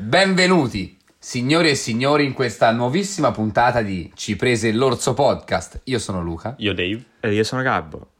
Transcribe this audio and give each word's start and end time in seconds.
Benvenuti, 0.00 0.96
signori 1.18 1.70
e 1.70 1.74
signori, 1.74 2.24
in 2.24 2.32
questa 2.32 2.70
nuovissima 2.70 3.32
puntata 3.32 3.82
di 3.82 4.12
Ci 4.14 4.36
prese 4.36 4.70
l'orso 4.70 5.12
podcast. 5.12 5.80
Io 5.84 5.98
sono 5.98 6.22
Luca. 6.22 6.54
Io 6.58 6.72
Dave. 6.72 7.04
E 7.18 7.34
io 7.34 7.42
sono 7.42 7.62
Gabbo. 7.62 8.10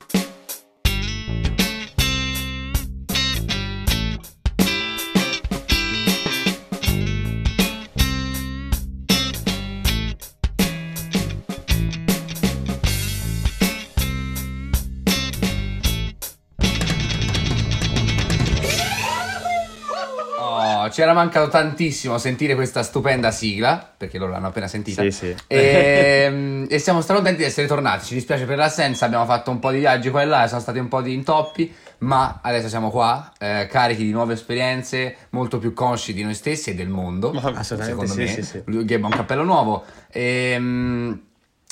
Ci 20.99 21.05
era 21.05 21.13
mancato 21.13 21.49
tantissimo 21.49 22.19
sentire 22.19 22.57
questa 22.57 22.83
stupenda 22.83 23.31
sigla, 23.31 23.89
perché 23.97 24.19
loro 24.19 24.33
l'hanno 24.33 24.49
appena 24.49 24.67
sentita. 24.67 25.01
Sì, 25.03 25.13
sì. 25.13 25.35
E, 25.47 26.67
e 26.69 26.79
siamo 26.81 27.03
stracontenti 27.03 27.39
di 27.39 27.45
essere 27.45 27.69
tornati. 27.69 28.05
Ci 28.07 28.15
dispiace 28.15 28.47
per 28.47 28.57
l'assenza, 28.57 29.07
abbiamo 29.07 29.25
fatto 29.25 29.53
un 29.53 29.61
po' 29.61 29.71
di 29.71 29.79
viaggi 29.79 30.11
qua 30.11 30.23
e 30.23 30.25
là, 30.25 30.49
sono 30.49 30.61
stati 30.61 30.81
un 30.81 30.89
po' 30.89 31.01
di 31.01 31.15
intoppi, 31.15 31.73
ma 31.99 32.41
adesso 32.43 32.67
siamo 32.67 32.91
qua, 32.91 33.33
eh, 33.39 33.69
carichi 33.71 34.03
di 34.03 34.11
nuove 34.11 34.33
esperienze, 34.33 35.15
molto 35.31 35.59
più 35.59 35.73
consci 35.73 36.13
di 36.13 36.25
noi 36.25 36.35
stessi 36.35 36.71
e 36.71 36.75
del 36.75 36.89
mondo. 36.89 37.31
Assolutamente 37.31 37.85
secondo 37.85 38.13
sì, 38.15 38.19
me. 38.19 38.27
sì, 38.27 38.43
sì. 38.43 38.63
Lui 38.65 38.93
ha 38.93 38.97
un 38.97 39.09
cappello 39.11 39.45
nuovo. 39.45 39.85
E, 40.11 40.59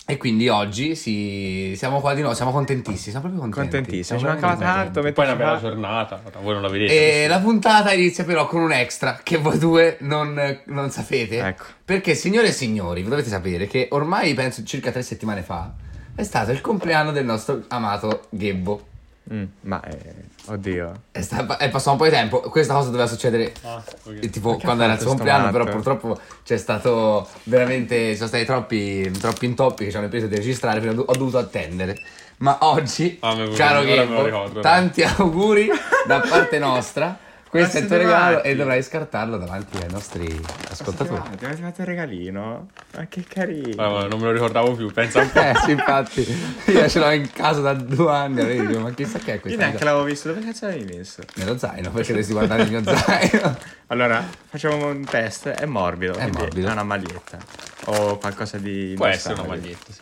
e 0.09 0.17
quindi 0.19 0.49
oggi 0.49 0.95
si- 0.95 1.75
siamo 1.77 2.01
qua 2.01 2.15
di 2.15 2.21
nuovo, 2.21 2.35
siamo 2.37 2.53
contentissimi, 2.53 3.11
siamo 3.11 3.29
proprio 3.29 3.41
contenti. 3.41 3.71
Contentissimo, 3.75 4.19
ci 4.21 4.25
mancava 4.25 4.57
tanto. 4.57 5.01
Poi 5.01 5.13
è 5.13 5.29
una 5.29 5.35
bella 5.35 5.59
giornata, 5.59 6.23
voi 6.41 6.53
non 6.53 6.63
la 6.63 6.69
vedete. 6.69 7.25
E 7.25 7.27
la 7.27 7.41
puntata 7.41 7.93
inizia 7.93 8.25
però 8.25 8.47
con 8.47 8.61
un 8.61 8.71
extra 8.71 9.19
che 9.23 9.37
voi 9.39 9.59
due 9.59 9.97
non, 10.01 10.61
non 10.67 10.91
sapete. 10.91 11.41
Ecco. 11.41 11.65
Perché, 11.85 12.15
signore 12.15 12.49
e 12.49 12.53
signori, 12.53 13.03
vi 13.03 13.09
dovete 13.09 13.29
sapere 13.29 13.67
che 13.67 13.89
ormai 13.91 14.33
penso 14.35 14.63
circa 14.63 14.93
tre 14.93 15.03
settimane 15.03 15.43
fa 15.43 15.73
è 16.15 16.23
stato 16.23 16.51
il 16.51 16.61
compleanno 16.63 17.13
del 17.13 17.25
nostro 17.25 17.65
amato 17.69 18.27
Gebbo. 18.31 18.87
Mm, 19.33 19.45
ma, 19.63 19.83
eh, 19.83 20.15
oddio. 20.47 20.93
È, 21.13 21.21
sta- 21.21 21.57
è 21.57 21.69
passato 21.71 21.91
un 21.93 21.97
po' 21.99 22.05
di 22.05 22.11
tempo. 22.11 22.41
Questa 22.41 22.75
cosa 22.75 22.91
doveva 22.91 23.07
succedere 23.09 23.53
Ah, 23.63 23.83
ok. 24.05 24.19
eh, 24.23 24.31
tipo 24.31 24.51
Perché 24.51 24.65
quando 24.65 24.83
era 24.85 24.93
il 24.95 24.99
suo 25.01 25.09
compleanno, 25.09 25.51
però 25.51 25.65
purtroppo 25.65 26.19
c'è 26.45 26.57
stato 26.57 27.27
veramente. 27.45 28.11
Ci 28.11 28.17
sono 28.17 28.29
stati 28.29 28.45
troppi, 28.45 29.11
troppi 29.13 29.47
intoppi 29.47 29.85
che 29.85 29.91
ci 29.91 29.97
hanno 29.97 30.09
preso 30.09 30.27
di 30.27 30.37
registrare, 30.37 30.79
quindi 30.81 30.99
ho, 30.99 31.03
do- 31.05 31.11
ho 31.11 31.17
dovuto 31.17 31.39
attendere. 31.39 31.97
Ma 32.39 32.59
oggi, 32.61 33.17
Ah, 33.23 33.35
caro 33.55 33.81
ricordo. 33.83 34.61
tanti 34.61 35.03
auguri 35.03 35.69
da 36.07 36.21
parte 36.21 36.59
nostra. 36.61 37.19
Questo 37.57 37.79
è 37.79 37.81
il 37.81 37.87
tuo 37.87 37.97
regalo 37.97 38.43
e 38.43 38.55
dovrai 38.55 38.83
scartarlo 38.83 39.37
davanti 39.39 39.77
ai 39.79 39.91
nostri 39.91 40.41
ascoltatori. 40.71 41.23
Ti 41.39 41.45
avete 41.45 41.63
fatto 41.63 41.81
il 41.81 41.87
regalino? 41.87 42.69
Ma 42.95 43.07
che 43.07 43.25
carino. 43.27 43.75
Vabbè, 43.77 44.09
non 44.09 44.19
me 44.19 44.27
lo 44.27 44.33
ricordavo 44.33 44.75
più, 44.75 44.93
pensa 44.93 45.21
un 45.21 45.31
po'. 45.31 45.41
Eh 45.41 45.55
sì, 45.65 45.71
infatti, 45.73 46.39
io 46.67 46.89
ce 46.89 46.99
l'ho 46.99 47.11
in 47.11 47.31
casa 47.33 47.61
da 47.61 47.73
due 47.73 48.11
anni, 48.13 48.45
vedi, 48.45 48.67
dico, 48.67 48.81
ma 48.81 48.91
chissà 48.93 49.19
che 49.19 49.33
è 49.33 49.35
Io 49.35 49.41
questo. 49.41 49.59
neanche 49.59 49.85
l'avevo 49.85 50.05
visto. 50.05 50.29
Dove 50.33 50.45
cazzo 50.45 50.67
l'avevi 50.67 50.97
messo? 50.97 51.23
Nello 51.35 51.57
zaino, 51.59 51.91
perché 51.91 52.09
dovresti 52.09 52.33
guardare 52.33 52.63
il 52.63 52.71
mio 52.71 52.83
zaino. 52.97 53.59
Allora, 53.89 54.25
facciamo 54.49 54.87
un 54.89 55.05
test. 55.05 55.49
È 55.49 55.65
morbido. 55.67 56.15
È 56.15 56.29
morbido. 56.31 56.69
È 56.69 56.73
una 56.73 56.83
maglietta. 56.83 57.39
O 57.87 58.19
qualcosa 58.19 58.59
di. 58.59 58.93
Può 58.97 59.07
essere 59.07 59.35
una 59.35 59.45
maglietta, 59.45 59.93
sì. 59.93 60.01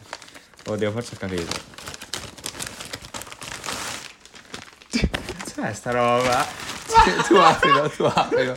Oddio, 0.67 0.91
forse 0.91 1.15
ho 1.15 1.19
capito. 1.19 1.53
Cazzo 5.39 5.61
è 5.63 5.73
sta 5.73 5.91
roba? 5.91 6.73
Tu 7.27 7.37
aprilo, 7.37 7.89
tu 7.91 8.05
aprilo. 8.05 8.53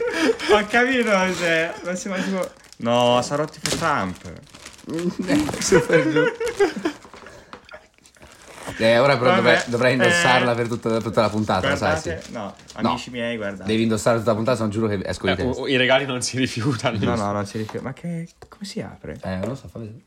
Ho 0.52 0.66
capito 0.68 1.34
se. 1.34 1.72
Non 1.84 1.96
si 1.96 2.10
mai 2.10 2.24
tipo. 2.24 2.50
No, 2.78 3.22
sarò 3.22 3.46
tipo 3.46 3.70
Trump. 3.76 4.32
Super 5.60 6.10
giù. 6.10 6.24
Eh, 8.80 9.00
ora 9.00 9.18
però 9.18 9.32
Vabbè, 9.32 9.42
dovrai, 9.42 9.64
dovrai 9.66 9.94
indossarla 9.94 10.52
eh, 10.52 10.56
per 10.56 10.68
tutta, 10.68 11.00
tutta 11.00 11.22
la 11.22 11.30
puntata, 11.30 11.70
lo 11.70 11.76
sai? 11.76 11.94
Guardate, 11.94 12.22
Sì. 12.24 12.32
no, 12.34 12.54
amici 12.74 13.10
miei, 13.10 13.36
guardate. 13.36 13.64
Devi 13.64 13.82
indossare 13.84 14.18
tutta 14.20 14.30
la 14.32 14.36
puntata, 14.36 14.60
non 14.60 14.70
giuro 14.70 14.88
che 14.88 15.00
esco 15.04 15.26
di 15.26 15.32
Eh, 15.32 15.36
testa. 15.36 15.68
I 15.68 15.78
regali 15.78 16.06
non 16.06 16.22
si 16.22 16.38
rifiutano. 16.38 16.98
No, 17.00 17.16
no, 17.16 17.32
non 17.32 17.46
si 17.48 17.58
rifiuta. 17.58 17.82
Ma 17.84 17.94
che. 17.94 18.28
come 18.48 18.66
si 18.66 18.80
apre? 18.82 19.18
Eh, 19.24 19.36
non 19.38 19.48
lo 19.50 19.56
so, 19.56 19.68
fa 19.68 19.80
vedere. 19.80 20.00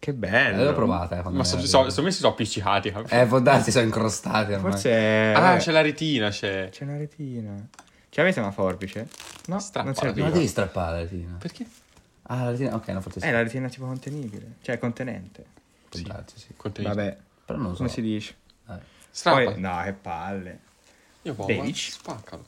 Che 0.00 0.10
Eh, 0.10 0.14
bello. 0.14 0.64
l'ho 0.64 0.72
provata, 0.74 1.18
eh, 1.18 1.28
Ma 1.30 1.42
so, 1.44 1.58
so, 1.58 1.66
secondo 1.88 2.02
me 2.02 2.10
si 2.12 2.18
sono 2.20 2.32
appiccicati. 2.32 2.94
Eh, 3.08 3.26
può 3.26 3.40
darsi, 3.40 3.70
sono 3.72 3.84
incrostati 3.84 4.52
ormai. 4.52 4.70
Forse. 4.72 5.32
ah, 5.34 5.40
vabbè, 5.40 5.58
c'è 5.58 5.72
la 5.72 5.80
retina, 5.80 6.30
c'è. 6.30 6.68
c'è 6.70 6.84
una 6.84 6.96
retina. 6.96 7.66
Ce 8.10 8.20
l'avete 8.20 8.40
una 8.40 8.50
forbice? 8.52 9.08
No, 9.46 9.58
Strappa 9.58 9.90
non 9.90 9.94
Non 10.00 10.06
la 10.06 10.12
più. 10.12 10.32
devi 10.32 10.46
strappare 10.46 10.92
la 10.96 11.02
retina. 11.02 11.36
Perché? 11.38 11.66
Ah, 12.22 12.44
la 12.44 12.50
retina, 12.50 12.74
ok, 12.74 12.88
no, 12.88 13.00
forse 13.00 13.20
sì. 13.20 13.26
È 13.26 13.30
la 13.32 13.42
retina 13.42 13.68
tipo 13.68 13.86
contenibile. 13.86 14.54
Cioè, 14.62 14.78
contenente. 14.78 15.44
Può 15.88 16.00
darsi, 16.02 16.38
sì. 16.38 16.48
Contenuto. 16.56 16.94
Vabbè, 16.94 17.16
Però 17.44 17.58
non 17.58 17.66
lo 17.68 17.72
so. 17.72 17.78
come 17.78 17.88
si 17.88 18.00
dice? 18.00 18.34
Dai. 18.64 18.78
Strappa. 19.10 19.42
Poi, 19.50 19.60
no, 19.60 19.80
che 19.84 19.92
palle. 19.92 20.58
Io 21.22 21.34
può, 21.34 21.44
Beige. 21.44 21.92
guarda, 22.02 22.22
spaccalo. 22.22 22.44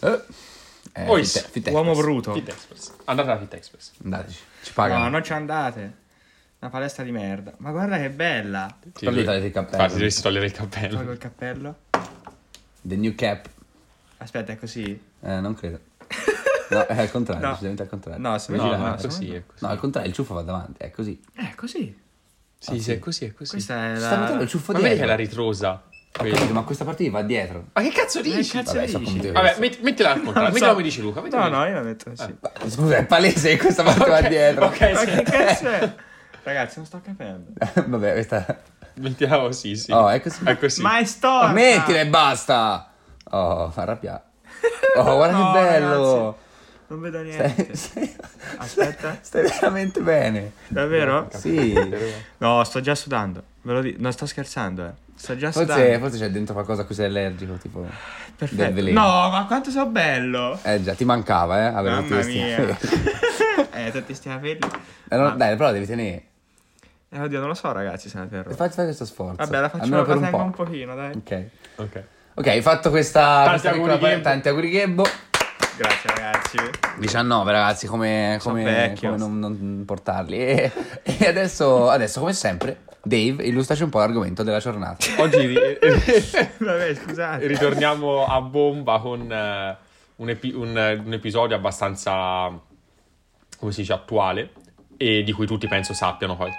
Eh. 0.00 0.22
Eh, 0.96 1.04
Poi, 1.04 1.24
Fit- 1.24 1.48
Fit 1.50 1.68
Uomo 1.70 1.92
bruto. 1.94 2.32
Fit 2.32 2.48
Express. 2.48 2.92
Andate 3.06 3.30
alla 3.30 3.40
Fit 3.40 3.54
Express. 3.54 3.90
Andateci, 4.04 4.38
ci 4.62 4.72
pagano. 4.72 5.02
No, 5.04 5.10
non 5.10 5.24
ci 5.24 5.32
andate. 5.32 6.02
Una 6.60 6.70
palestra 6.70 7.02
di 7.02 7.10
merda. 7.10 7.52
Ma 7.58 7.72
guarda 7.72 7.98
che 7.98 8.10
bella. 8.10 8.74
Ti 8.80 9.04
Togli 9.04 9.18
il 9.18 9.24
cappello. 9.24 9.60
Infatti, 9.72 9.92
dovresti 9.92 10.22
togliere 10.22 10.46
il 10.46 10.52
Tolgo 10.52 10.70
cappello. 10.70 11.10
il 11.12 11.18
cappello. 11.18 11.76
The 12.80 12.96
new 12.96 13.14
cap. 13.14 13.48
Aspetta, 14.18 14.52
è 14.52 14.56
così? 14.58 14.98
Eh, 15.20 15.40
non 15.40 15.54
credo. 15.54 15.80
No, 16.70 16.86
è 16.86 16.98
al 16.98 17.10
contrario, 17.10 17.44
No. 17.44 17.50
decisamente 17.52 17.82
al 17.82 17.88
contrario. 17.90 18.20
No, 18.26 18.38
se 18.38 18.52
No, 18.56 18.62
gira, 18.64 18.76
no, 18.78 18.94
è 18.94 19.00
così, 19.00 19.34
è 19.34 19.42
così. 19.46 19.64
No, 19.64 19.68
al 19.70 19.78
contrario, 19.78 20.08
il 20.08 20.14
ciuffo 20.16 20.32
va 20.32 20.40
davanti, 20.42 20.82
è 20.82 20.90
così. 20.90 21.22
Eh, 21.34 21.54
così. 21.54 22.00
Sì, 22.58 22.80
sì, 22.80 22.92
è 22.92 22.98
così, 22.98 23.26
è 23.26 23.34
così. 23.34 23.50
Questa 23.50 23.92
è 23.92 23.96
sta 23.98 24.08
mettendo 24.16 24.36
la... 24.36 24.42
il 24.42 24.48
ciuffo 24.48 24.72
Ma 24.72 24.78
vedi 24.78 24.88
che 24.88 24.94
è 24.94 24.96
dietro. 25.04 25.14
la 25.16 25.28
ritrosa? 25.28 25.82
Capito, 26.16 26.52
ma 26.52 26.62
questa 26.62 26.84
parte 26.84 27.10
va 27.10 27.22
dietro. 27.22 27.64
Ma 27.72 27.82
che 27.82 27.88
cazzo 27.90 28.20
Che 28.20 28.30
dici? 28.36 28.52
cazzo 28.52 28.74
Vabbè, 28.74 28.86
dici? 28.86 29.30
Vabbè, 29.32 29.56
metti- 29.58 29.78
mettila 29.82 30.10
al 30.12 30.22
contrario. 30.22 30.42
Non 30.42 30.48
Mettila 30.52 30.66
so. 30.66 30.72
come 30.74 30.82
dici 30.84 31.00
Luca. 31.00 31.20
mettila 31.20 31.48
No, 31.48 31.58
no, 31.58 31.66
io 31.66 31.74
la 31.74 31.80
metto 31.80 32.10
così. 32.10 32.36
Ma, 32.40 32.50
Scusa, 32.68 32.96
è 32.98 33.04
palese 33.04 33.48
che 33.50 33.56
questa 33.58 33.82
parte 33.82 34.08
va 34.08 34.18
Ok, 34.18 34.28
dietro. 34.28 34.66
Ok, 34.66 34.80
Ma 34.80 34.98
sì. 34.98 35.06
che 35.06 35.22
cazzo 35.24 35.68
è? 35.70 35.92
Ragazzi, 36.44 36.74
non 36.76 36.86
sto 36.86 37.00
capendo. 37.04 37.50
Vabbè, 37.86 38.12
questa... 38.12 38.58
Mettila 38.94 39.38
così, 39.40 39.74
sì. 39.74 39.90
Oh, 39.90 40.08
è 40.08 40.20
così. 40.22 40.44
È 40.44 40.56
così. 40.56 40.82
Ma 40.82 40.98
è 40.98 41.04
storta! 41.04 41.48
Mettila 41.50 41.98
e 41.98 42.06
basta! 42.06 42.92
Oh, 43.30 43.70
fa 43.72 43.82
arrabbiare. 43.82 44.22
Oh, 44.96 45.16
guarda 45.16 45.36
No, 45.36 45.52
che 45.52 45.58
bello! 45.58 45.86
ragazzi, 45.96 46.43
Non 46.86 47.00
vedo 47.00 47.22
niente. 47.22 47.74
Stai, 47.74 48.06
stai- 48.06 48.16
Aspetta. 48.58 49.18
stai 49.22 49.42
veramente 49.42 50.00
bene. 50.00 50.52
Davvero? 50.68 51.28
Sì. 51.34 51.74
No, 52.38 52.62
sto 52.64 52.80
già 52.80 52.94
sudando. 52.94 53.42
Ve 53.62 53.72
lo 53.72 53.80
dico. 53.80 54.00
Non 54.00 54.12
sto 54.12 54.26
scherzando, 54.26 54.84
eh. 54.86 54.92
Sto 55.16 55.36
già 55.36 55.50
Forse, 55.52 55.72
sudando. 55.72 55.98
forse 56.00 56.18
c'è 56.18 56.30
dentro 56.30 56.54
qualcosa 56.54 56.82
a 56.82 56.84
cui 56.84 56.94
sei 56.94 57.06
allergico, 57.06 57.54
tipo... 57.54 57.86
Perfetto. 58.36 58.82
No, 58.90 59.30
ma 59.30 59.44
quanto 59.46 59.70
sono 59.70 59.86
bello! 59.86 60.58
Eh 60.64 60.82
già, 60.82 60.94
ti 60.94 61.04
mancava, 61.04 61.58
eh, 61.60 61.64
avere 61.66 61.96
tutti 61.98 62.10
Mamma 62.10 62.22
questi... 62.22 62.38
mia. 62.42 62.78
eh, 63.86 63.90
tutti 63.92 64.12
sti 64.14 64.28
capelli. 64.28 64.58
Eh, 65.08 65.16
no, 65.16 65.22
Ma- 65.22 65.30
Dai, 65.30 65.52
però 65.54 65.66
la 65.66 65.72
devi 65.72 65.86
tenere. 65.86 66.22
Eh, 67.10 67.20
oddio, 67.20 67.38
non 67.38 67.46
lo 67.48 67.54
so, 67.54 67.70
ragazzi, 67.70 68.08
se 68.08 68.18
la 68.18 68.24
terrò. 68.26 68.50
Fai, 68.50 68.70
fai 68.70 68.84
questo 68.86 69.04
sforzo. 69.04 69.36
Vabbè, 69.36 69.60
la 69.60 69.68
faccio 69.68 69.84
Almeno 69.84 70.00
la 70.02 70.06
per 70.08 70.16
un 70.16 70.22
tengo 70.22 70.36
po'. 70.38 70.42
un 70.44 70.50
pochino, 70.50 70.94
dai. 70.96 71.12
Ok. 71.14 71.44
Ok. 71.76 72.02
Ok, 72.34 72.46
hai 72.48 72.60
fatto 72.62 72.90
questa, 72.90 73.44
questa 73.50 73.70
auguri, 73.70 73.92
piccola 73.92 74.18
tanti 74.18 74.48
auguri 74.48 74.68
Ghebbo. 74.70 75.04
Grazie, 75.76 76.10
ragazzi. 76.14 76.56
19 76.98 77.50
ragazzi, 77.52 77.86
come, 77.86 78.38
come, 78.40 78.94
come 79.00 79.16
non, 79.16 79.38
non 79.38 79.82
portarli. 79.84 80.36
E, 80.38 80.72
e 81.02 81.26
adesso, 81.26 81.88
adesso, 81.90 82.20
come 82.20 82.32
sempre, 82.32 82.82
Dave, 83.02 83.42
illustraci 83.44 83.82
un 83.82 83.90
po' 83.90 83.98
l'argomento 83.98 84.42
della 84.44 84.58
giornata. 84.60 85.04
Oggi 85.18 85.46
ri- 85.46 85.56
Vabbè, 86.58 86.94
scusate. 86.94 87.46
ritorniamo 87.46 88.24
a 88.24 88.40
bomba 88.40 89.00
con 89.00 89.30
eh, 89.30 89.76
un, 90.16 90.28
epi- 90.28 90.52
un- 90.54 91.02
un 91.04 91.12
episodio 91.12 91.56
abbastanza, 91.56 92.48
come 93.58 93.72
si 93.72 93.80
dice, 93.80 93.92
attuale 93.94 94.50
e 94.96 95.24
di 95.24 95.32
cui 95.32 95.46
tutti 95.46 95.66
penso 95.66 95.92
sappiano 95.92 96.36
poi. 96.36 96.52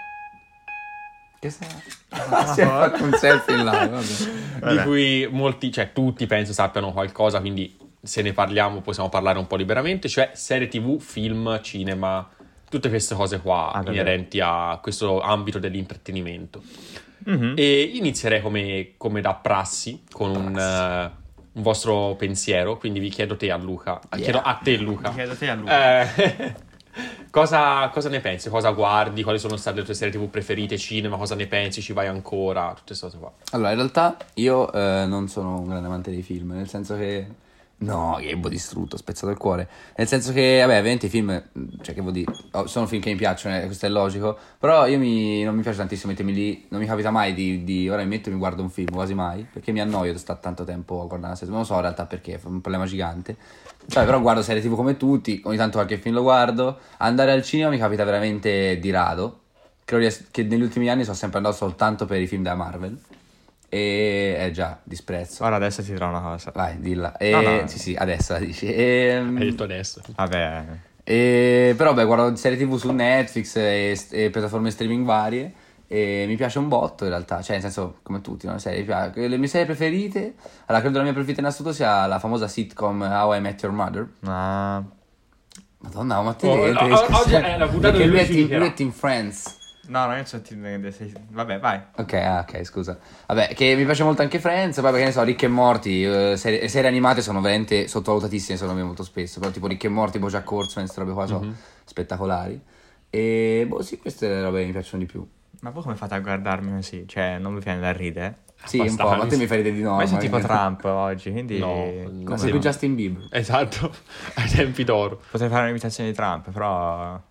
Che 1.40 1.50
sta? 1.50 1.66
si 2.54 2.62
è 2.62 2.66
fatto 2.66 3.02
un 3.04 3.14
selfie 3.14 3.56
in 3.56 3.64
live. 3.64 3.88
vabbè. 3.88 4.04
Di 4.04 4.60
Vabbè. 4.60 4.84
cui 4.84 5.28
molti, 5.32 5.72
cioè 5.72 5.94
tutti 5.94 6.26
penso 6.28 6.52
sappiano 6.52 6.92
qualcosa, 6.92 7.40
quindi 7.40 7.78
se 8.06 8.22
ne 8.22 8.32
parliamo 8.34 8.82
possiamo 8.82 9.10
parlare 9.10 9.38
un 9.40 9.48
po' 9.48 9.56
liberamente, 9.58 10.08
cioè 10.08 10.32
serie 10.34 10.68
tv, 10.68 11.00
film, 11.00 11.60
cinema, 11.62 12.28
tutte 12.70 12.90
queste 12.90 13.16
cose 13.16 13.40
qua 13.40 13.72
Ah, 13.74 13.84
inerenti 13.86 14.40
a 14.42 14.80
questo 14.82 15.20
ambito 15.22 15.60
dell'intrattenimento. 15.60 16.62
Mhm. 17.26 17.54
E 17.58 17.82
inizierei 17.82 18.42
come, 18.42 18.92
come 18.98 19.22
da 19.22 19.34
prassi 19.34 20.04
con 20.12 20.36
un, 20.36 20.58
eh, 20.58 21.12
un 21.54 21.62
vostro 21.62 22.16
pensiero, 22.16 22.78
quindi 22.78 23.00
vi 23.00 23.10
chiedo 23.10 23.36
te 23.36 23.50
a 23.52 23.58
Luca, 23.58 24.00
Yeah. 24.12 24.22
chiedo 24.24 24.42
a 24.42 24.60
te 24.64 24.78
Luca. 24.78 25.10
Mi 25.10 25.16
chiedo 25.16 25.36
te 25.36 25.50
a 25.50 25.56
Luca. 25.56 26.04
Eh, 26.16 26.56
cosa, 27.32 27.90
cosa 27.90 28.10
ne 28.10 28.20
pensi? 28.20 28.50
Cosa 28.50 28.70
guardi? 28.72 29.24
Quali 29.24 29.40
sono 29.40 29.56
state 29.58 29.80
le 29.80 29.86
tue 29.86 29.94
serie 29.94 30.14
tv 30.14 30.30
preferite? 30.30 30.78
Cinema? 30.78 31.18
Cosa 31.18 31.36
ne 31.36 31.48
pensi? 31.48 31.82
Ci 31.82 31.94
vai 31.94 32.08
ancora? 32.08 32.70
Tutte 32.70 32.84
queste 32.88 33.06
cose 33.08 33.18
qua. 33.18 33.32
Allora, 33.52 33.70
in 33.72 33.76
realtà 33.78 34.18
io 34.36 34.72
eh, 34.72 35.06
non 35.08 35.28
sono 35.28 35.60
un 35.60 35.68
grande 35.68 35.88
amante 35.88 36.12
dei 36.12 36.22
film, 36.22 36.52
nel 36.52 36.70
senso 36.70 36.96
che 36.96 37.26
No, 37.78 38.18
Gabbo 38.22 38.48
distrutto, 38.48 38.96
spezzato 38.96 39.32
il 39.32 39.38
cuore. 39.38 39.68
Nel 39.98 40.08
senso 40.08 40.32
che, 40.32 40.60
vabbè, 40.62 40.80
ovviamente 40.80 41.08
i 41.08 41.10
film, 41.10 41.44
cioè 41.82 41.94
che 41.94 42.00
vuol 42.00 42.14
dire, 42.14 42.32
oh, 42.52 42.68
sono 42.68 42.88
film 42.88 43.02
che 43.02 43.10
mi 43.10 43.18
piacciono, 43.18 43.58
eh, 43.58 43.66
questo 43.66 43.86
è 43.86 43.90
logico, 43.90 44.38
però 44.58 44.88
io 44.88 44.98
mi, 44.98 45.44
non 45.44 45.56
mi 45.56 45.62
piace 45.62 45.78
tantissimo 45.78 46.12
mettermi 46.12 46.34
lì, 46.34 46.66
non 46.70 46.80
mi 46.80 46.88
capita 46.88 47.12
mai 47.12 47.34
di, 47.34 47.66
di 47.66 47.90
ora 47.90 48.02
mi 48.04 48.08
metto 48.08 48.30
e 48.30 48.32
mi 48.32 48.38
guardo 48.38 48.62
un 48.62 48.70
film, 48.70 48.94
quasi 48.94 49.14
mai, 49.14 49.46
perché 49.52 49.74
mi 49.74 49.82
annoio 49.82 50.14
di 50.14 50.18
stare 50.18 50.40
tanto 50.42 50.64
tempo 50.64 51.02
a 51.02 51.06
guardare 51.06 51.28
una 51.28 51.36
serie, 51.36 51.52
non 51.52 51.60
lo 51.60 51.66
so 51.66 51.74
in 51.76 51.82
realtà 51.82 52.06
perché, 52.06 52.36
è 52.36 52.40
un 52.46 52.62
problema 52.62 52.86
gigante. 52.86 53.36
Cioè, 53.88 54.06
però 54.06 54.22
guardo 54.22 54.42
serie 54.42 54.62
tv 54.62 54.74
come 54.74 54.96
tutti, 54.96 55.42
ogni 55.44 55.58
tanto 55.58 55.78
qualche 55.78 55.98
film 55.98 56.16
lo 56.16 56.22
guardo, 56.22 56.80
andare 56.98 57.34
al 57.34 57.44
cinema 57.44 57.70
mi 57.70 57.78
capita 57.78 58.06
veramente 58.06 58.80
di 58.80 58.90
rado, 58.90 59.42
credo 59.84 60.16
che 60.32 60.44
negli 60.44 60.62
ultimi 60.62 60.90
anni 60.90 61.04
sono 61.04 61.16
sempre 61.16 61.38
andato 61.38 61.58
soltanto 61.58 62.06
per 62.06 62.22
i 62.22 62.26
film 62.26 62.42
della 62.42 62.56
Marvel, 62.56 62.98
e 63.76 64.36
è 64.38 64.52
già, 64.52 64.80
disprezzo. 64.84 65.44
Ora 65.44 65.56
adesso 65.58 65.84
ti 65.84 65.92
dirò 65.92 66.08
una 66.10 66.22
cosa. 66.22 66.52
Vai, 66.54 66.80
dilla. 66.80 67.18
E, 67.18 67.32
No, 67.32 67.42
no. 67.42 67.68
Sì, 67.68 67.78
sì, 67.80 67.96
adesso 67.98 68.34
la 68.34 68.40
dici. 68.46 68.66
E, 68.72 69.12
Hai 69.18 69.34
detto 69.34 69.64
adesso. 69.64 70.02
Vabbè, 70.16 70.64
e- 71.04 71.74
però, 71.78 71.94
beh, 71.94 72.06
guardo 72.06 72.36
serie 72.36 72.58
tv 72.58 72.76
su 72.78 72.92
Netflix 72.92 73.56
e, 73.58 74.00
e 74.12 74.30
piattaforme 74.30 74.72
streaming 74.72 75.06
varie. 75.06 75.54
E 75.88 76.26
mi 76.28 76.36
piace 76.36 76.58
un 76.58 76.68
botto 76.68 77.04
in 77.04 77.12
realtà, 77.12 77.42
cioè 77.44 77.54
nel 77.58 77.62
senso 77.62 78.00
come 78.02 78.20
tutti, 78.22 78.48
no? 78.48 78.54
Le, 78.54 78.60
serie, 78.60 79.12
le 79.14 79.38
mie 79.38 79.48
serie 79.48 79.68
preferite, 79.68 80.34
allora 80.66 80.82
credo 80.82 80.98
la 80.98 81.04
mia 81.04 81.14
preferita 81.14 81.42
in 81.42 81.46
assoluto 81.46 81.76
sia 81.76 82.08
la 82.08 82.18
famosa 82.18 82.48
sitcom 82.48 83.02
How 83.02 83.36
I 83.36 83.40
Met 83.40 83.62
Your 83.62 83.76
Mother. 83.76 84.10
ma... 84.22 84.84
Madonna, 85.78 86.22
ma 86.22 86.34
te, 86.34 86.48
Oh, 86.48 86.60
te- 86.64 86.72
no, 86.72 86.80
te- 86.80 87.14
oggi 87.14 87.34
è 87.36 87.58
la 87.58 87.68
puntata 87.68 87.98
è 88.00 88.74
Team 88.74 88.92
Friends. 88.92 89.58
No, 89.88 90.06
non 90.06 90.24
ti... 90.24 90.92
sei- 90.92 91.14
Vabbè, 91.30 91.60
vai. 91.60 91.80
Ok, 91.98 92.14
ah, 92.14 92.40
ok, 92.48 92.64
scusa. 92.64 92.98
Vabbè, 93.28 93.54
che 93.54 93.76
mi 93.76 93.86
piace 93.86 94.04
molto 94.04 94.22
anche 94.22 94.40
Friends, 94.40 94.80
poi 94.80 94.92
perché 94.92 95.06
ne 95.06 95.12
so, 95.12 95.24
Rick 95.24 95.44
e 95.44 95.48
Morty, 95.48 96.04
eh, 96.06 96.38
serie, 96.38 96.68
serie 96.68 96.90
animate 96.90 97.22
sono 97.22 97.42
veramente 97.42 97.88
sottovalutatissime 97.88 98.58
secondo 98.58 98.80
me 98.80 98.86
molto 98.86 99.04
spesso, 99.04 99.40
però 99.40 99.52
tipo 99.52 99.68
Rick 99.68 99.84
e 99.84 99.90
Morty, 99.90 100.20
Bojack 100.20 100.50
Horseman, 100.52 100.86
queste 100.86 101.00
robe 101.00 101.14
qua 101.14 101.26
sono 101.28 101.54
spettacolari. 101.84 102.62
E 103.10 103.66
boh, 103.68 103.82
sì, 103.82 103.98
queste 103.98 104.42
robe 104.42 104.66
mi 104.66 104.72
piacciono 104.72 105.04
di 105.04 105.10
più. 105.10 105.26
Ma 105.62 105.70
voi 105.70 105.84
come 105.84 105.96
fate 105.96 106.16
a 106.16 106.20
guardarmi 106.20 106.72
così? 106.74 107.06
Cioè, 107.08 107.38
non 107.38 107.54
mi 107.54 107.60
viene 107.60 107.80
da 107.80 107.92
ridere? 107.92 108.40
Sì, 108.66 108.80
un 108.80 108.96
po', 108.96 109.16
ma 109.16 109.26
te 109.26 109.38
mi 109.38 109.48
fai 109.48 109.58
ridere 109.58 109.76
di 109.76 109.82
no. 109.82 109.96
Ma 109.96 110.06
sono 110.06 110.20
tipo 110.20 110.38
Trump 110.42 110.84
oggi, 110.86 111.32
quindi... 111.32 111.60
No, 111.60 112.36
sì. 112.38 112.50
più 112.50 112.60
Justin 112.60 112.96
Bieber. 112.96 113.28
Esatto, 113.32 113.94
ai 114.36 114.50
tempi 114.50 114.84
d'oro. 114.84 115.22
Potrei 115.30 115.50
fare 115.50 115.64
un'imitazione 115.64 116.10
di 116.10 116.16
Trump, 116.16 116.52
però... 116.52 117.22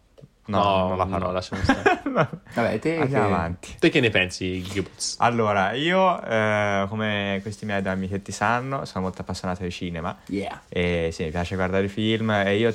No, 0.46 0.58
No, 0.62 0.88
non 0.88 0.96
la 0.98 1.06
farò. 1.06 1.26
no, 1.26 1.32
lasciamo 1.32 1.62
stare. 1.62 2.02
Vabbè, 2.54 2.78
te 2.78 2.98
Andiamo 2.98 3.26
che- 3.28 3.32
avanti. 3.32 3.74
Te 3.78 3.88
che 3.88 4.00
ne 4.00 4.10
pensi, 4.10 4.62
Gibbs? 4.62 5.16
Allora, 5.20 5.72
io, 5.72 6.22
eh, 6.22 6.84
come 6.88 7.38
questi 7.42 7.64
miei 7.64 7.82
amichetti 7.86 8.30
sanno, 8.30 8.84
sono 8.84 9.04
molto 9.04 9.22
appassionato 9.22 9.62
di 9.62 9.70
cinema. 9.70 10.16
Yeah. 10.26 10.60
E 10.68 11.08
sì, 11.12 11.24
mi 11.24 11.30
piace 11.30 11.54
guardare 11.56 11.88
film 11.88 12.30
e 12.30 12.56
io 12.56 12.74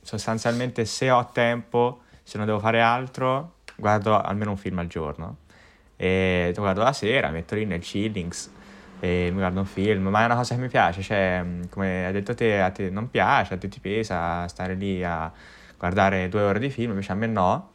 sostanzialmente 0.00 0.84
se 0.84 1.10
ho 1.10 1.28
tempo, 1.32 2.02
se 2.22 2.36
non 2.38 2.46
devo 2.46 2.58
fare 2.58 2.80
altro, 2.80 3.56
guardo 3.76 4.20
almeno 4.20 4.50
un 4.50 4.56
film 4.56 4.78
al 4.78 4.86
giorno. 4.86 5.36
E 5.96 6.52
lo 6.54 6.62
guardo 6.62 6.82
la 6.82 6.92
sera, 6.92 7.28
metto 7.30 7.54
lì 7.54 7.64
nel 7.64 7.80
chillings 7.80 8.50
e 9.00 9.28
mi 9.30 9.38
guardo 9.38 9.60
un 9.60 9.66
film, 9.66 10.08
ma 10.08 10.22
è 10.22 10.24
una 10.24 10.36
cosa 10.36 10.54
che 10.54 10.60
mi 10.60 10.68
piace, 10.68 11.02
cioè, 11.02 11.44
come 11.70 12.06
hai 12.06 12.12
detto 12.12 12.34
te, 12.34 12.60
a 12.60 12.70
te 12.70 12.88
non 12.90 13.10
piace, 13.10 13.54
a 13.54 13.58
te 13.58 13.68
ti 13.68 13.80
pesa 13.80 14.46
stare 14.48 14.74
lì 14.74 15.02
a 15.04 15.30
guardare 15.82 16.28
due 16.28 16.42
ore 16.42 16.60
di 16.60 16.70
film, 16.70 16.90
invece 16.90 17.10
a 17.10 17.16
me 17.16 17.26
no. 17.26 17.72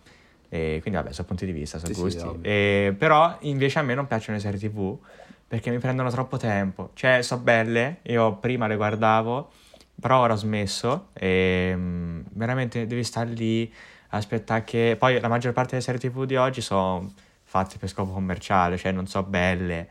E 0.47 0.79
quindi 0.81 0.97
vabbè, 0.97 1.11
sono 1.11 1.27
punti 1.27 1.45
di 1.45 1.51
vista, 1.51 1.77
sono 1.77 1.91
Sì, 1.91 1.97
sì, 1.97 2.01
gusti. 2.03 2.25
ovvio. 2.25 2.49
E, 2.49 2.95
però 2.97 3.35
invece 3.41 3.79
a 3.79 3.81
me 3.81 3.93
non 3.95 4.07
piacciono 4.07 4.37
le 4.37 4.41
serie 4.41 4.57
tv 4.57 4.97
perché 5.45 5.69
mi 5.71 5.77
prendono 5.77 6.09
troppo 6.09 6.37
tempo. 6.37 6.91
Cioè, 6.93 7.21
so 7.21 7.37
belle, 7.37 7.97
io 8.03 8.37
prima 8.37 8.65
le 8.67 8.77
guardavo, 8.77 9.51
però 9.99 10.19
ora 10.19 10.33
ho 10.33 10.37
smesso 10.37 11.09
e 11.11 11.73
mm, 11.75 12.21
veramente 12.31 12.87
devi 12.87 13.03
stare 13.03 13.29
lì, 13.29 13.71
aspettare 14.09 14.63
che... 14.63 14.95
Poi 14.97 15.19
la 15.19 15.27
maggior 15.27 15.51
parte 15.51 15.71
delle 15.71 15.81
serie 15.81 15.99
tv 15.99 16.23
di 16.23 16.37
oggi 16.37 16.61
sono 16.61 17.11
fatte 17.43 17.77
per 17.77 17.89
scopo 17.89 18.13
commerciale, 18.13 18.77
cioè 18.77 18.93
non 18.93 19.05
so 19.05 19.23
belle, 19.23 19.89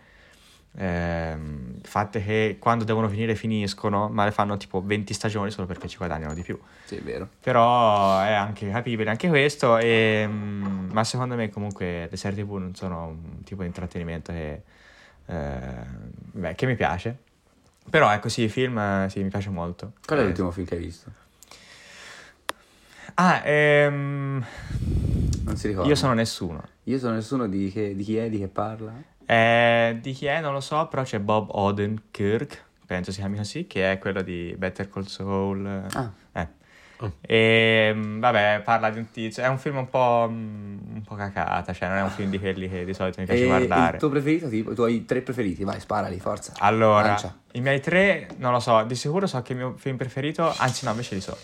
ehm, 0.76 1.80
fatte 1.82 2.22
che 2.22 2.56
quando 2.58 2.84
devono 2.84 3.08
finire 3.08 3.34
finiscono, 3.34 4.08
ma 4.08 4.24
le 4.24 4.30
fanno 4.32 4.56
tipo 4.56 4.82
20 4.82 5.12
stagioni 5.14 5.50
solo 5.50 5.66
perché 5.66 5.88
ci 5.88 5.96
guadagnano 5.96 6.34
di 6.34 6.42
più. 6.42 6.58
Sì, 6.84 6.96
è 6.96 7.00
vero. 7.02 7.28
Però 7.40 8.20
è 8.20 8.32
anche 8.32 8.70
capibile 8.70 9.10
anche 9.10 9.28
questo, 9.28 9.78
e, 9.78 10.24
mm, 10.28 10.90
ma 10.92 11.04
secondo 11.04 11.34
me 11.34 11.50
comunque 11.50 12.08
le 12.10 12.16
serie 12.16 12.42
tv 12.44 12.54
non 12.56 12.74
sono 12.74 13.06
un 13.06 13.42
tipo 13.44 13.62
di 13.62 13.68
intrattenimento 13.68 14.32
che, 14.32 14.62
eh, 15.26 15.84
beh, 16.32 16.54
che 16.54 16.66
mi 16.66 16.74
piace. 16.76 17.16
Però 17.88 18.10
ecco 18.12 18.28
sì, 18.28 18.42
i 18.42 18.48
film 18.48 19.06
sì, 19.08 19.22
mi 19.22 19.28
piace 19.28 19.50
molto. 19.50 19.92
Qual 20.04 20.18
è 20.18 20.22
Eh, 20.22 20.24
l'ultimo 20.26 20.50
film 20.50 20.66
che 20.66 20.74
hai 20.74 20.80
visto? 20.80 21.10
Ah, 23.14 23.40
ehm, 23.46 24.44
Non 25.44 25.56
si 25.56 25.68
ricorda. 25.68 25.88
io 25.88 25.94
sono 25.94 26.12
nessuno. 26.12 26.62
Io 26.84 26.98
sono 26.98 27.14
nessuno 27.14 27.46
di, 27.48 27.70
che, 27.72 27.94
di 27.94 28.02
chi 28.02 28.16
è, 28.18 28.28
di 28.28 28.38
che 28.38 28.48
parla. 28.48 28.92
Eh, 29.26 29.98
di 30.00 30.12
chi 30.12 30.26
è 30.26 30.40
non 30.40 30.52
lo 30.52 30.60
so, 30.60 30.86
però 30.86 31.02
c'è 31.02 31.18
Bob 31.18 31.48
Odenkirk, 31.50 32.64
penso 32.86 33.10
si 33.12 33.18
chiami 33.20 33.36
così, 33.36 33.66
che 33.66 33.92
è 33.92 33.98
quello 33.98 34.22
di 34.22 34.54
Better 34.56 34.88
Call 34.88 35.04
Saul. 35.04 35.86
Ah. 35.92 36.10
Eh. 36.32 36.48
Oh. 37.00 37.12
E 37.20 37.90
mm, 37.94 38.20
vabbè, 38.20 38.62
parla 38.64 38.88
di 38.90 38.98
un 38.98 39.10
tizio. 39.10 39.42
È 39.42 39.48
un 39.48 39.58
film 39.58 39.76
un 39.76 39.88
po', 39.90 40.26
mm, 40.30 40.94
un 40.94 41.02
po' 41.02 41.14
cacata, 41.14 41.72
cioè 41.74 41.88
non 41.88 41.98
è 41.98 42.02
un 42.02 42.08
film 42.10 42.30
di 42.30 42.38
quelli 42.38 42.70
che 42.70 42.84
di 42.86 42.94
solito 42.94 43.20
mi 43.20 43.26
piace 43.26 43.42
E 43.42 43.46
guardare. 43.46 43.94
il 43.94 43.98
tuo 43.98 44.08
preferito, 44.08 44.48
tipo, 44.48 44.70
i 44.70 44.74
tuoi 44.74 45.04
tre 45.04 45.20
preferiti, 45.20 45.62
vai, 45.64 45.78
sparali, 45.80 46.18
forza. 46.20 46.52
Allora, 46.58 47.08
Lancia. 47.08 47.36
i 47.52 47.60
miei 47.60 47.80
tre, 47.80 48.28
non 48.38 48.52
lo 48.52 48.60
so, 48.60 48.82
di 48.84 48.94
sicuro 48.94 49.26
so 49.26 49.42
che 49.42 49.52
il 49.52 49.58
mio 49.58 49.74
film 49.76 49.96
preferito, 49.96 50.50
anzi 50.56 50.84
no, 50.86 50.92
invece 50.92 51.14
li 51.16 51.20
so, 51.20 51.36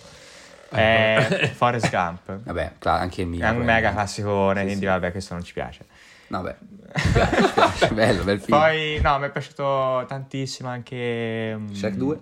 è 0.70 1.50
Forrest 1.55 1.90
Gump. 1.90 2.38
Vabbè, 2.44 2.73
anche 2.84 3.20
il 3.20 3.26
mio. 3.26 3.44
È 3.44 3.50
un 3.50 3.58
mega 3.62 3.93
classicone, 3.93 4.61
Sì, 4.61 4.64
quindi 4.67 4.84
sì. 4.84 4.90
vabbè, 4.90 5.11
questo 5.11 5.34
non 5.34 5.43
ci 5.43 5.52
piace. 5.52 5.84
No, 6.29 6.40
bello, 7.93 8.25
bel 8.25 8.41
film. 8.41 8.59
Poi, 8.59 9.00
no, 9.00 9.19
mi 9.19 9.27
è 9.27 9.31
piaciuto 9.31 10.05
tantissimo 10.06 10.69
anche... 10.69 11.55
mm, 11.56 11.73
Shrek 11.73 11.94
2? 11.94 12.19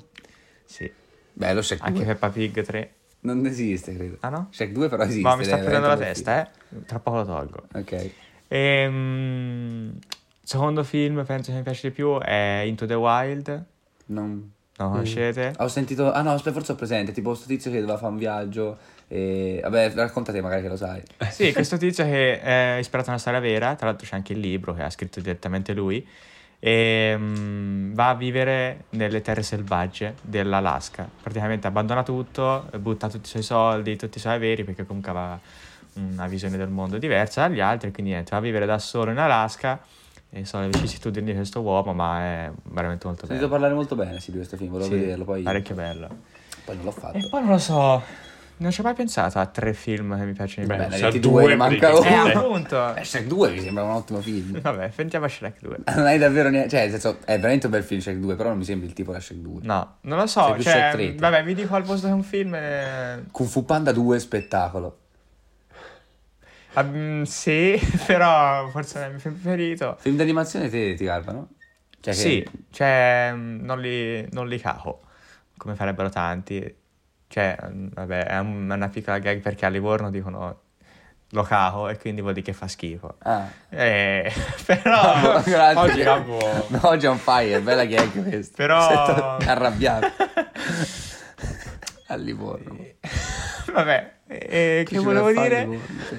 Sì, 0.65 0.91
Bello, 1.33 1.63
Shrek 1.63 1.83
anche 1.83 2.05
2. 2.05 2.15
Peppa 2.15 2.31
Pig 2.31 2.63
3. 2.63 2.95
Non 3.21 3.45
esiste, 3.45 3.95
credo. 3.95 4.17
Ah 4.21 4.29
no? 4.29 4.49
Shrek 4.51 4.73
2 4.73 4.89
però 4.89 5.03
esiste. 5.03 5.29
Ma 5.29 5.37
mi 5.37 5.45
sta 5.45 5.57
prendendo 5.57 5.89
la 5.89 5.97
testa, 5.97 6.41
eh? 6.41 6.51
Tra 6.87 6.99
poco 6.99 7.19
lo 7.19 7.25
tolgo. 7.25 7.63
Ok. 7.75 8.11
Ehm, 8.49 9.99
secondo 10.43 10.83
film, 10.85 11.25
penso 11.25 11.51
che 11.51 11.59
mi 11.59 11.63
piace 11.63 11.89
di 11.89 11.95
più, 11.95 12.19
è 12.19 12.63
Into 12.67 12.87
the 12.87 12.95
Wild. 12.95 13.65
Non... 14.07 14.53
Lo 14.77 14.89
conoscete? 14.89 15.53
Ho 15.59 15.69
sentito... 15.69 16.11
Ah 16.11 16.23
no, 16.23 16.39
forse 16.39 16.73
ho 16.73 16.75
presente. 16.75 17.13
Tipo 17.13 17.35
sto 17.35 17.47
tizio 17.47 17.71
che 17.71 17.81
doveva 17.81 17.99
fare 17.99 18.13
un 18.13 18.19
viaggio 18.19 18.79
e... 19.13 19.59
Vabbè, 19.61 19.93
raccontate 19.95 20.41
magari 20.41 20.63
che 20.63 20.69
lo 20.69 20.77
sai. 20.77 21.03
Sì, 21.31 21.53
questo 21.53 21.77
tizio 21.77 22.05
che 22.05 22.41
è 22.41 22.77
ispirato 22.79 23.09
a 23.09 23.13
una 23.13 23.21
storia 23.21 23.41
vera, 23.41 23.75
tra 23.75 23.87
l'altro 23.87 24.07
c'è 24.07 24.15
anche 24.15 24.33
il 24.35 24.39
libro 24.39 24.73
che 24.73 24.83
ha 24.83 24.91
scritto 24.91 25.21
direttamente 25.21 25.73
lui, 25.73 26.07
e 26.63 27.15
mm, 27.17 27.95
va 27.95 28.11
a 28.11 28.15
vivere 28.15 28.85
nelle 28.91 29.21
terre 29.21 29.43
selvagge 29.43 30.15
dell'Alaska. 30.23 31.09
Praticamente 31.23 31.67
abbandona 31.67 32.03
tutto, 32.03 32.69
butta 32.79 33.09
tutti 33.09 33.27
i 33.27 33.31
suoi 33.31 33.43
soldi, 33.43 33.97
tutti 33.97 34.19
i 34.19 34.21
suoi 34.21 34.35
averi, 34.35 34.63
perché 34.63 34.87
comunque 34.87 35.11
aveva 35.11 35.41
una 35.95 36.29
visione 36.29 36.57
del 36.57 36.69
mondo 36.69 36.99
diversa 36.99 37.49
dagli 37.49 37.61
altri, 37.61 37.91
quindi 37.91 38.13
niente, 38.13 38.31
va 38.31 38.37
a 38.37 38.41
vivere 38.41 38.65
da 38.65 38.79
solo 38.79 39.11
in 39.11 39.19
Alaska 39.19 39.81
e 40.31 40.45
sono 40.45 40.63
le 40.63 40.69
vicissitudini 40.71 41.27
di 41.27 41.35
questo 41.35 41.61
uomo, 41.61 41.93
ma 41.93 42.21
è 42.21 42.51
veramente 42.63 43.07
molto 43.07 43.25
Ho 43.25 43.27
bello. 43.27 43.41
sentito 43.41 43.49
parlare 43.49 43.75
molto 43.75 43.97
bene 43.97 44.21
sì, 44.21 44.31
di 44.31 44.37
questo 44.37 44.57
film, 44.57 44.71
volevo 44.71 44.91
Sì, 44.91 45.01
vederlo, 45.01 45.25
poi... 45.25 45.43
parecchio 45.43 45.75
bello. 45.75 46.09
Poi 46.65 46.77
non 46.77 46.85
l'ho 46.85 46.93
fatto. 46.93 47.17
E 47.17 47.29
poi 47.29 47.41
non 47.41 47.51
lo 47.51 47.59
so, 47.59 48.03
non 48.61 48.71
ci 48.71 48.81
ho 48.81 48.83
mai 48.85 48.95
pensato 48.95 49.39
a 49.39 49.47
tre 49.47 49.73
film 49.75 50.17
che 50.19 50.25
mi 50.25 50.33
piacciono 50.33 50.67
di 50.67 50.73
Beh, 50.75 50.81
più. 50.81 50.89
Beh, 50.91 50.97
se 50.97 51.07
a 51.07 51.11
22 51.11 51.31
due 51.43 51.51
ne 51.51 51.57
manca 51.57 51.91
prendi- 51.91 52.09
Eh, 52.09 52.21
uno. 52.21 52.29
appunto. 52.41 52.95
Eh, 52.95 53.05
Shrek 53.05 53.27
2 53.27 53.51
mi 53.53 53.61
sembra 53.61 53.85
un 53.85 53.91
ottimo 53.91 54.21
film. 54.21 54.61
Vabbè, 54.63 54.91
sentiamo 54.91 55.27
Shrek 55.29 55.61
2. 55.61 55.77
Non 55.97 56.07
hai 56.07 56.19
davvero 56.19 56.49
niente... 56.51 56.69
Cioè, 56.69 56.81
nel 56.81 56.91
senso, 56.91 57.19
è 57.25 57.37
veramente 57.37 57.67
un 57.67 57.73
bel 57.73 57.83
film 57.83 58.01
Shrek 58.01 58.19
2, 58.19 58.35
però 58.37 58.49
non 58.51 58.59
mi 58.59 58.65
sembra 58.65 58.87
il 58.87 58.93
tipo 58.95 59.13
da 59.13 59.21
Shrek 59.21 59.41
2. 59.41 59.61
No, 59.63 59.97
non 60.03 60.19
lo 60.19 60.27
Sei 60.27 60.43
so, 60.43 60.53
più 60.53 60.63
cioè, 60.63 60.73
Shrek 60.73 60.93
3, 60.93 61.15
te. 61.15 61.21
vabbè, 61.21 61.43
vi 61.45 61.55
dico 61.55 61.75
al 61.75 61.83
posto 61.85 62.07
che 62.07 62.13
un 62.13 62.23
film 62.23 62.55
è... 62.55 63.19
Kung 63.31 63.49
Fu 63.49 63.65
Panda 63.65 63.93
2 63.93 64.19
spettacolo. 64.19 64.99
Mm, 66.83 67.23
sì, 67.23 67.79
però 68.07 68.69
forse 68.69 68.95
non 68.99 69.03
è 69.03 69.07
il 69.07 69.13
mio 69.15 69.21
film 69.21 69.35
preferito. 69.35 69.97
Film 70.01 70.17
d'animazione 70.17 70.69
te 70.69 70.95
ti 70.95 71.05
garbano? 71.05 71.49
Cioè 72.01 72.15
che... 72.15 72.21
Sì, 72.21 72.49
cioè, 72.71 73.31
mm, 73.35 73.65
non 73.65 73.81
li, 73.81 74.27
non 74.31 74.47
li 74.49 74.59
cago, 74.61 75.01
come 75.57 75.75
farebbero 75.75 76.09
tanti. 76.11 76.77
Cioè, 77.33 77.57
vabbè, 77.73 78.25
è 78.27 78.39
un- 78.41 78.69
una 78.69 78.89
piccola 78.89 79.19
gag 79.21 79.39
perché 79.41 79.65
a 79.65 79.69
Livorno 79.69 80.11
dicono 80.11 80.63
lo 81.33 81.43
cago 81.45 81.89
e 81.89 81.97
quindi 81.97 82.23
vuol 82.23 82.33
dire 82.33 82.47
che 82.47 82.53
fa 82.53 82.67
schifo. 82.67 83.15
Ah. 83.23 83.47
Eh, 83.69 84.33
però... 84.67 85.41
Grazie. 85.47 85.77
Oggi 85.81 86.03
Gabbo- 86.03 86.67
No, 86.71 86.81
oggi 86.89 87.07
è 87.07 87.09
on 87.09 87.19
fire, 87.19 87.61
bella 87.61 87.85
gag 87.85 88.29
questa. 88.29 88.57
Però- 88.67 88.81
Sento 88.89 89.37
arrabbiato. 89.49 90.11
A 92.09 92.17
Livorno. 92.17 92.77
Vabbè, 93.73 94.13
eh, 94.27 94.83
che 94.85 94.97
ci 94.97 95.05
volevo 95.05 95.31
dire? 95.31 95.69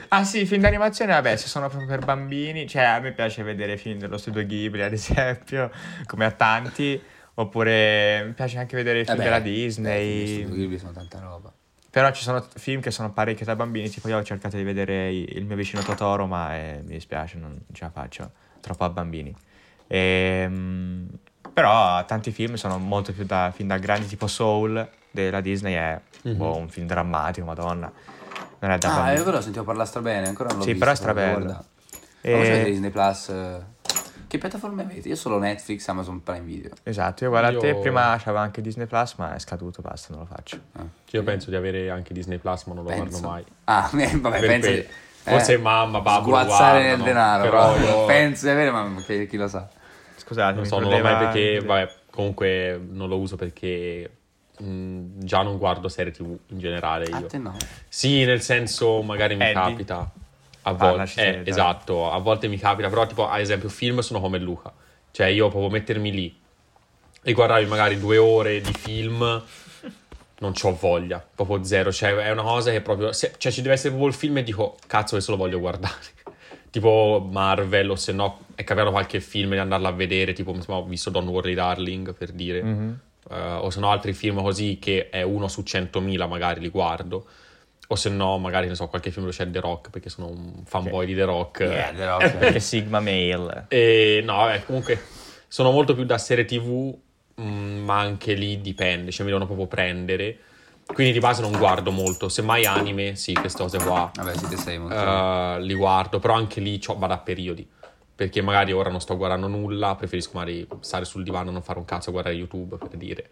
Ah 0.08 0.24
sì, 0.24 0.46
film 0.46 0.62
d'animazione, 0.62 1.12
vabbè, 1.12 1.36
se 1.36 1.48
sono 1.48 1.68
proprio 1.68 1.89
per 1.89 2.06
bambini, 2.06 2.65
cioè 2.65 2.84
a 2.84 3.00
me 3.00 3.12
piace 3.12 3.44
vedere 3.44 3.75
film 3.75 4.00
dello 4.00 4.18
studio 4.18 4.46
Ghibli, 4.46 4.82
ad 4.82 4.94
esempio, 4.94 5.70
come 6.06 6.24
a 6.24 6.32
tanti, 6.32 7.01
Oppure 7.41 8.24
mi 8.25 8.33
piace 8.33 8.60
anche 8.60 8.75
vedere 8.75 9.00
i 9.00 9.03
film 9.05 9.15
Eh 9.15 9.17
beh, 9.17 9.24
della 9.24 9.38
eh, 9.38 9.41
Disney. 9.41 10.45
Ghibli 10.45 10.77
sono 10.77 10.91
tanta 10.91 11.19
roba. 11.19 11.51
Però 11.89 12.10
ci 12.12 12.21
sono 12.24 12.45
film 12.55 12.79
che 12.81 12.91
sono 12.91 13.12
parecchi 13.12 13.43
da 13.43 13.55
bambini, 13.55 13.89
tipo 13.89 14.07
io 14.07 14.17
ho 14.17 14.24
cercato 14.24 14.55
di 14.55 14.63
vedere 14.63 15.12
il 15.12 15.43
mio 15.45 15.55
vicino 15.55 15.81
Totoro, 15.81 16.25
ma 16.25 16.55
eh, 16.55 16.81
mi 16.86 16.93
dispiace, 16.93 17.38
non 17.38 17.60
ce 17.74 17.83
la 17.83 17.89
faccio, 17.89 18.31
troppo 18.62 18.83
a 18.86 18.89
bambini. 18.89 19.36
Ehm, 19.88 21.07
però 21.51 22.05
tanti 22.05 22.31
film 22.31 22.53
sono 22.53 22.77
molto 22.77 23.12
più 23.12 23.25
da, 23.25 23.51
film 23.53 23.67
da 23.67 23.77
grandi, 23.77 24.07
tipo 24.07 24.27
Soul 24.27 24.88
della 25.10 25.41
Disney 25.41 25.74
è 25.74 26.00
Mhm. 26.24 26.38
boh, 26.38 26.55
un 26.55 26.69
film 26.69 26.88
drammatico, 26.88 27.45
madonna. 27.45 27.91
Non 28.60 28.71
è 28.71 28.77
da 28.77 28.88
Ah, 28.88 28.93
bambini. 28.95 29.17
io 29.17 29.24
però 29.25 29.41
sentivo 29.41 29.65
parlare 29.65 29.88
strabene, 29.89 30.27
ancora 30.27 30.50
non 30.50 30.60
l'ho 30.60 30.63
Sì, 30.63 30.69
visto. 30.71 30.86
però 30.86 30.91
è 30.91 30.95
strabello. 30.95 31.65
E- 32.21 32.63
Disney 32.65 32.89
Plus? 32.91 33.29
eh, 33.29 33.60
Che 34.31 34.38
piattaforme 34.38 34.83
avete? 34.83 35.09
Io 35.09 35.17
solo 35.17 35.38
Netflix, 35.39 35.85
Amazon 35.89 36.23
Prime 36.23 36.45
Video. 36.45 36.69
Esatto, 36.83 37.25
io 37.25 37.29
guarda 37.29 37.50
Io- 37.50 37.59
te, 37.59 37.75
prima 37.75 38.15
c'avevo 38.17 38.38
anche 38.38 38.61
Disney 38.61 38.85
Plus, 38.85 39.15
ma 39.15 39.35
è 39.35 39.39
scaduto, 39.39 39.81
basta, 39.81 40.13
non 40.13 40.21
lo 40.21 40.25
faccio. 40.33 40.57
Io 41.09 41.23
penso 41.23 41.50
di 41.50 41.57
avere 41.57 41.89
anche 41.89 42.13
Disney 42.13 42.38
Plus, 42.38 42.63
ma 42.63 42.73
non 42.75 42.83
lo 42.85 42.89
Penso. 42.91 43.19
guardo 43.19 43.27
mai. 43.27 43.43
Ah, 43.65 43.89
eh, 43.93 44.15
vabbè, 44.17 44.39
Per 44.39 44.47
penso 44.47 44.69
di- 44.71 44.88
Forse 45.23 45.53
eh, 45.55 45.57
mamma, 45.57 46.00
babbo 46.00 46.27
Sguazzare 46.27 46.77
nel 46.81 46.97
guardano, 46.97 47.03
denaro, 47.03 47.43
però 47.43 47.73
però 47.73 47.83
io- 48.01 48.05
penso 48.05 48.45
di 48.45 48.51
avere, 48.53 48.71
ma 48.71 49.03
chi, 49.05 49.27
chi 49.27 49.35
lo 49.35 49.50
sa. 49.50 49.67
Scusate, 50.15 50.55
Non 50.55 50.65
so, 50.65 50.79
non 50.79 50.91
l'ho 50.91 51.00
mai 51.01 51.17
perché, 51.25 51.59
vabbè, 51.59 51.93
comunque 52.09 52.81
non 52.89 53.09
lo 53.09 53.17
uso 53.19 53.35
perché 53.35 54.09
mh, 54.59 55.01
già 55.17 55.41
non 55.41 55.57
guardo 55.57 55.89
serie 55.89 56.13
tv 56.13 56.38
in 56.47 56.57
generale 56.57 57.03
A 57.11 57.19
io. 57.19 57.27
te 57.27 57.38
no. 57.38 57.53
Sì, 57.89 58.23
nel 58.23 58.41
senso 58.41 59.01
magari 59.01 59.35
mi 59.35 59.43
Eddie? 59.43 59.53
capita. 59.61 60.09
A 60.63 60.75
Parlaci 60.75 61.20
volte, 61.22 61.44
eh, 61.44 61.50
esatto, 61.50 62.12
a 62.12 62.18
volte 62.20 62.48
mi 62.48 62.58
capita, 62.58 62.89
però 62.89 63.08
tipo 63.08 63.27
ad 63.27 63.39
esempio 63.39 63.70
film 63.70 64.00
sono 64.00 64.20
come 64.20 64.38
Luca. 64.38 64.72
Cioè 65.12 65.27
io 65.27 65.50
proprio 65.50 65.70
mettermi 65.70 66.12
lì 66.12 66.39
e 67.24 67.34
guardarmi 67.34 67.68
magari 67.68 68.00
due 68.00 68.18
ore 68.18 68.62
di 68.62 68.74
film 68.74 69.44
non 70.41 70.53
c'ho 70.53 70.74
voglia, 70.74 71.24
proprio 71.36 71.63
zero. 71.63 71.91
Cioè 71.91 72.15
è 72.15 72.32
una 72.32 72.41
cosa 72.41 72.72
che 72.72 72.82
proprio... 72.82 73.12
se- 73.13 73.34
cioè 73.38 73.51
ci 73.51 73.62
deve 73.62 73.75
essere 73.75 73.89
proprio 73.89 74.10
il 74.10 74.15
film 74.15 74.38
e 74.38 74.44
dico 74.44 74.77
cazzo 74.88 75.15
adesso 75.15 75.32
lo 75.32 75.38
voglio 75.38 75.60
guardare. 75.60 75.96
tipo 76.72 77.27
Marvel 77.30 77.91
o 77.91 77.96
se 77.96 78.12
no 78.12 78.46
è 78.56 78.63
capitato 78.63 78.91
qualche 78.91 79.20
film 79.20 79.51
di 79.51 79.58
andarla 79.58 79.89
a 79.89 79.91
vedere, 79.91 80.34
tipo 80.34 80.51
insomma, 80.51 80.80
ho 80.80 80.86
visto 80.86 81.10
Don't 81.10 81.30
Worry 81.30 81.53
Darling 81.53 82.13
per 82.15 82.32
dire. 82.32 82.63
Mhm. 82.63 83.00
Eh, 83.30 83.36
o 83.36 83.70
se 83.70 83.80
no 83.80 83.91
altri 83.91 84.13
film 84.13 84.41
così 84.41 84.80
che 84.80 85.10
è 85.10 85.22
uno 85.22 85.48
su 85.48 85.62
centomila 85.62 86.25
magari 86.25 86.60
li 86.60 86.70
guardo. 86.70 87.25
O 87.91 87.95
se 87.95 88.10
no, 88.10 88.38
magari 88.38 88.69
ne 88.69 88.75
so, 88.75 88.88
qualche 88.88 89.12
film 89.12 89.25
dove 89.25 89.36
c'è 89.36 89.51
The 89.51 89.60
Rock, 89.60 89.89
perché 89.89 90.10
sono 90.10 90.29
un 90.29 90.63
fanboy 90.63 91.05
di 91.05 91.13
The 91.13 91.25
Rock. 91.25 91.60
Yeah, 91.60 91.91
The 91.91 92.05
Rock. 92.05 92.38
Perché 92.38 92.60
Sigma 92.62 93.01
Mail. 93.01 93.65
E 93.67 94.21
no, 94.24 94.38
vabbè, 94.38 94.63
comunque 94.63 94.98
sono 95.50 95.71
molto 95.71 95.93
più 95.93 96.05
da 96.05 96.17
serie 96.17 96.45
TV, 96.45 96.95
mm, 97.41 97.83
ma 97.83 98.00
anche 98.00 98.33
lì 98.33 98.62
dipende, 98.62 99.12
cioè 99.12 99.25
mi 99.25 99.31
devono 99.31 99.45
proprio 99.45 99.67
prendere. 99.67 100.38
Quindi 100.86 101.12
di 101.12 101.19
base 101.19 101.41
non 101.41 101.51
guardo 101.51 101.91
molto, 101.91 102.29
semmai 102.29 102.65
anime, 102.65 103.15
sì, 103.15 103.33
queste 103.33 103.62
cose 103.62 103.77
qua. 103.77 104.10
Vabbè, 104.13 104.38
siete 104.38 104.55
sei 104.55 104.77
molto... 104.77 104.95
eh, 104.95 105.57
li 105.60 105.74
guardo, 105.74 106.19
però 106.19 106.36
anche 106.36 106.62
lì 106.62 106.81
vado 106.95 107.13
a 107.13 107.17
periodi. 107.17 107.69
Perché 108.15 108.41
magari 108.41 108.71
ora 108.71 108.89
non 108.89 109.01
sto 109.01 109.17
guardando 109.17 109.48
nulla, 109.48 109.95
preferisco 109.95 110.31
magari 110.36 110.65
stare 110.79 111.03
sul 111.03 111.24
divano 111.24 111.50
e 111.50 111.51
non 111.53 111.62
fare 111.62 111.77
un 111.77 111.86
cazzo 111.86 112.07
a 112.07 112.12
guardare 112.13 112.36
YouTube, 112.36 112.77
per 112.77 112.95
dire. 112.95 113.29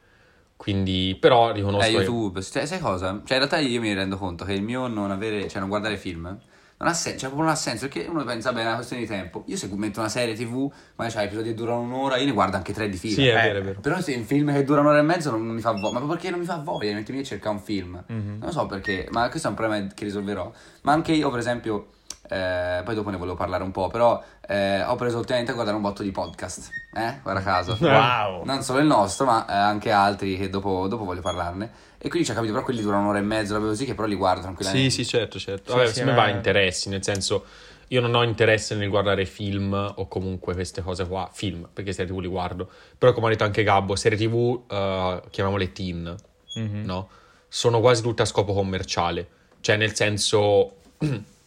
Quindi, 0.59 1.15
però 1.17 1.51
riconosco 1.53 1.85
Eh, 1.85 1.91
che- 1.91 1.95
YouTube, 1.99 2.41
cioè, 2.41 2.65
sai 2.65 2.79
cosa? 2.79 3.11
Cioè, 3.23 3.37
in 3.37 3.45
realtà 3.45 3.59
io 3.59 3.79
mi 3.79 3.93
rendo 3.93 4.17
conto 4.17 4.43
che 4.43 4.51
il 4.51 4.61
mio 4.61 4.87
non 4.87 5.09
avere, 5.09 5.47
cioè 5.47 5.61
non 5.61 5.69
guardare 5.69 5.95
film, 5.95 6.23
non 6.23 6.89
ha 6.89 6.93
senso, 6.93 7.17
cioè 7.17 7.29
proprio 7.29 7.43
non 7.43 7.51
ha 7.53 7.55
senso, 7.55 7.87
perché 7.87 8.09
uno 8.09 8.25
pensa, 8.25 8.51
beh, 8.51 8.61
è 8.61 8.65
una 8.65 8.75
questione 8.75 9.03
di 9.03 9.07
tempo. 9.07 9.43
Io 9.47 9.55
se 9.55 9.69
metto 9.71 10.01
una 10.01 10.09
serie 10.09 10.35
TV, 10.35 10.69
magari 10.95 11.15
c'ha 11.15 11.23
episodi 11.23 11.47
che 11.47 11.53
durano 11.55 11.79
un'ora, 11.79 12.17
io 12.17 12.25
ne 12.25 12.33
guardo 12.33 12.57
anche 12.57 12.73
tre 12.73 12.89
di 12.89 12.97
fila. 12.97 13.13
Sì, 13.15 13.27
è 13.27 13.37
Eh, 13.37 13.41
vero, 13.41 13.59
è 13.59 13.61
vero. 13.61 13.79
Però 13.79 14.01
se 14.01 14.13
un 14.15 14.25
film 14.25 14.51
che 14.53 14.65
dura 14.65 14.81
un'ora 14.81 14.99
e 14.99 15.01
mezzo 15.01 15.31
non, 15.31 15.45
non 15.45 15.55
mi 15.55 15.61
fa 15.61 15.71
voglia, 15.71 15.91
ma 15.93 15.99
proprio 15.99 16.15
perché 16.15 16.29
non 16.29 16.39
mi 16.41 16.45
fa 16.45 16.57
voglia, 16.57 16.93
mettimi 16.93 17.19
a 17.19 17.23
cercare 17.23 17.55
un 17.55 17.61
film. 17.61 18.03
Mhm. 18.05 18.27
Non 18.27 18.39
lo 18.47 18.51
so 18.51 18.65
perché, 18.65 19.07
ma 19.11 19.29
questo 19.29 19.47
è 19.47 19.51
un 19.51 19.55
problema 19.55 19.87
che 19.93 20.03
risolverò. 20.03 20.51
Ma 20.81 20.91
anche 20.91 21.13
io, 21.13 21.29
per 21.29 21.39
esempio, 21.39 21.87
eh, 22.29 22.81
poi 22.86 22.95
dopo 22.95 23.09
ne 23.09 23.17
volevo 23.17 23.36
parlare 23.36 23.63
un 23.63 23.71
po', 23.71 23.88
però 23.88 24.24
eh, 24.48 24.81
ho 24.83 24.95
preso 24.95 25.17
ultimamente 25.17 25.51
a 25.51 25.53
guardare 25.55 25.75
un 25.77 25.83
botto 25.83 26.03
di 26.03 26.12
podcast, 26.12 26.69
eh, 26.95 27.19
guarda 27.21 27.41
caso. 27.41 27.77
Wow. 27.81 28.43
Non 28.45 28.62
solo 28.63 28.79
il 28.79 28.86
nostro, 28.86 29.25
ma 29.25 29.45
eh, 29.48 29.53
anche 29.53 29.91
altri 29.91 30.38
che 30.38 30.50
dopo, 30.50 30.88
dopo 30.88 31.03
voglio 31.05 31.21
parlarne. 31.21 31.88
E 31.98 32.07
quindi 32.07 32.25
ci 32.25 32.31
ha 32.31 32.36
capito, 32.36 32.53
però 32.53 32.63
quelli 32.63 32.81
durano 32.81 33.03
un'ora 33.03 33.17
e 33.17 33.21
mezza, 33.24 33.55
robe 33.55 33.67
così, 33.67 33.83
che 33.86 33.93
però 33.95 34.07
li 34.07 34.15
guardo 34.15 34.41
tranquillamente. 34.43 34.89
Sì, 34.89 35.03
sì, 35.03 35.09
certo, 35.09 35.38
certo. 35.39 35.71
Sì, 35.71 35.77
Vabbè, 35.77 35.91
sì, 35.91 36.03
ma- 36.03 36.13
va 36.13 36.29
interessi, 36.29 36.88
nel 36.89 37.03
senso, 37.03 37.43
io 37.89 38.00
non 38.01 38.15
ho 38.15 38.24
interesse 38.24 38.75
nel 38.75 38.88
guardare 38.89 39.25
film 39.25 39.74
o 39.95 40.07
comunque 40.07 40.53
queste 40.53 40.81
cose 40.81 41.05
qua, 41.07 41.29
film, 41.33 41.67
perché 41.74 41.91
serie 41.91 42.12
TV 42.13 42.19
li 42.19 42.27
guardo. 42.27 42.69
Però 42.98 43.12
come 43.12 43.27
ha 43.27 43.29
detto 43.31 43.43
anche 43.43 43.63
Gabbo, 43.63 43.95
serie 43.98 44.17
TV, 44.17 44.62
eh, 44.69 45.21
chiamiamole 45.29 45.71
teen, 45.74 46.15
Mhm. 46.53 46.83
no? 46.86 47.09
Sono 47.50 47.79
quasi 47.81 48.01
tutte 48.01 48.21
a 48.21 48.25
scopo 48.25 48.53
commerciale. 48.53 49.27
Cioè, 49.59 49.75
nel 49.75 49.93
senso, 49.93 50.75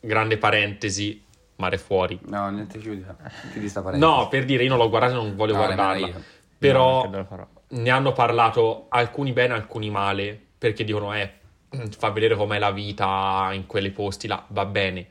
grande 0.00 0.38
parentesi, 0.38 1.24
mare 1.56 1.78
fuori. 1.78 2.18
No, 2.26 2.48
niente, 2.50 2.78
chiudi, 2.78 3.04
chiudi 3.52 3.68
sta 3.68 3.82
parentesi. 3.82 4.12
No, 4.12 4.28
per 4.28 4.44
dire, 4.44 4.62
io 4.62 4.68
non 4.68 4.78
l'ho 4.78 4.88
guardata 4.88 5.12
e 5.12 5.16
non 5.16 5.36
voglio 5.36 5.54
No, 5.54 5.64
guardarla. 5.64 6.20
Però 6.58 7.08
No, 7.08 7.48
ne 7.68 7.90
hanno 7.90 8.12
parlato 8.12 8.86
alcuni 8.88 9.32
bene, 9.32 9.54
alcuni 9.54 9.90
male, 9.90 10.40
perché 10.58 10.84
dicono, 10.84 11.14
eh, 11.14 11.32
fa 11.98 12.10
vedere 12.10 12.36
com'è 12.36 12.58
la 12.58 12.70
vita 12.70 13.50
in 13.52 13.66
quei 13.66 13.90
posti 13.90 14.26
là, 14.26 14.44
va 14.48 14.64
bene. 14.64 15.06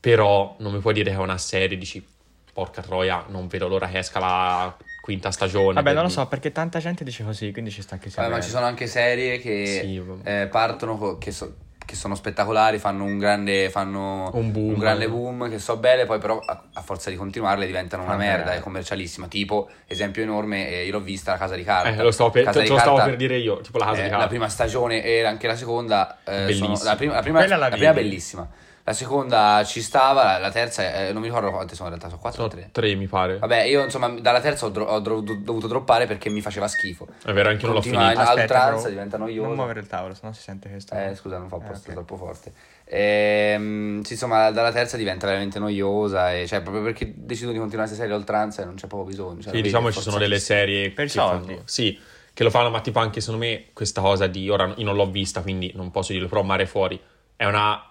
Però 0.00 0.56
non 0.58 0.72
mi 0.72 0.80
puoi 0.80 0.94
dire 0.94 1.10
che 1.10 1.16
è 1.16 1.20
una 1.20 1.38
serie, 1.38 1.78
dici, 1.78 2.04
porca 2.52 2.82
troia, 2.82 3.24
non 3.28 3.46
vedo 3.46 3.68
l'ora 3.68 3.86
che 3.88 3.98
esca 3.98 4.18
la 4.18 4.76
quinta 5.00 5.30
stagione. 5.30 5.74
Vabbè, 5.74 5.94
non 5.94 6.04
lo 6.04 6.08
so, 6.08 6.26
perché 6.26 6.52
tanta 6.52 6.78
gente 6.80 7.04
dice 7.04 7.24
così, 7.24 7.52
quindi 7.52 7.70
ci 7.70 7.82
sta 7.82 7.98
che 7.98 8.10
sia 8.10 8.22
Vabbè, 8.22 8.34
ma 8.34 8.40
ci 8.40 8.50
sono 8.50 8.66
anche 8.66 8.86
serie 8.86 9.38
che 9.38 9.66
Sì, 9.66 10.02
eh, 10.24 10.48
partono, 10.50 10.96
co- 10.96 11.18
che, 11.18 11.30
so- 11.30 11.54
che 11.84 11.94
sono 11.96 12.14
spettacolari, 12.14 12.78
fanno 12.78 13.04
un 13.04 13.18
grande, 13.18 13.70
fanno 13.70 14.30
Un 14.32 14.50
boom. 14.52 14.78
grande 14.78 15.08
boom, 15.08 15.48
che 15.50 15.58
so 15.58 15.76
belle, 15.76 16.06
poi 16.06 16.18
però 16.18 16.38
a, 16.44 16.62
a 16.72 16.80
forza 16.80 17.10
di 17.10 17.16
continuarle 17.16 17.66
diventano 17.66 18.02
una 18.02 18.12
Fanno 18.12 18.24
merda, 18.24 18.44
merda. 18.44 18.58
è 18.58 18.62
commercialissima. 18.62 19.26
Tipo, 19.28 19.68
esempio 19.86 20.22
enorme, 20.22 20.68
eh, 20.68 20.84
io 20.86 20.92
l'ho 20.92 21.00
vista, 21.00 21.32
La 21.32 21.38
Casa 21.38 21.54
di 21.54 21.64
Carta. 21.64 21.90
Eh, 21.90 22.02
lo 22.02 22.10
stavo 22.10 22.30
per, 22.30 22.44
Casa 22.44 22.58
te 22.58 22.64
di 22.64 22.70
lo 22.70 22.78
stavo 22.78 22.96
Carta, 22.96 23.10
per 23.10 23.18
dire 23.18 23.36
io, 23.38 23.60
tipo 23.60 23.78
la 23.78 23.84
casa 23.86 23.98
eh, 23.98 24.02
di 24.04 24.08
La 24.08 24.14
carta. 24.14 24.28
prima 24.28 24.48
stagione 24.48 25.02
e 25.04 25.24
anche 25.24 25.46
la 25.46 25.56
seconda 25.56 26.18
eh, 26.24 26.52
sono, 26.52 26.78
la 26.82 26.96
prima, 26.96 27.14
la 27.14 27.20
prima, 27.22 27.46
la 27.46 27.56
la 27.56 27.68
prima 27.70 27.92
bellissima. 27.92 28.48
La 28.84 28.92
seconda 28.94 29.62
ci 29.64 29.80
stava, 29.80 30.38
la, 30.38 30.50
terza, 30.50 31.06
eh, 31.06 31.12
non 31.12 31.22
mi 31.22 31.28
ricordo 31.28 31.50
quante 31.52 31.76
sono 31.76 31.88
in 31.88 31.94
realtà, 31.94 32.08
sono 32.08 32.20
quattro 32.20 32.44
o 32.44 32.48
Sono 32.50 32.60
tre. 32.62 32.70
tre, 32.72 32.94
mi 32.96 33.06
pare. 33.06 33.38
Vabbè, 33.38 33.62
io 33.62 33.84
insomma 33.84 34.08
dalla 34.08 34.40
terza 34.40 34.66
ho, 34.66 34.70
dro- 34.70 34.86
ho 34.86 34.98
dro- 34.98 35.20
dovuto 35.20 35.68
droppare 35.68 36.06
perché 36.06 36.28
mi 36.30 36.40
faceva 36.40 36.66
schifo. 36.66 37.06
È 37.24 37.32
vero, 37.32 37.48
anche 37.48 37.64
io 37.64 37.72
non 37.72 37.76
l'ho 37.76 37.80
Continua 37.82 38.00
finita. 38.00 38.22
in 38.22 38.28
Aspetta, 38.28 38.54
oltranza, 38.54 38.88
diventa 38.88 39.16
noioso. 39.18 39.46
Non 39.46 39.56
muovere 39.56 39.80
il 39.80 39.86
tavolo, 39.86 40.14
sennò 40.14 40.32
si 40.32 40.40
sente 40.42 40.68
che 40.68 40.80
sto... 40.80 40.96
Eh, 40.96 41.14
scusa, 41.14 41.38
non 41.38 41.48
fa 41.48 41.56
Eh, 41.56 41.60
posto 41.60 41.86
ok. 41.88 41.92
troppo 41.94 42.16
forte. 42.16 42.52
Ehm, 42.84 44.02
sì, 44.02 44.14
insomma, 44.14 44.50
dalla 44.50 44.72
terza 44.72 44.96
diventa 44.96 45.26
veramente 45.26 45.58
noiosa. 45.60 46.32
E, 46.34 46.46
cioè, 46.48 46.60
proprio 46.60 46.82
perché 46.82 47.12
decido 47.16 47.52
di 47.52 47.58
continuare 47.58 47.88
questa 47.88 47.96
serie 48.04 48.12
a 48.14 48.18
oltranza 48.18 48.62
e 48.62 48.64
non 48.64 48.74
c'è 48.74 48.88
proprio 48.88 49.08
bisogno. 49.08 49.40
Cioè, 49.42 49.52
Sì, 49.54 49.62
diciamo 49.62 49.84
vedi 49.86 49.96
ci 49.96 50.02
sono 50.02 50.18
delle 50.18 50.38
serie 50.40 50.90
Per 50.90 51.04
che 51.06 51.12
soldi. 51.12 51.46
fanno- 51.54 51.62
sì, 51.66 51.98
che 52.34 52.42
lo 52.42 52.50
fanno, 52.50 52.70
ma 52.70 52.80
tipo 52.80 52.98
anche 52.98 53.20
secondo 53.20 53.44
me 53.44 53.66
questa 53.72 54.00
cosa 54.00 54.26
di 54.26 54.48
ora 54.50 54.72
io 54.76 54.84
non 54.84 54.96
l'ho 54.96 55.08
vista, 55.10 55.40
quindi 55.42 55.70
non 55.74 55.90
posso 55.90 56.12
dirlo, 56.12 56.26
però 56.28 56.42
Mare 56.42 56.66
Fuori 56.66 57.00
è 57.36 57.44
una 57.44 57.86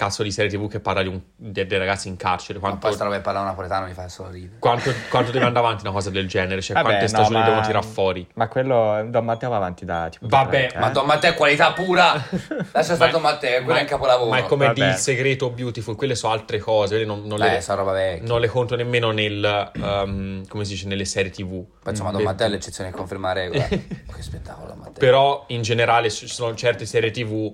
cazzo 0.00 0.22
di 0.22 0.30
serie 0.30 0.50
TV 0.50 0.66
che 0.66 0.80
parla 0.80 1.02
di 1.02 1.08
un- 1.08 1.20
de- 1.36 1.66
dei 1.66 1.76
ragazzi 1.78 2.08
in 2.08 2.16
carcere. 2.16 2.54
Ma 2.58 2.68
Quanto, 2.68 2.86
poi 2.86 2.94
sta 2.94 3.04
roba 3.04 3.16
che 3.16 3.20
parla 3.22 3.42
napoletano 3.42 3.84
mi 3.86 3.92
fa 3.92 4.08
solo 4.08 4.30
ridere. 4.30 4.56
quanto, 4.58 4.90
quanto 5.10 5.30
deve 5.30 5.44
andare 5.44 5.66
avanti 5.66 5.84
una 5.84 5.92
cosa 5.92 6.08
del 6.08 6.26
genere? 6.26 6.62
Cioè, 6.62 6.74
Vabbè, 6.74 6.86
quante 6.86 7.02
no, 7.04 7.08
stagioni 7.10 7.38
ma- 7.38 7.44
devono 7.44 7.66
tirare 7.66 7.86
fuori? 7.86 8.26
Ma 8.34 8.48
quello, 8.48 9.06
Don 9.10 9.24
Matteo 9.26 9.50
va 9.50 9.56
avanti 9.56 9.84
da 9.84 10.08
tipo... 10.08 10.26
Vabbè, 10.26 10.72
Ma 10.78 10.88
eh? 10.88 10.92
Don 10.92 11.04
Matteo 11.06 11.32
è 11.32 11.34
qualità 11.34 11.72
pura! 11.74 12.12
Lascia 12.72 12.94
stare 12.94 13.10
Don 13.10 13.20
Matteo, 13.20 13.56
quello 13.58 13.72
ma- 13.72 13.78
è 13.78 13.82
un 13.82 13.88
capolavoro. 13.88 14.30
Ma 14.30 14.38
è 14.38 14.44
come 14.44 14.66
Vabbè. 14.68 14.80
di 14.82 14.86
Il 14.88 14.94
segreto 14.94 15.50
Beautiful, 15.50 15.94
quelle 15.96 16.14
sono 16.14 16.32
altre 16.32 16.58
cose, 16.58 17.04
non, 17.04 17.22
non 17.26 17.38
Beh, 17.38 17.60
le, 17.60 18.20
non 18.22 18.40
le 18.40 18.48
conto 18.48 18.76
nemmeno 18.76 19.10
nel, 19.10 19.70
um, 19.76 20.46
come 20.46 20.64
si 20.64 20.72
dice, 20.72 20.86
nelle 20.86 21.04
serie 21.04 21.30
TV. 21.30 21.48
Poi, 21.50 21.66
insomma, 21.92 22.10
Don 22.10 22.20
Per- 22.22 22.26
Matteo 22.30 22.46
è 22.46 22.50
l'eccezione 22.50 22.90
che 22.90 22.96
conferma 22.96 23.28
la 23.28 23.34
regola. 23.40 23.64
che 23.68 23.82
spettacolo, 24.22 24.68
Don 24.68 24.78
Matteo. 24.78 24.92
Però 24.98 25.44
in 25.48 25.60
generale 25.62 26.10
ci 26.10 26.26
sono 26.26 26.54
certe 26.54 26.86
serie 26.86 27.10
TV 27.10 27.52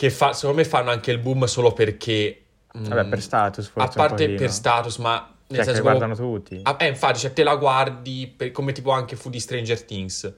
che 0.00 0.08
fa- 0.08 0.32
secondo 0.32 0.62
me 0.62 0.64
fanno 0.64 0.88
anche 0.90 1.10
il 1.10 1.18
boom 1.18 1.44
solo 1.44 1.72
perché... 1.74 2.42
mm, 2.78 2.84
Vabbè, 2.84 3.04
per 3.04 3.20
status 3.20 3.66
A 3.66 3.70
forse 3.70 3.98
un 3.98 4.06
parte 4.06 4.30
per 4.30 4.50
status, 4.50 4.96
ma 4.96 5.12
nel 5.18 5.28
Cioè, 5.48 5.58
che 5.58 5.64
senso 5.64 5.82
guardano 5.82 6.14
proprio- 6.14 6.36
tutti. 6.38 6.60
Ah, 6.62 6.76
eh, 6.80 6.86
infatti, 6.86 7.18
cioè, 7.18 7.34
te 7.34 7.42
la 7.42 7.54
guardi 7.56 8.32
per- 8.34 8.50
come 8.50 8.72
tipo 8.72 8.92
anche 8.92 9.14
fu 9.14 9.28
di 9.28 9.38
Stranger 9.38 9.82
Things. 9.84 10.32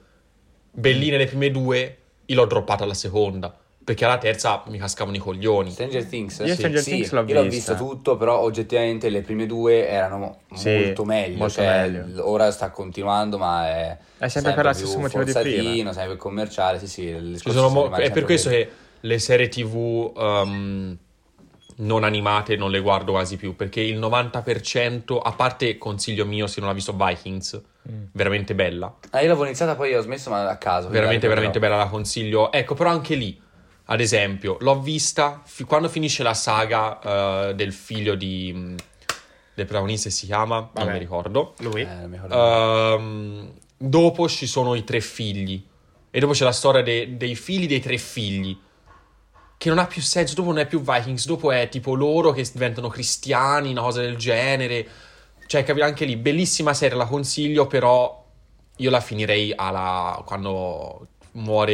Belline 0.69 1.15
le 1.15 1.27
prime 1.27 1.49
due, 1.49 1.97
io 2.25 2.35
l'ho 2.35 2.45
droppata 2.45 2.83
alla 2.83 2.93
seconda. 2.93 3.55
Perché 3.85 4.03
alla 4.03 4.17
terza 4.17 4.63
mi 4.67 4.77
cascavano 4.77 5.15
i 5.15 5.19
coglioni. 5.19 5.71
Stranger 5.71 6.05
Things? 6.07 6.39
Io 6.39 6.55
Stranger 6.55 6.81
sì, 6.81 6.89
Things 6.89 7.11
l'ho 7.11 7.23
io 7.25 7.33
l'ho 7.35 7.43
visto 7.49 7.75
tutto, 7.75 8.17
però 8.17 8.39
oggettivamente 8.39 9.07
le 9.07 9.21
prime 9.21 9.45
due 9.45 9.87
erano 9.87 10.39
Sì, 10.53 10.73
molto 10.73 11.05
meglio. 11.05 11.37
molto 11.37 11.53
cioè, 11.53 11.89
meglio. 11.89 12.29
ora 12.29 12.51
sta 12.51 12.69
continuando, 12.69 13.37
ma 13.37 13.67
è, 13.69 13.97
È 14.17 14.27
sempre 14.27 14.53
per 14.55 14.65
lo 14.65 14.73
stesso 14.73 14.99
motivo 14.99 15.23
di 15.23 15.31
prima. 15.31 15.93
sempre 15.93 16.17
commerciale. 16.17 16.79
Sì, 16.79 16.87
sì, 16.87 17.03
il 17.03 17.23
Ci 17.23 17.31
discorso 17.31 17.57
sono 17.59 17.69
sono 17.69 17.79
mo- 17.81 17.87
è 17.87 17.95
per 17.95 18.03
sempre 18.03 18.23
questo 18.23 18.49
che 18.49 18.69
le 19.05 19.19
serie 19.19 19.47
TV 19.49 20.11
um, 20.15 20.97
non 21.77 22.03
animate 22.03 22.55
non 22.55 22.69
le 22.71 22.79
guardo 22.79 23.11
quasi 23.13 23.35
più 23.35 23.55
perché 23.55 23.81
il 23.81 23.99
90%, 23.99 25.17
a 25.21 25.31
parte 25.33 25.77
consiglio 25.77 26.25
mio 26.25 26.47
se 26.47 26.59
non 26.61 26.69
ha 26.69 26.73
visto 26.73 26.93
Vikings, 26.93 27.61
Mm. 27.85 28.03
veramente 28.13 28.55
bella. 28.55 28.95
Ah, 29.09 29.19
io 29.19 29.27
l'avevo 29.27 29.43
iniziata, 29.43 29.75
poi 29.75 29.93
ho 29.93 29.99
smesso, 30.01 30.29
ma 30.29 30.47
a 30.47 30.55
caso. 30.57 30.87
Veramente, 30.87 31.19
Però- 31.27 31.33
veramente 31.33 31.59
bella, 31.59 31.75
la 31.75 31.87
consiglio. 31.87 32.49
Ecco, 32.53 32.75
però 32.75 32.89
anche 32.89 33.15
lì, 33.15 33.37
ad 33.87 33.99
esempio, 33.99 34.55
l'ho 34.61 34.79
vista 34.79 35.41
fi- 35.43 35.65
quando 35.65 35.89
finisce 35.89 36.23
la 36.23 36.33
saga 36.33 37.49
eh, 37.49 37.55
del 37.55 37.73
figlio 37.73 38.15
di, 38.15 38.53
mh, 38.53 38.75
del 39.53 39.65
protagonista, 39.65 40.07
che 40.07 40.15
si 40.15 40.27
chiama, 40.27 40.59
non 40.59 40.69
Vabbè. 40.71 40.93
mi 40.93 40.97
ricordo. 40.99 41.55
Lui? 41.57 41.81
Eh, 41.81 41.85
non 41.85 42.09
mi 42.09 42.15
ricordo. 42.21 42.95
Ehm, 42.95 43.51
dopo 43.77 44.29
ci 44.29 44.47
sono 44.47 44.75
i 44.75 44.85
tre 44.85 45.01
figli. 45.01 45.61
E 46.09 46.19
dopo 46.21 46.31
c'è 46.31 46.45
la 46.45 46.53
storia 46.53 46.81
de- 46.83 47.17
dei 47.17 47.35
figli 47.35 47.67
dei 47.67 47.81
tre 47.81 47.97
figli. 47.97 48.57
Che 49.63 49.69
non 49.69 49.77
ha 49.79 49.87
più 49.87 50.01
senso. 50.01 50.35
Dopo 50.35 50.49
non 50.49 50.59
è 50.59 50.67
più 50.67 50.81
Vikings. 50.81 51.25
Dopo 51.25 51.49
è 51.49 51.69
tipo 51.69 51.95
loro 51.95 52.31
che 52.33 52.45
diventano 52.51 52.89
cristiani, 52.89 53.71
una 53.71 53.81
cosa 53.81 54.01
del 54.01 54.17
genere. 54.17 54.85
Cioè, 55.47 55.63
capire 55.63 55.85
anche 55.85 56.03
lì. 56.03 56.17
Bellissima 56.17 56.73
serie, 56.73 56.97
la 56.97 57.05
consiglio. 57.05 57.65
Però 57.65 58.25
io 58.75 58.89
la 58.89 58.99
finirei 58.99 59.53
alla. 59.55 60.21
quando 60.25 61.07
muore. 61.31 61.73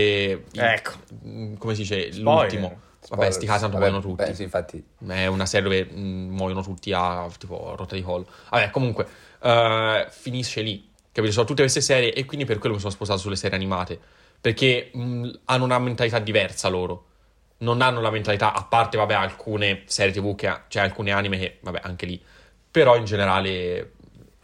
il- 0.52 0.60
Ecco. 0.60 0.92
mm, 1.26 1.56
Come 1.56 1.74
si 1.74 1.82
dice? 1.82 2.12
Spoiler. 2.14 2.42
L'ultimo. 2.42 2.80
Vabbè, 3.10 3.32
sti 3.32 3.46
casi 3.48 3.62
tanto 3.62 3.78
muoiono 3.78 4.02
tutti. 4.02 4.24
beh, 4.24 4.36
sì, 4.36 4.44
infatti. 4.44 4.84
È 5.08 5.26
una 5.26 5.48
serie 5.48 5.64
dove 5.84 5.92
mh, 6.00 6.00
muoiono 6.30 6.62
tutti 6.62 6.92
a 6.94 7.28
tipo 7.40 7.74
rotta 7.76 7.96
di 7.96 8.04
collo. 8.04 8.28
Vabbè, 8.52 8.70
comunque, 8.70 9.08
eh, 9.42 10.06
finisce 10.12 10.62
lì. 10.62 10.88
Capito? 11.12 11.34
Sono 11.34 11.48
tutte 11.48 11.62
queste 11.64 11.82
serie 11.82 12.14
e 12.14 12.26
quindi 12.26 12.46
per 12.46 12.60
quello 12.60 12.76
mi 12.76 12.80
sono 12.82 12.94
sposato 12.94 13.18
sulle 13.18 13.36
serie 13.36 13.58
animate. 13.58 14.00
Perché 14.40 14.92
mh, 14.94 15.30
hanno 15.46 15.64
una 15.64 15.80
mentalità 15.80 16.20
diversa 16.20 16.68
loro. 16.68 17.06
Non 17.62 17.82
hanno 17.82 18.00
la 18.02 18.10
mentalità, 18.10 18.54
a 18.54 18.64
parte, 18.64 18.98
vabbè, 18.98 19.14
alcune 19.14 19.84
serie 19.86 20.14
TV, 20.14 20.36
che 20.36 20.48
ha- 20.48 20.64
cioè 20.68 20.82
alcune 20.84 21.12
anime 21.12 21.38
che, 21.38 21.58
vabbè, 21.62 21.82
anche 21.84 22.06
lì. 22.06 22.22
Però 22.72 22.96
in 22.96 23.04
generale, 23.06 23.92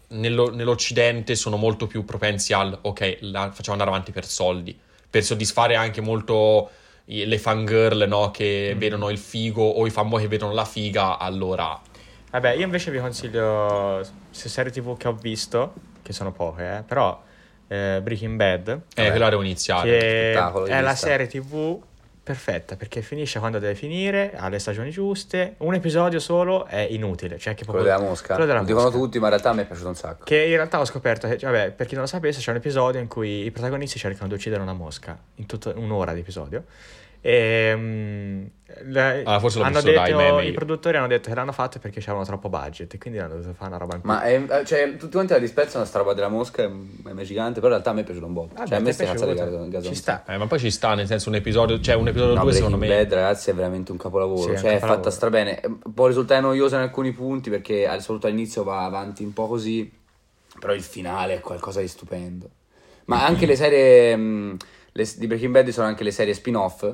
nello- 0.09 0.53
nell'Occidente 0.53 1.35
sono 1.35 1.55
molto 1.55 1.87
più 1.87 2.03
propensi 2.03 2.51
al, 2.53 2.77
ok, 2.81 3.17
la 3.21 3.51
facciamo 3.51 3.71
andare 3.73 3.89
avanti 3.89 4.11
per 4.11 4.25
soldi. 4.25 4.77
Per 5.09 5.23
soddisfare 5.23 5.75
anche 5.75 6.01
molto 6.01 6.69
i- 7.05 7.25
le 7.25 7.37
fangirl, 7.39 8.05
no? 8.07 8.31
Che 8.31 8.75
vedono 8.77 9.09
il 9.09 9.17
figo 9.17 9.63
o 9.63 9.85
i 9.85 9.89
fanboy 9.89 10.21
che 10.23 10.27
vedono 10.27 10.51
la 10.53 10.65
figa, 10.65 11.17
allora... 11.17 11.79
Vabbè, 12.31 12.51
io 12.55 12.65
invece 12.65 12.91
vi 12.91 12.99
consiglio 12.99 14.05
se 14.29 14.49
serie 14.49 14.71
TV 14.73 14.97
che 14.97 15.07
ho 15.07 15.13
visto, 15.13 15.73
che 16.01 16.11
sono 16.11 16.33
poche, 16.33 16.79
eh, 16.79 16.81
però 16.81 17.23
eh, 17.69 17.99
Breaking 18.03 18.35
Bad, 18.35 18.67
Eh, 18.67 18.77
Vabbè. 18.95 19.09
quella 19.11 19.29
devo 19.29 19.41
iniziare. 19.41 19.89
che 19.89 20.33
è 20.67 20.81
la 20.81 20.95
serie 20.95 21.27
TV 21.27 21.81
perfetta 22.25 22.75
perché 22.75 23.03
finisce 23.03 23.37
quando 23.37 23.59
deve 23.59 23.75
finire, 23.75 24.33
ha 24.35 24.49
le 24.49 24.57
stagioni 24.57 24.89
giuste, 24.89 25.53
un 25.59 25.75
episodio 25.75 26.19
solo 26.19 26.65
è 26.65 26.79
inutile, 26.89 27.37
cioè 27.37 27.53
che 27.53 27.63
Quello 27.65 27.81
proprio 27.83 27.83
della 27.97 28.09
mosca. 28.09 28.33
quello 28.33 28.45
della 28.47 28.59
Lo 28.61 28.65
dicono 28.65 28.85
mosca. 28.85 28.97
tutti, 28.97 29.19
ma 29.19 29.25
in 29.25 29.29
realtà 29.29 29.53
me 29.53 29.61
è 29.61 29.65
piaciuto 29.67 29.87
un 29.89 29.95
sacco. 29.95 30.23
Che 30.23 30.35
in 30.43 30.55
realtà 30.55 30.79
ho 30.79 30.85
scoperto 30.85 31.27
che, 31.27 31.37
vabbè, 31.39 31.71
per 31.71 31.85
chi 31.85 31.93
non 31.93 32.01
lo 32.01 32.09
sapesse, 32.09 32.39
c'è 32.39 32.49
un 32.49 32.57
episodio 32.57 32.99
in 32.99 33.07
cui 33.07 33.45
i 33.45 33.51
protagonisti 33.51 33.99
cercano 33.99 34.27
di 34.27 34.33
uccidere 34.33 34.61
una 34.63 34.73
mosca 34.73 35.15
in 35.35 35.45
tutta 35.45 35.71
un'ora 35.75 36.13
di 36.13 36.21
episodio. 36.21 36.63
E, 37.27 37.73
mm, 37.75 38.45
le- 38.83 39.23
Ah, 39.25 39.39
forse 39.39 39.57
l'ho 39.57 39.63
hanno 39.63 39.73
visto 39.81 39.91
dai 39.91 40.11
detto, 40.11 40.17
meme 40.17 40.45
I 40.45 40.51
produttori 40.51 40.97
hanno 40.97 41.07
detto 41.07 41.29
che 41.29 41.33
l'hanno 41.33 41.53
fatto 41.53 41.79
perché 41.79 41.99
c'erano 41.99 42.23
troppo 42.23 42.49
budget 42.49 42.93
e 42.93 42.97
quindi 42.99 43.17
hanno 43.17 43.33
dovuto 43.33 43.53
fare 43.55 43.69
una 43.69 43.77
roba 43.79 43.95
in 43.95 44.01
più. 44.01 44.09
Ma 44.11 44.21
è, 44.21 44.45
eh, 44.47 44.63
cioè, 44.65 44.95
tutti 44.95 45.13
quanti 45.13 45.33
la 45.33 45.39
disprezzano 45.39 45.85
sta 45.85 45.97
roba 45.97 46.13
della 46.13 46.27
mosca, 46.27 46.61
è, 46.61 46.69
è 46.69 47.23
gigante, 47.23 47.61
però 47.61 47.75
in 47.75 47.81
realtà 47.81 47.89
a 47.89 47.93
me 47.93 48.01
è 48.01 48.03
piaciuto 48.03 48.27
un 48.27 48.33
botto. 48.33 48.53
Vabbè, 48.53 48.67
cioè, 48.67 48.77
a 48.77 48.79
me 48.79 48.95
cazzate 48.95 49.33
piaciuto? 49.33 49.63
di 49.63 49.69
gasone. 49.69 49.95
Ci 49.95 49.99
sta. 49.99 50.23
Eh, 50.27 50.37
ma 50.37 50.45
poi 50.45 50.59
ci 50.59 50.69
sta, 50.69 50.93
nel 50.93 51.07
senso, 51.07 51.29
un 51.29 51.35
episodio, 51.35 51.79
cioè 51.79 51.95
un 51.95 52.07
episodio 52.09 52.35
No, 52.35 52.41
2 52.41 52.53
secondo 52.53 52.77
Breaking 52.77 52.99
me... 52.99 53.03
Bad, 53.09 53.13
ragazzi, 53.23 53.49
è 53.49 53.53
veramente 53.55 53.91
un 53.91 53.97
capolavoro. 53.97 54.55
Sì, 54.55 54.61
cioè, 54.61 54.75
è 54.75 54.79
fatta 54.79 55.09
strabene. 55.09 55.61
Eh, 55.61 55.71
Può 55.95 56.05
risultare 56.05 56.41
noiosa 56.41 56.75
in 56.75 56.83
alcuni 56.83 57.11
punti 57.11 57.49
perché 57.49 57.87
al 57.87 58.03
solito 58.03 58.27
all'inizio 58.27 58.63
va 58.63 58.83
avanti 58.83 59.23
un 59.23 59.33
po' 59.33 59.47
così, 59.47 59.91
però 60.59 60.73
il 60.75 60.83
finale 60.83 61.33
è 61.37 61.39
qualcosa 61.39 61.79
di 61.81 61.87
stupendo. 61.87 62.47
Ma 63.05 63.25
anche 63.25 63.47
le 63.47 63.55
serie 63.55 64.15
mh, 64.15 64.57
le- 64.91 65.13
di 65.17 65.25
Breaking 65.27 65.51
Bad 65.51 65.69
sono 65.69 65.87
anche 65.87 66.03
le 66.03 66.11
serie 66.11 66.33
spin-off, 66.35 66.87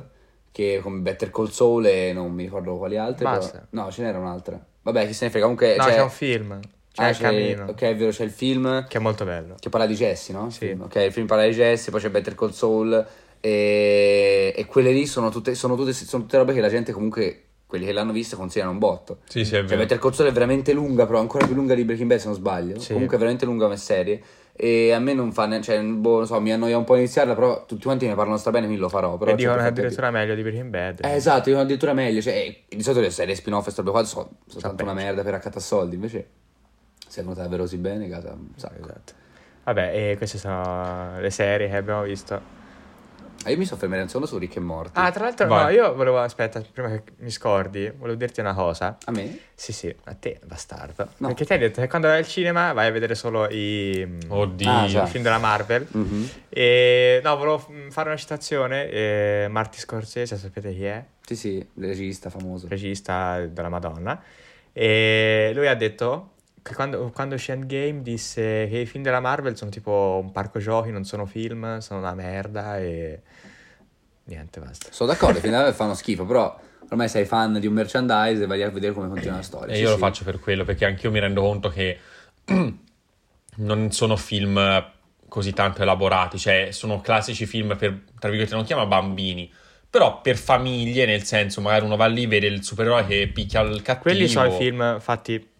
che 0.52 0.78
come 0.82 1.00
Better 1.00 1.30
Call 1.30 1.48
Saul 1.48 1.86
e 1.86 2.12
non 2.12 2.30
mi 2.32 2.44
ricordo 2.44 2.76
quali 2.76 2.96
altre. 2.96 3.24
però- 3.24 3.36
Basta. 3.38 3.66
No, 3.70 3.90
ce 3.90 4.02
n'era 4.02 4.18
un'altra. 4.18 4.62
Vabbè, 4.82 5.06
chi 5.06 5.12
se 5.14 5.24
ne 5.24 5.30
frega. 5.30 5.46
Comunque 5.46 5.76
no, 5.76 5.84
c'è, 5.84 5.94
c'è 5.94 6.02
un 6.02 6.10
film, 6.10 6.60
c'è 6.92 7.04
ah, 7.04 7.08
il 7.08 7.16
camino, 7.16 7.64
Ok, 7.70 7.82
è 7.82 7.96
vero, 7.96 8.10
c'è 8.10 8.24
il 8.24 8.30
film 8.30 8.86
che 8.86 8.98
è 8.98 9.00
molto 9.00 9.24
bello. 9.24 9.54
che 9.58 9.68
parla 9.70 9.86
di 9.86 9.94
Jesse, 9.94 10.32
no? 10.32 10.50
Sì. 10.50 10.76
Ok, 10.78 10.94
il 10.96 11.12
film 11.12 11.26
parla 11.26 11.44
di 11.46 11.52
Jesse, 11.52 11.90
poi 11.90 12.00
c'è 12.00 12.10
Better 12.10 12.34
Call 12.34 12.50
Saul 12.50 13.06
e, 13.40 14.52
e 14.56 14.66
quelle 14.66 14.92
lì 14.92 15.06
sono 15.06 15.30
tutte, 15.30 15.54
sono, 15.54 15.74
tutte, 15.76 15.92
sono 15.92 16.22
tutte 16.24 16.36
robe 16.36 16.52
che 16.52 16.60
la 16.60 16.68
gente 16.68 16.92
comunque, 16.92 17.42
quelli 17.66 17.86
che 17.86 17.92
l'hanno 17.92 18.12
vista, 18.12 18.36
consigliano 18.36 18.70
un 18.72 18.78
botto. 18.78 19.18
Sì, 19.28 19.44
sì, 19.44 19.54
è 19.54 19.58
Cioè 19.58 19.64
vero. 19.66 19.80
Better 19.82 19.98
Call 19.98 20.12
Saul 20.12 20.28
è 20.28 20.32
veramente 20.32 20.72
lunga, 20.72 21.06
però 21.06 21.18
ancora 21.20 21.46
più 21.46 21.54
lunga 21.54 21.74
di 21.74 21.84
Breaking 21.84 22.08
Bad 22.08 22.18
se 22.18 22.26
non 22.26 22.34
sbaglio. 22.36 22.78
Sì. 22.78 22.92
Comunque 22.92 23.16
è 23.16 23.18
veramente 23.18 23.44
lunga 23.46 23.64
come 23.64 23.76
serie. 23.76 24.20
E 24.54 24.92
a 24.92 24.98
me 24.98 25.14
non 25.14 25.32
fa, 25.32 25.46
ne- 25.46 25.60
cioè, 25.62 25.80
boh, 25.82 26.18
non 26.18 26.26
so, 26.26 26.40
mi 26.40 26.52
annoia 26.52 26.76
un 26.76 26.84
po' 26.84 26.96
iniziarla, 26.96 27.34
però 27.34 27.64
tutti 27.64 27.84
quanti 27.84 28.06
ne 28.06 28.14
parlano 28.14 28.36
sta 28.36 28.50
bene, 28.50 28.66
quindi 28.66 28.82
lo 28.82 28.88
farò. 28.88 29.16
Però 29.16 29.30
e 29.30 29.34
dicono 29.34 29.56
che 29.56 29.60
è 29.60 29.64
cerco 29.64 29.74
di- 29.74 29.80
addirittura 29.80 30.10
meglio 30.10 30.34
di 30.34 30.42
Breaking 30.42 30.70
Bad. 30.70 31.00
Eh, 31.04 31.14
esatto, 31.14 31.44
dicono 31.44 31.62
addirittura 31.62 31.92
meglio. 31.94 32.20
Cioè, 32.20 32.34
eh, 32.34 32.64
di 32.76 32.82
solito 32.82 33.00
le 33.02 33.10
serie 33.10 33.34
spin-off 33.34 33.66
e 33.66 33.70
sta 33.70 33.82
qua 33.82 34.04
sono 34.04 34.30
soltanto 34.46 34.82
una 34.82 34.92
merda 34.94 35.22
per 35.22 35.32
raccattare 35.32 35.60
soldi, 35.60 35.94
invece 35.94 36.28
se 37.08 37.20
è 37.20 37.22
venuta 37.22 37.42
davvero 37.42 37.62
così 37.62 37.78
bene, 37.78 38.08
casa, 38.08 38.32
un 38.32 38.48
sacco. 38.56 38.80
Esatto. 38.82 39.12
Vabbè, 39.64 40.10
e 40.10 40.16
queste 40.16 40.38
sono 40.38 41.20
le 41.20 41.30
serie 41.30 41.68
che 41.68 41.76
abbiamo 41.76 42.02
visto. 42.02 42.40
Ah, 43.44 43.50
io 43.50 43.56
mi 43.58 43.64
soffermerei 43.64 44.02
un 44.04 44.08
secondo 44.08 44.28
su 44.28 44.38
Rick 44.38 44.56
e 44.56 44.60
Morty. 44.60 44.92
Ah, 45.00 45.10
tra 45.10 45.24
l'altro, 45.24 45.48
Vai. 45.48 45.64
no, 45.64 45.70
io 45.70 45.94
volevo, 45.94 46.20
aspetta, 46.20 46.60
prima 46.72 46.88
che 46.90 47.02
mi 47.18 47.30
scordi, 47.30 47.90
volevo 47.96 48.16
dirti 48.16 48.40
una 48.40 48.54
cosa. 48.54 48.96
A 49.04 49.10
me? 49.10 49.38
Sì, 49.54 49.72
sì, 49.72 49.94
a 50.04 50.14
te, 50.14 50.38
bastardo. 50.44 51.08
No. 51.18 51.28
Perché 51.28 51.44
ti 51.44 51.52
hai 51.52 51.58
detto 51.58 51.80
che 51.80 51.88
quando 51.88 52.06
vai 52.08 52.18
al 52.18 52.26
cinema 52.26 52.72
vai 52.72 52.86
a 52.88 52.90
vedere 52.92 53.14
solo 53.16 53.48
i, 53.50 54.06
Oddio. 54.28 54.70
Ah, 54.70 54.84
i 54.84 54.88
già. 54.88 55.06
film 55.06 55.22
della 55.24 55.38
Marvel. 55.38 55.86
Mhm. 55.90 56.28
E 56.48 57.20
no, 57.24 57.36
volevo 57.36 57.58
fare 57.90 58.08
una 58.10 58.18
citazione. 58.18 58.88
Eh, 58.90 59.46
Marty 59.50 59.78
Scorsese, 59.78 60.36
sapete 60.36 60.72
chi 60.72 60.84
è? 60.84 61.04
Sì, 61.24 61.34
sì, 61.36 61.56
il 61.56 61.84
regista 61.86 62.30
famoso. 62.30 62.66
Regista 62.68 63.40
della 63.46 63.68
Madonna. 63.68 64.20
E 64.72 65.50
lui 65.54 65.66
ha 65.66 65.74
detto 65.74 66.31
quando, 66.74 67.10
quando 67.10 67.34
uscì 67.34 67.50
Endgame 67.50 68.02
disse 68.02 68.68
che 68.70 68.78
i 68.78 68.86
film 68.86 69.02
della 69.02 69.20
Marvel 69.20 69.56
sono 69.56 69.70
tipo 69.70 70.20
un 70.22 70.30
parco 70.32 70.58
giochi, 70.60 70.90
non 70.90 71.04
sono 71.04 71.26
film, 71.26 71.78
sono 71.78 72.00
una 72.00 72.14
merda 72.14 72.78
e 72.78 73.20
niente, 74.24 74.60
basta. 74.60 74.88
Sono 74.90 75.10
d'accordo, 75.10 75.40
finalmente 75.40 75.74
fanno 75.74 75.94
schifo, 75.94 76.24
però 76.24 76.58
ormai 76.88 77.08
sei 77.08 77.24
fan 77.24 77.58
di 77.58 77.66
un 77.66 77.74
merchandise 77.74 78.42
e 78.42 78.46
vai 78.46 78.62
a 78.62 78.70
vedere 78.70 78.92
come 78.92 79.08
continua 79.08 79.36
la 79.36 79.42
storia. 79.42 79.74
E 79.74 79.76
Sì, 79.76 79.82
io 79.82 79.88
lo 79.88 79.94
sì. 79.94 80.00
faccio 80.00 80.24
per 80.24 80.38
quello, 80.38 80.64
perché 80.64 80.84
anch'io 80.84 81.10
mi 81.10 81.18
rendo 81.18 81.42
conto 81.42 81.68
che 81.68 81.98
non 83.56 83.90
sono 83.90 84.16
film 84.16 84.90
così 85.28 85.52
tanto 85.52 85.82
elaborati, 85.82 86.38
cioè 86.38 86.68
sono 86.72 87.00
classici 87.00 87.46
film 87.46 87.76
per, 87.76 88.04
tra 88.18 88.28
virgolette, 88.28 88.54
non 88.54 88.64
chiama 88.64 88.86
bambini, 88.86 89.50
però 89.88 90.20
per 90.20 90.36
famiglie, 90.36 91.06
nel 91.06 91.24
senso, 91.24 91.60
magari 91.60 91.84
uno 91.84 91.96
va 91.96 92.06
lì, 92.06 92.26
vede 92.26 92.46
il 92.46 92.62
supereroe 92.62 93.06
che 93.06 93.30
picchia 93.32 93.62
il 93.62 93.82
cattivo. 93.82 94.02
Quelli 94.02 94.28
sono 94.28 94.46
i 94.46 94.56
film 94.56 95.00
fatti 95.00 95.51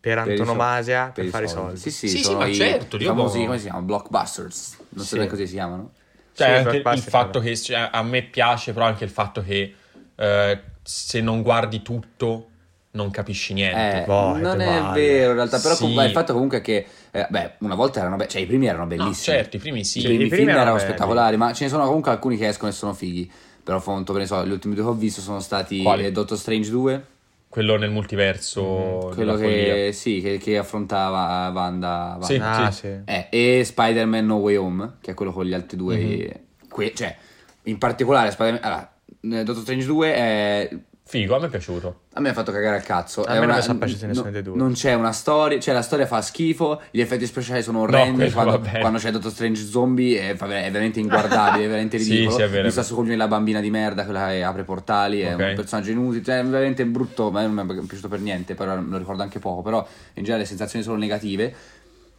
per 0.00 0.18
Per 0.22 0.32
i 0.32 0.36
antonomasia 0.36 1.10
per, 1.12 1.24
i 1.24 1.28
fare 1.28 1.44
i 1.44 1.48
soldi. 1.48 1.76
Sì, 1.78 1.90
sì, 1.90 2.08
Sì, 2.08 2.18
sì, 2.18 2.34
sono 2.34 2.38
ma 2.38 2.46
i, 2.46 2.56
certo, 2.56 2.96
i 2.96 3.04
famosi, 3.04 3.44
come 3.44 3.58
si 3.58 3.64
chiamano? 3.64 3.84
Blockbusters. 3.86 4.78
Non 4.90 5.06
so 5.06 5.16
Sì. 5.16 5.26
così 5.26 5.46
si 5.46 5.54
chiamano. 5.54 5.92
Cioè, 6.32 6.46
Sì, 6.46 6.52
anche 6.52 6.76
il 6.88 7.02
fatto 7.02 7.40
che 7.40 7.56
cioè, 7.56 7.88
a 7.92 8.02
me 8.02 8.22
piace, 8.22 8.72
però 8.72 8.86
anche 8.86 9.04
il 9.04 9.10
fatto 9.10 9.42
che 9.42 9.74
eh, 10.14 10.62
se 10.82 11.20
non 11.20 11.42
guardi 11.42 11.82
tutto 11.82 12.48
non 12.92 13.10
capisci 13.10 13.52
niente. 13.52 14.00
Eh, 14.00 14.04
boh, 14.04 14.36
non 14.38 14.60
è 14.60 14.82
palle. 14.84 14.90
vero 14.90 15.30
in 15.30 15.36
realtà, 15.36 15.60
però 15.60 15.76
Sì. 15.76 15.76
comunque 15.76 16.04
il 16.04 16.10
fatto 16.10 16.32
comunque 16.32 16.60
che, 16.60 16.86
eh, 17.10 17.26
beh, 17.28 17.56
una 17.60 17.74
volta 17.74 18.00
erano, 18.00 18.16
be- 18.16 18.26
cioè 18.28 18.40
i 18.42 18.46
primi 18.46 18.66
erano 18.66 18.86
No, 18.96 19.12
bellissimi. 19.14 19.20
certo, 19.20 19.56
i 19.56 19.58
primi 19.60 19.84
sì. 19.84 20.00
I 20.00 20.02
Sì, 20.02 20.08
primi 20.08 20.26
i 20.26 20.28
primi 20.28 20.50
film 20.50 20.56
erano 20.56 20.78
erano 20.78 20.78
spettacolari, 20.78 21.36
ma 21.36 21.52
ce 21.52 21.64
ne 21.64 21.70
sono 21.70 21.84
comunque 21.86 22.10
alcuni 22.10 22.36
che 22.36 22.48
escono 22.48 22.70
e 22.70 22.74
sono 22.74 22.94
fighi. 22.94 23.30
Però 23.62 23.78
fonto, 23.78 24.12
per 24.12 24.22
ne 24.22 24.26
so, 24.26 24.44
gli 24.46 24.50
ultimi 24.50 24.74
due 24.74 24.84
che 24.84 24.90
ho 24.90 24.94
visto 24.94 25.20
sono 25.20 25.40
stati 25.40 25.82
Quali? 25.82 26.06
eh, 26.06 26.10
Doctor 26.12 26.38
Strange 26.38 26.70
2, 26.70 27.06
Quello 27.50 27.76
nel 27.76 27.90
multiverso 27.90 29.10
quello 29.12 29.14
della 29.16 29.36
follia. 29.36 29.74
che, 29.74 29.92
sì, 29.92 30.20
che, 30.20 30.38
che 30.38 30.56
affrontava 30.56 31.50
Wanda, 31.52 32.16
Wanda. 32.20 32.24
Sì. 32.24 32.36
Ah, 32.40 32.70
sì. 32.70 32.86
Eh, 33.04 33.26
e 33.28 33.64
Spider-Man 33.64 34.24
No 34.24 34.36
Way 34.36 34.54
Home, 34.54 34.98
che 35.00 35.10
è 35.10 35.14
quello 35.14 35.32
con 35.32 35.44
gli 35.44 35.52
altri 35.52 35.76
due. 35.76 35.96
Mhm. 35.96 36.68
que- 36.68 36.94
cioè, 36.94 37.16
in 37.64 37.76
particolare 37.76 38.30
Spider-Man... 38.30 38.62
Allora, 38.62 38.92
eh, 39.20 39.42
Doctor 39.42 39.62
Strange 39.64 39.84
2 39.84 40.14
è... 40.14 40.78
Figo, 41.10 41.34
a 41.34 41.40
me 41.40 41.46
è 41.46 41.48
piaciuto. 41.48 42.02
A 42.12 42.20
me 42.20 42.28
ha 42.28 42.32
fatto 42.32 42.52
cagare 42.52 42.76
al 42.76 42.84
cazzo. 42.84 43.22
A 43.22 43.30
È 43.30 43.32
me 43.32 43.38
non 43.40 43.44
una- 43.48 43.56
mi 43.56 43.62
sono 43.62 43.78
piaciuti 43.78 44.02
no- 44.02 44.08
nessuno 44.08 44.30
dei 44.30 44.42
due. 44.42 44.56
Non 44.56 44.72
c'è 44.74 44.94
una 44.94 45.10
storia, 45.10 45.58
cioè 45.58 45.74
la 45.74 45.82
storia 45.82 46.06
fa 46.06 46.22
schifo, 46.22 46.80
gli 46.92 47.00
effetti 47.00 47.26
speciali 47.26 47.64
sono 47.64 47.80
orrendi. 47.80 48.30
quello 48.30 48.58
quando, 48.60 48.78
quando 48.78 48.98
c'è 48.98 49.10
Doctor 49.10 49.32
Strange 49.32 49.64
Zombie 49.64 50.20
è, 50.20 50.30
è 50.30 50.36
veramente 50.70 51.00
inguardabile, 51.00 51.64
è 51.64 51.66
veramente 51.66 51.98
Sì, 51.98 52.10
ridicolo. 52.10 52.36
sì, 52.36 52.42
è 52.42 52.48
vero, 52.48 52.62
Mi 52.62 52.68
è 52.68 52.70
sta 52.70 52.84
su 52.84 52.94
coglioni 52.94 53.16
la 53.16 53.26
bambina 53.26 53.58
di 53.60 53.70
merda, 53.70 54.04
quella 54.04 54.28
che 54.28 54.44
apre 54.44 54.62
portali, 54.62 55.20
è 55.20 55.34
Ok. 55.34 55.40
un 55.48 55.54
personaggio 55.56 55.90
inutile, 55.90 56.22
cioè 56.22 56.38
è 56.38 56.44
veramente 56.44 56.86
brutto, 56.86 57.32
ma 57.32 57.42
non 57.44 57.54
mi 57.66 57.74
è 57.80 57.84
piaciuto 57.86 58.06
per 58.06 58.20
niente, 58.20 58.54
però 58.54 58.76
lo 58.80 58.96
ricordo 58.96 59.22
anche 59.22 59.40
poco, 59.40 59.62
però 59.62 59.84
in 60.14 60.22
genere 60.22 60.42
le 60.42 60.48
sensazioni 60.48 60.84
sono 60.84 60.96
negative. 60.96 61.52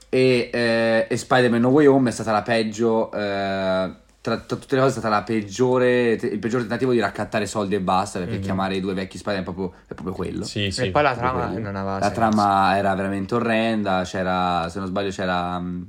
E, 0.09 0.49
eh, 0.51 1.05
e 1.09 1.15
Spider-Man 1.17 1.61
No 1.61 1.69
Way 1.69 1.85
Home 1.85 2.09
è 2.09 2.11
stata 2.11 2.33
la 2.33 2.41
peggio, 2.41 3.09
eh, 3.13 3.89
tra, 4.21 4.37
tra 4.37 4.55
tutte 4.55 4.75
le 4.75 4.81
cose 4.81 4.95
è 4.95 4.99
stata 4.99 5.09
la 5.13 5.23
peggiore, 5.23 6.11
il 6.11 6.39
peggior 6.39 6.61
tentativo 6.61 6.91
di 6.91 6.99
raccattare 6.99 7.45
soldi 7.47 7.75
e 7.75 7.79
basta, 7.81 8.19
perché 8.19 8.35
Mhm. 8.37 8.41
chiamare 8.41 8.75
i 8.75 8.79
due 8.79 8.93
vecchi 8.93 9.17
Spider-Man 9.17 9.49
è 9.49 9.53
proprio, 9.53 9.79
è 9.87 9.93
proprio 9.93 10.13
quello. 10.15 10.43
Sì, 10.43 10.69
sì. 10.71 10.83
E 10.87 10.91
poi 10.91 11.01
la 11.03 11.15
trama 11.15 11.47
quello. 11.47 11.59
non 11.63 11.75
aveva 11.75 11.93
La 11.95 12.05
senso. 12.05 12.15
trama 12.15 12.77
era 12.77 12.93
veramente 12.95 13.33
orrenda, 13.35 14.03
c'era, 14.03 14.69
se 14.69 14.77
non 14.79 14.87
sbaglio 14.87 15.09
c'era 15.09 15.59
mm, 15.59 15.81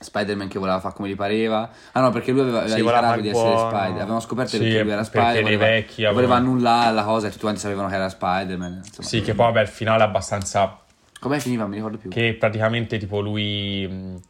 Spider-Man 0.00 0.46
che 0.46 0.60
voleva 0.60 0.78
fare 0.78 0.94
come 0.94 1.08
gli 1.08 1.16
pareva. 1.16 1.68
Ah 1.92 2.00
no, 2.00 2.10
perché 2.10 2.30
lui 2.30 2.42
aveva, 2.42 2.58
aveva 2.60 2.74
Sì, 2.76 2.80
voleva 2.82 2.98
dichiarato 3.00 3.20
di 3.22 3.28
essere 3.30 3.52
buono. 3.54 3.68
Spider. 3.70 3.96
Avevano 3.96 4.20
scoperto 4.20 4.50
Sì, 4.52 4.58
che 4.58 4.64
lui 4.64 4.76
era 4.76 4.86
perché 4.86 5.04
Spider. 5.04 5.32
nei 5.32 5.42
voleva, 5.42 5.64
vecchi 5.64 6.02
voleva 6.04 6.10
avevano- 6.18 6.34
annullare 6.50 6.94
la 6.94 7.02
cosa 7.02 7.26
e 7.26 7.30
tutti 7.30 7.42
quanti 7.42 7.60
sapevano 7.60 7.88
che 7.88 7.94
era 7.96 8.08
Spider-Man. 8.08 8.82
Insomma. 8.84 9.08
Sì, 9.08 9.20
che 9.22 9.34
poi 9.34 9.46
vabbè, 9.46 9.60
il 9.62 9.68
finale 9.68 10.04
è 10.04 10.06
abbastanza... 10.06 10.78
Com'è 11.18 11.40
finiva? 11.40 11.62
Non 11.62 11.70
mi 11.70 11.76
ricordo 11.78 11.96
più. 11.98 12.08
Che 12.10 12.36
praticamente 12.38 12.96
tipo 12.98 13.18
lui... 13.20 14.22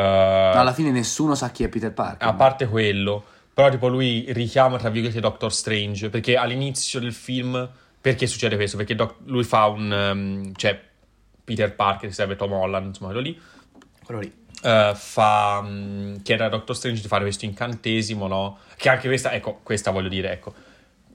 No, 0.00 0.60
alla 0.60 0.72
fine 0.72 0.90
nessuno 0.90 1.34
sa 1.34 1.50
chi 1.50 1.64
è 1.64 1.68
Peter 1.68 1.92
Parker. 1.92 2.26
a 2.28 2.32
parte 2.34 2.66
quello, 2.66 3.24
però 3.52 3.68
tipo 3.70 3.88
lui 3.88 4.26
richiama 4.32 4.76
tra 4.78 4.90
virgolette 4.90 5.20
Doctor 5.20 5.52
Strange, 5.52 6.08
perché 6.10 6.36
all'inizio 6.36 6.98
del 7.00 7.12
film, 7.12 7.68
perché 8.00 8.26
succede 8.26 8.56
questo? 8.56 8.76
Perché 8.76 8.94
Doc- 8.94 9.20
lui 9.26 9.44
fa 9.44 9.66
un... 9.66 9.90
um, 10.12 10.52
cioè 10.56 10.80
Peter 11.44 11.74
Parker, 11.74 12.08
che 12.08 12.14
serve 12.14 12.36
Tom 12.36 12.52
Holland, 12.52 12.86
insomma 12.86 13.10
quello 13.12 13.22
lì, 13.26 13.40
Quello 14.02 14.20
lì. 14.20 14.32
eh, 14.62 14.92
fa, 14.94 15.60
mh, 15.60 16.22
chiede 16.22 16.44
a 16.44 16.48
Doctor 16.48 16.74
Strange 16.74 17.02
di 17.02 17.08
fare 17.08 17.22
questo 17.22 17.44
incantesimo, 17.44 18.26
no? 18.26 18.58
Che 18.76 18.88
anche 18.88 19.08
questa, 19.08 19.30
ecco, 19.32 19.60
questa 19.62 19.90
voglio 19.90 20.08
dire, 20.08 20.32
ecco, 20.32 20.54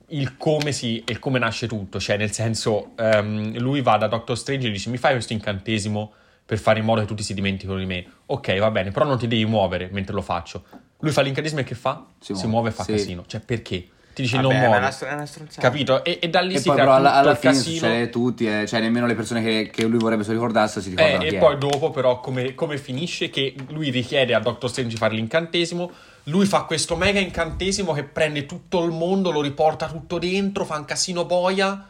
il 0.09 0.37
come 0.37 0.71
si, 0.71 1.03
il 1.07 1.19
come 1.19 1.37
nasce 1.39 1.67
tutto, 1.67 1.99
cioè 1.99 2.17
nel 2.17 2.31
senso, 2.31 2.91
ehm, 2.95 3.57
lui 3.57 3.81
va 3.81 3.97
da 3.97 4.07
Doctor 4.07 4.37
Strange 4.37 4.67
e 4.67 4.69
gli 4.69 4.73
dice 4.73 4.89
mi 4.89 4.97
fai 4.97 5.13
questo 5.13 5.33
incantesimo 5.33 6.13
per 6.49 6.57
fare 6.57 6.79
in 6.79 6.85
modo 6.85 7.01
che 7.01 7.05
tutti 7.05 7.21
si 7.21 7.35
dimenticano 7.35 7.77
di 7.77 7.85
me. 7.85 8.03
Ok, 8.25 8.57
va 8.57 8.71
bene, 8.71 8.89
però 8.89 9.05
non 9.05 9.19
ti 9.19 9.27
devi 9.27 9.45
muovere 9.45 9.88
mentre 9.91 10.15
lo 10.15 10.23
faccio. 10.23 10.63
Lui 10.97 11.12
fa 11.12 11.21
l'incantesimo 11.21 11.62
e 11.62 11.63
che 11.63 11.75
fa? 11.75 12.03
Si 12.19 12.33
Si, 12.33 12.47
muove, 12.47 12.47
muove 12.47 12.69
e 12.69 12.71
fa 12.71 12.83
sì. 12.83 12.91
casino. 12.93 13.23
Cioè 13.27 13.39
perché? 13.41 13.88
Ti 14.15 14.23
dice 14.23 14.38
Vabbè, 14.41 14.59
non 14.59 14.69
ma 14.69 14.75
è 14.75 14.77
una, 14.79 14.89
str- 14.89 15.09
è 15.09 15.13
una 15.13 15.25
stronzata. 15.27 15.62
Capito? 15.62 16.03
E, 16.03 16.17
e 16.19 16.27
da 16.27 16.41
lì 16.41 16.55
E 16.55 16.57
si 16.57 16.63
poi 16.65 16.73
crea 16.73 16.85
però 16.88 16.97
alla, 16.97 17.13
alla 17.13 17.35
fine 17.35 17.53
casino. 17.53 17.77
succede 17.77 18.09
tutti, 18.09 18.47
eh, 18.47 18.65
cioè 18.67 18.79
nemmeno 18.79 19.05
le 19.05 19.13
persone 19.13 19.43
che, 19.43 19.69
che 19.71 19.85
lui 19.85 19.99
vorrebbe 19.99 20.23
se 20.23 20.29
lo 20.29 20.38
ricordassero 20.38 20.81
si 20.81 20.88
Eh, 20.88 20.95
ricordano 20.95 21.23
chi 21.29 21.35
e 21.35 21.38
poi 21.38 21.57
dopo, 21.59 21.91
però, 21.91 22.19
come, 22.19 22.55
come 22.55 22.77
finisce? 22.79 23.29
Che 23.29 23.53
lui 23.67 23.91
richiede 23.91 24.33
a 24.33 24.39
Doctor 24.39 24.71
Strange 24.71 24.91
di 24.93 24.97
fare 24.97 25.13
l'incantesimo. 25.13 25.91
Lui 26.23 26.47
fa 26.47 26.63
questo 26.63 26.95
mega 26.95 27.19
incantesimo 27.19 27.93
che 27.93 28.03
prende 28.05 28.47
tutto 28.47 28.83
il 28.83 28.91
mondo, 28.91 29.29
lo 29.29 29.41
riporta 29.41 29.85
tutto 29.88 30.17
dentro, 30.17 30.65
fa 30.65 30.77
un 30.79 30.85
casino 30.85 31.25
boia. 31.25 31.88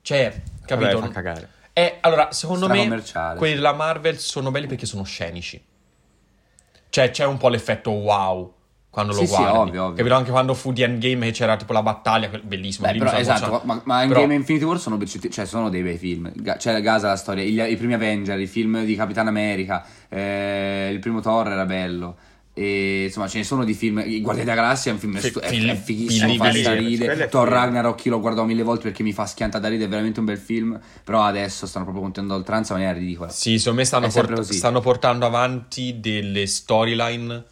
Cioè, 0.00 0.42
capito? 0.64 0.98
Vabbè, 1.00 1.06
fa 1.06 1.12
cagare. 1.12 1.48
Eh, 1.78 1.98
allora, 2.00 2.32
secondo 2.32 2.68
me, 2.68 3.02
quelli 3.36 3.52
della 3.54 3.74
Marvel 3.74 4.18
sono 4.18 4.50
belli 4.50 4.66
perché 4.66 4.86
sono 4.86 5.02
scenici. 5.04 5.62
Cioè, 6.88 7.10
c'è 7.10 7.26
un 7.26 7.36
po' 7.36 7.48
l'effetto 7.50 7.90
wow 7.90 8.54
quando 8.88 9.12
lo 9.12 9.18
Sì, 9.18 9.26
sì, 9.26 9.36
guardi. 9.36 9.58
ovvio, 9.58 9.82
ovvio. 9.82 9.96
Capito? 9.96 10.14
Anche 10.14 10.30
quando 10.30 10.54
fu 10.54 10.72
di 10.72 10.80
Endgame 10.80 11.30
c'era 11.32 11.56
tipo 11.56 11.74
la 11.74 11.82
battaglia, 11.82 12.30
bellissimo. 12.42 12.90
Beh, 12.90 12.96
però, 12.96 13.12
esatto, 13.18 13.60
ma, 13.64 13.78
ma 13.84 14.02
in 14.04 14.08
Però- 14.08 14.20
Game 14.22 14.34
Infinity 14.34 14.64
War 14.64 14.78
sono, 14.80 14.98
cioè, 15.04 15.44
sono 15.44 15.68
dei 15.68 15.82
bei 15.82 15.98
film. 15.98 16.32
Ga- 16.34 16.56
C'è 16.56 16.80
Gaza 16.80 17.08
la 17.08 17.16
storia, 17.16 17.42
i, 17.66 17.72
i 17.72 17.76
primi 17.76 17.92
Avenger, 17.92 18.40
il 18.40 18.48
film 18.48 18.82
di 18.84 18.94
Capitan 18.96 19.26
America, 19.28 19.84
eh, 20.08 20.88
il 20.90 20.98
primo 21.00 21.20
Thor 21.20 21.48
era 21.50 21.66
bello. 21.66 22.16
E, 22.58 23.04
insomma, 23.04 23.28
ce 23.28 23.36
ne 23.36 23.44
sono 23.44 23.64
di 23.64 23.74
film. 23.74 23.98
I 23.98 24.22
Guardiani 24.22 24.48
della 24.48 24.62
Galassia 24.62 24.90
è 24.90 24.94
un 24.94 25.00
film 25.00 25.18
Fi- 25.18 25.28
stu- 25.28 25.40
è, 25.40 25.48
film- 25.48 25.70
è 25.70 25.74
fighissimo, 25.76 26.26
film 26.26 26.38
fa 26.38 26.44
bellissimo. 26.44 26.74
Quello 26.74 26.88
ridere. 26.88 27.24
è 27.24 27.28
Thor. 27.28 27.48
Ragnarok 27.48 28.04
io 28.06 28.10
lo 28.12 28.20
guardo 28.20 28.44
mille 28.44 28.62
volte 28.62 28.82
perché 28.84 29.02
mi 29.02 29.12
fa 29.12 29.26
schianta 29.26 29.58
da 29.58 29.68
ridere, 29.68 29.86
è 29.86 29.90
veramente 29.90 30.20
un 30.20 30.24
bel 30.24 30.38
film. 30.38 30.80
Però 31.04 31.22
adesso 31.22 31.66
stanno 31.66 31.84
proprio 31.84 32.02
contando 32.04 32.32
a 32.32 32.36
oltranza 32.38 32.72
in 32.72 32.78
maniera 32.80 32.98
ridicola. 32.98 33.28
Sì, 33.30 33.58
secondo 33.58 33.80
me 33.80 33.84
stanno, 33.84 34.06
È 34.06 34.10
port- 34.10 34.40
stanno 34.40 34.80
portando 34.80 35.26
avanti 35.26 36.00
delle 36.00 36.46
storyline 36.46 37.44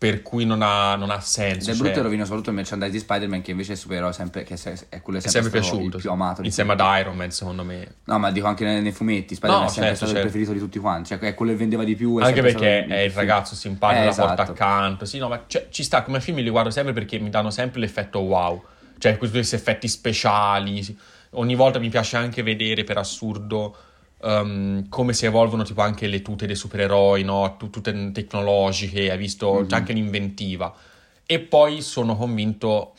per 0.00 0.22
cui 0.22 0.46
non 0.46 0.62
ha, 0.62 0.96
non 0.96 1.10
ha 1.10 1.20
senso. 1.20 1.68
Ed 1.68 1.74
è 1.74 1.76
cioè, 1.76 1.76
brutto 1.76 1.98
e 1.98 2.02
rovina 2.02 2.22
soprattutto 2.22 2.48
il 2.48 2.56
merchandise 2.56 2.90
di 2.90 2.98
Spider-Man 3.00 3.42
che 3.42 3.50
invece 3.50 3.74
è 3.74 3.76
supereroe 3.76 4.14
sempre, 4.14 4.44
che 4.44 4.54
è, 4.54 4.72
è 4.88 5.02
quello 5.02 5.18
è 5.18 5.22
è 5.22 5.28
sempre 5.28 5.50
sempre, 5.50 5.60
stato 5.60 5.76
piaciuto. 5.76 5.98
più 5.98 6.10
amato. 6.10 6.40
Insieme 6.40 6.72
ad 6.72 6.80
Iron 7.00 7.14
Man, 7.14 7.30
secondo 7.30 7.64
me. 7.64 7.96
No, 8.04 8.18
ma 8.18 8.30
dico 8.30 8.46
anche 8.46 8.64
nei, 8.64 8.80
nei 8.80 8.92
fumetti, 8.92 9.34
Spider-Man 9.34 9.64
No, 9.64 9.68
è 9.68 9.72
sempre 9.74 9.90
certo, 9.90 10.06
stato 10.06 10.12
certo. 10.12 10.26
il 10.26 10.32
preferito 10.32 10.52
di 10.54 10.58
tutti 10.58 10.78
quanti, 10.78 11.08
cioè 11.10 11.18
è 11.18 11.34
quello 11.34 11.52
che 11.52 11.58
vendeva 11.58 11.84
di 11.84 11.94
più. 11.96 12.18
è 12.18 12.22
Anche 12.24 12.40
sempre 12.40 12.52
perché 12.52 12.86
è 12.86 13.00
il 13.00 13.10
ragazzo 13.10 13.54
simpatico, 13.54 14.00
Eh, 14.00 14.06
la 14.06 14.14
porta 14.14 14.32
esatto. 14.32 14.50
accanto. 14.52 15.04
Sì, 15.04 15.18
no, 15.18 15.28
ma 15.28 15.44
cioè, 15.46 15.66
ci 15.68 15.82
sta 15.82 16.02
come 16.02 16.18
film 16.22 16.38
li 16.38 16.48
guardo 16.48 16.70
sempre 16.70 16.94
perché 16.94 17.18
mi 17.18 17.28
danno 17.28 17.50
sempre 17.50 17.80
l'effetto 17.80 18.20
wow. 18.20 18.64
Cioè, 18.96 19.18
questi 19.18 19.54
effetti 19.54 19.86
speciali. 19.86 20.98
Ogni 21.32 21.54
volta 21.54 21.78
mi 21.78 21.90
piace 21.90 22.16
anche 22.16 22.42
vedere 22.42 22.84
per 22.84 22.96
assurdo 22.96 23.76
ehm, 24.22 24.88
come 24.88 25.12
si 25.12 25.26
evolvono 25.26 25.62
tipo 25.64 25.80
anche 25.82 26.06
le 26.06 26.22
tute 26.22 26.46
dei 26.46 26.56
supereroi, 26.56 27.22
no? 27.24 27.56
Tu- 27.58 27.70
Tutte 27.70 28.12
tecnologiche, 28.12 29.10
hai 29.10 29.18
visto 29.18 29.52
Mhm. 29.60 29.66
c'è 29.66 29.76
anche 29.76 29.92
l'inventiva. 29.92 30.74
E 31.26 31.38
poi 31.40 31.80
sono 31.80 32.16
convinto, 32.16 32.92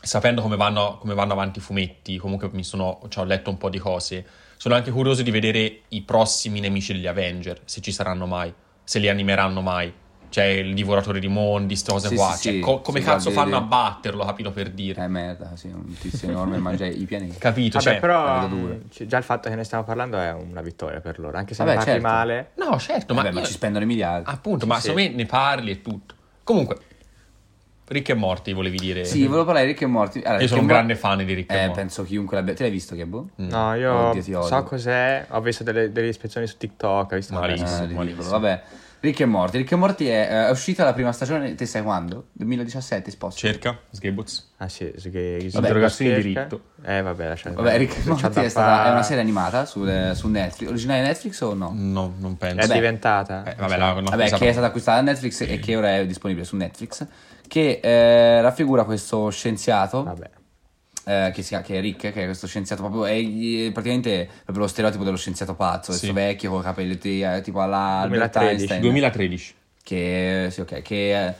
sapendo 0.00 0.42
come 0.42 0.56
vanno, 0.56 0.98
come 0.98 1.14
vanno 1.14 1.32
avanti 1.32 1.58
i 1.58 1.62
fumetti, 1.62 2.16
comunque 2.18 2.48
mi 2.52 2.62
sono, 2.64 3.00
cioè, 3.08 3.24
ho 3.24 3.26
letto 3.26 3.50
un 3.50 3.56
po' 3.58 3.70
di 3.70 3.78
cose, 3.78 4.26
sono 4.56 4.74
anche 4.74 4.90
curioso 4.90 5.22
di 5.22 5.30
vedere 5.30 5.80
i 5.88 6.02
prossimi 6.02 6.60
nemici 6.60 6.92
degli 6.92 7.06
Avenger, 7.06 7.60
se 7.64 7.80
ci 7.80 7.92
saranno 7.92 8.26
mai, 8.26 8.52
se 8.82 8.98
li 8.98 9.08
animeranno 9.08 9.60
mai. 9.62 9.92
Cioè 10.34 10.46
il 10.46 10.74
divoratore 10.74 11.20
di 11.20 11.28
mondi, 11.28 11.74
queste 11.74 11.92
cose 11.92 12.08
Sì, 12.08 12.16
qua. 12.16 12.32
sì, 12.32 12.42
Cioè, 12.42 12.52
sì, 12.54 12.58
co- 12.58 12.80
come 12.80 13.00
cazzo 13.00 13.30
fanno 13.30 13.50
a 13.56 13.60
vedere. 13.60 13.66
batterlo, 13.68 14.24
capito 14.24 14.50
per 14.50 14.68
dire. 14.70 15.04
Eh 15.04 15.06
merda, 15.06 15.54
sì, 15.54 15.68
un 15.68 15.96
tizio 15.96 16.28
enorme 16.28 16.58
mangia 16.58 16.86
i 16.86 17.04
pianeti. 17.04 17.38
Capito? 17.38 17.78
Vabbè, 17.78 17.90
Cioè, 17.90 18.00
però 18.00 18.24
la 18.26 18.40
vedo 18.40 18.46
dura. 18.56 18.74
mh, 18.74 18.88
c- 18.88 19.06
già 19.06 19.16
il 19.18 19.22
fatto 19.22 19.48
che 19.48 19.54
ne 19.54 19.62
stiamo 19.62 19.84
parlando 19.84 20.18
è 20.18 20.32
una 20.32 20.60
vittoria 20.60 20.98
per 20.98 21.20
loro, 21.20 21.36
anche 21.38 21.54
se 21.54 21.62
Vabbè, 21.62 21.76
ne 21.76 21.84
parli 21.84 22.00
certo. 22.00 22.08
male. 22.16 22.50
No, 22.54 22.78
certo, 22.80 23.14
ma, 23.14 23.22
Vabbè, 23.22 23.32
ma 23.32 23.40
io- 23.42 23.46
ci 23.46 23.52
spendono 23.52 23.84
i 23.84 23.86
miliardi. 23.86 24.28
appunto, 24.28 24.64
Sì, 24.64 24.66
ma 24.66 24.74
sì. 24.74 24.80
secondo 24.88 25.02
me 25.08 25.14
ne 25.14 25.26
parli 25.26 25.70
e 25.70 25.80
tutto. 25.80 26.14
Comunque, 26.42 26.78
Rick 27.86 28.08
e 28.08 28.14
Morty 28.14 28.52
volevi 28.54 28.78
dire. 28.78 29.04
Sì, 29.04 29.26
volevo 29.26 29.44
parlare 29.44 29.66
di 29.66 29.70
Rick 29.72 29.84
e 29.84 29.86
Morty. 29.86 30.20
Allora, 30.22 30.42
Io 30.42 30.48
sono 30.48 30.60
un 30.62 30.66
Mor- 30.66 30.74
grande 30.74 30.96
fan 30.96 31.24
di 31.24 31.32
Rick 31.32 31.52
e 31.52 31.56
Eh, 31.56 31.66
Morty. 31.66 31.80
penso 31.80 32.02
chiunque 32.02 32.36
l'abbia. 32.36 32.54
Te 32.54 32.62
l'hai 32.64 32.72
visto, 32.72 32.96
Gabbo? 32.96 33.28
Mm. 33.40 33.48
No, 33.50 33.74
io 33.74 33.92
Oddio, 34.08 34.42
so 34.42 34.62
cos'è, 34.64 35.26
ho 35.28 35.40
visto 35.40 35.62
delle, 35.62 35.92
delle 35.92 36.08
ispezioni 36.08 36.48
su 36.48 36.56
TikTok, 36.56 37.12
ho 37.12 37.14
visto 37.14 37.34
Malissimo. 37.34 37.68
vabbè. 37.68 37.76
Eh, 37.82 37.86
ridicolo. 37.86 38.04
malissimo. 38.04 38.30
Vabbè, 38.40 38.62
Rick 39.04 39.20
e 39.20 39.24
Morty. 39.26 39.58
Rick 39.58 39.72
e 39.72 39.76
Morty 39.76 40.06
è, 40.06 40.46
è 40.46 40.50
uscita 40.50 40.82
la 40.82 40.94
prima 40.94 41.12
stagione, 41.12 41.54
te 41.54 41.66
sai 41.66 41.82
quando? 41.82 42.28
2017, 42.32 43.10
sposto. 43.10 43.38
Cerca, 43.38 43.78
Sgabuts. 43.90 44.52
Ah 44.56 44.68
sì, 44.70 44.90
che- 45.10 45.48
Vabbè, 45.52 45.66
interrogazioni 45.66 46.14
di 46.14 46.22
diritto. 46.22 46.60
Eh 46.82 47.02
vabbè, 47.02 47.28
lasciate 47.28 47.54
Vabbè, 47.54 47.76
Rick 47.76 47.96
e 47.98 48.08
Morty 48.08 48.40
è, 48.42 48.48
stata, 48.48 48.82
fa- 48.82 48.86
è 48.88 48.90
una 48.92 49.02
serie 49.02 49.20
animata 49.20 49.66
su, 49.66 49.84
su 50.14 50.28
Netflix. 50.28 50.68
Originale 50.70 51.02
Netflix 51.02 51.40
o 51.42 51.52
no? 51.52 51.72
No, 51.74 52.14
non 52.18 52.36
penso. 52.38 52.56
È 52.56 52.60
Vabbè. 52.62 52.74
diventata. 52.74 53.44
Eh, 53.44 53.54
vabbè, 53.56 53.76
la- 53.76 53.92
no, 53.92 54.08
Vabbè, 54.10 54.30
che 54.30 54.48
è 54.48 54.52
stata 54.52 54.68
acquistata 54.68 55.02
da 55.02 55.10
Netflix 55.10 55.40
e 55.42 55.58
che 55.58 55.76
ora 55.76 55.96
è 55.96 56.06
disponibile 56.06 56.46
su 56.46 56.56
Netflix. 56.56 57.06
Che 57.46 57.80
eh, 57.82 58.40
raffigura 58.40 58.84
questo 58.84 59.28
scienziato. 59.28 60.02
Vabbè. 60.02 60.30
Eh, 61.04 61.30
che, 61.34 61.42
si 61.42 61.48
chiama- 61.48 61.64
che 61.64 61.76
è 61.78 61.80
Rick, 61.80 62.12
che 62.12 62.22
è 62.22 62.24
questo 62.24 62.46
scienziato 62.46 62.82
proprio, 62.82 63.04
è 63.04 63.12
è 63.14 63.72
praticamente 63.72 64.28
proprio 64.44 64.64
lo 64.64 64.70
stereotipo 64.70 65.04
dello 65.04 65.16
scienziato 65.16 65.54
pazzo, 65.54 65.88
questo 65.90 66.06
Sì. 66.06 66.12
vecchio 66.12 66.50
con 66.50 66.60
i 66.60 66.62
capelli 66.62 66.98
eh, 67.22 67.40
tipo 67.42 67.60
alla 67.60 68.00
Albert 68.00 68.32
2013. 68.32 68.48
Einstein, 68.56 68.80
2013. 68.80 69.54
che, 69.82 70.48
sì, 70.50 70.60
ok, 70.60 70.82
che 70.82 71.26
eh, 71.26 71.34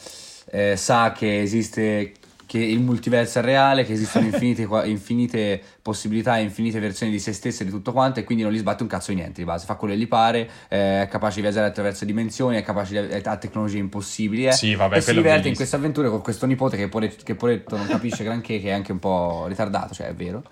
eh, 0.73 0.77
sa 0.77 1.13
che 1.13 1.41
esiste, 1.41 2.13
che 2.55 2.61
il 2.61 2.79
multiverso 2.79 3.41
è 3.41 3.43
reale, 3.43 3.85
che 3.85 3.95
esistono 3.95 4.27
infinite, 4.27 4.69
infinite 4.85 5.61
possibilità, 5.83 6.37
infinite 6.39 6.79
versioni 6.79 7.11
di 7.11 7.19
se 7.19 7.33
stesse 7.33 7.65
e 7.65 7.67
di 7.67 7.73
tutto 7.73 7.91
quanto 7.91 8.21
e 8.21 8.25
quindi 8.25 8.45
non 8.45 8.53
gli 8.53 8.59
sbatte 8.59 8.85
un 8.85 8.89
cazzo 8.89 9.11
di 9.11 9.17
niente 9.17 9.41
di 9.41 9.45
base, 9.45 9.67
fa 9.67 9.75
quello 9.75 9.93
che 9.93 9.99
gli 9.99 10.07
pare, 10.07 10.49
eh, 10.69 11.03
è 11.03 11.09
capace 11.11 11.37
di 11.37 11.41
viaggiare 11.41 11.67
attraverso 11.67 12.05
dimensioni, 12.05 12.57
è 12.57 12.63
capace 12.63 13.09
di 13.09 13.29
ha 13.29 13.37
tecnologie 13.39 13.79
impossibili 13.79 14.47
eh, 14.47 14.53
Sì, 14.53 14.77
vabbè, 14.77 14.99
e 14.99 15.01
si 15.01 15.13
diverte 15.13 15.49
in 15.49 15.57
queste 15.57 15.75
avventure 15.75 16.09
con 16.09 16.23
questo 16.23 16.47
nipote 16.47 16.77
che, 16.77 16.87
pure, 16.87 17.13
che 17.25 17.35
poretto 17.35 17.77
non 17.77 17.89
capisce 17.89 18.23
granché, 18.23 18.61
che 18.61 18.69
è 18.69 18.73
anche 18.73 18.93
un 18.93 19.01
po' 19.01 19.47
ritardato, 19.49 19.93
cioè 19.93 20.07
è 20.07 20.15
vero. 20.15 20.45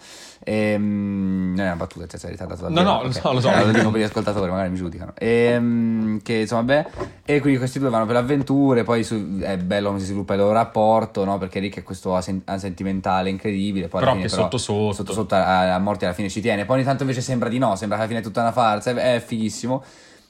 Ehm, 0.45 1.53
non 1.55 1.61
è 1.61 1.69
una 1.69 1.77
battuta, 1.77 2.07
cioè 2.07 2.19
sei 2.19 2.31
ritardato 2.31 2.63
davvero. 2.63 2.83
No, 2.83 2.93
no, 2.97 3.03
lo 3.03 3.09
ok. 3.09 3.15
so, 3.15 3.33
lo 3.33 3.41
so. 3.41 3.51
Eh, 3.53 3.65
lo 3.65 3.73
dico 3.73 3.91
per 3.91 4.01
gli 4.01 4.05
ascoltatori, 4.05 4.51
magari 4.51 4.71
mi 4.71 4.77
giudicano. 4.77 5.13
Ehm, 5.19 6.21
che 6.23 6.35
insomma, 6.35 6.63
beh, 6.63 6.87
e 7.25 7.41
quindi 7.41 7.59
questi 7.59 7.79
due 7.79 7.89
vanno 7.91 8.07
per 8.07 8.17
avventure, 8.17 8.83
poi 8.83 9.05
su- 9.05 9.39
è 9.39 9.57
bello 9.59 9.89
come 9.89 10.01
si 10.01 10.07
sviluppa 10.07 10.35
il 10.35 10.41
loro 10.41 10.53
rapporto, 10.53 11.25
no? 11.25 11.39
Perché 11.39 11.61
Rick 11.61 11.79
è 11.79 11.83
questo 11.83 12.15
asen- 12.17 12.43
sentimentale 12.57 13.31
incredibile, 13.31 13.89
poi 13.89 14.01
Però 14.01 14.13
fine 14.13 14.25
che 14.25 14.31
però, 14.31 14.43
sotto 14.43 14.59
sotto. 14.59 14.93
sotto 14.93 15.13
sotto 15.13 15.35
a, 15.35 15.75
a 15.75 15.79
morte 15.79 16.05
alla 16.05 16.15
fine 16.15 16.29
ci 16.29 16.41
tiene, 16.41 16.65
poi 16.65 16.77
ogni 16.77 16.85
tanto 16.85 17.03
invece 17.03 17.21
sembra 17.21 17.49
di 17.49 17.59
no, 17.59 17.77
sembra 17.77 17.97
che 17.99 18.03
alla 18.05 18.11
fine 18.13 18.21
è 18.21 18.27
tutta 18.27 18.41
una 18.41 18.53
farsa, 18.53 18.91
è, 18.91 19.15
è 19.17 19.21
fighissimo. 19.21 19.83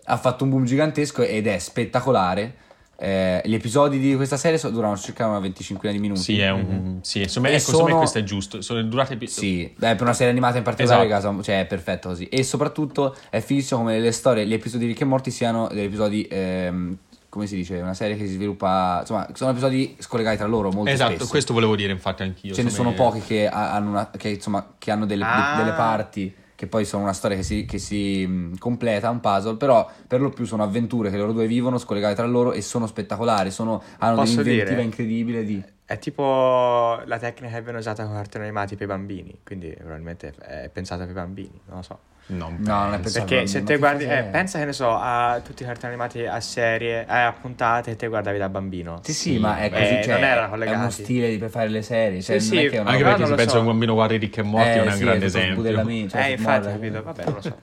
Ha 0.07 0.17
fatto 0.17 0.45
un 0.45 0.51
boom 0.51 0.65
gigantesco 0.65 1.23
ed 1.23 1.47
è 1.47 1.59
spettacolare. 1.59 2.55
Eh, 3.05 3.43
gli 3.47 3.55
episodi 3.55 3.99
di 3.99 4.15
questa 4.15 4.37
serie 4.37 4.59
so- 4.59 4.71
durano 4.71 4.97
circa 4.97 5.27
una 5.27 5.41
25 5.41 5.91
di 5.91 5.99
minuti. 5.99 6.21
Sì, 6.21 6.39
è 6.39 6.51
un. 6.53 6.99
Sì, 7.03 7.23
insomma, 7.23 7.49
ecco, 7.49 7.59
secondo 7.59 7.83
me 7.83 7.89
sono- 7.91 7.99
questo 7.99 8.19
è 8.19 8.23
giusto. 8.23 8.61
Sono 8.63 8.81
durate. 8.85 9.15
epi- 9.15 9.27
Sì, 9.27 9.73
beh, 9.77 9.95
per 9.97 10.03
una 10.03 10.13
serie 10.13 10.31
animata 10.31 10.59
in 10.59 10.63
particolare, 10.63 11.07
Esatto. 11.07 11.29
caso, 11.31 11.43
cioè 11.43 11.61
è 11.63 11.67
perfetto 11.67 12.09
così. 12.11 12.27
E 12.29 12.45
soprattutto 12.45 13.17
è 13.29 13.41
fighissimo 13.41 13.81
come 13.81 13.99
le 13.99 14.13
storie, 14.13 14.47
gli 14.47 14.53
episodi 14.53 14.85
di 14.85 14.91
Rick 14.93 15.01
e 15.01 15.05
Morty 15.05 15.33
siano 15.33 15.67
degli 15.67 15.87
episodi, 15.87 16.29
ehm, 16.31 16.97
come 17.29 17.47
si 17.49 17.57
dice, 17.57 17.81
una 17.81 17.95
serie 17.95 18.15
che 18.17 18.25
si 18.27 18.35
sviluppa, 18.35 18.99
insomma, 19.01 19.27
sono 19.33 19.51
episodi 19.51 19.97
scollegati 19.99 20.37
tra 20.37 20.47
loro 20.47 20.71
molto 20.71 20.89
Esatto, 20.91 21.15
spesso. 21.15 21.29
questo 21.31 21.53
volevo 21.55 21.75
dire, 21.75 21.91
infatti, 21.91 22.23
anch'io. 22.23 22.55
Ce 22.55 22.63
ne 22.63 22.71
sono 22.71 22.91
me- 22.91 22.95
pochi 22.95 23.21
che 23.21 23.49
ha- 23.49 23.73
hanno, 23.73 23.91
una- 23.91 24.11
che, 24.17 24.29
insomma, 24.29 24.75
che 24.79 24.93
hanno 24.93 25.07
delle, 25.07 25.25
Ah. 25.27 25.55
delle 25.57 25.73
parti 25.73 26.33
che 26.63 26.69
poi 26.69 26.85
sono 26.85 27.03
una 27.03 27.13
storia 27.13 27.37
che 27.37 27.43
si, 27.43 27.65
che 27.65 27.79
si 27.79 28.55
completa, 28.57 29.11
un 29.11 29.19
puzzle, 29.19 29.57
però 29.57 29.91
per 30.07 30.21
lo 30.21 30.31
più 30.31 30.45
sono 30.45 30.63
avventure 30.63 31.11
che 31.11 31.17
loro 31.17 31.33
due 31.33 31.49
vivono, 31.49 31.77
scollegate 31.77 32.15
tra 32.15 32.25
loro 32.25 32.53
e 32.53 32.63
sono 32.63 32.87
spettacolari, 32.87 33.51
sono, 33.51 33.83
hanno 33.99 34.15
Posso 34.15 34.37
dell'inventiva 34.37 34.77
dire? 34.77 34.83
incredibile 34.85 35.43
di... 35.43 35.61
È 35.85 35.99
tipo 35.99 37.03
la 37.05 37.19
tecnica 37.19 37.57
che 37.57 37.63
viene 37.63 37.79
usata 37.79 38.05
con 38.05 38.15
cartoni 38.15 38.45
animati 38.45 38.77
per 38.77 38.85
i 38.85 38.91
bambini, 38.91 39.41
quindi 39.43 39.75
probabilmente 39.77 40.33
è 40.39 40.71
pensata 40.73 41.03
per 41.03 41.11
i 41.11 41.15
bambini, 41.15 41.61
non 41.67 41.79
lo 41.79 41.83
so. 41.83 41.99
Non 42.27 42.57
No, 42.61 42.85
non 42.85 42.95
è 42.95 43.01
penso. 43.01 43.01
pensato. 43.01 43.27
Perché 43.27 43.47
se 43.47 43.59
ma 43.61 43.65
te 43.67 43.77
guardi, 43.79 44.05
eh, 44.05 44.25
pensa 44.25 44.59
che 44.59 44.65
ne 44.65 44.73
so, 44.73 44.91
a 44.97 45.41
tutti 45.45 45.63
i 45.63 45.67
cartoni 45.67 45.93
animati 45.93 46.25
a 46.25 46.41
serie, 46.41 47.03
eh, 47.07 47.07
a 47.15 47.33
puntate 47.33 47.91
e 47.93 47.97
te 47.97 48.07
guardavi 48.09 48.39
da 48.39 48.49
bambino. 48.49 49.01
Sì, 49.03 49.13
sì, 49.13 49.39
ma 49.39 49.59
è 49.59 49.67
eh, 49.67 49.71
così, 49.71 50.01
cioè, 50.03 50.15
non 50.15 50.25
erano 50.25 50.47
è 50.47 50.51
collegati. 50.51 50.79
uno 50.81 50.91
stile 50.91 51.29
di 51.31 51.39
per 51.39 51.51
fare 51.51 51.69
le 51.69 51.83
serie, 51.83 52.23
cioè 52.23 52.39
Sì, 52.39 52.49
non 52.55 52.59
è 52.59 52.65
sì, 52.65 52.69
che 52.69 52.77
è 52.77 52.81
una 52.81 52.91
Anche 52.91 53.03
perché 53.05 53.19
non 53.21 53.29
se 53.29 53.35
penso 53.35 53.51
so. 53.51 53.57
a 53.57 53.61
un 53.61 53.67
bambino 53.67 53.95
guarda 53.95 54.17
Rick 54.17 54.39
e 54.39 54.43
Morty 54.43 54.79
Eh, 54.79 54.79
non 54.79 54.89
è 54.89 54.93
un 54.93 54.99
sì, 54.99 55.05
grande 55.05 55.27
tutto 55.27 55.39
esempio. 55.39 55.53
sbudellamento, 55.53 56.09
cioè, 56.17 56.29
Eh, 56.29 56.33
infatti, 56.33 56.67
capito? 56.71 57.03
Vabbè, 57.03 57.25
non 57.25 57.35
lo 57.35 57.41
so. 57.43 57.63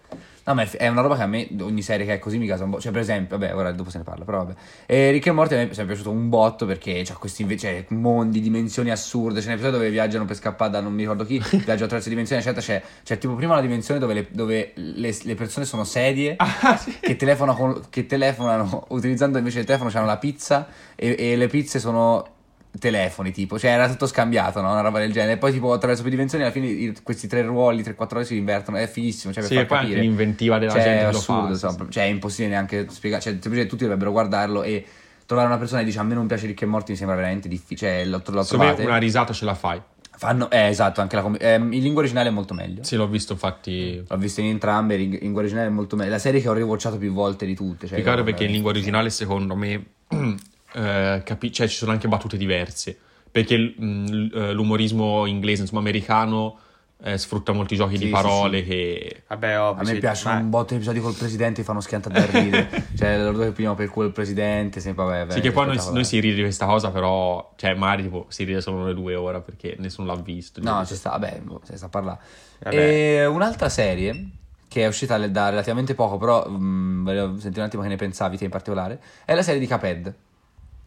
No, 0.49 0.55
ma 0.55 0.63
è, 0.63 0.87
una 0.87 1.01
roba 1.01 1.15
che 1.15 1.21
a 1.21 1.27
me, 1.27 1.47
ogni 1.61 1.83
serie 1.83 2.07
che 2.07 2.15
è 2.15 2.17
così 2.17 2.39
mi 2.39 2.47
casa 2.47 2.63
un 2.63 2.71
po'. 2.71 2.79
Cioè, 2.79 2.91
per 2.91 3.01
esempio, 3.01 3.37
vabbè, 3.37 3.55
ora 3.55 3.71
dopo 3.71 3.91
se 3.91 3.99
ne 3.99 4.03
parla, 4.03 4.25
però 4.25 4.39
vabbè. 4.39 4.53
E 4.87 5.11
Rick 5.11 5.27
e 5.27 5.31
Morty 5.31 5.53
a 5.53 5.57
me 5.57 5.69
è 5.69 5.73
sempre 5.75 5.93
piaciuto 5.93 6.09
un 6.09 6.27
botto 6.27 6.65
perché 6.65 7.03
c'ha 7.05 7.13
questi 7.13 7.43
inve- 7.43 7.55
cioè, 7.55 7.85
mondi, 7.89 8.41
dimensioni 8.41 8.89
assurde. 8.89 9.41
C'è 9.41 9.45
un 9.45 9.51
episodio 9.53 9.77
dove 9.77 9.91
viaggiano 9.91 10.25
per 10.25 10.35
scappare 10.35 10.71
da 10.71 10.79
non 10.79 10.91
mi 10.91 11.01
ricordo 11.01 11.23
chi, 11.23 11.37
viaggio 11.63 11.83
attraverso 11.83 12.09
dimensioni, 12.09 12.41
eccetera. 12.41 12.65
C'è, 12.65 12.81
c'è 13.03 13.19
tipo 13.19 13.35
prima 13.35 13.51
una 13.51 13.61
dimensione 13.61 13.99
dove 13.99 14.13
le, 14.15 14.27
dove 14.31 14.71
le, 14.73 15.15
le 15.21 15.35
persone 15.35 15.67
sono 15.67 15.83
sedie 15.83 16.35
che, 16.99 17.15
telefonano 17.15 17.55
con- 17.55 17.81
che 17.91 18.07
telefonano 18.07 18.85
utilizzando 18.89 19.37
invece 19.37 19.59
il 19.59 19.65
telefono, 19.65 19.91
c'hanno 19.91 20.07
la 20.07 20.17
pizza 20.17 20.65
e, 20.95 21.15
e 21.15 21.35
le 21.35 21.45
pizze 21.45 21.77
sono 21.77 22.37
telefoni 22.77 23.31
tipo, 23.31 23.57
cioè 23.57 23.71
era 23.71 23.89
tutto 23.89 24.05
scambiato, 24.05 24.61
no? 24.61 24.71
Una 24.71 24.81
roba 24.81 24.99
del 24.99 25.11
genere. 25.11 25.33
E 25.33 25.37
poi 25.37 25.51
tipo 25.51 25.73
attraverso 25.73 26.01
più 26.03 26.11
dimensioni 26.11 26.43
alla 26.43 26.53
fine 26.53 26.93
questi 27.03 27.27
tre 27.27 27.41
ruoli, 27.41 27.81
tre 27.83 27.95
quattro 27.95 28.15
ruoli 28.17 28.27
si 28.31 28.37
invertono, 28.37 28.77
è 28.77 28.87
fighissimo, 28.87 29.33
cioè 29.33 29.41
per 29.43 29.51
Sì, 29.51 29.65
far 29.65 29.79
capire. 29.79 29.99
l'inventiva 30.01 30.59
della 30.59 30.73
Cioè, 30.73 30.81
gente 30.83 31.03
è 31.05 31.07
assurdo, 31.07 31.43
fa. 31.45 31.49
insomma, 31.51 31.85
sì, 31.85 31.91
cioè 31.91 32.03
è 32.03 32.07
impossibile 32.07 32.49
neanche 32.49 32.85
spiegare, 32.89 33.21
cioè 33.21 33.31
semplicemente 33.33 33.69
tutti 33.69 33.83
dovrebbero 33.83 34.11
guardarlo 34.11 34.63
e 34.63 34.85
trovare 35.25 35.47
una 35.47 35.57
persona 35.57 35.79
che 35.81 35.85
dice 35.87 35.99
a 35.99 36.03
me 36.03 36.13
non 36.13 36.27
piace 36.27 36.45
Rick 36.47 36.61
e 36.61 36.65
Morty 36.65 36.91
mi 36.91 36.97
sembra 36.97 37.15
veramente 37.15 37.47
difficile, 37.47 38.03
cioè 38.03 38.03
Secondo 38.03 38.41
me 38.41 38.43
trovate. 38.45 38.83
una 38.85 38.97
risata 38.97 39.33
ce 39.33 39.45
la 39.45 39.55
fai. 39.55 39.81
Fanno, 40.19 40.49
eh, 40.51 40.67
esatto, 40.67 40.99
anche 40.99 41.15
la 41.15 41.21
com- 41.21 41.37
ehm, 41.39 41.71
in 41.71 41.81
lingua 41.81 42.01
originale 42.01 42.27
è 42.27 42.31
molto 42.31 42.53
meglio. 42.53 42.83
Sì, 42.83 42.97
l'ho 42.97 43.07
visto 43.07 43.33
infatti. 43.33 44.03
L'ho 44.05 44.17
visto 44.17 44.41
in 44.41 44.47
entrambe, 44.47 44.95
in 44.95 45.13
in 45.13 45.19
lingua 45.21 45.39
originale 45.41 45.67
è 45.67 45.71
molto 45.71 45.95
meglio. 45.95 46.09
La 46.11 46.19
serie 46.19 46.41
che 46.41 46.49
ho 46.49 46.53
rewatchato 46.53 46.97
più 46.97 47.13
volte 47.13 47.45
di 47.45 47.55
tutte. 47.55 47.87
Cioè, 47.87 47.99
io- 47.99 48.23
perché 48.23 48.43
in 48.43 48.51
lingua 48.51 48.71
originale 48.71 49.09
secondo 49.11 49.55
me 49.55 49.81
eh, 50.73 51.21
capi- 51.25 51.51
cioè, 51.51 51.67
ci 51.67 51.75
sono 51.77 51.91
anche 51.91 52.07
battute 52.07 52.37
diverse. 52.37 52.97
Perché 53.31 53.57
l- 53.57 53.75
mh, 53.77 54.05
l- 54.11 54.51
l'umorismo 54.53 55.25
inglese, 55.25 55.61
insomma 55.61 55.81
americano, 55.81 56.59
eh, 57.01 57.17
sfrutta 57.17 57.51
molti 57.53 57.75
giochi 57.75 57.93
Sì, 57.93 57.99
di 57.99 58.05
sì, 58.05 58.11
parole 58.11 58.63
che... 58.63 59.23
Vabbè, 59.27 59.59
ovvio. 59.59 59.81
A 59.81 59.85
me 59.85 59.93
sì, 59.93 59.99
piacciono 59.99 60.35
ma- 60.35 60.41
un 60.41 60.49
botto 60.49 60.67
di 60.69 60.75
episodi 60.75 60.99
col 60.99 61.13
presidente 61.13 61.63
fanno 61.63 61.79
schiantare 61.79 62.15
da 62.15 62.39
ridere. 62.39 62.67
cioè, 62.97 63.17
loro 63.19 63.31
due 63.33 63.45
che 63.45 63.51
pigliano 63.51 63.75
per 63.75 63.89
culo 63.89 64.07
il 64.07 64.13
presidente, 64.13 64.79
sempre 64.79 65.05
vabbè. 65.05 65.31
Sì, 65.31 65.41
che 65.41 65.51
poi 65.51 65.67
noi, 65.67 65.79
noi 65.91 66.03
si 66.03 66.19
ride 66.19 66.35
di 66.35 66.41
questa 66.41 66.65
cosa, 66.65 66.89
però, 66.89 67.53
cioè, 67.55 67.73
magari 67.75 68.03
tipo 68.03 68.25
si 68.29 68.43
ride 68.43 68.61
solo 68.61 68.79
noi 68.79 68.93
due 68.95 69.15
ora 69.15 69.39
perché 69.41 69.75
nessuno 69.79 70.07
l'ha 70.13 70.19
visto. 70.19 70.59
No, 70.61 70.85
ci 70.85 70.95
sta, 70.95 71.11
vabbè, 71.11 71.39
boh, 71.43 71.61
se 71.63 71.77
sta 71.77 71.85
a 71.85 71.89
parlare. 71.89 72.19
Vabbè. 72.63 72.75
E 72.75 73.25
un'altra 73.27 73.69
serie 73.69 74.29
che 74.67 74.83
è 74.83 74.87
uscita 74.87 75.17
le- 75.17 75.31
da 75.31 75.49
relativamente 75.49 75.93
poco, 75.95 76.17
però 76.17 76.47
mh, 76.47 77.03
volevo 77.03 77.39
sentire 77.39 77.61
un 77.61 77.67
attimo 77.67 77.81
che 77.83 77.89
ne 77.89 77.95
pensavi 77.95 78.37
te 78.37 78.43
in 78.45 78.49
particolare, 78.49 78.99
è 79.25 79.33
la 79.35 79.41
serie 79.41 79.59
di 79.59 79.67
Cuphead. 79.67 80.13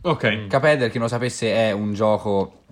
Ok. 0.05 0.47
Cuphead, 0.49 0.79
per 0.79 0.89
chi 0.91 0.99
non 0.99 1.07
lo 1.07 1.13
sapesse, 1.13 1.53
è 1.55 1.73
un 1.73 1.93
gioco. 1.95 2.65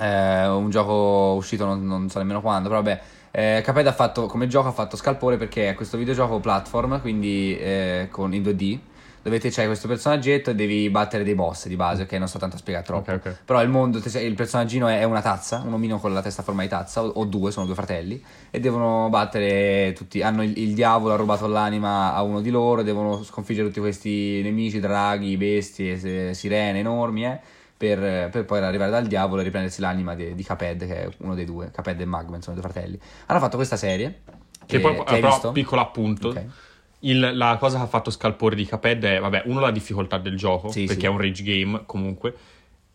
eh, 0.00 0.46
un 0.48 0.70
gioco 0.70 1.34
uscito 1.36 1.64
non, 1.66 1.86
non 1.86 2.08
so 2.08 2.18
nemmeno 2.18 2.40
quando, 2.40 2.68
però 2.68 2.82
vabbè. 2.82 3.02
Eh, 3.30 3.62
Cuphead 3.64 3.86
ha 3.86 3.92
fatto 3.92 4.26
come 4.26 4.46
gioco 4.46 4.68
ha 4.68 4.72
fatto 4.72 4.96
scalpore 4.96 5.36
perché 5.36 5.68
è 5.70 5.74
questo 5.74 5.96
videogioco 5.98 6.38
platform, 6.40 7.00
quindi 7.00 7.56
eh, 7.58 8.08
con 8.10 8.32
in 8.32 8.42
2D, 8.42 8.78
dove 9.24 9.40
te 9.40 9.50
c'hai 9.50 9.64
questo 9.64 9.88
personaggetto 9.88 10.50
e 10.50 10.54
devi 10.54 10.90
battere 10.90 11.24
dei 11.24 11.34
boss 11.34 11.66
di 11.66 11.76
base, 11.76 12.02
ok? 12.02 12.12
Non 12.12 12.28
sto 12.28 12.38
tanto 12.38 12.56
a 12.56 12.58
spiegare 12.58 12.84
troppo. 12.84 13.10
Ok, 13.10 13.20
ok. 13.24 13.38
Però 13.46 13.62
il 13.62 13.70
mondo, 13.70 13.98
sei- 14.00 14.26
il 14.26 14.34
personaggino 14.34 14.86
è 14.86 15.02
una 15.04 15.22
tazza, 15.22 15.62
un 15.64 15.72
omino 15.72 15.98
con 15.98 16.12
la 16.12 16.20
testa 16.20 16.42
a 16.42 16.44
forma 16.44 16.60
di 16.60 16.68
tazza, 16.68 17.02
o, 17.02 17.06
o 17.08 17.24
due, 17.24 17.50
sono 17.50 17.64
due 17.64 17.74
fratelli, 17.74 18.22
e 18.50 18.60
devono 18.60 19.08
battere 19.08 19.94
tutti. 19.94 20.20
Hanno 20.20 20.42
il, 20.42 20.58
il 20.58 20.74
diavolo 20.74 21.14
ha 21.14 21.16
rubato 21.16 21.46
l'anima 21.46 22.12
a 22.14 22.22
uno 22.22 22.42
di 22.42 22.50
loro, 22.50 22.82
e 22.82 22.84
devono 22.84 23.22
sconfiggere 23.22 23.66
tutti 23.68 23.80
questi 23.80 24.42
nemici, 24.42 24.78
draghi, 24.78 25.38
bestie, 25.38 26.34
sirene 26.34 26.80
enormi, 26.80 27.24
eh, 27.24 27.40
per, 27.78 28.28
per 28.28 28.44
poi 28.44 28.60
arrivare 28.60 28.90
dal 28.90 29.06
diavolo 29.06 29.40
e 29.40 29.44
riprendersi 29.44 29.80
l'anima 29.80 30.14
di, 30.14 30.34
di 30.34 30.44
Cuphead, 30.44 30.86
che 30.86 31.02
è 31.04 31.08
uno 31.20 31.34
dei 31.34 31.46
due, 31.46 31.70
Cuphead 31.74 31.98
e 31.98 32.04
Magma, 32.04 32.38
sono 32.42 32.56
due 32.60 32.70
fratelli. 32.70 33.00
Hanno 33.24 33.40
fatto 33.40 33.56
questa 33.56 33.76
serie. 33.76 34.20
Che 34.66 34.80
poi, 34.80 34.94
che 34.94 35.14
hai 35.14 35.20
però, 35.20 35.32
visto? 35.32 35.52
piccolo 35.52 35.80
appunto, 35.80 36.28
Ok. 36.28 36.44
Il- 37.04 37.30
la 37.36 37.56
cosa 37.58 37.78
che 37.78 37.84
ha 37.84 37.86
fatto 37.86 38.10
scalpore 38.10 38.54
di 38.56 38.66
Cuphead 38.66 39.04
è, 39.04 39.18
vabbè, 39.20 39.42
uno 39.46 39.60
la 39.60 39.70
difficoltà 39.70 40.18
del 40.18 40.36
gioco, 40.36 40.70
Sì, 40.70 40.84
perché 40.84 41.00
sì. 41.02 41.06
è 41.06 41.10
un 41.10 41.18
rage 41.18 41.42
game 41.42 41.82
comunque, 41.86 42.34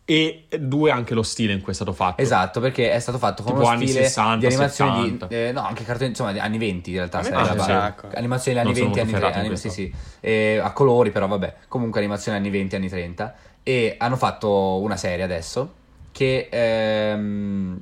e 0.04 0.46
due 0.58 0.90
anche 0.90 1.14
lo 1.14 1.22
stile 1.22 1.52
in 1.52 1.60
cui 1.60 1.70
è 1.70 1.74
stato 1.74 1.92
fatto. 1.92 2.20
Esatto, 2.20 2.58
perché 2.58 2.90
è 2.90 2.98
stato 2.98 3.18
fatto 3.18 3.42
con 3.44 3.52
Tipo 3.52 3.64
uno 3.64 3.72
anni 3.74 3.86
stile 3.86 4.02
60, 4.04 4.38
di 4.38 4.46
animazioni 4.46 4.90
70. 5.04 5.26
di, 5.26 5.34
eh, 5.36 5.52
no, 5.52 5.60
anche 5.64 5.84
cartoni, 5.84 6.08
insomma, 6.10 6.30
anni 6.42 6.58
20 6.58 6.90
in 6.90 6.96
realtà, 6.96 7.18
A 7.18 7.22
me 7.22 7.28
sai, 7.28 7.36
piace 7.36 7.46
la 7.46 7.52
un 7.52 7.66
base. 7.66 7.72
sacco. 7.72 8.16
Animazioni 8.18 8.56
degli 8.58 8.66
anni 8.66 8.80
Non 8.80 8.90
20 8.90 8.98
sono 8.98 9.02
anni 9.02 9.12
molto 9.12 9.26
30, 9.30 9.38
ferrato 9.38 9.52
in 9.52 9.56
sì, 9.56 9.70
sì. 9.70 9.94
Eh, 10.20 10.58
a 10.62 10.72
colori 10.72 11.10
però 11.10 11.26
vabbè, 11.28 11.54
comunque 11.68 12.00
animazioni 12.00 12.38
anni 12.38 12.50
20 12.50 12.74
anni 12.74 12.88
30 12.88 13.34
e 13.62 13.94
hanno 13.98 14.16
fatto 14.16 14.80
una 14.80 14.96
serie 14.96 15.22
adesso 15.24 15.74
che 16.10 16.48
ehm, 16.50 17.80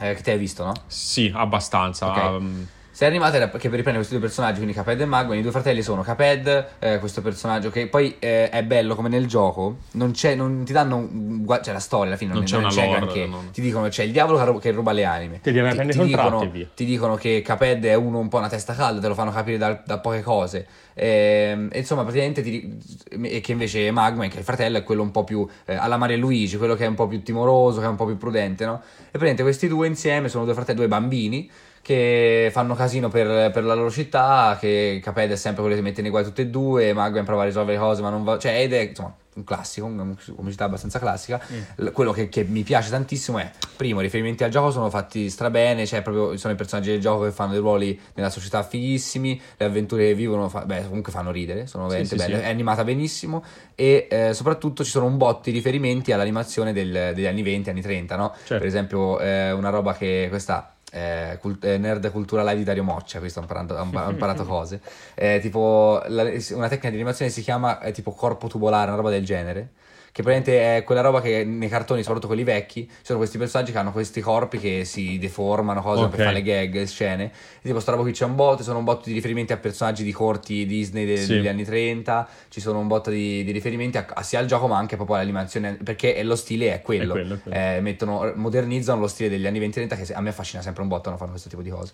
eh, 0.00 0.14
che 0.14 0.20
te 0.22 0.32
hai 0.32 0.38
visto, 0.38 0.62
no? 0.64 0.72
Sì, 0.88 1.32
abbastanza. 1.34 2.08
Ok. 2.10 2.40
um, 2.40 2.66
Sei 2.96 3.06
animata 3.08 3.36
da- 3.38 3.50
che 3.50 3.68
riprende 3.68 3.96
questi 3.96 4.14
due 4.14 4.22
personaggi, 4.22 4.56
quindi 4.56 4.72
Cuphead 4.72 4.98
e 5.02 5.04
Magma. 5.04 5.34
I 5.36 5.42
due 5.42 5.50
fratelli 5.50 5.82
sono 5.82 6.02
Cuphead, 6.02 6.66
eh, 6.78 6.98
questo 6.98 7.20
personaggio 7.20 7.68
che 7.68 7.88
poi 7.88 8.16
eh, 8.18 8.48
è 8.48 8.62
bello 8.64 8.94
come 8.94 9.10
nel 9.10 9.26
gioco. 9.26 9.80
Non 9.92 10.12
c'è, 10.12 10.34
non 10.34 10.64
ti 10.64 10.72
danno. 10.72 10.96
un- 10.96 11.44
gua- 11.44 11.60
Cioè, 11.60 11.74
la 11.74 11.78
storia 11.78 12.06
alla 12.06 12.16
fine 12.16 12.30
non, 12.32 12.38
Non 12.38 12.46
c'è 12.48 12.54
non 12.56 12.64
una 12.64 12.72
c'è 12.72 12.86
lore, 12.86 12.98
granché. 13.00 13.26
no, 13.26 13.42
no. 13.42 13.50
Ti 13.52 13.60
dicono 13.60 13.88
c'è 13.88 14.02
il 14.04 14.12
diavolo 14.12 14.38
che 14.38 14.44
ru- 14.46 14.60
che 14.62 14.70
ruba 14.70 14.92
le 14.92 15.04
anime. 15.04 15.40
Ti 15.42 15.52
devi 15.52 15.68
prendere 15.74 15.92
i 15.92 16.10
contratti 16.10 16.46
dicono, 16.50 16.70
ti 16.74 16.84
dicono 16.86 17.14
che 17.16 17.42
Cuphead 17.46 17.84
è 17.84 17.94
uno 17.94 18.18
un 18.18 18.28
po' 18.28 18.38
una 18.38 18.48
testa 18.48 18.72
calda, 18.74 18.98
te 18.98 19.08
lo 19.08 19.14
fanno 19.14 19.30
capire 19.30 19.58
da, 19.58 19.78
da 19.84 19.98
poche 19.98 20.22
cose. 20.22 20.66
Ehm, 20.94 21.68
E, 21.72 21.78
insomma, 21.80 22.00
praticamente 22.00 22.40
ti, 22.40 22.78
e 23.24 23.40
che 23.42 23.52
invece 23.52 23.90
Magma, 23.90 24.26
che 24.28 24.36
è 24.36 24.38
il 24.38 24.44
fratello, 24.44 24.78
è 24.78 24.82
quello 24.82 25.02
un 25.02 25.10
po' 25.10 25.22
più 25.24 25.46
eh, 25.66 25.74
alla 25.74 25.98
Mario 25.98 26.16
e 26.16 26.18
Luigi, 26.18 26.56
quello 26.56 26.74
che 26.74 26.86
è 26.86 26.88
un 26.88 26.94
po' 26.94 27.06
più 27.06 27.22
timoroso, 27.22 27.80
che 27.80 27.84
è 27.84 27.88
un 27.90 27.96
po' 27.96 28.06
più 28.06 28.16
prudente, 28.16 28.64
no? 28.64 28.80
E 28.80 29.10
praticamente 29.10 29.42
questi 29.42 29.68
due 29.68 29.86
insieme 29.86 30.30
sono 30.30 30.44
due 30.44 30.54
fratelli, 30.54 30.78
due 30.78 30.88
bambini 30.88 31.50
che 31.86 32.48
fanno 32.50 32.74
casino 32.74 33.08
per, 33.08 33.52
per 33.52 33.62
la 33.62 33.74
loro 33.74 33.92
città, 33.92 34.56
che 34.58 35.00
Cuphead 35.04 35.30
è 35.30 35.36
sempre 35.36 35.62
quello 35.62 35.76
che 35.76 35.82
mette 35.82 36.02
nei 36.02 36.10
guai 36.10 36.24
tutti 36.24 36.40
e 36.40 36.48
due, 36.48 36.92
Magma 36.92 37.22
prova 37.22 37.42
a 37.42 37.44
risolvere 37.44 37.78
cose, 37.78 38.02
ma 38.02 38.10
non 38.10 38.24
va... 38.24 38.38
Cioè, 38.38 38.60
ed 38.60 38.72
è, 38.72 38.80
insomma, 38.88 39.14
un 39.34 39.44
classico, 39.44 39.86
una 39.86 40.16
comicità 40.34 40.64
abbastanza 40.64 40.98
classica. 40.98 41.40
L- 41.76 41.90
Quello 41.90 42.10
che, 42.10 42.28
che 42.28 42.42
mi 42.42 42.64
piace 42.64 42.90
tantissimo 42.90 43.38
è, 43.38 43.48
primo, 43.76 44.00
i 44.00 44.02
riferimenti 44.02 44.42
al 44.42 44.50
gioco 44.50 44.72
sono 44.72 44.90
fatti 44.90 45.30
strabene, 45.30 45.86
cioè 45.86 46.02
proprio 46.02 46.36
sono 46.36 46.54
i 46.54 46.56
personaggi 46.56 46.90
del 46.90 47.00
gioco 47.00 47.22
che 47.22 47.30
fanno 47.30 47.52
dei 47.52 47.60
ruoli 47.60 47.96
nella 48.14 48.30
società 48.30 48.64
fighissimi, 48.64 49.40
le 49.56 49.64
avventure 49.64 50.06
che 50.06 50.14
vivono, 50.14 50.48
fa- 50.48 50.64
beh, 50.64 50.88
comunque 50.88 51.12
fanno 51.12 51.30
ridere, 51.30 51.68
sono 51.68 51.86
veramente 51.86 52.18
sì, 52.18 52.24
belle, 52.24 52.38
sì. 52.38 52.42
è 52.46 52.48
animata 52.48 52.82
benissimo 52.82 53.44
e 53.76 54.08
eh, 54.10 54.34
soprattutto 54.34 54.82
ci 54.82 54.90
sono 54.90 55.06
un 55.06 55.16
botto 55.18 55.42
di 55.44 55.52
riferimenti 55.52 56.10
all'animazione 56.10 56.72
del- 56.72 57.12
degli 57.14 57.26
anni 57.26 57.42
20, 57.42 57.70
anni 57.70 57.80
30, 57.80 58.16
no? 58.16 58.34
Certo. 58.38 58.58
Per 58.58 58.66
esempio, 58.66 59.20
eh, 59.20 59.52
una 59.52 59.68
roba 59.70 59.94
che 59.94 60.26
questa 60.28 60.72
eh, 60.92 61.38
cult- 61.40 61.64
eh, 61.64 61.78
nerd 61.78 62.10
cultura 62.10 62.42
live 62.42 62.56
di 62.58 62.64
Dario 62.64 62.84
Moccia, 62.84 63.18
questo 63.18 63.40
ho 63.40 63.42
imparato, 63.42 63.74
ho 63.74 63.82
imparato- 64.10 64.44
cose. 64.44 64.80
Eh, 65.14 65.38
tipo, 65.40 66.00
la- 66.06 66.22
una 66.22 66.68
tecnica 66.68 66.90
di 66.90 66.94
animazione 66.96 67.30
si 67.30 67.42
chiama 67.42 67.78
tipo 67.92 68.12
corpo 68.12 68.48
tubolare, 68.48 68.88
una 68.88 68.96
roba 68.96 69.10
del 69.10 69.24
genere. 69.24 69.70
Che 70.16 70.22
praticamente 70.22 70.78
è 70.78 70.82
quella 70.82 71.02
roba 71.02 71.20
che 71.20 71.44
nei 71.44 71.68
cartoni, 71.68 72.00
soprattutto 72.00 72.28
quelli 72.28 72.42
vecchi, 72.42 72.86
ci 72.88 72.96
sono 73.02 73.18
questi 73.18 73.36
personaggi 73.36 73.70
che 73.70 73.76
hanno 73.76 73.92
questi 73.92 74.22
corpi 74.22 74.56
che 74.58 74.86
si 74.86 75.18
deformano, 75.18 75.82
cose 75.82 76.04
Ok. 76.04 76.08
per 76.08 76.20
fare 76.20 76.32
le 76.36 76.40
gag, 76.42 76.72
le 76.72 76.86
scene. 76.86 77.24
E 77.24 77.30
tipo, 77.64 77.80
sta 77.80 77.90
roba 77.90 78.02
qui 78.02 78.12
c'è 78.12 78.24
un 78.24 78.34
botto, 78.34 78.62
sono 78.62 78.78
un 78.78 78.84
botto 78.84 79.10
di 79.10 79.12
riferimenti 79.12 79.52
a 79.52 79.58
personaggi 79.58 80.04
di 80.04 80.12
corti 80.12 80.64
Disney 80.64 81.04
de- 81.04 81.18
Sì. 81.18 81.34
degli 81.34 81.48
anni 81.48 81.64
30, 81.64 82.26
ci 82.48 82.60
sono 82.62 82.78
un 82.78 82.86
botto 82.86 83.10
di, 83.10 83.44
di 83.44 83.50
riferimenti 83.52 83.98
a, 83.98 84.06
a 84.08 84.22
sia 84.22 84.38
al 84.38 84.46
gioco 84.46 84.66
ma 84.68 84.78
anche 84.78 84.96
proprio 84.96 85.16
all'animazione, 85.16 85.74
perché 85.84 86.22
lo 86.22 86.34
stile 86.34 86.72
è 86.72 86.80
quello. 86.80 87.08
È 87.14 87.18
quello, 87.18 87.34
è 87.34 87.40
quello. 87.42 87.56
Eh, 87.58 87.80
mettono, 87.82 88.32
modernizzano 88.36 89.00
lo 89.00 89.08
stile 89.08 89.28
degli 89.28 89.46
anni 89.46 89.60
20-30 89.60 90.02
che 90.02 90.14
a 90.14 90.20
me 90.22 90.30
affascina 90.30 90.62
sempre 90.62 90.80
un 90.80 90.88
botto, 90.88 91.10
non 91.10 91.18
fanno 91.18 91.32
questo 91.32 91.50
tipo 91.50 91.60
di 91.60 91.68
cose. 91.68 91.92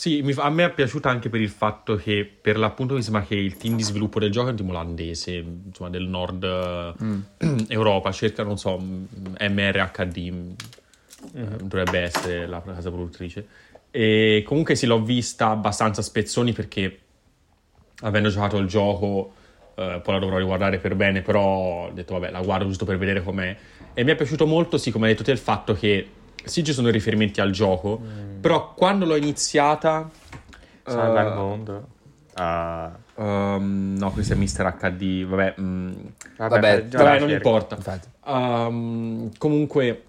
Sì, 0.00 0.24
a 0.38 0.48
me 0.48 0.64
è 0.64 0.72
piaciuta 0.72 1.10
anche 1.10 1.28
per 1.28 1.42
il 1.42 1.50
fatto 1.50 1.94
che 1.96 2.24
per 2.24 2.56
l'appunto 2.56 2.94
mi 2.94 3.02
sembra 3.02 3.20
che 3.20 3.34
il 3.34 3.58
team 3.58 3.76
di 3.76 3.82
sviluppo 3.82 4.18
del 4.18 4.30
gioco 4.30 4.46
è 4.46 4.50
un 4.52 4.56
team 4.56 4.70
olandese, 4.70 5.44
insomma 5.66 5.90
del 5.90 6.06
nord 6.06 6.42
eh, 6.42 7.64
Europa, 7.68 8.10
cerca, 8.10 8.42
non 8.42 8.56
so, 8.56 8.80
mm, 8.80 9.04
MRHD, 9.38 10.30
mm, 10.32 10.50
eh, 11.34 11.56
dovrebbe 11.64 11.98
essere 11.98 12.46
la 12.46 12.62
casa 12.62 12.90
produttrice. 12.90 13.46
E 13.90 14.42
comunque 14.46 14.74
sì, 14.74 14.86
l'ho 14.86 15.02
vista 15.02 15.50
abbastanza 15.50 16.00
a 16.00 16.04
spezzoni 16.04 16.54
perché 16.54 17.00
avendo 18.00 18.30
giocato 18.30 18.56
il 18.56 18.68
gioco 18.68 19.34
eh, 19.74 20.00
poi 20.02 20.14
la 20.14 20.18
dovrò 20.18 20.38
riguardare 20.38 20.78
per 20.78 20.94
bene, 20.94 21.20
però 21.20 21.44
ho 21.44 21.90
detto 21.92 22.14
vabbè, 22.14 22.30
la 22.30 22.40
guardo 22.40 22.64
giusto 22.64 22.86
per 22.86 22.96
vedere 22.96 23.22
com'è. 23.22 23.54
E 23.92 24.02
mi 24.02 24.12
è 24.12 24.14
piaciuto 24.14 24.46
molto, 24.46 24.78
sì, 24.78 24.90
come 24.90 25.08
hai 25.08 25.12
detto 25.12 25.24
te, 25.24 25.32
il 25.32 25.36
fatto 25.36 25.74
che 25.74 26.08
sì, 26.42 26.64
ci 26.64 26.72
sono 26.72 26.88
riferimenti 26.88 27.42
al 27.42 27.50
gioco, 27.50 28.00
però 28.40 28.74
quando 28.74 29.04
l'ho 29.04 29.16
iniziata 29.16 30.08
Salva 30.84 31.20
il 31.20 31.26
Eh, 31.28 31.34
mondo. 31.34 31.88
Ah. 32.34 32.90
ehm, 33.16 33.96
no, 33.98 34.10
questo 34.12 34.32
è 34.32 34.36
Mr. 34.36 34.76
HD. 34.78 35.24
Vabbè, 35.24 35.54
mm, 35.60 35.92
Vabbè, 36.36 36.86
vabbè 36.88 37.02
la 37.02 37.18
non 37.18 37.30
importa. 37.30 37.78
Ehm, 38.26 39.30
comunque 39.38 40.04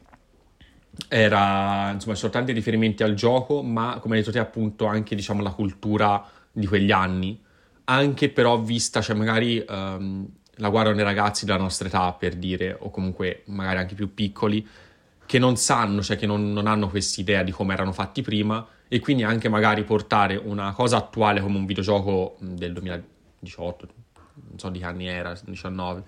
era 1.07 1.91
insomma 1.91 2.13
ci 2.13 2.19
sono 2.19 2.31
tanti 2.31 2.51
riferimenti 2.51 3.01
al 3.03 3.13
gioco 3.13 3.63
ma 3.63 3.97
come 4.01 4.15
hai 4.15 4.21
detto 4.21 4.31
te 4.31 4.39
appunto 4.39 4.85
anche 4.85 5.15
diciamo 5.15 5.41
la 5.41 5.51
cultura 5.51 6.23
di 6.51 6.67
quegli 6.67 6.91
anni 6.91 7.41
anche 7.85 8.29
però 8.29 8.59
vista 8.59 9.01
cioè 9.01 9.15
magari 9.15 9.63
ehm, 9.67 10.27
la 10.55 10.69
guardano 10.69 10.99
i 10.99 11.03
ragazzi 11.03 11.45
della 11.45 11.57
nostra 11.57 11.87
età 11.87 12.11
per 12.13 12.35
dire 12.35 12.75
o 12.77 12.89
comunque 12.91 13.43
magari 13.47 13.77
anche 13.79 13.95
più 13.95 14.13
piccoli 14.13 14.67
che 15.31 15.39
non 15.39 15.55
sanno 15.55 16.01
cioè 16.01 16.17
che 16.17 16.25
non, 16.25 16.51
non 16.51 16.67
hanno 16.67 16.89
quest'idea 16.89 17.41
di 17.41 17.51
come 17.51 17.71
erano 17.73 17.93
fatti 17.93 18.21
prima 18.21 18.67
e 18.89 18.99
quindi 18.99 19.23
anche 19.23 19.47
magari 19.47 19.85
portare 19.85 20.35
una 20.35 20.73
cosa 20.73 20.97
attuale 20.97 21.39
come 21.39 21.55
un 21.57 21.65
videogioco 21.65 22.35
del 22.39 22.73
2018 22.73 23.87
non 24.49 24.59
so 24.59 24.67
di 24.67 24.79
che 24.79 24.85
anni 24.85 25.07
era 25.07 25.33
19 25.41 26.03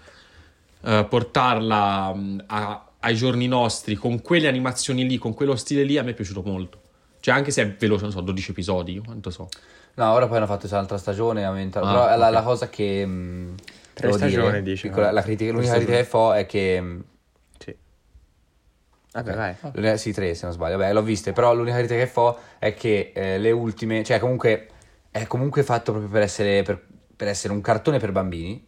eh, 0.86 1.06
portarla 1.08 2.14
a- 2.48 2.86
ai 3.00 3.16
giorni 3.16 3.48
nostri 3.48 3.96
con 3.96 4.22
quelle 4.22 4.48
animazioni 4.48 5.08
lì, 5.08 5.18
con 5.18 5.34
quello 5.34 5.56
stile 5.56 5.84
lì, 5.84 5.98
a 5.98 6.04
me 6.04 6.12
è 6.12 6.14
piaciuto 6.14 6.42
molto. 6.42 6.80
Cioè, 7.20 7.34
anche 7.36 7.52
se 7.52 7.62
è 7.62 7.76
veloce, 7.78 8.04
non 8.04 8.12
so, 8.12 8.22
12 8.22 8.52
episodi, 8.52 9.02
quanto 9.04 9.30
so. 9.30 9.50
No, 9.96 10.12
ora 10.12 10.28
poi 10.28 10.38
hanno 10.38 10.46
fatto 10.46 10.68
un'altra 10.68 10.98
stagione, 10.98 11.44
aumentano. 11.44 11.86
Ah, 11.86 11.92
però 11.92 12.18
la, 12.18 12.28
ok. 12.28 12.34
la 12.34 12.42
cosa 12.44 12.70
che... 12.70 13.06
mh, 13.06 13.56
Tre 13.94 14.08
devo 14.08 14.18
dire, 14.18 14.30
stagioni, 14.32 14.62
dici, 14.62 14.88
piccola- 14.88 15.08
no? 15.08 15.14
la 15.14 15.22
critica- 15.22 15.52
l'unica 15.52 15.74
critica 15.74 15.98
che 15.98 16.04
fo 16.06 16.34
è 16.34 16.46
che... 16.46 16.82
mh. 16.82 17.04
Vabbè, 19.14 19.36
vai. 19.36 19.56
l'unica- 19.76 19.98
sì, 19.98 20.12
tre 20.12 20.34
se 20.34 20.46
non 20.46 20.54
sbaglio, 20.54 20.78
vabbè, 20.78 20.92
l'ho 20.94 21.04
viste, 21.04 21.32
però 21.32 21.54
l'unica 21.54 21.78
critica 21.78 22.00
che 22.00 22.08
fo 22.08 22.38
è 22.60 22.74
che 22.74 23.12
eh, 23.14 23.38
le 23.38 23.52
ultime... 23.52 24.04
Cioè, 24.04 24.20
comunque... 24.20 24.68
È 25.14 25.28
comunque 25.28 25.62
fatto 25.62 25.92
proprio 25.92 26.12
per 26.12 26.24
essere, 26.24 26.64
per, 26.64 26.84
per 27.16 27.28
essere 27.28 27.54
un 27.54 27.62
cartone 27.62 28.00
per 28.00 28.12
bambini. 28.12 28.66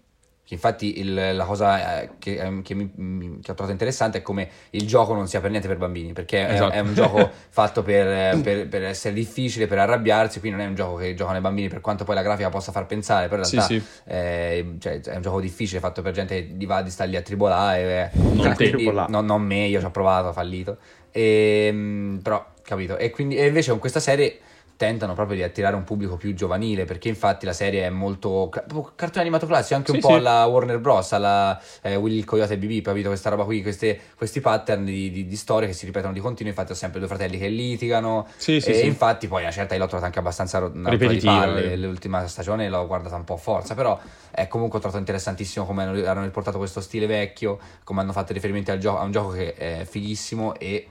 Infatti 0.50 1.00
il- 1.00 1.36
la 1.36 1.44
cosa 1.46 2.02
eh, 2.02 2.10
che, 2.20 2.36
ehm, 2.36 2.62
che 2.62 2.76
mi, 2.76 3.40
che 3.42 3.50
ho 3.52 3.54
trovato 3.56 3.72
interessante 3.72 4.20
è 4.20 4.22
come 4.22 4.48
il 4.72 4.86
gioco 4.86 5.14
non 5.16 5.28
sia 5.28 5.42
per 5.42 5.50
niente 5.50 5.68
per 5.68 5.78
bambini, 5.78 6.14
perché 6.14 6.46
è, 6.48 6.54
Esatto. 6.54 6.72
è 6.74 6.80
un 6.80 6.94
gioco 6.94 7.32
fatto 7.50 7.82
per, 7.82 8.08
eh, 8.08 8.40
per- 8.44 8.68
per 8.68 8.84
essere 8.84 9.16
difficile, 9.16 9.66
per 9.66 9.80
arrabbiarsi, 9.80 10.40
quindi 10.40 10.58
non 10.58 10.68
è 10.68 10.70
un 10.70 10.76
gioco 10.76 10.98
che 10.98 11.16
giocano 11.16 11.38
i 11.40 11.42
bambini, 11.42 11.68
per 11.68 11.82
quanto 11.82 12.04
poi 12.04 12.14
la 12.14 12.22
grafica 12.22 12.50
possa 12.50 12.72
far 12.72 12.86
pensare, 12.86 13.28
però 13.28 13.42
in 13.42 13.48
Sì, 13.48 13.56
realtà 13.56 13.74
sì. 13.74 13.84
eh, 14.06 14.76
cioè, 14.80 15.02
è 15.02 15.16
un 15.16 15.22
gioco 15.24 15.40
difficile, 15.42 15.80
fatto 15.80 16.02
per 16.04 16.14
gente 16.14 16.36
che 16.36 16.56
di 16.58 16.66
va 16.68 16.82
di 16.84 16.92
sta 16.92 17.06
lì 17.06 17.16
a 17.16 17.22
tribolare, 17.22 18.12
eh, 18.14 18.20
Non 18.20 18.54
te. 18.54 18.70
quindi- 18.72 18.92
non, 19.08 19.26
non 19.26 19.42
me, 19.42 19.66
io 19.66 19.80
ci 19.80 19.86
ho 19.86 19.92
provato, 19.92 20.28
ho 20.28 20.34
fallito, 20.34 20.78
e, 21.12 22.18
però 22.22 22.46
capito, 22.62 22.98
e, 22.98 23.10
quindi, 23.10 23.36
e 23.38 23.48
invece 23.48 23.72
con 23.72 23.80
questa 23.80 24.00
serie 24.00 24.40
tentano 24.78 25.14
proprio 25.14 25.38
di 25.38 25.44
attirare 25.44 25.76
un 25.76 25.84
pubblico 25.86 26.18
più 26.18 26.34
giovanile 26.34 26.84
perché 26.86 27.08
infatti 27.08 27.46
la 27.46 27.54
serie 27.54 27.86
è 27.86 27.90
molto 27.90 28.50
cartone 28.96 29.22
animato 29.22 29.46
classico 29.46 29.76
anche 29.76 29.92
un 29.92 29.98
Sì, 29.98 30.04
po' 30.04 30.10
sì. 30.10 30.16
alla 30.16 30.46
Warner 30.46 30.80
Bros 30.80 31.14
alla 31.14 31.60
eh, 31.82 31.96
Willy 31.96 32.18
il 32.18 32.26
Coyote 32.26 32.54
e 32.54 32.58
BB 32.58 32.84
capito 32.84 33.08
questa 33.08 33.30
roba 33.30 33.46
qui 33.46 33.62
queste- 33.62 33.98
questi 34.18 34.42
pattern 34.42 34.84
di, 34.84 35.12
di- 35.12 35.28
di 35.28 35.36
storie 35.38 35.68
che 35.68 35.74
si 35.74 35.86
ripetono 35.86 36.12
di 36.12 36.20
continuo 36.20 36.52
infatti 36.52 36.74
ho 36.74 36.76
sempre 36.76 37.00
due 37.00 37.08
fratelli 37.08 37.38
che 37.38 37.48
litigano 37.48 38.28
Sì, 38.36 38.58
e 38.58 38.86
infatti 38.86 39.28
poi 39.28 39.40
a 39.40 39.44
una 39.44 39.52
certa 39.52 39.76
io 39.76 39.80
l'ho 39.80 39.86
trovata 39.86 40.08
anche 40.08 40.20
abbastanza 40.20 40.58
ro- 40.60 40.68
rottura 40.68 40.90
di 40.90 40.98
Ripetitiva, 40.98 41.34
palle 41.38 41.72
eh. 41.72 41.78
l'ultima 41.78 42.28
stagione 42.28 42.68
l'ho 42.68 42.86
guardata 42.86 43.16
un 43.16 43.24
po' 43.24 43.36
a 43.36 43.38
forza 43.38 43.76
però 43.76 43.98
è 44.32 44.48
comunque 44.50 44.78
ho 44.78 44.82
trovato 44.82 45.00
interessantissimo 45.00 45.66
come 45.66 45.84
hanno, 45.84 46.06
hanno 46.10 46.24
riportato 46.24 46.58
questo 46.58 46.82
stile 46.82 47.06
vecchio 47.06 47.60
come 47.86 48.02
hanno 48.02 48.12
fatto 48.12 48.34
riferimenti 48.34 48.72
al 48.72 48.80
gioco 48.80 49.00
a 49.00 49.04
un 49.04 49.12
gioco 49.12 49.30
che 49.30 49.54
è 49.54 49.86
fighissimo 49.90 50.56
e 50.56 50.88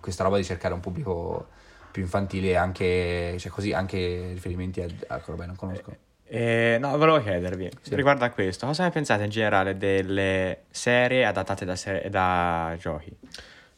questa 0.00 0.22
roba 0.24 0.36
di 0.38 0.44
cercare 0.44 0.72
un 0.72 0.80
pubblico 0.80 1.48
più 1.96 2.02
infantile 2.02 2.56
anche 2.56 3.36
cioè 3.38 3.50
così 3.50 3.72
anche 3.72 4.28
riferimenti 4.34 4.82
a, 4.82 4.86
a 5.06 5.22
roba 5.24 5.46
non 5.46 5.56
conosco 5.56 5.96
Eh, 6.28 6.76
no, 6.78 6.94
volevo 6.98 7.22
chiedervi, 7.22 7.70
riguardo 7.90 8.24
a 8.24 8.30
questo, 8.30 8.66
cosa 8.66 8.82
ne 8.82 8.90
pensate 8.90 9.24
in 9.24 9.30
generale 9.30 9.78
delle 9.78 10.64
serie 10.70 11.24
adattate 11.24 11.64
da, 11.64 11.74
se- 11.76 12.08
da 12.10 12.76
giochi? 12.78 13.10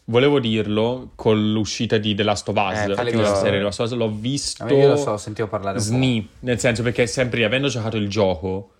Volevo 0.04 0.40
dirlo 0.40 1.10
con 1.14 1.52
l'uscita 1.52 1.98
di 1.98 2.14
The 2.14 2.22
Last 2.22 2.48
of 2.48 2.56
Us, 2.56 2.78
Eh, 2.78 2.88
infatti 2.88 3.14
la 3.14 3.34
serie 3.34 3.58
The 3.58 3.64
Last 3.64 3.80
of 3.80 3.90
Us, 3.90 3.96
l'ho 3.96 4.10
visto 4.10 4.64
Ah, 4.64 4.72
io 4.72 4.88
lo 4.88 4.96
so 4.96 5.16
sentivo 5.18 5.46
parlare 5.46 5.76
un 5.78 5.84
po'. 5.84 5.90
sni, 5.90 6.28
nel 6.40 6.58
senso 6.58 6.82
perché 6.82 7.06
sempre 7.06 7.44
avendo 7.44 7.68
giocato 7.68 7.98
il 7.98 8.08
gioco 8.08 8.70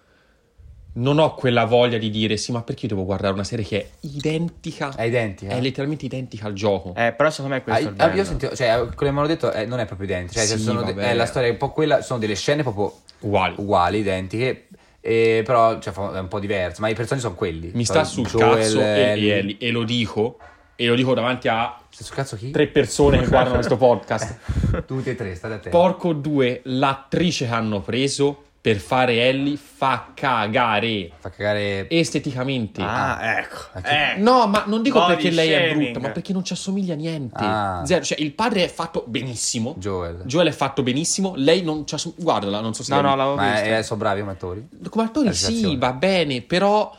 non 0.98 1.18
ho 1.18 1.34
quella 1.34 1.64
voglia 1.64 1.96
di 1.98 2.10
dire 2.10 2.36
sì, 2.36 2.50
ma 2.52 2.62
perché 2.62 2.82
io 2.86 2.88
devo 2.94 3.04
guardare 3.04 3.32
una 3.32 3.44
serie 3.44 3.64
che 3.64 3.80
è 3.80 3.86
identica, 4.00 4.94
è 4.94 5.02
identica 5.04 5.52
è 5.54 5.60
letteralmente 5.60 6.04
identica 6.06 6.46
al 6.46 6.52
gioco. 6.54 6.92
Eh, 6.96 7.12
però 7.12 7.30
secondo 7.30 7.54
me 7.54 7.60
Ah, 7.60 7.62
questo 7.62 7.80
è 7.80 7.84
io, 7.84 7.90
il 7.94 8.00
ah, 8.00 8.14
io 8.14 8.24
sentito, 8.24 8.56
cioè, 8.56 8.68
quello 8.76 8.94
che 8.96 9.10
mi 9.10 9.18
hanno 9.18 9.26
detto 9.26 9.52
eh, 9.52 9.64
non 9.66 9.78
è 9.80 9.86
proprio 9.86 10.06
identico. 10.08 10.38
Cioè, 10.40 10.46
Sì, 10.56 10.58
sono 10.62 10.82
de- 10.82 10.92
vabbè. 10.94 11.10
è 11.10 11.14
la 11.14 11.26
storia 11.26 11.48
è 11.48 11.52
un 11.52 11.56
po' 11.56 11.70
quella, 11.70 12.00
sono 12.02 12.18
delle 12.18 12.34
scene 12.34 12.62
proprio 12.62 12.92
Uguali. 13.20 13.54
uguali, 13.58 13.98
identiche, 13.98 14.68
e, 15.00 15.42
però 15.44 15.78
cioè, 15.78 15.94
è 15.94 16.18
un 16.18 16.28
po' 16.28 16.40
diverso. 16.40 16.80
Ma 16.80 16.88
i 16.88 16.94
personaggi 16.94 17.24
sono 17.26 17.36
quelli. 17.36 17.70
Mi 17.74 17.84
Sono 17.84 18.04
sta 18.04 18.04
sul 18.04 18.26
Joel, 18.26 18.58
cazzo 18.60 18.80
e, 18.80 19.56
e 19.58 19.66
e 19.66 19.70
lo 19.70 19.84
dico, 19.84 20.38
e 20.74 20.86
lo 20.86 20.94
dico 20.94 21.14
davanti 21.14 21.48
a 21.48 21.76
sul 21.90 22.14
cazzo 22.14 22.36
chi? 22.36 22.50
tre 22.50 22.66
persone 22.68 23.18
che 23.20 23.26
guardano 23.28 23.54
questo 23.56 23.76
podcast. 23.78 24.84
Tutti 24.86 25.10
e 25.10 25.14
tre, 25.14 25.34
state 25.34 25.54
attenti. 25.54 25.70
Porco 25.70 26.12
due, 26.12 26.60
l'attrice 26.64 27.46
che 27.46 27.52
hanno 27.52 27.80
preso 27.80 28.44
per 28.60 28.76
fare 28.78 29.26
Ellie 29.28 29.56
fa 29.56 30.10
cagare 30.14 31.12
Fa 31.18 31.30
cagare. 31.30 31.88
esteticamente. 31.90 32.82
Ah, 32.82 33.38
ecco. 33.38 33.56
Ma 33.74 33.80
che- 33.80 34.12
Eh. 34.14 34.16
No, 34.18 34.46
ma 34.48 34.64
non 34.66 34.82
dico 34.82 34.98
Body 34.98 35.14
perché 35.14 35.30
lei 35.30 35.50
è 35.52 35.68
shaming. 35.68 35.82
brutta, 35.84 36.00
ma 36.00 36.10
perché 36.12 36.32
non 36.32 36.44
ci 36.44 36.52
assomiglia 36.52 36.94
a 36.94 36.96
niente. 36.96 37.34
Ah. 37.38 37.82
Zero. 37.86 38.02
Cioè, 38.04 38.20
il 38.20 38.32
padre 38.32 38.64
è 38.64 38.68
fatto 38.68 39.04
benissimo. 39.06 39.74
Joel. 39.78 40.22
Joel 40.24 40.48
è 40.48 40.52
fatto 40.52 40.82
benissimo. 40.82 41.34
Lei 41.36 41.62
non 41.62 41.86
ci 41.86 41.94
assomiglia. 41.94 42.22
Guardala, 42.22 42.60
non 42.60 42.74
so 42.74 42.82
se 42.82 42.92
No, 42.94 43.00
no, 43.00 43.14
l'avevo 43.14 43.36
Ma 43.36 43.50
vista. 43.52 43.76
è- 43.78 43.82
sono 43.82 44.00
bravi 44.00 44.20
come 44.20 44.32
attori? 44.32 44.68
Come 44.90 45.04
attori 45.04 45.32
sì, 45.32 45.76
va 45.76 45.92
bene, 45.92 46.42
però 46.42 46.94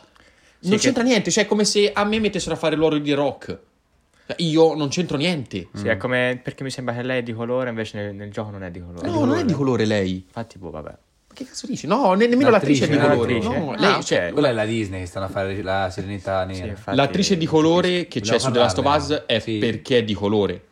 non 0.60 0.72
che- 0.72 0.78
c'entra 0.78 1.02
niente. 1.02 1.30
Cioè, 1.30 1.44
è 1.44 1.46
come 1.46 1.64
se 1.64 1.92
a 1.92 2.04
me 2.04 2.18
mettessero 2.20 2.54
a 2.54 2.58
fare 2.58 2.74
l'oro 2.74 2.98
di 2.98 3.12
rock. 3.12 3.46
Cioè, 4.26 4.36
Io 4.38 4.74
non 4.74 4.88
c'entro 4.88 5.16
niente. 5.18 5.68
Sì, 5.74 5.88
è 5.88 5.96
come 5.98 6.40
perché 6.42 6.62
mi 6.64 6.70
sembra 6.70 6.94
che 6.94 7.02
lei 7.02 7.18
è 7.18 7.22
di 7.22 7.32
colore, 7.34 7.68
invece 7.68 7.98
nel, 8.00 8.14
nel 8.14 8.30
gioco 8.32 8.50
non 8.50 8.62
è 8.64 8.70
di 8.70 8.80
colore. 8.80 9.06
No, 9.08 9.24
non 9.24 9.36
è 9.38 9.44
di 9.44 9.52
colore 9.52 9.84
lei. 9.84 10.24
Infatti, 10.26 10.56
boh, 10.58 10.70
vabbè. 10.70 10.92
Che 11.40 11.46
cazzo 11.46 11.66
dici? 11.66 11.86
No, 11.86 12.12
ne- 12.12 12.26
nemmeno 12.26 12.50
l'attrice, 12.50 12.86
L'attrice, 12.86 13.02
è 13.02 13.08
di 13.08 13.14
colore. 13.14 13.32
l'attrice? 13.34 13.58
No, 13.64 13.72
Ah, 13.72 13.76
lei, 13.80 13.92
ok. 13.94 14.02
cioè, 14.04 14.30
Quella 14.30 14.48
è 14.48 14.52
la 14.52 14.64
Disney 14.66 15.00
che 15.00 15.06
stanno 15.06 15.24
a 15.24 15.28
fare 15.30 15.62
la 15.62 15.88
sirenità 15.90 16.46
Sì, 16.50 16.58
nera. 16.60 16.70
infatti- 16.72 16.96
L'attrice 16.98 17.36
di 17.38 17.46
colore 17.46 18.08
che 18.08 18.20
c'è 18.20 18.38
su 18.38 18.50
The 18.50 18.58
Last 18.58 18.76
of 18.78 18.84
Us 18.84 19.22
è 19.24 19.38
Sì. 19.38 19.56
perché 19.56 19.98
è 19.98 20.02
di 20.04 20.12
colore. 20.12 20.64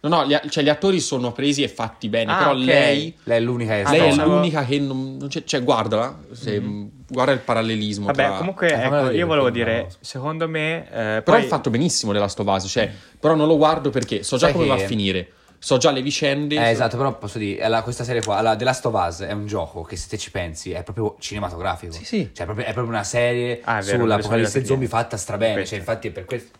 No, 0.00 0.08
no, 0.08 0.24
gli, 0.26 0.34
cioè, 0.48 0.62
gli 0.64 0.68
attori 0.70 0.98
sono 1.00 1.32
presi 1.32 1.62
e 1.62 1.68
fatti 1.68 2.08
bene, 2.08 2.32
Ah, 2.32 2.36
però 2.38 2.50
ok. 2.52 2.58
lei, 2.64 3.14
Lei 3.24 3.36
è 3.36 3.40
l'unica 3.40 3.74
che 3.74 3.82
Ah, 3.82 3.90
lei 3.90 4.08
è 4.10 4.14
l'unica 4.14 4.64
che 4.64 4.78
non, 4.78 5.16
non 5.18 5.28
c'è. 5.28 5.44
Cioè, 5.44 5.62
guardala, 5.62 6.18
se, 6.32 6.62
guarda 7.06 7.32
il 7.32 7.38
parallelismo. 7.40 8.06
Vabbè, 8.06 8.24
tra- 8.26 8.36
comunque, 8.36 8.68
Eh, 8.70 8.82
ecco, 8.84 9.10
io 9.10 9.26
volevo 9.26 9.50
dire, 9.50 9.88
secondo 10.00 10.48
me... 10.48 10.84
eh, 10.90 11.22
Però 11.22 11.36
poi... 11.36 11.42
è 11.42 11.46
fatto 11.46 11.68
benissimo 11.70 12.12
The 12.12 12.18
Last 12.18 12.38
of 12.40 12.46
Us, 12.46 12.64
cioè, 12.70 12.90
però 13.20 13.34
non 13.34 13.46
lo 13.46 13.56
guardo 13.58 13.90
perché 13.90 14.22
so 14.22 14.36
già 14.36 14.46
Sai 14.46 14.54
come 14.54 14.66
va 14.66 14.76
che- 14.76 14.84
a 14.84 14.86
finire. 14.86 15.28
So 15.64 15.78
già 15.78 15.90
le 15.90 16.02
vicende. 16.02 16.56
Eh, 16.56 16.68
esatto, 16.70 16.98
però 16.98 17.16
posso 17.16 17.38
dire, 17.38 17.66
la- 17.68 17.80
questa 17.80 18.04
serie 18.04 18.22
qua, 18.22 18.42
la 18.42 18.54
The 18.54 18.64
Last 18.64 18.84
of 18.84 18.92
Us 19.06 19.20
è 19.22 19.32
un 19.32 19.46
gioco 19.46 19.80
che 19.82 19.96
se 19.96 20.08
te 20.08 20.18
ci 20.18 20.30
pensi 20.30 20.72
è 20.72 20.82
proprio 20.82 21.16
cinematografico. 21.18 21.90
Sì, 21.94 22.04
sì. 22.04 22.30
Cioè, 22.34 22.42
è 22.42 22.44
proprio, 22.44 22.66
è 22.66 22.72
proprio 22.72 22.92
una 22.94 23.02
serie 23.04 23.60
Ah, 23.64 23.80
vero, 23.80 24.00
sull'apocalisse 24.00 24.58
non 24.58 24.66
zombie 24.66 24.88
fatta 24.88 25.16
strabene. 25.16 25.64
Cioè, 25.64 25.78
infatti 25.78 26.08
è 26.08 26.10
per 26.10 26.26
questo. 26.26 26.58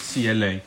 Sì, 0.00 0.26
è 0.26 0.32
lei. 0.32 0.60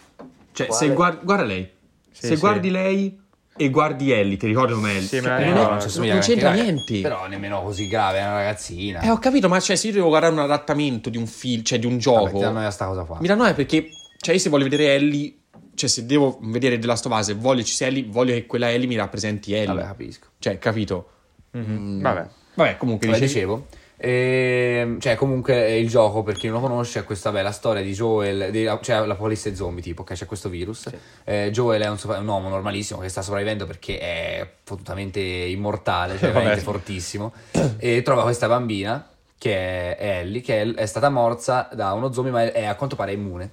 Cioè, 0.54 0.68
Quale? 0.68 0.86
se 0.88 0.94
guardi, 0.94 1.20
guarda 1.26 1.44
lei. 1.44 1.70
Sì, 2.10 2.28
se 2.28 2.34
sì. 2.36 2.40
guardi 2.40 2.70
lei 2.72 3.20
e 3.58 3.70
guardi 3.70 4.12
Ellie, 4.12 4.38
ti 4.38 4.48
ricordi 4.48 4.72
come 4.74 4.92
Ellie? 4.92 5.02
Sì, 5.08 5.22
Cioè, 5.22 5.46
non, 5.46 5.54
no, 5.54 5.70
assomiglia 5.72 6.14
non 6.14 6.20
neanche 6.22 6.26
c'entra 6.26 6.52
grave. 6.54 6.62
niente. 6.72 7.02
Però 7.02 7.28
nemmeno 7.28 7.62
così 7.64 7.88
grave, 7.90 8.20
è 8.20 8.22
una 8.22 8.36
ragazzina. 8.36 9.02
Eh, 9.02 9.10
ho 9.10 9.18
capito, 9.20 9.50
ma 9.50 9.60
cioè, 9.60 9.76
se 9.76 9.88
io 9.88 9.94
devo 9.94 10.08
guardare 10.08 10.32
un 10.32 10.40
adattamento 10.40 11.10
di 11.10 11.18
un 11.18 11.28
film, 11.28 11.64
cioè 11.64 11.80
di 11.80 11.86
un 11.86 11.98
Vabbè, 11.98 12.02
gioco. 12.02 12.38
ti 12.38 12.40
danno 12.40 12.70
sta 12.72 12.86
cosa 12.86 13.04
qua. 13.04 13.18
Mi 13.20 13.28
dà 13.28 13.36
noia 13.36 13.54
perché, 13.54 13.90
cioè, 14.22 14.36
io 14.36 14.40
se 14.40 14.48
voglio 14.50 14.64
vedere 14.70 14.96
Ellie, 14.96 15.34
cioè, 15.78 15.88
se 15.90 16.06
devo 16.08 16.40
vedere 16.42 16.80
The 16.80 16.88
Last 16.88 17.06
of 17.06 17.18
Us 17.18 17.30
e 17.30 17.34
voglio 17.36 17.62
ci 17.64 17.74
sia 17.74 17.86
Ellie, 17.88 18.04
voglio 18.08 18.34
che 18.34 18.46
quella 18.48 18.72
Ellie 18.72 18.88
mi 18.88 18.96
rappresenti 18.96 19.54
Ellie. 19.54 19.68
Vabbè, 19.68 19.82
capisco. 19.84 20.26
Cioè, 20.40 20.58
capito? 20.58 21.10
Mhm, 21.52 22.02
Vabbè. 22.02 22.28
Vabbè, 22.56 22.78
comunque, 22.78 23.08
Come 23.08 23.20
dicevi- 23.20 23.34
dicevo. 23.40 23.68
Ehm, 24.00 25.00
cioè, 25.00 25.16
comunque 25.16 25.78
il 25.78 25.88
gioco, 25.90 26.24
per 26.24 26.36
chi 26.36 26.48
non 26.48 26.62
lo 26.62 26.68
conosce, 26.68 27.00
è 27.00 27.04
questa 27.04 27.32
bella 27.32 27.52
storia 27.52 27.82
di 27.82 27.94
Joel, 27.94 28.52
di- 28.52 28.70
cioè 28.82 29.06
l'apocalisse 29.06 29.56
zombie, 29.56 29.82
tipo, 29.84 30.04
che 30.04 30.14
c'è 30.16 30.26
questo 30.26 30.50
virus. 30.50 30.90
Eh, 31.24 31.50
Joel 31.52 31.82
è 31.82 31.88
un, 31.90 31.98
un 32.04 32.28
uomo 32.28 32.50
normalissimo 32.50 33.00
che 33.00 33.10
sta 33.10 33.22
sopravvivendo 33.22 33.66
perché 33.66 34.00
è 34.00 34.50
fottutamente 34.64 35.20
immortale, 35.20 36.14
cioè 36.18 36.30
Vabbè. 36.30 36.34
veramente 36.34 36.64
fortissimo. 36.64 37.34
E 37.78 38.02
trova 38.04 38.24
questa 38.24 38.48
bambina, 38.48 39.08
che 39.38 39.96
è 39.98 40.20
Ellie, 40.20 40.42
che 40.42 40.62
è, 40.62 40.74
è 40.74 40.86
stata 40.86 41.10
morsa 41.10 41.70
da 41.74 41.94
uno 41.94 42.12
zombie, 42.12 42.32
ma 42.32 42.52
è 42.52 42.66
a 42.66 42.76
quanto 42.76 42.96
pare 42.96 43.14
immune. 43.14 43.52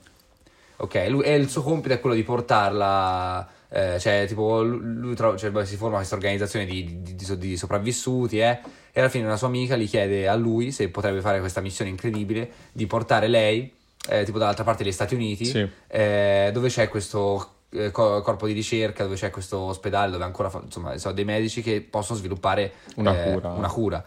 Ok, 0.77 1.07
lui, 1.09 1.23
e 1.25 1.35
il 1.37 1.49
suo 1.49 1.63
compito 1.63 1.95
è 1.95 2.01
quello 2.01 2.15
di 2.17 2.23
portarla. 2.23 3.49
eh, 3.77 3.99
cioè, 3.99 4.25
tipo, 4.29 4.63
lui, 4.63 5.17
trova- 5.17 5.37
cioè, 5.37 5.51
beh, 5.51 5.67
si 5.67 5.75
forma 5.77 5.97
questa 5.97 6.15
organizzazione 6.15 6.65
di, 6.65 7.01
di- 7.03 7.17
di 7.17 7.39
di 7.39 7.57
sopravvissuti, 7.57 8.39
eh, 8.39 8.61
e 8.93 9.01
alla 9.01 9.09
fine 9.09 9.25
una 9.27 9.37
sua 9.37 9.49
amica 9.49 9.75
gli 9.75 9.89
chiede 9.89 10.29
a 10.29 10.35
lui 10.37 10.71
se 10.71 10.89
potrebbe 10.91 11.21
fare 11.21 11.41
questa 11.41 11.61
missione 11.61 11.91
incredibile 11.91 12.49
di 12.71 12.87
portare 12.87 13.27
lei, 13.27 13.73
eh, 14.09 14.23
tipo 14.23 14.39
dall'altra 14.39 14.63
parte 14.63 14.85
degli 14.85 14.93
Stati 14.93 15.15
Uniti, 15.17 15.45
Sì. 15.47 15.69
eh, 15.89 16.51
dove 16.53 16.69
c'è 16.69 16.89
questo 16.89 17.49
eh, 17.71 17.91
co- 17.91 18.21
corpo 18.23 18.47
di 18.47 18.53
ricerca 18.53 19.03
dove 19.03 19.17
c'è 19.17 19.31
questo 19.31 19.59
ospedale 19.59 20.13
dove 20.13 20.23
ancora 20.23 20.49
fa- 20.49 20.61
insomma 20.63 20.97
sono 20.99 21.13
dei 21.13 21.25
medici 21.25 21.61
che 21.61 21.81
possono 21.81 22.17
sviluppare 22.17 22.75
Una 22.97 23.21
eh, 23.25 23.33
cura. 23.33 23.49
una 23.51 23.69
cura. 23.69 24.05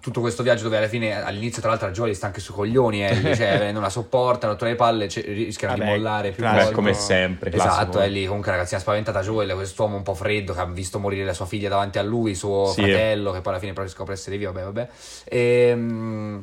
Tutto 0.00 0.20
questo 0.20 0.42
viaggio 0.42 0.64
dove 0.64 0.78
alla 0.78 0.88
fine 0.88 1.22
all'inizio 1.22 1.60
tra 1.60 1.70
l'altro 1.70 1.86
la 1.86 1.92
Jolie 1.92 2.14
sta 2.14 2.26
anche 2.26 2.40
su 2.40 2.52
coglioni 2.52 3.02
Ellie, 3.02 3.36
cioè 3.36 3.70
non 3.72 3.82
la 3.82 3.88
sopporta, 3.88 4.48
non 4.48 4.56
le 4.58 4.74
palle 4.74 5.08
cioè, 5.08 5.22
rischiano 5.24 5.74
di 5.74 5.80
Vabbè, 5.80 5.92
mollare 5.92 6.30
più. 6.32 6.42
Beh, 6.42 6.72
come 6.72 6.92
sempre. 6.92 7.52
Esatto, 7.52 7.68
classico. 7.74 8.00
è 8.00 8.08
lì 8.08 8.26
comunque 8.26 8.50
ragazzina 8.50 8.80
spaventata 8.80 9.20
Joel, 9.20 9.52
quest'uomo 9.52 9.94
un 9.96 10.02
po' 10.02 10.14
freddo 10.14 10.54
che 10.54 10.60
ha 10.60 10.66
visto 10.66 10.98
morire 10.98 11.24
la 11.24 11.34
sua 11.34 11.46
figlia 11.46 11.68
davanti 11.68 11.98
a 11.98 12.02
lui, 12.02 12.34
suo 12.34 12.66
Sì. 12.66 12.82
fratello, 12.82 13.30
che 13.30 13.40
poi 13.40 13.52
alla 13.52 13.60
fine 13.60 13.72
però 13.72 13.86
si 13.86 13.92
scopre 13.94 14.14
essere 14.14 14.36
vivo, 14.38 14.52
vabbè, 14.52 14.64
vabbè. 14.64 14.88
Ehm, 15.26 16.42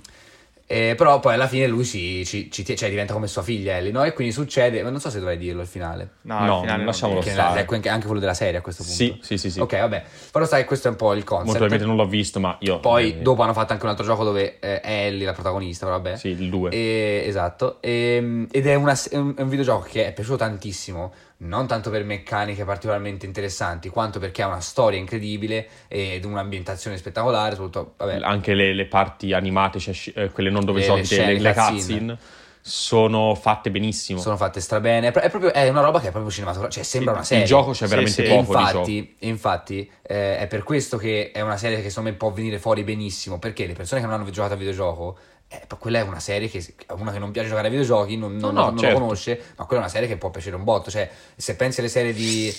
eh, 0.69 0.95
però 0.97 1.19
poi 1.21 1.35
alla 1.35 1.47
fine 1.47 1.65
lui 1.65 1.85
ci, 1.85 2.25
ci- 2.25 2.51
ci 2.51 2.75
cioè, 2.75 2.89
diventa 2.89 3.13
come 3.13 3.27
sua 3.27 3.41
figlia 3.41 3.77
Ellie, 3.77 3.91
no? 3.91 4.03
E 4.03 4.11
quindi 4.11 4.33
succede, 4.33 4.83
ma 4.83 4.89
non 4.89 4.99
so 4.99 5.09
se 5.09 5.19
dovrei 5.19 5.37
dirlo 5.37 5.61
il 5.61 5.67
finale. 5.67 6.09
No, 6.23 6.43
No, 6.45 6.53
al 6.55 6.59
finale 6.59 6.77
non 6.77 6.85
lasciamolo 6.87 7.21
stare. 7.21 7.61
ecco 7.61 7.75
anche- 7.75 7.87
anche 7.89 8.05
quello 8.05 8.19
della 8.19 8.33
serie 8.33 8.57
a 8.57 8.61
questo 8.61 8.83
punto. 8.83 8.97
Sì, 8.97 9.17
sì, 9.21 9.37
sì, 9.37 9.49
sì. 9.51 9.59
Ok, 9.61 9.79
vabbè. 9.79 10.03
Però 10.31 10.45
sai, 10.45 10.65
questo 10.65 10.89
è 10.89 10.91
un 10.91 10.97
po' 10.97 11.13
il 11.13 11.19
Molto 11.19 11.29
concept. 11.35 11.57
probabilmente 11.57 11.85
non 11.85 11.95
l'ho 11.95 12.09
visto, 12.09 12.39
ma 12.41 12.57
io... 12.59 12.79
Poi 12.81 13.17
eh, 13.17 13.21
dopo 13.21 13.41
hanno 13.43 13.53
fatto 13.53 13.71
anche 13.71 13.85
un 13.85 13.91
altro 13.91 14.05
gioco 14.05 14.23
dove 14.25 14.59
eh, 14.59 14.81
è 14.81 15.05
Ellie 15.05 15.25
la 15.25 15.33
protagonista, 15.33 15.85
però 15.85 15.97
vabbè. 16.01 16.17
Sì, 16.17 16.27
il 16.29 16.49
2. 16.49 16.69
E- 16.71 17.23
esatto, 17.25 17.77
E- 17.81 18.45
ed 18.51 18.67
è, 18.67 18.75
una- 18.75 18.97
è 19.09 19.15
un, 19.15 19.33
è 19.37 19.41
un 19.41 19.49
videogioco 19.49 19.87
che 19.89 20.07
è 20.07 20.11
piaciuto 20.13 20.35
tantissimo, 20.35 21.13
non 21.39 21.67
tanto 21.67 21.89
per 21.89 22.03
meccaniche 22.03 22.65
particolarmente 22.65 23.25
interessanti, 23.25 23.89
quanto 23.89 24.19
perché 24.19 24.41
ha 24.41 24.47
una 24.47 24.59
storia 24.59 24.99
incredibile 24.99 25.67
ed 25.87 26.25
un'ambientazione 26.25 26.97
spettacolare, 26.97 27.55
soprattutto, 27.55 27.93
vabbè, 27.97 28.19
Anche 28.21 28.53
le, 28.53 28.73
le 28.73 28.85
parti 28.87 29.33
animate, 29.33 29.79
cioè, 29.79 29.95
eh, 30.15 30.31
quelle 30.31 30.49
non 30.49 30.65
dove 30.65 30.79
Le- 30.79 30.85
giochi, 30.85 30.99
le 30.99 31.05
scene, 31.05 31.33
le, 31.39 31.53
cutscene. 31.53 31.53
cutscene, 31.53 32.17
sono 32.61 33.35
fatte 33.35 33.71
benissimo. 33.71 34.19
sono 34.19 34.35
fatte 34.35 34.59
strabene, 34.59 35.07
è, 35.07 35.11
pro- 35.11 35.21
è 35.21 35.29
proprio 35.29 35.53
è 35.53 35.69
una 35.69 35.81
roba 35.81 35.99
che 35.99 36.07
è 36.07 36.11
proprio 36.11 36.31
cinematografica, 36.31 36.81
cioè 36.81 36.83
sembra 36.89 37.13
una 37.13 37.23
serie. 37.23 37.43
Il 37.43 37.49
gioco 37.49 37.71
c'è 37.71 37.85
Sì, 37.85 37.87
veramente 37.87 38.23
sì. 38.23 38.23
E 38.23 38.27
poco 38.27 38.41
infatti, 38.57 39.15
infatti 39.19 39.91
eh, 40.01 40.37
è 40.39 40.47
per 40.47 40.63
questo 40.63 40.97
che 40.97 41.31
è 41.31 41.41
una 41.41 41.57
serie 41.57 41.81
che 41.81 41.89
secondo 41.89 42.09
me 42.11 42.15
può 42.15 42.31
venire 42.31 42.59
fuori 42.59 42.83
benissimo, 42.83 43.39
perché 43.39 43.65
le 43.67 43.73
persone 43.73 44.01
che 44.01 44.07
non 44.07 44.19
hanno 44.19 44.29
giocato 44.31 44.53
a 44.53 44.57
videogioco, 44.57 45.17
eh, 45.49 45.61
quella 45.79 45.99
è 45.99 46.01
una 46.01 46.19
serie 46.19 46.49
che 46.49 46.65
a 46.87 46.93
uno 46.95 47.11
che 47.11 47.19
non 47.19 47.31
piace 47.31 47.47
giocare 47.49 47.67
a 47.67 47.69
videogiochi 47.69 48.17
non, 48.17 48.35
non- 48.35 48.53
No, 48.53 48.59
no, 48.61 48.65
non 48.69 48.77
certo. 48.79 48.97
lo 48.99 49.03
conosce, 49.05 49.41
ma 49.55 49.65
quella 49.65 49.81
è 49.81 49.85
una 49.85 49.93
serie 49.93 50.07
che 50.07 50.17
può 50.17 50.29
piacere 50.29 50.55
un 50.55 50.63
botto, 50.63 50.89
cioè 50.91 51.09
se 51.35 51.55
pensi 51.55 51.79
alle 51.79 51.89
serie 51.89 52.13
di... 52.13 52.53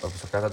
Oh. 0.00 0.10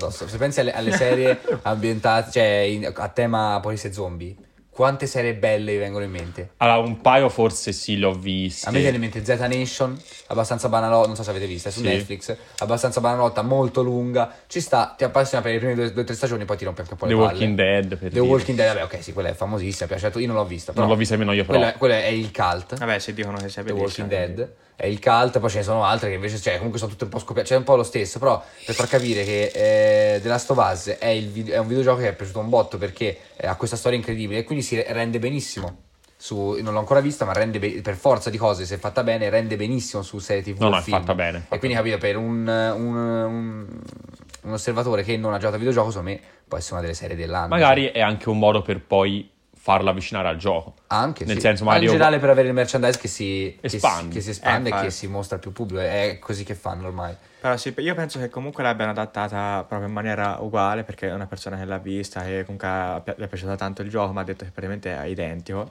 Se 0.10 0.38
pensi 0.38 0.60
alle, 0.60 0.74
alle 0.74 0.92
serie 0.92 1.40
ambientate, 1.64 2.32
cioè 2.32 2.46
in- 2.46 2.92
a 2.94 3.08
tema 3.10 3.56
apocalisse 3.56 3.94
zombie, 3.94 4.36
quante 4.80 5.08
serie 5.08 5.34
belle 5.34 5.74
vi 5.74 5.78
vengono 5.78 6.06
in 6.06 6.12
mente? 6.12 6.52
Allora, 6.56 6.78
un 6.88 7.02
paio 7.02 7.28
forse 7.28 7.74
sì, 7.74 7.98
li 7.98 8.06
ho 8.06 8.14
visti. 8.14 8.66
A 8.66 8.72
me 8.72 8.80
viene 8.80 8.96
in 8.96 9.02
mente 9.02 9.26
Z 9.26 9.38
Nation, 9.42 10.00
abbastanza 10.28 10.70
banalotta, 10.70 11.08
non 11.08 11.18
so 11.18 11.24
se 11.24 11.32
avete 11.32 11.48
visto, 11.48 11.68
è 11.68 11.72
su 11.72 11.80
Sì. 11.82 11.88
Netflix, 11.88 12.34
abbastanza 12.60 13.02
banalotta, 13.02 13.42
molto 13.42 13.82
lunga, 13.82 14.34
ci 14.48 14.62
sta, 14.62 14.94
ti 14.98 15.04
appassiona 15.04 15.44
per 15.44 15.52
le 15.52 15.60
prime 15.60 15.92
due 15.92 16.02
o 16.02 16.06
tre 16.06 16.16
stagioni, 16.16 16.46
poi 16.46 16.56
ti 16.56 16.64
rompe 16.64 16.80
anche 16.84 16.94
un 16.94 17.00
po' 17.00 17.08
The 17.08 17.12
le 17.14 17.20
palle. 17.20 17.32
Walking 17.34 17.56
Dead, 17.58 17.88
per 17.90 17.98
The 17.98 18.08
dire. 18.10 18.20
Walking 18.22 18.58
Dead, 18.58 18.74
vabbè, 18.74 18.84
ok, 18.86 19.04
sì, 19.04 19.12
quella 19.12 19.28
è 19.28 19.34
famosissima, 19.34 19.88
piace 19.90 20.06
a 20.06 20.10
tutti, 20.12 20.22
io 20.24 20.28
non 20.32 20.38
l'ho 20.38 20.46
vista, 20.46 20.72
però 20.72 20.84
Non 20.86 20.94
l'ho 20.94 20.98
vista 20.98 21.16
nemmeno 21.16 21.36
io, 21.36 21.44
però. 21.44 21.58
Quello, 21.58 21.74
è- 21.74 21.78
quello 21.78 21.94
è 21.96 22.06
il 22.08 22.32
cult, 22.32 22.78
Vabbè, 22.78 23.00
se 23.00 23.14
dicono 23.14 23.36
che 23.38 23.50
sia 23.50 23.62
The 23.64 23.74
bellissimo. 23.74 24.08
Walking 24.08 24.36
Dead, 24.36 24.40
è 24.40 24.50
il 24.88 25.00
cult, 25.02 25.40
poi 25.40 25.50
ce 25.50 25.58
ne 25.58 25.64
sono 25.64 25.84
altre 25.84 26.10
che 26.10 26.16
invece, 26.16 26.38
cioè, 26.40 26.56
comunque 26.56 26.80
sono 26.80 26.92
tutte 26.92 27.04
un 27.04 27.10
po' 27.10 27.20
scoppiate, 27.20 27.48
cioè 27.48 27.58
è 27.58 27.60
un 27.60 27.66
po' 27.66 27.76
lo 27.76 27.84
stesso, 27.84 28.18
però 28.20 28.42
per 28.66 28.76
far 28.76 28.88
capire 28.88 29.24
che 29.24 29.52
eh, 30.16 30.22
The 30.22 30.28
Last 30.28 30.50
of 30.52 30.58
Us 30.58 30.88
è, 30.98 31.22
video- 31.22 31.56
è 31.56 31.58
un 31.58 31.68
videogioco 31.68 32.00
che 32.00 32.08
è 32.10 32.14
piaciuto 32.16 32.40
un 32.40 32.50
botto 32.50 32.78
perché 32.78 33.18
eh, 33.36 33.48
ha 33.48 33.56
questa 33.56 33.76
storia 33.76 33.98
incredibile 33.98 34.40
e 34.40 34.44
quindi 34.44 34.64
si 34.64 34.82
rende 34.82 35.20
benissimo. 35.20 35.82
Su, 36.22 36.58
non 36.62 36.74
l'ho 36.74 36.80
ancora 36.80 37.00
vista, 37.00 37.24
ma 37.24 37.32
rende 37.32 37.60
be- 37.60 37.82
per 37.82 37.96
forza 37.96 38.30
di 38.30 38.38
cose, 38.38 38.66
se 38.66 38.76
è 38.76 38.78
fatta 38.78 39.04
bene, 39.04 39.30
rende 39.30 39.56
benissimo 39.56 40.02
su 40.02 40.20
serie 40.20 40.44
TV. 40.44 40.60
No, 40.60 40.68
no, 40.70 40.78
è 40.78 40.82
fatta 40.82 41.16
bene, 41.16 41.38
è 41.38 41.42
fatta 41.42 41.56
e 41.56 41.60
quindi 41.60 41.78
capito, 41.78 41.98
per 41.98 42.18
un, 42.18 42.46
un- 42.48 42.96
un- 42.96 43.68
un 44.42 44.52
osservatore 44.54 45.04
che 45.04 45.16
non 45.18 45.32
ha 45.34 45.38
giocato 45.38 45.56
a 45.56 45.60
videogioco, 45.60 45.90
secondo 45.92 46.10
me 46.12 46.20
può 46.48 46.58
essere 46.58 46.74
una 46.74 46.82
delle 46.84 46.94
serie 46.94 47.16
dell'anno. 47.16 47.48
Magari 47.48 47.86
è 47.86 48.02
anche 48.02 48.28
un 48.30 48.38
modo 48.38 48.62
per 48.62 48.82
poi 48.82 49.30
farlo 49.62 49.90
avvicinare 49.90 50.28
al 50.30 50.38
gioco. 50.38 50.76
Anche 50.88 51.26
Nel 51.26 51.36
sì. 51.36 51.42
senso, 51.42 51.64
Ma 51.66 51.72
magari 51.72 51.86
in 51.88 51.92
io- 51.92 51.98
generale 51.98 52.20
per 52.22 52.30
avere 52.30 52.48
il 52.48 52.54
merchandise 52.54 52.98
che 52.98 53.08
si 53.10 53.58
che 53.62 53.68
si- 53.70 53.76
Espande. 53.76 54.14
che 54.16 54.22
si, 54.22 54.30
espande 54.30 54.70
Eh, 54.70 54.78
e 54.78 54.82
che 54.84 54.90
si 54.90 55.08
mostra 55.08 55.36
al 55.36 55.42
più 55.42 55.52
pubblico. 55.52 55.82
È 55.82 56.18
così 56.20 56.44
che 56.46 56.56
fanno 56.56 56.88
ormai. 56.88 57.14
Però 57.42 57.56
sì, 57.58 57.74
io 57.78 57.94
penso 57.96 58.20
che 58.20 58.30
comunque 58.30 58.64
l'abbiano 58.64 58.92
adattata 58.92 59.64
proprio 59.68 59.88
in 59.88 59.94
maniera 59.94 60.38
uguale 60.40 60.84
perché 60.84 61.10
è 61.10 61.14
una 61.14 61.26
persona 61.28 61.58
che 61.58 61.66
l'ha 61.66 61.78
vista 61.78 62.26
e 62.26 62.44
comunque 62.44 62.68
ha- 62.68 63.02
le 63.06 63.26
è 63.26 63.28
piaciuto 63.28 63.56
tanto 63.56 63.82
il 63.82 63.90
gioco, 63.90 64.12
mi 64.14 64.20
ha 64.20 64.24
detto 64.24 64.44
che 64.46 64.52
praticamente 64.52 64.96
è 64.96 65.06
identico, 65.06 65.70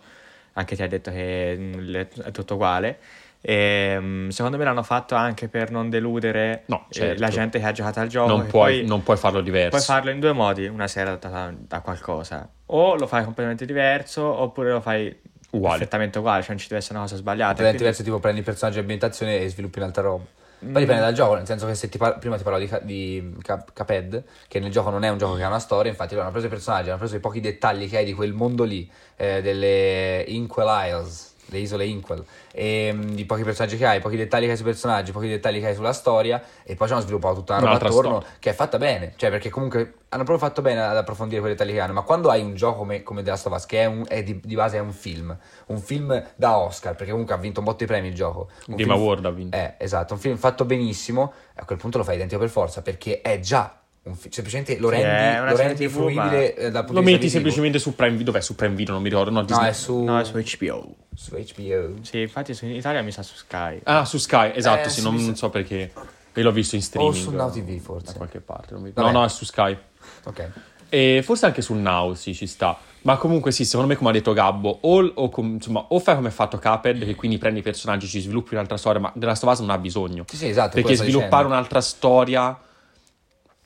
anche 0.55 0.77
ti 0.77 0.83
ha 0.83 0.89
detto 0.89 1.11
che 1.11 1.55
mm, 1.59 1.95
è 1.95 2.31
tutto 2.31 2.55
uguale. 2.55 2.99
E, 3.41 3.97
mm, 4.01 4.29
secondo 4.31 4.57
me 4.57 4.65
l'hanno 4.65 4.83
fatto 4.83 5.15
anche 5.15 5.49
per 5.49 5.71
non 5.71 5.89
deludere 5.91 6.65
No, 6.67 6.87
eh, 6.89 6.93
certo. 6.95 7.21
la 7.21 7.29
gente 7.29 7.59
che 7.59 7.65
ha 7.67 7.73
giocato 7.73 8.01
al 8.01 8.09
gioco. 8.09 8.29
non, 8.29 8.47
puoi, 8.47 8.79
poi 8.81 8.87
non 8.87 9.03
puoi 9.03 9.17
farlo 9.17 9.41
diverso. 9.41 9.71
puoi 9.71 9.83
farlo 9.83 10.11
in 10.11 10.21
due 10.21 10.33
modi, 10.33 10.67
una 10.67 10.89
serie 10.89 11.11
adattata 11.13 11.53
da 11.57 11.81
qualcosa. 11.81 12.49
O 12.71 12.95
lo 12.97 13.07
fai 13.07 13.25
completamente 13.25 13.65
diverso 13.67 14.23
oppure 14.25 14.71
lo 14.73 14.81
fai 14.81 15.15
Uguale. 15.51 15.79
perfettamente 15.79 16.19
uguale, 16.19 16.41
cioè 16.43 16.51
non 16.51 16.59
ci 16.59 16.69
deve 16.69 16.81
essere 16.81 16.95
una 16.99 17.05
cosa 17.05 17.17
sbagliata. 17.17 17.51
Altrimenti 17.51 17.79
quindi- 17.79 17.93
diverso 17.95 18.03
tipo 18.03 18.21
prendi 18.21 18.39
il 18.41 18.45
personaggio 18.45 18.77
di 18.77 18.81
ambientazione 18.83 19.39
e 19.41 19.49
sviluppi 19.49 19.79
un'altra 19.79 20.03
roba. 20.03 20.25
Poi 20.61 20.71
Mm. 20.71 20.75
dipende 20.75 21.01
dal 21.03 21.13
gioco, 21.15 21.35
nel 21.37 21.47
senso 21.47 21.67
che 21.67 21.75
se 21.77 21.89
ti 21.89 21.99
par- 21.99 22.19
prima 22.19 22.37
ti 22.37 22.43
parlavo 22.43 22.65
di, 22.65 22.69
Ca- 22.69 22.81
di 22.81 23.37
Cap- 23.43 23.73
Cuphead, 23.73 24.25
che 24.49 24.59
nel 24.59 24.73
gioco 24.73 24.91
non 24.91 25.05
è 25.05 25.09
un 25.09 25.17
gioco 25.17 25.37
che 25.37 25.45
ha 25.45 25.47
una 25.47 25.61
storia, 25.61 25.89
infatti 25.91 26.11
loro 26.15 26.23
hanno 26.25 26.33
preso 26.33 26.47
i 26.47 26.51
personaggi, 26.51 26.89
hanno 26.89 26.99
preso 26.99 27.15
i 27.17 27.21
pochi 27.21 27.39
dettagli 27.41 27.89
che 27.89 27.99
hai 27.99 28.05
di 28.05 28.13
quel 28.13 28.33
mondo 28.33 28.65
lì, 28.65 28.91
eh, 29.17 29.41
delle 29.41 30.25
Inkwell 30.27 30.69
Isles, 30.89 31.28
le 31.51 31.59
isole 31.59 31.87
Inkwell, 31.87 32.25
e 32.53 32.91
mm, 32.93 33.01
di 33.15 33.25
pochi 33.25 33.43
personaggi 33.43 33.77
che 33.77 33.87
hai, 33.87 34.01
pochi 34.01 34.17
dettagli 34.17 34.45
che 34.45 34.51
hai 34.51 34.57
sui 34.57 34.65
personaggi, 34.67 35.13
pochi 35.13 35.29
dettagli 35.29 35.61
che 35.61 35.69
hai 35.69 35.75
sulla 35.75 35.93
storia, 35.93 36.43
e 36.63 36.75
poi 36.75 36.87
ci 36.87 36.93
hanno 36.93 37.03
sviluppato 37.03 37.37
tutta 37.37 37.53
una 37.55 37.61
roba 37.63 37.71
Un'altra 37.77 37.89
attorno 37.89 38.21
storia. 38.21 38.37
che 38.39 38.51
è 38.51 38.53
fatta 38.53 38.79
bene, 38.79 39.13
cioè 39.17 39.31
perché 39.31 39.49
comunque 39.51 39.95
hanno 40.11 40.25
proprio 40.25 40.47
fatto 40.47 40.63
bene 40.63 40.81
ad 40.83 40.97
approfondire 40.97 41.41
quei 41.41 41.53
dettagli 41.53 41.73
che 41.73 41.81
hanno, 41.81 41.93
ma 41.93 42.03
quando 42.03 42.31
hai 42.31 42.43
un 42.43 42.55
gioco 42.55 42.79
come, 42.79 43.03
come 43.03 43.23
The 43.23 43.31
Last 43.31 43.47
of 43.47 43.53
Us, 43.55 43.67
che 43.67 43.81
è, 43.83 43.85
un- 43.87 44.05
è 44.09 44.23
di, 44.23 44.41
di 44.43 44.55
base 44.55 44.77
è 44.77 44.81
un 44.81 44.93
film, 44.93 45.37
un 45.67 45.79
film 45.81 46.23
da 46.37 46.59
Oscar, 46.59 46.95
perché 46.95 47.11
comunque 47.11 47.35
ha 47.35 47.39
vinto 47.39 47.61
un 47.61 47.65
botto 47.67 47.79
di 47.79 47.87
premi 47.87 48.09
il 48.09 48.15
gioco. 48.15 48.49
Un 48.69 48.77
Game 48.77 48.93
Award 48.93 49.25
ha 49.27 49.31
vinto. 49.31 49.57
eh, 49.57 49.75
esatto, 49.79 50.15
un 50.15 50.21
film 50.21 50.37
fatto 50.37 50.65
benissimo, 50.65 51.33
a 51.57 51.65
quel 51.65 51.79
punto 51.79 51.99
lo 51.99 52.05
fai 52.05 52.15
identico 52.17 52.41
per 52.41 52.51
forza, 52.51 52.83
perché 52.83 53.21
è 53.21 53.39
già 53.41 53.75
un 54.09 54.17
film, 54.17 54.31
semplicemente 54.33 54.79
lo 54.79 54.89
rendi, 54.89 55.51
lo 55.51 55.57
rendi 55.57 55.87
TV, 55.87 55.91
fruibile 55.91 56.55
eh, 56.57 56.71
dal 56.71 56.85
punto 56.85 57.01
Lo 57.01 57.05
metti 57.05 57.13
visivo. 57.19 57.33
semplicemente 57.33 57.79
su 57.79 57.95
Prime 57.95 58.11
Video. 58.17 58.25
Dov'è 58.33 58.41
su 58.41 58.55
Prime 58.55 58.75
Video? 58.75 58.93
Non 58.95 59.03
mi 59.03 59.09
ricordo. 59.09 59.31
No, 59.31 59.45
No, 59.49 59.61
è 59.63 59.73
su, 59.73 60.03
No, 60.03 60.19
è 60.19 60.25
su 60.25 60.33
HBO. 60.35 60.95
su 61.15 61.35
HBO. 61.35 61.95
Sì, 62.03 62.21
infatti 62.21 62.55
su- 62.55 62.65
in 62.67 62.75
Italia 62.75 63.03
mi 63.03 63.13
sa 63.13 63.23
su 63.23 63.35
Sky. 63.37 63.81
Ah, 63.85 64.05
su 64.05 64.19
Sky, 64.19 64.53
esatto. 64.55 64.89
Eh, 64.89 64.91
sì, 64.91 65.03
non, 65.03 65.15
non 65.17 65.37
so 65.37 65.51
perché. 65.51 65.93
Io 66.35 66.43
l'ho 66.45 66.53
visto 66.53 66.77
in 66.77 66.83
O 66.83 66.85
streaming. 66.85 67.15
su 67.15 67.31
Now 67.33 67.51
TV 67.51 67.79
forse. 67.81 68.07
Da 68.07 68.13
qualche 68.15 68.41
parte. 68.41 68.75
non 68.75 68.83
mi-. 68.83 68.93
No, 68.95 69.11
no, 69.11 69.25
è 69.25 69.29
su 69.29 69.45
Sky. 69.45 69.77
Ok. 70.25 70.51
E 70.91 71.21
forse 71.23 71.47
anche 71.47 71.61
sul 71.63 71.77
Now, 71.79 72.15
sì, 72.15 72.35
ci 72.35 72.47
sta. 72.47 72.79
Ma 73.03 73.17
comunque 73.17 73.53
sì, 73.53 73.65
secondo 73.65 73.89
me, 73.89 73.97
come 73.97 74.11
ha 74.11 74.13
detto 74.13 74.33
Gabbo, 74.33 74.79
o, 74.83 75.05
o 75.15 75.29
com- 75.29 75.55
insomma, 75.55 75.85
o 75.89 75.99
fai 75.99 76.15
come 76.17 76.29
ha 76.29 76.33
fatto 76.33 76.59
Cuphead, 76.59 77.05
che 77.05 77.15
quindi 77.15 77.39
prendi 77.39 77.61
i 77.61 77.63
personaggi, 77.63 78.07
ci 78.07 78.21
sviluppi 78.21 78.55
un'altra 78.55 78.77
storia, 78.77 79.01
ma 79.01 79.13
della 79.15 79.33
of 79.33 79.43
Us 79.43 79.61
non 79.61 79.71
ha 79.71 79.79
bisogno. 79.79 80.25
Sì, 80.29 80.37
sì, 80.37 80.49
esatto. 80.49 80.75
Perché 80.75 80.95
sviluppare 80.97 81.29
dicendo. 81.29 81.49
un'altra 81.53 81.81
storia... 81.81 82.59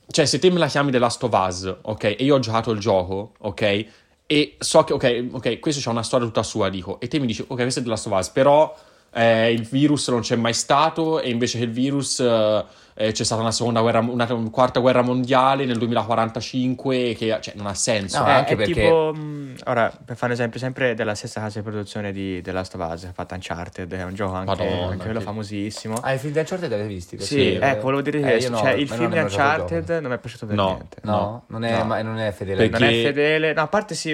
Cioè, 0.07 0.25
se 0.25 0.39
te 0.39 0.49
me 0.49 0.59
la 0.59 0.67
chiami 0.67 0.91
The 0.91 0.99
Last 0.99 1.23
of 1.23 1.31
Us, 1.33 1.75
ok, 1.81 2.03
e 2.03 2.17
io 2.19 2.35
ho 2.35 2.39
giocato 2.39 2.71
il 2.71 2.79
gioco, 2.79 3.33
ok, 3.39 3.85
e 4.25 4.55
so 4.59 4.83
che, 4.83 4.93
ok, 4.93 5.25
ok, 5.31 5.59
questo 5.59 5.81
c'ha 5.81 5.89
una 5.89 6.03
storia 6.03 6.25
tutta 6.25 6.43
sua, 6.43 6.69
dico, 6.69 6.99
e 6.99 7.07
te 7.07 7.19
mi 7.19 7.25
dici, 7.25 7.41
ok, 7.41 7.55
questo 7.55 7.79
è 7.79 7.83
The 7.83 7.89
Last 7.89 8.07
of 8.07 8.17
Us, 8.17 8.29
però 8.29 8.75
eh, 9.13 9.51
il 9.51 9.63
virus 9.63 10.07
non 10.09 10.21
c'è 10.21 10.35
mai 10.35 10.53
stato, 10.53 11.19
e 11.21 11.29
invece 11.29 11.57
che 11.59 11.63
il 11.65 11.71
virus 11.71 12.19
eh, 12.19 12.65
eh, 12.95 13.11
c'è 13.11 13.23
stata 13.23 13.41
una 13.41 13.51
seconda 13.51 13.81
guerra, 13.81 13.99
una 13.99 14.27
quarta 14.51 14.79
guerra 14.79 15.01
mondiale 15.01 15.65
nel 15.65 15.77
2045, 15.77 17.13
che 17.17 17.37
cioè, 17.41 17.53
non 17.55 17.65
ha 17.67 17.73
senso. 17.73 18.19
No, 18.19 18.27
Eh, 18.27 18.31
anche 18.31 18.53
è 18.53 18.55
perché- 18.55 18.73
tipo, 18.73 19.11
mh, 19.13 19.55
ora, 19.65 19.89
per 19.89 20.15
fare 20.15 20.25
un 20.27 20.31
esempio, 20.37 20.59
sempre 20.59 20.93
della 20.93 21.15
stessa 21.15 21.41
casa 21.41 21.59
di 21.59 21.65
produzione 21.65 22.11
di 22.11 22.41
The 22.41 22.51
Last 22.51 22.75
of 22.75 22.87
Us, 22.91 23.09
fatto 23.13 23.33
Uncharted, 23.33 23.91
è 23.93 24.03
un 24.03 24.13
gioco 24.13 24.33
anche, 24.33 24.63
Madonna, 24.63 24.85
anche 24.91 24.97
quello 25.05 25.19
che- 25.19 25.25
famosimo. 25.25 25.95
Ah, 26.01 26.13
i 26.13 26.17
film 26.19 26.33
di 26.33 26.39
Uncharted 26.39 26.67
li 26.69 26.73
avete 26.75 26.87
visti? 26.89 27.19
sì, 27.19 27.53
ecco, 27.53 27.81
volevo 27.81 28.01
dire 28.01 28.19
Eh, 28.19 28.21
questo, 28.21 28.51
no, 28.51 28.57
cioè 28.57 28.71
il 28.73 28.87
ma 28.89 28.95
non 28.95 28.97
film 28.97 29.11
di 29.11 29.19
Uncharted 29.19 29.89
non 29.89 30.09
mi 30.11 30.15
è 30.15 30.19
piaciuto 30.19 30.45
per 30.45 30.55
No. 30.55 30.65
niente. 30.67 30.97
No, 31.03 31.43
non 31.47 31.63
è, 31.63 31.77
No. 31.77 31.83
ma- 31.85 32.01
non 32.01 32.17
è 32.19 32.31
fedele. 32.31 32.67
Perché- 32.69 32.83
Non 32.85 32.93
è 32.93 33.01
fedele, 33.03 33.53
no, 33.53 33.61
a 33.61 33.67
parte 33.67 33.95
sì, 33.95 34.11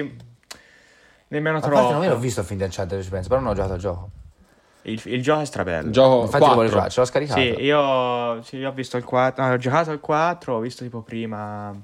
nemmeno 1.28 1.58
A 1.58 1.60
parte 1.60 1.76
non 1.76 1.88
troppo. 1.88 2.04
io 2.04 2.10
l'ho 2.10 2.18
visto 2.18 2.40
il 2.40 2.46
film 2.46 2.58
di 2.58 2.64
Uncharted, 2.64 3.02
ci 3.02 3.08
penso, 3.10 3.28
però 3.28 3.40
non 3.40 3.50
ho 3.50 3.54
giocato 3.54 3.74
al 3.74 3.78
gioco. 3.78 4.10
Il, 4.82 5.00
il 5.04 5.22
gioco 5.22 5.40
è 5.40 5.44
strabello. 5.44 5.86
Il 5.86 5.92
gioco 5.92 6.22
Infatti 6.22 6.44
lo 6.44 6.54
voglio 6.54 6.70
4. 6.70 6.70
giocare, 6.70 6.90
ce 6.90 7.00
l'ho 7.00 7.06
scaricato. 7.06 7.40
Sì, 7.40 7.62
io, 7.62 8.42
sì, 8.42 8.56
io 8.56 8.68
ho 8.68 8.72
visto 8.72 8.96
il 8.96 9.04
4, 9.04 9.44
no, 9.44 9.52
ho 9.52 9.56
giocato 9.56 9.92
il 9.92 10.00
4, 10.00 10.54
ho 10.54 10.60
visto 10.60 10.84
tipo 10.84 11.02
prima 11.02 11.74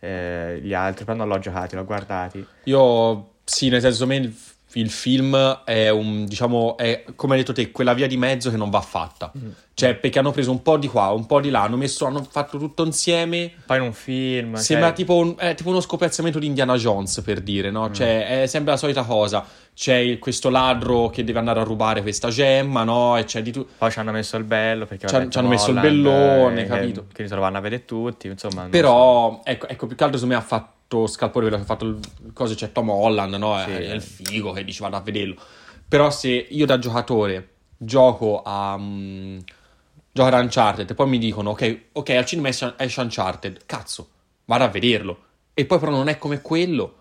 eh, 0.00 0.58
gli 0.62 0.74
altri, 0.74 1.04
però 1.04 1.16
non 1.16 1.28
l'ho 1.28 1.38
giocati, 1.38 1.76
l'ho 1.76 1.84
guardati. 1.84 2.44
Io, 2.64 3.30
sì, 3.44 3.68
nel 3.68 3.80
senso, 3.80 4.06
me 4.06 4.34
il- 4.74 4.82
il 4.82 4.90
film 4.90 5.62
è 5.64 5.88
un, 5.90 6.24
diciamo, 6.26 6.76
è 6.76 7.04
come 7.16 7.34
hai 7.34 7.40
detto 7.40 7.52
te, 7.52 7.70
quella 7.70 7.94
via 7.94 8.06
di 8.06 8.16
mezzo 8.16 8.50
che 8.50 8.56
non 8.56 8.70
va 8.70 8.80
fatta. 8.80 9.30
Mm. 9.36 9.48
Cioè, 9.74 9.94
perché 9.94 10.18
hanno 10.18 10.32
preso 10.32 10.50
un 10.50 10.60
po' 10.62 10.76
di 10.76 10.86
qua, 10.86 11.08
un 11.12 11.24
po' 11.26 11.40
di 11.40 11.48
là, 11.48 11.62
hanno 11.62 11.76
messo, 11.76 12.04
hanno 12.04 12.22
fatto 12.28 12.58
tutto 12.58 12.84
insieme. 12.84 13.50
Poi 13.64 13.78
in 13.78 13.82
un 13.84 13.92
film. 13.92 14.54
Sembra 14.56 14.88
cioè, 14.88 14.96
tipo, 14.96 15.16
un- 15.16 15.34
è 15.38 15.54
tipo 15.54 15.70
uno 15.70 15.80
scopiazzamento 15.80 16.38
di 16.38 16.46
Indiana 16.46 16.76
Jones, 16.76 17.20
per 17.24 17.40
dire, 17.40 17.70
no? 17.70 17.88
Mm. 17.88 17.92
Cioè, 17.92 18.42
è 18.42 18.46
sempre 18.46 18.72
la 18.72 18.76
solita 18.76 19.02
cosa. 19.02 19.44
C'è 19.74 20.18
questo 20.18 20.50
ladro 20.50 21.08
che 21.08 21.24
deve 21.24 21.38
andare 21.38 21.60
a 21.60 21.62
rubare 21.62 22.02
questa 22.02 22.28
gemma, 22.28 22.84
no? 22.84 23.16
E 23.16 23.24
c'è 23.24 23.40
di 23.40 23.50
tutto. 23.50 23.72
Poi 23.78 23.90
ci 23.90 23.98
hanno 23.98 24.12
messo 24.12 24.36
il 24.36 24.44
bello 24.44 24.84
perché 24.84 25.06
Ci 25.08 25.14
hanno- 25.14 25.48
messo 25.48 25.70
il 25.70 25.80
bellone, 25.80 26.62
eh, 26.62 26.66
capito? 26.66 27.06
Che 27.12 27.26
se 27.26 27.34
lo 27.34 27.40
vanno 27.40 27.56
a 27.56 27.60
vedere 27.60 27.84
tutti, 27.86 28.26
insomma. 28.26 28.62
non 28.62 28.64
so. 28.64 28.70
Però, 28.70 29.40
ecco, 29.44 29.68
ecco, 29.68 29.86
più 29.86 29.96
che 29.96 30.04
altro 30.04 30.18
secondo 30.18 30.38
me 30.38 30.44
ha 30.44 30.46
fatto 30.46 30.70
scalpore 31.06 31.46
quello 31.48 31.56
che 31.56 31.62
ha 31.62 31.74
fatto 31.74 31.84
il 31.86 31.98
cosa 32.32 32.54
c'è 32.54 32.72
Tom 32.72 32.88
Holland, 32.90 33.34
no? 33.34 33.58
È, 33.60 33.64
Sì. 33.64 33.70
è 33.72 33.92
il 33.92 34.02
figo 34.02 34.52
che 34.52 34.64
dice 34.64 34.82
vado 34.82 34.96
a 34.96 35.00
vederlo. 35.00 35.36
Però 35.88 36.10
se 36.10 36.28
io 36.30 36.66
da 36.66 36.78
giocatore 36.78 37.48
gioco 37.76 38.42
a... 38.44 38.76
mm, 38.78 39.38
gioco 40.12 40.28
ad 40.34 40.42
Uncharted 40.42 40.88
e 40.90 40.94
poi 40.94 41.08
mi 41.08 41.18
dicono 41.18 41.50
ok, 41.50 41.78
ok, 41.92 42.10
al 42.10 42.24
cinema 42.26 42.48
esce, 42.48 42.74
esce 42.78 43.00
Uncharted, 43.00 43.62
cazzo, 43.66 44.08
vado 44.44 44.64
a 44.64 44.68
vederlo. 44.68 45.18
E 45.54 45.64
poi 45.66 45.78
però 45.78 45.90
non 45.90 46.08
è 46.08 46.16
come 46.18 46.40
quello. 46.40 46.96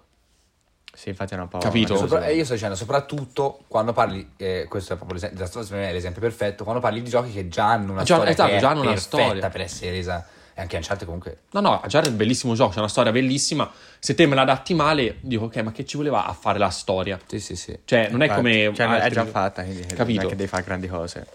Sì, 0.93 1.07
infatti 1.09 1.33
è 1.33 1.37
un 1.37 1.47
po'. 1.47 1.59
Capito? 1.59 1.93
una 1.93 2.01
Sopra- 2.01 2.25
e 2.27 2.35
io 2.35 2.43
sto 2.43 2.53
dicendo, 2.53 2.75
soprattutto 2.75 3.63
quando 3.69 3.93
parli, 3.93 4.33
eh, 4.35 4.65
questo 4.67 4.93
è 4.93 4.97
proprio 4.97 5.19
l'esempio, 5.21 5.75
l'esempio 5.77 6.21
perfetto, 6.21 6.63
quando 6.65 6.81
parli 6.81 7.01
di 7.01 7.09
giochi 7.09 7.31
che 7.31 7.47
già 7.47 7.67
hanno 7.69 7.93
una 7.93 8.03
Già- 8.03 8.15
storia 8.15 8.33
esatto, 8.33 8.51
che 8.51 8.57
già 8.59 8.69
hanno 8.71 8.81
una 8.81 8.89
perfetta 8.91 9.23
storia. 9.23 9.49
per 9.49 9.61
essere 9.61 9.91
resa, 9.91 10.27
e 10.53 10.61
anche 10.61 10.75
Uncharted 10.75 11.05
comunque, 11.05 11.37
No, 11.51 11.59
no, 11.61 11.71
Uncharted 11.83 12.05
è 12.07 12.09
un 12.09 12.17
bellissimo 12.17 12.53
gioco, 12.55 12.71
c'è 12.73 12.79
una 12.79 12.87
storia 12.87 13.11
bellissima. 13.11 13.71
Se 13.99 14.15
te 14.15 14.25
me 14.25 14.35
la 14.35 14.41
adatti 14.41 14.73
male, 14.73 15.17
dico 15.21 15.45
ok, 15.45 15.55
ma 15.57 15.71
che 15.71 15.85
ci 15.85 15.97
voleva 15.97 16.25
a 16.25 16.33
fare 16.33 16.59
la 16.59 16.69
storia? 16.69 17.19
sì 17.25 17.39
sì 17.39 17.55
sì. 17.55 17.77
Cioè, 17.85 18.09
non 18.09 18.21
è 18.21 18.25
Infatti, 18.25 18.41
come... 18.41 18.73
Cioè, 18.75 18.85
è 18.87 18.89
altri 18.89 19.09
già 19.09 19.19
giochi. 19.21 19.31
fatta, 19.31 19.63
quindi 19.63 19.81
Capito. 19.93 20.17
non 20.21 20.25
è 20.25 20.29
che 20.29 20.35
devi 20.35 20.49
fare 20.49 20.63
grandi 20.63 20.87
cose. 20.87 21.27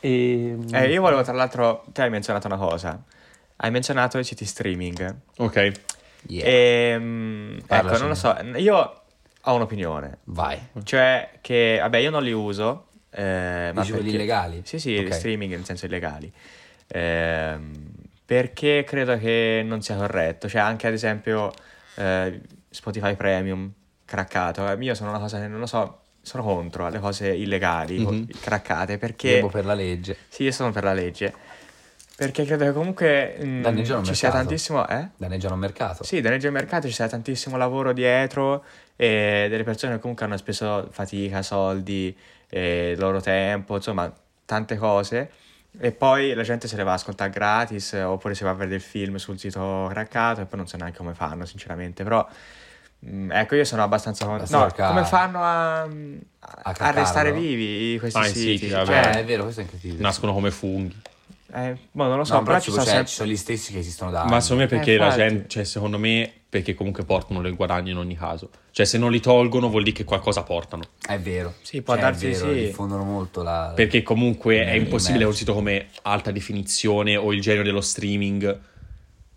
E... 0.00 0.56
Eh, 0.72 0.90
io 0.90 1.00
volevo, 1.00 1.22
tra 1.22 1.32
l'altro, 1.32 1.84
te 1.92 2.02
hai 2.02 2.10
menzionato 2.10 2.46
una 2.46 2.56
cosa. 2.56 3.02
Hai 3.56 3.70
menzionato 3.70 4.18
i 4.18 4.24
siti 4.24 4.44
streaming. 4.44 5.14
Ok. 5.38 5.72
Yeah. 6.28 6.44
Ehm, 6.46 7.60
Parlaci. 7.66 7.94
ecco, 7.94 7.98
non 8.00 8.08
lo 8.08 8.14
so. 8.14 8.36
Io 8.58 9.02
ho 9.42 9.54
un'opinione. 9.54 10.18
Vai. 10.24 10.58
Cioè, 10.84 11.30
che, 11.40 11.78
vabbè, 11.80 11.98
io 11.98 12.10
non 12.10 12.22
li 12.22 12.32
uso. 12.32 12.86
Eh, 13.10 13.70
ma 13.74 13.80
quelli 13.82 13.92
perché- 14.02 14.10
illegali? 14.10 14.60
Sì, 14.64 14.78
sì, 14.78 14.96
Ok. 14.96 15.12
streaming 15.14 15.50
nel 15.52 15.64
senso 15.64 15.86
illegali. 15.86 16.30
Ehm, 16.88 17.87
perché 18.28 18.84
credo 18.86 19.16
che 19.16 19.62
non 19.64 19.80
sia 19.80 19.96
corretto. 19.96 20.50
Cioè, 20.50 20.60
anche 20.60 20.86
ad 20.86 20.92
esempio 20.92 21.50
eh, 21.94 22.38
Spotify 22.68 23.16
Premium 23.16 23.72
craccato. 24.04 24.70
Eh, 24.70 24.76
Io 24.80 24.94
sono 24.94 25.08
una 25.08 25.18
cosa 25.18 25.40
che 25.40 25.46
non 25.48 25.58
lo 25.60 25.64
so. 25.64 26.00
Sono 26.20 26.42
contro 26.42 26.84
alle 26.84 26.98
cose 26.98 27.28
illegali, 27.34 27.98
Mhm. 28.04 28.26
craccate, 28.38 28.98
perché 28.98 29.36
Devo 29.36 29.48
per 29.48 29.64
la 29.64 29.72
legge. 29.72 30.14
sì, 30.28 30.42
io 30.42 30.52
sono 30.52 30.72
per 30.72 30.84
la 30.84 30.92
legge. 30.92 31.32
Perché 32.16 32.44
credo 32.44 32.66
che 32.66 32.72
comunque 32.72 33.38
mm, 33.42 33.62
Danneggiano 33.62 34.00
il 34.00 34.06
ci 34.06 34.14
sia 34.14 34.28
mercato. 34.28 34.46
tantissimo, 34.48 34.86
eh? 34.88 35.08
Danneggiano 35.16 35.54
il 35.54 35.60
mercato. 35.60 36.04
Sì, 36.04 36.20
danneggia 36.20 36.48
il 36.48 36.52
mercato, 36.52 36.86
ci 36.86 36.92
sia 36.92 37.08
tantissimo 37.08 37.56
lavoro 37.56 37.94
dietro 37.94 38.62
e 38.94 39.46
delle 39.48 39.62
persone 39.62 39.94
che 39.94 40.00
comunque 40.00 40.26
hanno 40.26 40.36
speso 40.36 40.88
fatica, 40.90 41.40
soldi, 41.40 42.14
e 42.50 42.90
il 42.90 42.98
loro 42.98 43.22
tempo, 43.22 43.76
insomma, 43.76 44.12
tante 44.44 44.76
cose. 44.76 45.30
E 45.80 45.92
poi 45.92 46.34
la 46.34 46.42
gente 46.42 46.66
se 46.66 46.76
le 46.76 46.82
va 46.82 46.90
a 46.90 46.94
ascoltare 46.94 47.30
gratis 47.30 47.92
oppure 47.92 48.34
si 48.34 48.42
va 48.42 48.50
a 48.50 48.54
vedere 48.54 48.76
il 48.76 48.80
film 48.82 49.16
sul 49.16 49.38
sito 49.38 49.86
craccato 49.90 50.40
e 50.40 50.44
poi 50.46 50.58
non 50.58 50.66
so 50.66 50.76
neanche 50.76 50.96
come 50.98 51.14
fanno, 51.14 51.44
sinceramente. 51.44 52.02
Però, 52.02 52.26
mm, 53.06 53.30
ecco, 53.30 53.54
io 53.54 53.64
sono 53.64 53.82
abbastanza... 53.84 54.24
con- 54.24 54.38
La 54.38 54.42
No, 54.42 54.46
sorca- 54.46 54.88
come 54.88 55.04
fanno 55.04 55.42
a, 55.42 55.82
a, 55.82 55.88
A 56.62 56.90
restare 56.90 57.30
vivi 57.32 57.96
questi 57.98 58.18
Ah, 58.18 58.26
i 58.26 58.30
siti? 58.32 58.58
siti, 58.58 58.68
Cioè, 58.70 59.18
è 59.18 59.24
vero, 59.24 59.42
questo 59.44 59.60
è 59.60 59.64
incredibile. 59.64 60.02
Nascono 60.02 60.32
come 60.32 60.50
funghi. 60.50 61.00
Eh, 61.54 61.76
boh, 61.90 62.04
non 62.06 62.18
lo 62.18 62.24
so, 62.24 62.34
No, 62.34 62.42
però 62.42 62.52
però 62.52 62.60
ci 62.64 62.70
sono 62.70 62.82
c'è- 62.82 62.88
sempre... 62.90 63.06
ci 63.08 63.14
sono 63.14 63.30
gli 63.30 63.36
stessi 63.36 63.72
che 63.72 63.78
esistono 63.78 64.10
da 64.10 64.24
Ma 64.24 64.32
anni. 64.32 64.42
secondo 64.42 64.62
me 64.64 64.68
perché 64.68 64.94
Eh, 64.94 64.96
la 64.98 65.14
gente, 65.14 65.48
cioè 65.48 65.64
secondo 65.64 65.98
me 65.98 66.32
perché 66.48 66.74
comunque 66.74 67.04
portano 67.04 67.42
del 67.42 67.54
guadagno 67.54 67.90
in 67.90 67.96
ogni 67.98 68.16
caso. 68.16 68.48
Cioè 68.70 68.86
se 68.86 68.96
non 68.98 69.10
li 69.10 69.20
tolgono 69.20 69.68
vuol 69.68 69.82
dire 69.82 69.94
che 69.96 70.04
qualcosa 70.04 70.42
portano. 70.42 70.82
È 71.06 71.18
vero. 71.18 71.54
Sì, 71.62 71.82
può 71.82 71.94
Cioè, 71.94 72.02
darsi 72.02 72.26
è 72.28 72.30
vero, 72.32 72.52
sì. 72.54 72.60
diffondono 72.66 73.04
molto 73.04 73.42
la... 73.42 73.72
Perché 73.74 74.02
comunque 74.02 74.64
è 74.64 74.72
impossibile 74.72 75.24
che 75.24 75.30
un 75.30 75.34
sito 75.34 75.52
come 75.52 75.88
alta 76.02 76.30
definizione 76.30 77.16
o 77.16 77.32
il 77.32 77.40
genere 77.40 77.64
dello 77.64 77.80
streaming 77.82 78.60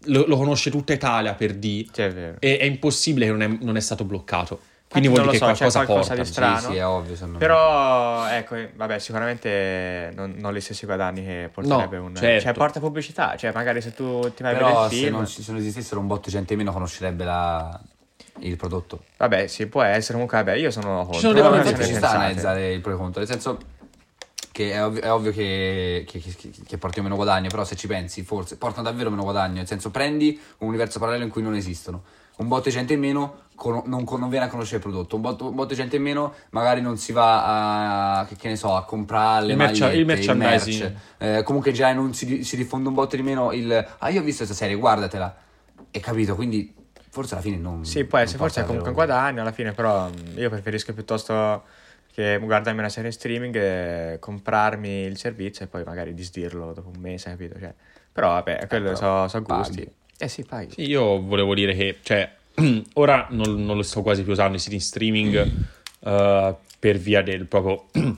lo, 0.06 0.26
lo 0.26 0.38
conosce 0.38 0.70
tutta 0.72 0.94
Italia 0.94 1.34
per 1.34 1.54
di 1.56 1.88
Sì, 1.92 2.02
è 2.02 2.12
vero. 2.14 2.38
e 2.40 2.58
è 2.58 2.64
impossibile 2.64 3.26
che 3.26 3.32
non 3.32 3.42
è, 3.42 3.58
non 3.62 3.76
è 3.78 3.82
stato 3.82 4.04
bloccato. 4.06 4.60
Quindi 4.92 5.08
vuol 5.08 5.22
dire 5.22 5.32
che 5.32 5.38
so, 5.38 5.46
c'è 5.46 5.58
qualcosa 5.58 5.86
qualcosa 5.86 6.08
porta. 6.10 6.22
di 6.24 6.28
strano. 6.30 6.58
Sì, 6.60 6.66
sì, 6.66 6.76
è 6.76 6.86
ovvio. 6.86 7.38
Però, 7.38 8.28
ecco, 8.28 8.56
vabbè, 8.76 9.00
sicuramente 9.00 10.12
non, 10.14 10.36
non 10.38 10.54
gli 10.54 10.60
stessi 10.60 10.86
guadagni 10.86 11.24
che 11.24 11.50
porterebbe 11.54 11.98
No, 11.98 12.04
un... 12.04 12.16
certo. 12.16 12.42
Cioè, 12.44 12.54
porta 12.54 12.80
pubblicità, 12.82 13.36
cioè 13.38 13.54
magari 13.54 13.80
se 13.82 13.94
tu 13.94 14.20
ti 14.34 14.44
vai 14.44 14.54
a 14.54 14.58
vedere 14.58 14.84
il 14.86 14.90
se 14.90 14.96
film... 14.98 15.16
non, 15.16 15.28
ci- 15.28 15.42
se 15.44 15.52
non 15.52 15.62
esistessero 15.62 16.00
un 16.02 16.08
botto 16.08 16.24
di 16.26 16.32
gente 16.32 16.52
in 16.54 16.60
meno 16.60 16.74
conoscerebbe 16.74 17.24
la- 17.24 17.80
il 18.40 18.58
prodotto. 18.58 19.04
Vabbè, 19.18 19.48
sì, 19.48 19.68
può 19.68 19.82
essere, 19.82 20.14
comunque, 20.14 20.38
vabbè, 20.40 20.54
io 20.56 20.72
sono 20.72 21.04
contro. 21.04 21.20
sono 21.20 21.34
Però 21.36 21.50
delle 21.52 21.76
ce 21.78 21.86
ci 21.86 21.96
sta 21.96 22.10
analizzare 22.12 22.74
il 22.74 22.82
pro 22.82 22.94
e 22.94 22.98
contro, 22.98 23.20
nel 23.22 23.30
senso 23.30 23.58
che 24.52 24.74
è 24.74 24.84
ovvio, 24.84 25.02
è 25.02 25.12
ovvio 25.12 25.32
che, 25.32 26.04
che, 26.06 26.20
che- 26.20 26.52
che 26.68 26.78
porti 26.78 27.00
meno 27.00 27.16
guadagno, 27.16 27.48
però 27.48 27.64
se 27.64 27.78
ci 27.78 27.88
pensi 27.88 28.24
forse 28.24 28.58
portano 28.58 28.84
davvero 28.84 29.10
meno 29.10 29.24
guadagno, 29.24 29.54
nel 29.56 29.68
senso 29.68 29.90
prendi 29.90 30.38
un 30.58 30.68
universo 30.68 31.00
parallelo 31.00 31.24
in 31.24 31.30
cui 31.30 31.42
non 31.42 31.56
esistono, 31.56 32.04
un 32.38 32.48
botto 32.48 32.70
di 32.70 32.72
gente 32.72 32.94
in 32.94 33.00
meno 33.00 33.50
con- 33.56 33.84
non, 33.86 34.04
con- 34.04 34.20
non 34.20 34.30
viene 34.30 34.46
a 34.46 34.48
conoscere 34.48 34.78
il 34.78 34.82
prodotto, 34.84 35.16
un 35.16 35.22
botto, 35.22 35.50
un 35.50 35.56
botto 35.56 35.70
di 35.70 35.76
gente 35.76 35.96
in 35.98 36.02
meno 36.02 36.34
magari 36.52 36.82
non 36.82 36.98
si 36.98 37.12
va 37.12 38.20
a, 38.20 38.26
che, 38.26 38.36
che 38.36 38.48
ne 38.48 38.56
so, 38.56 38.76
a 38.76 38.84
comprare 38.86 39.46
le 39.46 39.52
Il 39.52 39.58
magliette, 39.58 39.98
il 39.98 40.06
merchandising. 40.06 40.82
merch. 40.82 41.38
Eh, 41.40 41.44
comunque 41.44 41.72
generale 41.72 42.00
non 42.00 42.14
si, 42.14 42.44
si 42.44 42.56
diffonde 42.56 42.88
un 42.90 42.96
botto 42.96 43.16
di 43.16 43.22
meno 43.22 43.52
il 43.52 43.72
ah 43.72 44.10
io 44.10 44.22
ho 44.22 44.24
visto 44.24 44.44
questa 44.44 44.56
serie, 44.56 44.76
guardatela, 44.76 45.36
e 45.92 46.00
capito, 46.00 46.36
quindi 46.36 46.74
forse 47.10 47.34
alla 47.36 47.44
fine 47.44 47.58
non... 47.58 47.86
Sì, 47.86 48.06
può 48.06 48.18
essere, 48.18 48.38
forse 48.38 48.62
è 48.62 48.66
comunque 48.66 48.90
un 48.90 48.96
guadagno 48.96 49.42
alla 49.42 49.52
fine, 49.52 49.74
però 49.74 50.08
mh, 50.08 50.38
io 50.38 50.50
preferisco 50.50 50.94
piuttosto 50.94 51.64
che 52.14 52.38
guardarmi 52.42 52.80
una 52.80 52.90
serie 52.90 53.12
streaming 53.12 53.56
e 53.56 54.18
comprarmi 54.20 55.04
il 55.04 55.18
servizio 55.18 55.66
e 55.66 55.68
poi 55.68 55.84
magari 55.84 56.14
disdirlo 56.14 56.74
dopo 56.74 56.90
un 56.94 57.00
mese, 57.00 57.30
capito? 57.30 57.60
Cioè, 57.60 57.74
però 58.12 58.30
vabbè, 58.30 58.68
quello 58.68 58.94
però 58.94 58.96
sono 58.96 59.28
so 59.28 59.42
paghi. 59.42 59.62
gusti. 59.62 59.92
Eh 60.24 60.28
sì, 60.28 60.44
paghi. 60.44 60.74
Sì, 60.74 60.88
io 60.88 61.20
volevo 61.20 61.56
dire 61.56 61.74
che, 61.74 61.98
cioè, 62.04 62.32
ora 62.94 63.26
non, 63.32 63.66
non 63.66 63.76
lo 63.76 63.82
sto 63.82 64.04
quasi 64.04 64.22
più 64.22 64.34
usando 64.34 64.58
i 64.58 64.60
siti 64.60 64.76
in 64.76 64.82
streaming 64.82 65.52
eh, 66.04 66.56
per 66.78 66.98
via 67.00 67.24
del 67.24 67.48
proprio 67.48 67.88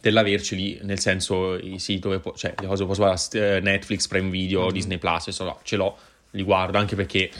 dell'averceli, 0.00 0.80
nel 0.82 0.98
senso 0.98 1.56
i 1.56 1.78
siti 1.78 2.00
dove, 2.00 2.18
po- 2.18 2.34
cioè, 2.34 2.52
le 2.60 2.66
cose 2.66 2.84
posso 2.84 3.02
fare, 3.02 3.56
eh, 3.56 3.60
Netflix, 3.60 4.06
Prime 4.08 4.28
Video, 4.28 4.70
Disney 4.70 4.98
Plus, 4.98 5.28
insomma, 5.28 5.56
ce 5.62 5.76
l'ho, 5.76 5.96
li 6.32 6.42
guardo, 6.42 6.76
anche 6.76 6.96
perché 6.96 7.30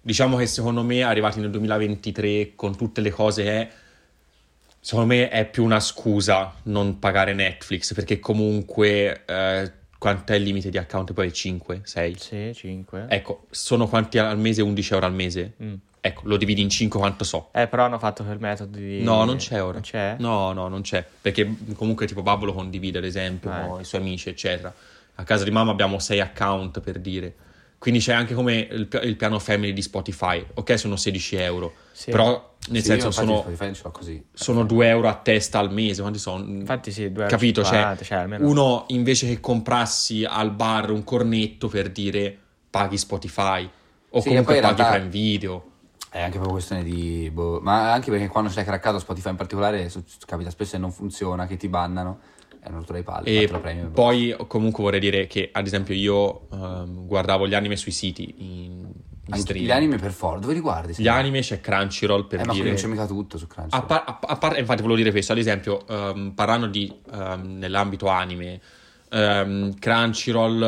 diciamo 0.00 0.38
che 0.38 0.46
secondo 0.46 0.82
me, 0.82 1.02
arrivati 1.02 1.38
nel 1.38 1.50
2023, 1.50 2.52
con 2.54 2.74
tutte 2.74 3.02
le 3.02 3.10
cose 3.10 3.44
è, 3.44 3.70
secondo 4.80 5.12
me 5.14 5.28
è 5.28 5.44
più 5.44 5.62
una 5.62 5.80
scusa 5.80 6.54
non 6.62 6.98
pagare 6.98 7.34
Netflix, 7.34 7.92
perché 7.92 8.18
comunque, 8.18 9.24
eh, 9.26 9.72
quanto 9.98 10.32
è 10.32 10.36
il 10.36 10.42
limite 10.42 10.70
di 10.70 10.78
account? 10.78 11.12
Poi 11.12 11.28
è 11.28 11.30
5, 11.30 11.80
6? 11.84 12.16
Sì, 12.18 12.52
5. 12.54 13.06
Ecco, 13.08 13.46
sono 13.50 13.86
quanti 13.88 14.18
al 14.18 14.38
mese? 14.38 14.62
11 14.62 14.92
euro 14.92 15.06
al 15.06 15.14
mese? 15.14 15.54
Mm. 15.62 15.74
Ecco, 16.00 16.22
lo 16.24 16.36
dividi 16.36 16.60
in 16.62 16.70
5 16.70 17.00
quanto 17.00 17.24
so. 17.24 17.48
Eh, 17.52 17.66
però 17.66 17.84
hanno 17.84 17.98
fatto 17.98 18.22
quel 18.22 18.38
metodo 18.38 18.76
di... 18.78 19.02
No, 19.02 19.24
non 19.24 19.36
c'è 19.36 19.60
ora. 19.60 19.72
Non 19.72 19.80
c'è? 19.82 20.14
No, 20.18 20.52
no, 20.52 20.68
non 20.68 20.82
c'è. 20.82 21.04
Perché 21.20 21.52
comunque 21.74 22.06
tipo 22.06 22.22
Babbo 22.22 22.44
lo 22.44 22.52
condivide, 22.52 22.98
ad 22.98 23.04
esempio, 23.04 23.50
Ah, 23.50 23.66
con 23.66 23.80
i 23.80 23.84
suoi 23.84 24.02
amici, 24.02 24.28
eccetera. 24.28 24.72
A 25.16 25.24
casa 25.24 25.42
di 25.42 25.50
mamma 25.50 25.72
abbiamo 25.72 25.98
6 25.98 26.20
account, 26.20 26.80
per 26.80 27.00
dire. 27.00 27.34
Quindi 27.78 28.00
c'è 28.00 28.12
anche 28.14 28.34
come 28.34 28.66
il, 28.70 28.88
il 29.02 29.16
piano 29.16 29.38
family 29.38 29.72
di 29.72 29.82
Spotify. 29.82 30.44
Ok, 30.54 30.78
sono 30.78 30.96
16 30.96 31.36
euro. 31.36 31.72
Sì. 31.92 32.10
Però, 32.10 32.54
nel 32.68 32.80
Sì, 32.82 32.88
senso, 32.88 33.10
sono, 33.10 33.44
sono 34.32 34.64
2 34.64 34.88
euro 34.88 35.08
a 35.08 35.14
testa 35.14 35.58
al 35.58 35.72
mese. 35.72 36.00
Quanti 36.00 36.18
sono? 36.18 36.42
Infatti 36.44 36.90
sì, 36.90 37.12
2 37.12 37.26
Capito? 37.26 37.62
Cioè, 37.62 37.96
cioè, 38.02 38.18
almeno... 38.18 38.48
uno 38.48 38.84
invece 38.88 39.26
che 39.28 39.40
comprassi 39.40 40.24
al 40.24 40.50
bar 40.52 40.90
un 40.90 41.04
cornetto 41.04 41.68
per 41.68 41.90
dire 41.90 42.36
paghi 42.70 42.96
Spotify. 42.98 43.68
O 44.10 44.20
Sì, 44.20 44.28
comunque 44.28 44.60
paghi 44.60 44.76
realtà- 44.76 44.90
Prime 44.96 45.08
Video. 45.10 45.70
È 46.08 46.20
anche 46.20 46.36
proprio 46.36 46.52
questione 46.52 46.82
di. 46.82 47.30
boh, 47.30 47.60
ma 47.60 47.92
anche 47.92 48.10
perché 48.10 48.28
quando 48.28 48.48
c'è 48.48 48.64
craccato 48.64 48.98
Spotify 48.98 49.28
in 49.30 49.36
particolare, 49.36 49.90
su- 49.90 50.02
capita 50.24 50.48
spesso 50.48 50.72
che 50.72 50.78
non 50.78 50.90
funziona, 50.90 51.46
che 51.46 51.58
ti 51.58 51.68
bannano. 51.68 52.20
È 52.66 52.68
una 52.70 52.78
rottura 52.78 52.98
di 52.98 53.04
palle. 53.04 53.42
E 53.42 53.46
premium. 53.46 53.92
poi 53.92 54.34
comunque 54.48 54.82
vorrei 54.82 54.98
dire 54.98 55.28
che 55.28 55.50
ad 55.52 55.66
esempio 55.66 55.94
io 55.94 56.48
ehm, 56.52 57.06
guardavo 57.06 57.46
gli 57.46 57.54
anime 57.54 57.76
sui 57.76 57.92
siti 57.92 58.34
in, 58.38 58.90
in 59.26 59.36
streaming. 59.36 59.68
gli 59.68 59.70
anime 59.70 59.98
per 59.98 60.10
forza, 60.10 60.40
dove 60.40 60.54
li 60.54 60.58
guardi? 60.58 60.92
Gli 60.96 61.06
anime 61.06 61.42
c'è 61.42 61.60
Crunchyroll 61.60 62.26
per 62.26 62.40
Eh, 62.40 62.44
ma 62.44 62.52
dire. 62.52 62.66
non 62.70 62.74
c'è 62.74 62.88
mica 62.88 63.06
tutto 63.06 63.38
su 63.38 63.46
Crunchyroll. 63.46 63.80
A, 63.80 63.86
par- 63.86 64.02
a- 64.04 64.18
a 64.20 64.36
parte, 64.36 64.58
infatti 64.58 64.80
volevo 64.82 64.98
dire 64.98 65.12
questo, 65.12 65.30
ad 65.30 65.38
esempio, 65.38 65.86
ehm, 65.86 66.32
parlando 66.34 66.66
di 66.66 66.92
ehm, 67.12 67.56
nell'ambito 67.58 68.08
anime, 68.08 68.60
Crunchyroll 69.78 70.62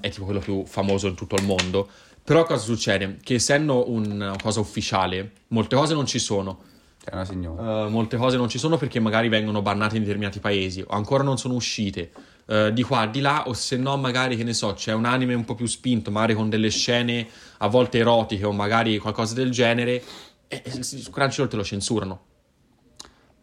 è 0.00 0.10
tipo 0.10 0.24
quello 0.24 0.40
più 0.40 0.64
famoso 0.66 1.08
in 1.08 1.14
tutto 1.16 1.34
il 1.34 1.44
mondo. 1.44 1.88
Però 2.22 2.44
cosa 2.44 2.62
succede? 2.62 3.16
Che 3.22 3.34
essendo 3.34 3.90
un- 3.90 4.10
una 4.12 4.36
cosa 4.40 4.60
ufficiale, 4.60 5.32
molte 5.48 5.74
cose 5.74 5.94
non 5.94 6.06
ci 6.06 6.18
sono. 6.20 6.60
Sei 7.08 7.16
una 7.16 7.24
signora. 7.24 7.86
Eh, 7.86 7.88
molte 7.88 8.18
cose 8.18 8.36
non 8.36 8.48
ci 8.48 8.58
sono 8.58 8.76
perché 8.76 9.00
magari 9.00 9.28
vengono 9.28 9.62
bannate 9.62 9.96
in 9.96 10.02
determinati 10.02 10.40
paesi 10.40 10.82
o 10.86 10.94
ancora 10.94 11.22
non 11.22 11.38
sono 11.38 11.54
uscite 11.54 12.10
eh, 12.46 12.70
di 12.72 12.82
qua, 12.82 13.06
di 13.06 13.20
là 13.20 13.48
o 13.48 13.54
se 13.54 13.78
no 13.78 13.96
magari 13.96 14.36
che 14.36 14.44
ne 14.44 14.52
so 14.52 14.74
c'è 14.74 14.92
un 14.92 15.06
anime 15.06 15.32
un 15.32 15.44
po' 15.46 15.54
più 15.54 15.66
spinto 15.66 16.10
magari 16.10 16.34
con 16.34 16.50
delle 16.50 16.68
scene 16.68 17.26
a 17.58 17.68
volte 17.68 17.98
erotiche 17.98 18.44
o 18.44 18.52
magari 18.52 18.98
qualcosa 18.98 19.34
del 19.34 19.50
genere 19.50 20.02
e 20.48 20.62
e 20.62 20.82
su 20.82 21.10
Crunchyroll 21.10 21.48
te 21.48 21.56
lo 21.56 21.64
censurano 21.64 22.20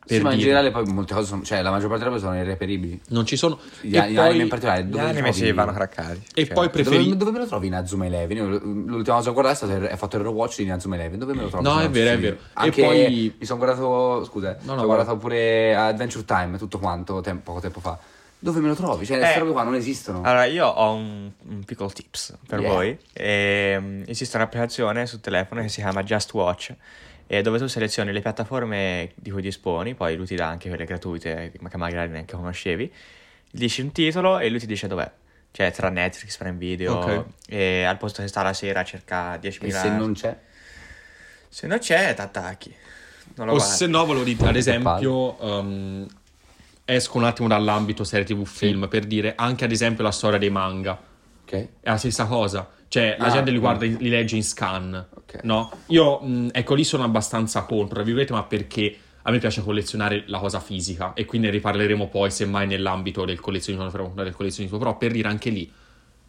Sì, 0.08 0.14
per 0.16 0.22
ma 0.24 0.30
in 0.32 0.38
dire. 0.38 0.50
generale 0.50 0.72
poi 0.72 0.86
molte 0.94 1.14
cose 1.16 1.26
sono, 1.28 1.42
cioè 1.44 1.62
la 1.64 1.72
maggior 1.72 1.88
parte 1.90 2.04
delle 2.04 2.16
cose 2.16 2.26
sono 2.28 2.38
irreperibili. 2.40 3.02
non 3.10 3.26
ci 3.26 3.36
sono 3.36 3.60
Gli, 3.82 3.96
e 3.98 4.12
gli 4.12 4.16
poi, 4.16 4.26
anime 4.28 4.44
in 4.44 4.50
particolare. 4.50 4.84
Gli 4.84 5.00
anime 5.00 5.34
si 5.34 5.52
vanno 5.52 5.72
craccati. 5.74 6.22
e 6.36 6.46
Cioè, 6.46 6.54
poi 6.54 6.70
preferi 6.70 7.04
Dove, 7.06 7.18
dove 7.18 7.32
me 7.32 7.40
lo 7.40 7.46
trovi 7.48 7.68
in 7.68 7.74
Azuma 7.74 8.06
Eleven? 8.06 8.38
Io 8.38 8.46
l'ultima 8.48 9.16
cosa 9.16 9.22
che 9.24 9.30
ho 9.30 9.34
guardato 9.34 9.54
è 9.54 9.56
stato 9.68 9.74
il- 9.74 9.84
è 9.90 9.96
fatto 9.96 10.18
il 10.18 10.24
rewatch 10.24 10.62
di 10.62 10.70
Azuma 10.70 10.96
Eleven. 10.96 11.18
Dove 11.20 11.34
me 11.34 11.42
lo 11.42 11.48
trovi? 11.50 11.64
No, 11.64 11.80
è 11.80 11.90
vero, 11.90 12.12
è 12.12 12.20
vero. 12.20 12.20
video? 12.20 12.34
E 12.34 12.38
Anche 12.54 12.84
poi- 12.84 13.36
mi 13.40 13.46
sono 13.46 13.60
guardato, 13.60 14.24
scusa, 14.26 14.58
No, 14.62 14.76
no, 14.76 14.82
ho 14.82 14.86
guardato 14.86 15.18
pure 15.18 15.76
Adventure 15.76 16.24
Time, 16.26 16.58
tutto 16.60 16.78
quanto, 16.78 17.22
tem- 17.22 17.40
poco 17.40 17.60
tempo 17.60 17.80
fa. 17.80 17.98
Dove 18.38 18.60
me 18.60 18.68
lo 18.68 18.76
trovi? 18.76 19.06
Cioè, 19.08 19.16
Eh. 19.18 19.20
queste 19.22 19.40
robe 19.40 19.52
qua 19.54 19.64
non 19.64 19.74
esistono. 19.74 20.22
Allora, 20.22 20.46
io 20.46 20.68
ho 20.68 20.94
un, 20.94 21.32
un 21.50 21.64
piccolo 21.64 21.90
tips 21.90 22.38
per 22.48 22.60
Yeah. 22.60 22.72
voi. 22.72 22.98
Ehm, 23.14 24.04
esiste 24.06 24.38
un'applicazione 24.38 25.08
sul 25.08 25.20
telefono 25.20 25.62
che 25.62 25.70
si 25.70 25.82
chiama 25.82 26.04
Just 26.04 26.32
Watch, 26.34 26.72
e 27.28 27.42
dove 27.42 27.58
tu 27.58 27.68
selezioni 27.68 28.12
le 28.12 28.22
piattaforme 28.22 29.12
di 29.16 29.32
cui 29.32 29.42
disponi, 29.42 29.96
poi 29.96 30.16
lui 30.16 30.26
ti 30.26 30.36
dà 30.36 30.48
anche 30.48 30.70
quelle 30.70 30.86
gratuite, 30.86 31.52
ma 31.60 31.70
che 31.70 31.78
magari 31.78 32.10
neanche 32.12 32.36
conoscevi. 32.36 32.92
Dici 33.52 33.82
un 33.82 33.92
titolo 33.92 34.40
e 34.40 34.50
lui 34.50 34.60
ti 34.60 34.66
dice 34.68 34.88
dov'è. 34.88 35.10
Cioè, 35.52 35.72
tra 35.72 35.90
Netflix, 35.90 36.36
Prime 36.38 36.58
Video, 36.58 36.96
Ok. 36.98 37.24
e 37.48 37.84
al 37.84 37.98
posto 37.98 38.22
che 38.22 38.28
sta 38.28 38.42
la 38.44 38.52
sera 38.54 38.84
cerca 38.84 39.38
10.000... 39.38 39.66
e 39.66 39.72
se 39.72 39.90
non 39.90 40.14
c'è? 40.14 40.38
Se 41.48 41.68
non 41.68 41.78
c'è, 41.80 42.14
t'attacchi. 42.14 42.76
Non 43.36 43.48
lo 43.48 43.54
o 43.54 43.56
guardi. 43.56 43.74
se 43.74 43.88
no 43.88 44.06
volevo 44.06 44.24
dire 44.26 44.48
ad 44.48 44.56
esempio 44.56 45.42
um, 45.44 46.06
esco 46.86 47.18
un 47.18 47.24
attimo 47.24 47.48
dall'ambito 47.48 48.04
serie 48.04 48.26
tv 48.26 48.46
film 48.46 48.88
per 48.88 49.06
dire 49.06 49.34
anche 49.36 49.66
ad 49.66 49.72
esempio 49.72 50.04
la 50.04 50.12
storia 50.12 50.38
dei 50.38 50.50
manga 50.52 50.98
Ok. 51.46 51.54
è 51.54 51.68
la 51.90 51.98
stessa 51.98 52.26
cosa. 52.26 52.70
Cioè, 52.88 53.16
la 53.20 53.26
Ah, 53.26 53.30
gente 53.32 53.52
li 53.52 53.58
mm. 53.58 53.60
guarda, 53.60 53.86
li 53.86 54.10
legge 54.10 54.36
in 54.36 54.44
scan, 54.44 55.06
Ok. 55.16 55.40
no? 55.44 55.72
Io, 55.88 56.20
mh, 56.20 56.50
ecco, 56.54 56.76
lì 56.76 56.84
sono 56.84 57.04
abbastanza 57.04 57.64
contro, 57.64 57.96
tra 57.96 58.04
virgolette, 58.04 58.32
ma 58.34 58.44
perché 58.44 58.96
a 59.24 59.32
me 59.32 59.40
piace 59.40 59.62
collezionare 59.64 60.24
la 60.28 60.38
cosa 60.40 60.60
fisica 60.60 61.14
e 61.14 61.26
quindi 61.26 61.48
ne 61.48 61.54
riparleremo 61.54 62.08
poi, 62.08 62.30
semmai, 62.32 62.68
nell'ambito 62.68 63.26
del 63.26 63.40
collezionismo, 63.40 64.14
del 64.14 64.34
collezionismo, 64.36 64.78
però 64.78 64.98
per 64.98 65.12
dire 65.12 65.28
anche 65.28 65.50
lì, 65.50 65.70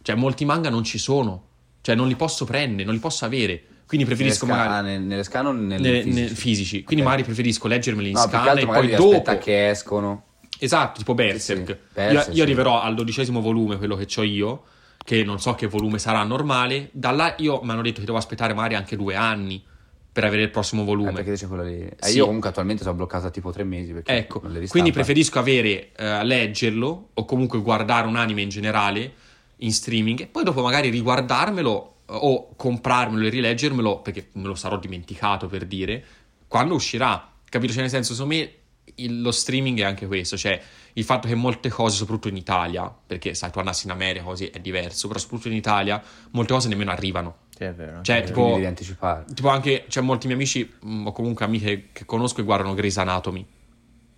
cioè, 0.01 0.15
molti 0.15 0.45
manga 0.45 0.69
non 0.69 0.83
ci 0.83 0.97
sono, 0.97 1.43
cioè, 1.81 1.95
non 1.95 2.07
li 2.07 2.15
posso 2.15 2.43
prendere, 2.43 2.83
non 2.85 2.95
li 2.95 2.99
posso 2.99 3.23
avere, 3.23 3.61
quindi 3.85 4.05
preferisco 4.05 4.45
nelle 4.45 4.57
sca- 4.57 4.67
magari... 4.69 4.87
ah, 4.87 4.91
nel- 4.91 5.01
nelle 5.07 5.23
scan 5.23 5.45
o 5.45 5.51
nelle 5.51 5.77
nelle- 5.77 6.01
fisici? 6.01 6.19
nel- 6.21 6.29
fisici, 6.35 6.83
quindi 6.83 7.03
Ok. 7.03 7.09
magari 7.09 7.23
preferisco 7.27 7.67
leggermeli 7.67 8.07
in 8.09 8.15
No, 8.15 8.21
scan 8.21 8.57
e 8.57 8.65
poi 8.65 8.89
dopo 8.89 9.09
aspettare 9.11 9.37
che 9.37 9.69
escono. 9.69 10.23
Esatto, 10.59 10.97
tipo 10.97 11.13
Berserk. 11.13 11.65
Sì, 11.65 11.65
sì. 11.65 11.69
Io- 11.71 11.77
Berserk, 11.93 12.27
io, 12.29 12.33
sì. 12.33 12.41
arriverò 12.41 12.81
al 12.81 12.95
dodicesimo 12.95 13.41
volume, 13.41 13.77
quello 13.77 13.95
che 13.95 14.07
ho 14.19 14.23
io, 14.23 14.63
che 15.07 15.23
non 15.23 15.39
so 15.39 15.55
che 15.55 15.67
volume 15.67 15.99
sarà 15.99 16.21
normale. 16.23 16.89
Da 16.91 17.11
là 17.11 17.33
io 17.37 17.61
mi 17.63 17.71
hanno 17.71 17.81
detto 17.81 18.01
che 18.01 18.05
devo 18.05 18.17
aspettare 18.17 18.53
magari 18.53 18.75
anche 18.75 18.97
due 18.97 19.15
anni 19.15 19.63
per 20.11 20.25
avere 20.25 20.41
il 20.41 20.49
prossimo 20.49 20.81
Eh, 20.81 20.85
volume. 20.85 21.11
perché 21.13 21.31
c'è 21.35 21.47
quello 21.47 21.63
lì. 21.63 21.79
Eh, 21.79 21.95
Sì. 21.99 22.17
Io 22.17 22.25
comunque 22.25 22.49
attualmente 22.49 22.83
sono 22.83 22.95
bloccato 22.95 23.27
a 23.27 23.29
tipo 23.29 23.49
tre 23.53 23.63
mesi. 23.63 23.93
Perché 23.93 24.11
Ecco, 24.17 24.41
quindi 24.67 24.91
preferisco 24.91 25.39
avere, 25.39 25.93
eh, 25.95 26.25
leggerlo 26.25 27.09
o 27.13 27.23
comunque 27.23 27.61
guardare 27.61 28.05
un 28.05 28.17
anime 28.17 28.41
in 28.41 28.49
generale 28.49 29.13
in 29.59 29.71
streaming 29.71 30.19
e 30.19 30.27
poi 30.27 30.43
dopo 30.43 30.61
magari 30.61 30.89
riguardarmelo 30.89 31.93
eh, 32.09 32.13
o 32.13 32.53
comprarmelo 32.57 33.25
e 33.27 33.29
rileggermelo 33.29 34.01
perché 34.01 34.27
me 34.33 34.43
lo 34.47 34.55
sarò 34.55 34.77
dimenticato 34.77 35.47
per 35.47 35.65
dire 35.65 36.03
quando 36.49 36.73
uscirà. 36.75 37.31
Capito? 37.49 37.71
Cioè, 37.71 37.81
nel 37.83 37.89
senso, 37.91 38.13
secondo 38.13 38.35
me 38.35 38.51
il- 38.95 39.21
lo 39.21 39.31
streaming 39.31 39.79
è 39.79 39.83
anche 39.83 40.05
questo, 40.05 40.35
cioè 40.35 40.61
il 40.97 41.03
fatto 41.03 41.27
che 41.27 41.35
molte 41.35 41.69
cose, 41.69 41.95
soprattutto 41.95 42.27
in 42.27 42.37
Italia, 42.37 42.91
perché 43.05 43.33
sai, 43.35 43.51
tu 43.51 43.59
andassi 43.59 43.85
in 43.85 43.91
America 43.91 44.23
così 44.25 44.47
è 44.47 44.59
diverso, 44.59 45.07
però 45.07 45.19
soprattutto 45.19 45.49
in 45.49 45.55
Italia 45.55 46.01
molte 46.31 46.53
cose 46.53 46.67
nemmeno 46.69 46.89
arrivano. 46.91 47.35
Sì, 47.55 47.63
è 47.65 47.73
vero. 47.73 48.01
Cioè, 48.01 48.15
è 48.15 48.19
vero. 48.21 48.27
tipo- 48.27 48.39
Quindi 48.41 48.53
devi 48.55 48.65
anticipare. 48.67 49.25
Tipo 49.33 49.49
anche, 49.49 49.85
c'è 49.87 50.01
molti 50.01 50.25
miei 50.27 50.37
amici, 50.39 50.71
mh, 50.79 51.07
o 51.07 51.11
comunque 51.11 51.45
amiche 51.45 51.89
che 51.91 52.05
conosco 52.05 52.41
e 52.41 52.43
guardano 52.43 52.73
Grey's 52.73 52.97
Anatomy. 52.97 53.45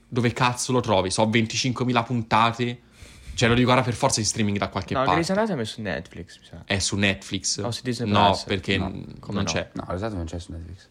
Dove 0.07 0.31
cazzo 0.33 0.71
lo 0.71 0.79
trovi? 0.79 1.11
So 1.11 1.25
25.000 1.27 2.03
puntate. 2.03 2.79
Cioè 3.35 3.47
lo 3.47 3.53
devi 3.53 3.65
guardare 3.65 3.89
per 3.89 3.97
forza 3.97 4.19
in 4.19 4.25
streaming 4.25 4.57
da 4.57 4.67
qualche 4.69 4.93
No, 4.93 4.99
parte. 4.99 5.13
Grey's 5.15 5.29
Anatomy 5.29 5.61
è 5.61 5.65
su 5.65 5.81
Netflix, 5.81 6.39
mi 6.39 6.45
sa. 6.45 6.61
È 6.65 6.79
su 6.79 6.95
Netflix. 6.97 7.57
O 7.63 7.71
su 7.71 7.81
Disney 7.83 8.09
no, 8.09 8.25
Plus. 8.25 8.43
perché 8.43 8.77
No, 8.77 8.87
n- 8.89 9.15
come 9.19 9.35
non 9.37 9.43
no? 9.45 9.51
c'è. 9.51 9.69
No, 9.73 9.85
l'esatto 9.89 10.15
non 10.15 10.25
c'è 10.25 10.39
su 10.39 10.51
Netflix. 10.51 10.87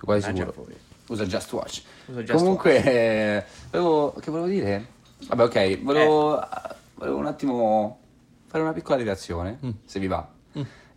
Quasi 0.00 0.28
Ah, 0.28 0.34
sicuro. 0.34 0.66
Usa 1.08 1.24
Just 1.26 1.52
Watch. 1.52 1.82
Usa 2.06 2.22
Just 2.22 2.38
Comunque, 2.38 2.84
eh, 2.84 3.44
volevo, 3.70 4.12
che 4.20 4.30
volevo 4.30 4.46
dire? 4.48 4.86
Vabbè, 5.26 5.42
ok, 5.42 5.82
volevo, 5.82 6.40
volevo 6.94 7.16
un 7.16 7.26
attimo 7.26 7.98
fare 8.46 8.62
una 8.62 8.72
piccola 8.72 8.96
direzione, 8.96 9.58
Mm. 9.64 9.70
se 9.84 9.98
vi 10.00 10.06
va. 10.06 10.26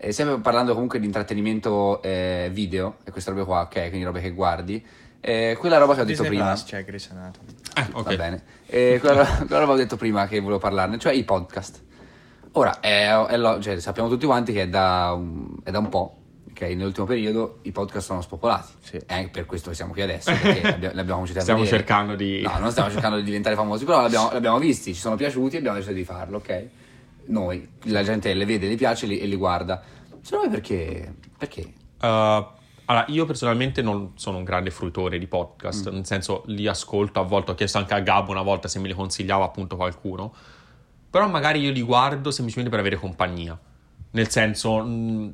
Eh, 0.04 0.12
sempre 0.14 0.40
parlando 0.40 0.74
comunque 0.74 1.00
di 1.00 1.06
intrattenimento 1.06 2.02
eh, 2.02 2.50
video 2.52 2.98
e 3.04 3.12
queste 3.12 3.30
robe 3.30 3.44
qua, 3.44 3.62
ok, 3.62 3.90
quindi 3.90 4.04
robe 4.04 4.20
che 4.22 4.32
guardi. 4.32 4.84
Eh, 5.20 5.56
quella 5.60 5.78
roba 5.78 5.94
che 5.94 6.02
ho 6.02 6.06
detto 6.06 6.24
prima. 6.24 6.46
Plus, 6.48 6.64
c'è 6.64 6.84
Grey's 6.84 7.10
Anatomy. 7.12 7.52
Eh, 7.76 7.88
ok. 7.92 8.04
Va 8.04 8.16
bene. 8.16 8.44
Eh, 8.66 8.98
quella, 9.00 9.24
quella 9.46 9.60
roba 9.60 9.74
che 9.76 9.80
ho 9.80 9.84
detto 9.84 9.98
prima 9.98 10.26
che 10.28 10.40
volevo 10.40 10.58
parlarne, 10.60 10.98
cioè 10.98 11.14
i 11.14 11.24
podcast. 11.24 11.84
Ora, 12.54 12.80
è, 12.80 13.12
è 13.28 13.38
lo- 13.38 13.62
cioè, 13.62 13.80
sappiamo 13.80 14.10
tutti 14.10 14.26
quanti 14.26 14.52
che 14.54 14.64
è 14.64 14.68
da 14.70 15.14
un, 15.16 15.58
è 15.64 15.70
da 15.70 15.78
un 15.78 15.90
po', 15.90 16.16
Nell'ultimo 16.70 17.06
periodo 17.06 17.60
i 17.64 17.72
podcast 17.72 18.06
sono 18.06 18.22
spopolati. 18.22 18.72
Sì. 18.82 18.98
È 19.06 19.14
anche 19.14 19.30
per 19.30 19.46
questo 19.46 19.70
che 19.70 19.76
siamo 19.76 19.92
qui 19.92 20.02
adesso, 20.02 20.32
perché 20.32 20.62
abbiamo, 20.74 20.94
li 20.94 21.00
abbiamo 21.00 21.14
cominciati 21.22 21.40
a 21.40 21.42
Stiamo 21.42 21.66
cercando 21.66 22.16
di... 22.16 22.42
No, 22.42 22.58
non 22.60 22.72
stiamo 22.72 22.90
cercando 22.90 23.18
di 23.18 23.24
diventare 23.24 23.56
famosi, 23.56 23.86
però 23.86 24.02
l'abbiamo, 24.02 24.32
l'abbiamo 24.32 24.60
visti, 24.60 24.94
ci 24.94 25.00
sono 25.00 25.16
piaciuti 25.16 25.56
e 25.56 25.58
abbiamo 25.60 25.78
deciso 25.78 25.94
di 25.96 26.04
farlo, 26.04 26.38
ok? 26.38 26.68
Noi, 27.26 27.68
la 27.84 28.04
gente 28.04 28.34
le 28.34 28.46
vede, 28.46 28.68
le 28.68 28.76
piace 28.76 29.06
e 29.06 29.10
li, 29.10 29.20
e 29.20 29.26
li 29.28 29.36
guarda. 29.36 29.82
Secondo 30.22 30.46
me 30.48 30.52
perché... 30.54 31.14
Perché? 31.38 31.62
Uh, 32.02 32.06
allora, 32.86 33.06
io 33.08 33.26
personalmente 33.26 33.82
non 33.82 34.12
sono 34.16 34.38
un 34.38 34.44
grande 34.44 34.70
fruitore 34.70 35.18
di 35.18 35.28
podcast, 35.28 35.90
Mm. 35.90 35.94
nel 35.94 36.06
senso 36.06 36.44
li 36.48 36.68
ascolto 36.68 37.20
a 37.20 37.24
volte, 37.24 37.52
ho 37.52 37.56
chiesto 37.56 37.78
anche 37.78 37.94
a 37.94 38.00
Gabbo 38.00 38.32
una 38.32 38.42
volta 38.42 38.68
se 38.68 38.80
me 38.80 38.88
li 38.88 38.94
consigliava 38.94 39.46
appunto 39.46 39.76
qualcuno, 39.76 40.34
però 41.10 41.28
magari 41.28 41.60
io 41.62 41.72
li 41.72 41.82
guardo 41.82 42.32
semplicemente 42.32 42.70
per 42.70 42.80
avere 42.80 42.98
compagnia, 42.98 43.58
nel 44.12 44.30
senso 44.30 44.84
mh, 44.84 45.34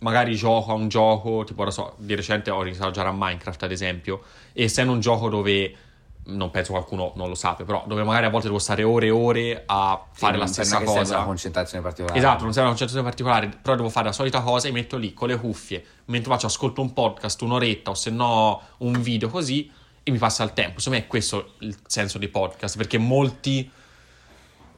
magari 0.00 0.34
gioco 0.36 0.72
a 0.72 0.74
un 0.74 0.88
gioco, 0.88 1.44
tipo 1.44 1.62
ora 1.62 1.70
so, 1.70 1.94
di 1.98 2.14
recente 2.14 2.50
ho 2.50 2.62
iniziato 2.62 2.88
a 2.88 2.92
giocare 2.92 3.14
a 3.14 3.16
Minecraft 3.16 3.62
ad 3.62 3.70
esempio, 3.70 4.22
e 4.52 4.64
essendo 4.64 4.92
un 4.92 5.00
gioco 5.00 5.28
dove 5.28 5.74
non 6.22 6.50
penso 6.50 6.72
qualcuno 6.72 7.12
non 7.16 7.28
lo 7.28 7.34
sappia, 7.34 7.64
però 7.64 7.84
dove 7.86 8.04
magari 8.04 8.26
a 8.26 8.30
volte 8.30 8.46
devo 8.46 8.58
stare 8.58 8.82
ore 8.82 9.06
e 9.06 9.10
ore 9.10 9.62
a 9.66 10.06
fare 10.12 10.36
la 10.36 10.46
stessa 10.46 10.82
cosa. 10.82 11.16
una 11.16 11.24
concentrazione 11.24 11.82
particolare. 11.82 12.18
Esatto, 12.18 12.42
non 12.42 12.52
serve 12.52 12.68
una 12.68 12.76
concentrazione 12.76 13.08
particolare, 13.08 13.48
però 13.60 13.76
devo 13.76 13.88
fare 13.88 14.06
la 14.06 14.12
solita 14.12 14.40
cosa 14.40 14.68
e 14.68 14.72
metto 14.72 14.96
lì 14.96 15.12
con 15.12 15.28
le 15.28 15.36
cuffie, 15.38 15.84
mentre 16.06 16.30
faccio 16.30 16.46
ascolto 16.46 16.80
un 16.80 16.92
podcast, 16.92 17.40
un'oretta 17.42 17.90
o 17.90 17.94
se 17.94 18.10
no 18.10 18.60
un 18.78 19.00
video 19.00 19.28
così 19.28 19.70
e 20.02 20.10
mi 20.10 20.18
passa 20.18 20.44
il 20.44 20.52
tempo. 20.52 20.78
Secondo 20.78 20.98
me 20.98 21.04
è 21.04 21.08
questo 21.08 21.54
il 21.60 21.76
senso 21.86 22.18
dei 22.18 22.28
podcast, 22.28 22.76
perché 22.76 22.98
molti 22.98 23.70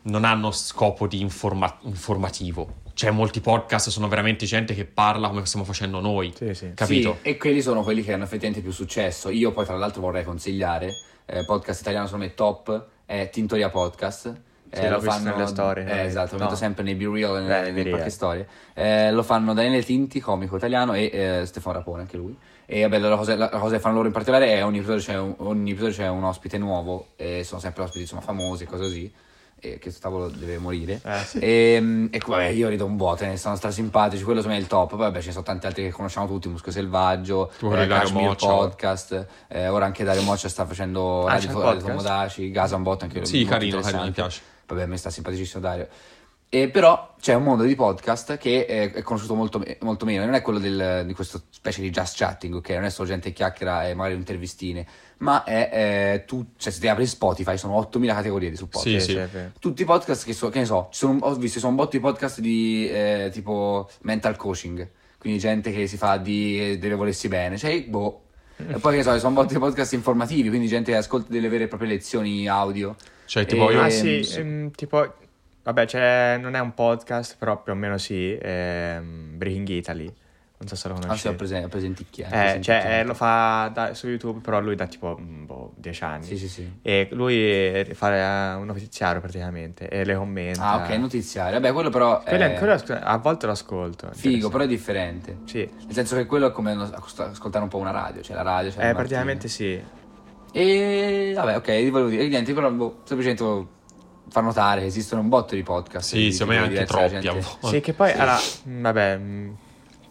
non 0.03 0.25
hanno 0.25 0.51
scopo 0.51 1.07
di 1.07 1.21
informa- 1.21 1.79
informativo. 1.83 2.81
Cioè 2.95 3.11
molti 3.11 3.41
podcast 3.41 3.89
sono 3.89 4.09
veramente 4.09 4.45
gente 4.47 4.75
che 4.75 4.85
parla 4.85 5.29
come 5.29 5.45
stiamo 5.47 5.65
facendo 5.65 6.01
noi. 6.01 6.33
Sì, 6.37 6.55
sì. 6.55 6.73
Capito? 6.75 7.19
Sì, 7.23 7.29
e 7.29 7.37
quelli 7.37 7.63
sono 7.63 7.83
quelli 7.83 8.03
che 8.03 8.13
hanno 8.13 8.25
effettivamente 8.25 8.61
più 8.63 8.73
successo. 8.73 9.31
Io 9.31 9.51
poi 9.53 9.65
tra 9.65 9.77
l'altro 9.77 10.03
vorrei 10.03 10.25
consigliare, 10.25 10.91
eh, 11.27 11.45
podcast 11.45 11.81
italiano 11.81 12.07
secondo 12.07 12.27
me 12.27 12.35
top, 12.35 12.87
è 13.07 13.31
Tintoria 13.31 13.71
Podcast. 13.71 14.41
Sì, 14.75 14.89
l'ho 14.89 15.01
visto 15.01 15.23
nelle 15.23 15.47
storie, 15.47 15.85
Eh, 15.85 15.99
eh, 15.99 16.05
esatto, 16.05 16.33
lo 16.33 16.39
no. 16.39 16.45
metto 16.45 16.57
sempre 16.57 16.83
nei 16.83 16.95
B-Reel 16.95 17.37
e 17.37 17.41
Beh, 17.41 17.41
nelle, 17.41 17.61
nei 17.63 17.73
nelle 17.73 17.91
qualche 17.91 18.09
storie. 18.09 18.49
Eh, 18.73 19.13
lo 19.13 19.23
fanno 19.23 19.53
Daniele 19.53 19.83
Tinti, 19.85 20.19
comico 20.19 20.57
italiano, 20.57 20.95
e 20.95 21.11
eh, 21.13 21.43
Stefano 21.45 21.77
Rapone, 21.77 22.03
anche 22.03 22.17
lui. 22.17 22.35
E 22.65 22.81
vabbè, 22.81 22.99
la 22.99 23.17
cosa, 23.17 23.37
la 23.37 23.51
cosa 23.51 23.75
che 23.75 23.81
fanno 23.81 23.97
loro 23.97 24.07
in 24.07 24.15
particolare 24.15 24.55
è 24.55 24.65
ogni 24.65 24.79
episodio 24.79 25.03
c'è 25.03 25.19
un, 25.19 25.35
ogni 25.39 25.73
episodio 25.73 25.95
c'è 25.95 26.09
un 26.09 26.25
ospite 26.25 26.57
nuovo, 26.57 27.09
e 27.17 27.45
sono 27.45 27.61
sempre 27.61 27.83
ospiti 27.83 28.01
insomma 28.01 28.23
famosi, 28.23 28.65
cose 28.65 28.83
così. 28.83 29.13
E 29.65 29.79
che 29.79 29.93
sto 29.93 30.01
tavolo 30.01 30.29
deve 30.29 30.59
morire. 30.59 31.01
Eh, 31.05 31.19
sì. 31.25 31.39
E, 31.39 32.09
e 32.11 32.21
vabbè, 32.27 32.47
io 32.47 32.69
rido 32.69 32.85
un 32.85 32.97
botto, 32.97 33.25
ne 33.25 33.37
sono 33.37 33.55
strasimpatici, 33.55 34.25
quello 34.25 34.41
secondo 34.41 34.57
me 34.59 34.61
è 34.61 34.65
il 34.65 34.69
top. 34.69 34.89
Poi 34.91 34.99
vabbè, 34.99 35.21
ci 35.21 35.31
sono 35.31 35.45
tanti 35.45 35.67
altri 35.67 35.85
che 35.85 35.91
conosciamo 35.93 36.27
tutti, 36.27 36.49
Muschio 36.49 36.73
Selvaggio, 36.73 37.49
eh, 37.61 37.87
Kashmir 37.87 38.23
Moccia. 38.25 38.47
Podcast, 38.49 39.27
eh, 39.47 39.69
ora 39.69 39.85
anche 39.85 40.03
Dario 40.03 40.23
Moccia 40.23 40.49
sta 40.49 40.67
facendo 40.67 41.27
Ah, 41.27 41.35
Radio, 41.35 41.61
Radio? 41.61 41.81
Tomodaci, 41.87 42.51
botto 42.79 43.05
anche 43.05 43.25
Sì, 43.25 43.45
carino, 43.45 43.79
carino, 43.81 44.03
mi 44.03 44.11
piace. 44.11 44.41
Vabbè, 44.67 44.83
a 44.83 44.87
me 44.87 44.97
sta 44.97 45.11
simpaticissimo 45.11 45.61
Dario. 45.63 45.87
E 46.55 46.69
però 46.69 47.15
c'è 47.19 47.33
un 47.33 47.45
mondo 47.45 47.63
di 47.63 47.75
podcast 47.75 48.37
che 48.37 48.67
è, 48.67 48.93
è 48.93 49.01
conosciuto 49.03 49.35
molto, 49.35 49.63
molto 49.81 50.05
meno, 50.05 50.23
non 50.25 50.35
è 50.35 50.43
quello 50.43 50.59
del- 50.59 51.05
di 51.07 51.15
questa 51.15 51.41
specie 51.49 51.81
di 51.81 51.89
just 51.89 52.17
chatting, 52.19 52.57
ok? 52.57 52.69
Non 52.71 52.85
è 52.85 52.91
solo 52.91 53.09
gente 53.09 53.29
che 53.29 53.35
chiacchiera 53.37 53.89
e 53.89 53.95
magari 53.95 54.17
intervistine, 54.17 54.87
ma 55.23 55.45
è 55.45 55.71
eh, 55.73 56.25
tu, 56.25 56.45
cioè 56.57 56.73
se 56.73 56.81
ti 56.81 56.89
apri 56.89 57.07
Spotify 57.07 57.57
sono 57.57 57.75
8000 57.75 58.15
categorie 58.15 58.51
di 58.51 58.57
su 58.57 58.69
podcast. 58.69 59.07
Sì, 59.07 59.13
sì. 59.13 59.17
è. 59.17 59.51
Tutti 59.59 59.83
i 59.83 59.85
podcast 59.85 60.25
che 60.25 60.33
so, 60.33 60.49
che 60.49 60.59
ne 60.59 60.65
so, 60.65 60.89
ci 60.91 60.99
sono, 60.99 61.19
ho 61.23 61.35
visto, 61.37 61.59
sono 61.61 61.71
un 61.71 61.77
botto 61.77 61.97
di 61.97 62.01
podcast 62.01 62.41
di 62.41 62.89
eh, 62.91 63.31
tipo 63.33 63.89
mental 64.03 64.37
coaching, 64.37 64.89
quindi 65.19 65.39
gente 65.39 65.73
che 65.73 65.87
si 65.87 65.97
fa 65.97 66.17
di 66.17 66.77
deve 66.79 66.97
volersi 66.97 67.29
bene, 67.29 67.57
cioè 67.57 67.85
boh, 67.85 68.23
E 68.57 68.79
poi 68.79 68.93
che 68.93 68.97
ne 68.99 69.03
so, 69.05 69.19
sono 69.19 69.35
molti 69.35 69.57
podcast 69.57 69.93
informativi, 69.93 70.49
quindi 70.49 70.67
gente 70.67 70.91
che 70.91 70.99
ascolta 70.99 71.33
delle 71.33 71.49
vere 71.49 71.65
e 71.65 71.69
proprie 71.69 71.89
lezioni 71.89 72.49
audio. 72.49 72.97
Cioè, 73.25 73.47
tipo, 73.47 73.71
E- 73.71 73.75
io... 73.75 73.81
Ah 73.81 73.89
Ehm, 73.89 74.23
sì, 74.23 74.39
ehm, 74.39 74.71
tipo, 74.73 75.15
vabbè, 75.63 75.87
c'è, 75.87 76.37
non 76.41 76.57
è 76.57 76.61
un 76.61 76.75
podcast, 76.75 77.37
però 77.39 77.63
più 77.63 77.73
o 77.73 77.77
meno 77.77 77.97
sì, 77.97 78.37
ehm, 78.41 79.37
Breaking 79.37 79.69
Italy, 79.69 80.13
non 80.63 80.69
so 80.69 80.77
se 80.77 80.89
lo 80.89 80.95
Ah, 80.95 80.99
sì, 80.99 81.03
conosci. 81.07 81.27
ho 81.29 81.35
presente, 81.35 81.67
ho 81.67 81.69
presenticchia. 81.69 82.29
Eh, 82.55 82.61
cioè, 82.63 83.01
eh, 83.01 83.05
lo 83.05 83.15
fa 83.15 83.69
da- 83.75 83.95
su 83.95 84.07
YouTube, 84.09 84.39
però 84.41 84.61
lui 84.61 84.77
da 84.77 84.87
tipo, 84.87 85.19
mm, 85.21 85.45
boh, 85.45 85.73
10 85.77 86.05
anni. 86.05 86.25
Sì, 86.25 86.39
sì, 86.39 86.49
sì. 86.49 86.73
E 86.83 87.09
lui 87.11 87.35
eh, 87.37 87.91
fa 87.95 88.53
eh, 88.53 88.55
un 88.55 88.67
notiziario 88.67 89.21
praticamente 89.21 89.89
e 89.89 90.05
le 90.05 90.15
commenta. 90.15 90.69
Ah, 90.71 90.77
ok, 90.77 90.91
notiziario. 90.99 91.59
Vabbè, 91.59 91.73
quello 91.73 91.91
però 91.91 92.23
Quello, 92.23 92.45
è 92.45 92.55
quello 92.55 92.73
asco- 92.75 92.93
a 93.01 93.17
volte 93.19 93.47
lo 93.47 93.53
ascolto. 93.53 94.09
figo, 94.13 94.49
però 94.51 94.63
è 94.63 94.69
differente. 94.69 95.39
Sì, 95.45 95.59
Nel 95.59 95.95
senso 95.95 96.15
che 96.15 96.27
quello 96.27 96.47
è 96.47 96.53
come 96.53 96.73
ascoltare 96.73 97.63
un 97.65 97.69
po' 97.69 97.79
una 97.79 97.91
radio, 97.91 98.23
cioè 98.23 98.37
la 98.37 98.43
radio, 98.43 98.71
cioè 98.71 98.89
eh, 98.89 98.95
praticamente 98.95 99.49
sì. 99.49 99.83
E 100.55 101.33
vabbè, 101.35 101.57
ok, 101.57 101.91
volevo 101.91 102.09
dire, 102.11 102.29
niente, 102.29 102.53
però 102.53 102.71
boh, 102.71 103.01
semplicemente 103.05 103.67
far 104.29 104.43
notare 104.43 104.81
che 104.83 104.87
esistono 104.87 105.21
un 105.23 105.29
botto 105.29 105.55
di 105.55 105.63
podcast. 105.63 106.09
Sì, 106.15 106.31
secondo 106.33 106.61
me 106.61 106.67
anche 106.67 106.85
troppi. 106.85 107.27
a 107.27 107.33
volte. 107.33 107.67
Sì, 107.69 107.81
che 107.81 107.93
poi, 107.95 108.13
allora, 108.13 108.39
mh, 108.65 108.81
vabbè, 108.83 109.17
mh, 109.17 109.57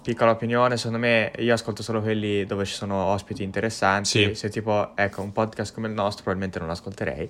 piccola 0.01 0.31
opinione, 0.31 0.77
secondo 0.77 0.97
me 0.99 1.31
io 1.37 1.53
ascolto 1.53 1.83
solo 1.83 2.01
quelli 2.01 2.45
dove 2.45 2.65
ci 2.65 2.73
sono 2.73 2.95
ospiti 3.05 3.43
interessanti. 3.43 4.07
Sì. 4.09 4.35
Se 4.35 4.49
tipo, 4.49 4.91
ecco, 4.95 5.21
un 5.21 5.31
podcast 5.31 5.73
come 5.73 5.87
il 5.87 5.93
nostro 5.93 6.23
probabilmente 6.23 6.59
non 6.59 6.69
ascolterei. 6.69 7.29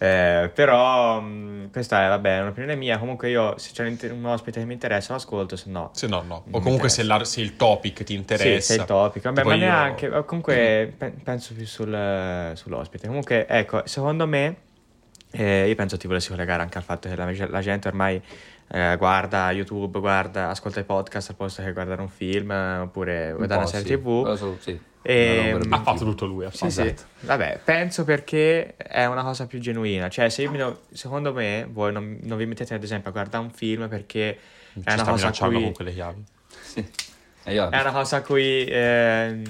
Eh, 0.00 0.50
però 0.54 1.20
mh, 1.20 1.70
questa 1.72 2.04
è, 2.04 2.08
vabbè, 2.08 2.38
è 2.38 2.40
un'opinione 2.42 2.76
mia. 2.76 2.98
Comunque 2.98 3.30
io, 3.30 3.58
se 3.58 3.70
c'è 3.72 3.84
un, 3.84 3.96
un 4.12 4.24
ospite 4.26 4.60
che 4.60 4.66
mi 4.66 4.72
interessa, 4.74 5.10
lo 5.12 5.18
ascolto, 5.18 5.56
se 5.56 5.70
no... 5.70 5.90
Se 5.92 6.06
no, 6.06 6.22
no. 6.22 6.44
O 6.52 6.60
comunque 6.60 6.88
se, 6.88 7.02
la- 7.02 7.24
se 7.24 7.40
il 7.40 7.56
topic 7.56 8.04
ti 8.04 8.12
Sì, 8.12 8.14
interessa. 8.14 8.74
se 8.74 8.80
il 8.80 8.86
topic. 8.86 9.22
Vabbè, 9.24 9.42
ma 9.42 9.54
io- 9.54 9.60
neanche. 9.60 10.08
o 10.08 10.24
Comunque 10.24 10.94
pe- 10.96 11.14
penso 11.22 11.52
più 11.54 11.66
sul- 11.66 12.52
sull'ospite. 12.54 13.08
Comunque, 13.08 13.46
ecco, 13.48 13.82
secondo 13.86 14.26
me, 14.28 14.56
eh, 15.32 15.66
io 15.68 15.74
penso 15.74 15.96
ti 15.96 16.06
volessi 16.06 16.28
collegare 16.30 16.62
anche 16.62 16.78
al 16.78 16.84
fatto 16.84 17.08
che 17.08 17.16
la, 17.16 17.30
la 17.48 17.60
gente 17.60 17.88
ormai 17.88 18.22
eh, 18.70 18.96
guarda 18.98 19.50
YouTube, 19.50 19.98
guarda, 20.00 20.50
ascolta 20.50 20.80
i 20.80 20.84
podcast 20.84 21.30
al 21.30 21.36
posto 21.36 21.62
che 21.62 21.72
guardare 21.72 22.00
un 22.02 22.08
film 22.08 22.50
eh, 22.50 22.78
oppure 22.78 23.30
Un 23.30 23.36
guardare 23.36 23.60
una 23.60 23.68
serie 23.68 23.86
sì. 23.86 23.96
TV. 23.96 24.56
Sì. 24.60 24.80
E- 25.02 25.58
Ha 25.70 25.82
fatto 25.82 26.04
tutto 26.04 26.26
lui. 26.26 26.44
Ha 26.44 26.50
Sì, 26.50 26.58
fatto. 26.58 26.70
sì. 26.72 26.80
Esatto. 26.82 27.02
Vabbè, 27.20 27.60
penso 27.64 28.04
perché 28.04 28.76
è 28.76 29.06
una 29.06 29.22
cosa 29.22 29.46
più 29.46 29.58
genuina. 29.58 30.08
Cioè, 30.08 30.28
se 30.28 30.42
io 30.42 30.50
mi 30.50 30.58
do- 30.58 30.82
secondo 30.92 31.32
me, 31.32 31.66
voi 31.70 31.92
non, 31.92 32.18
non 32.22 32.36
vi 32.36 32.44
mettete 32.46 32.74
ad 32.74 32.82
esempio 32.82 33.08
a 33.10 33.12
guardare 33.12 33.42
un 33.42 33.50
film 33.50 33.88
perché 33.88 34.38
Ci 34.74 34.80
è 34.84 34.92
una 34.92 35.04
cosa 35.04 35.28
a 35.28 35.32
cui... 35.48 35.62
con 35.62 35.72
quelle 35.72 35.92
chiavi. 35.94 36.24
Sì. 36.60 36.86
E 37.44 37.54
io 37.54 37.70
È 37.70 37.80
una 37.80 37.92
cosa 37.92 38.16
a 38.16 38.22
cui... 38.22 38.66
ehm, 38.68 39.44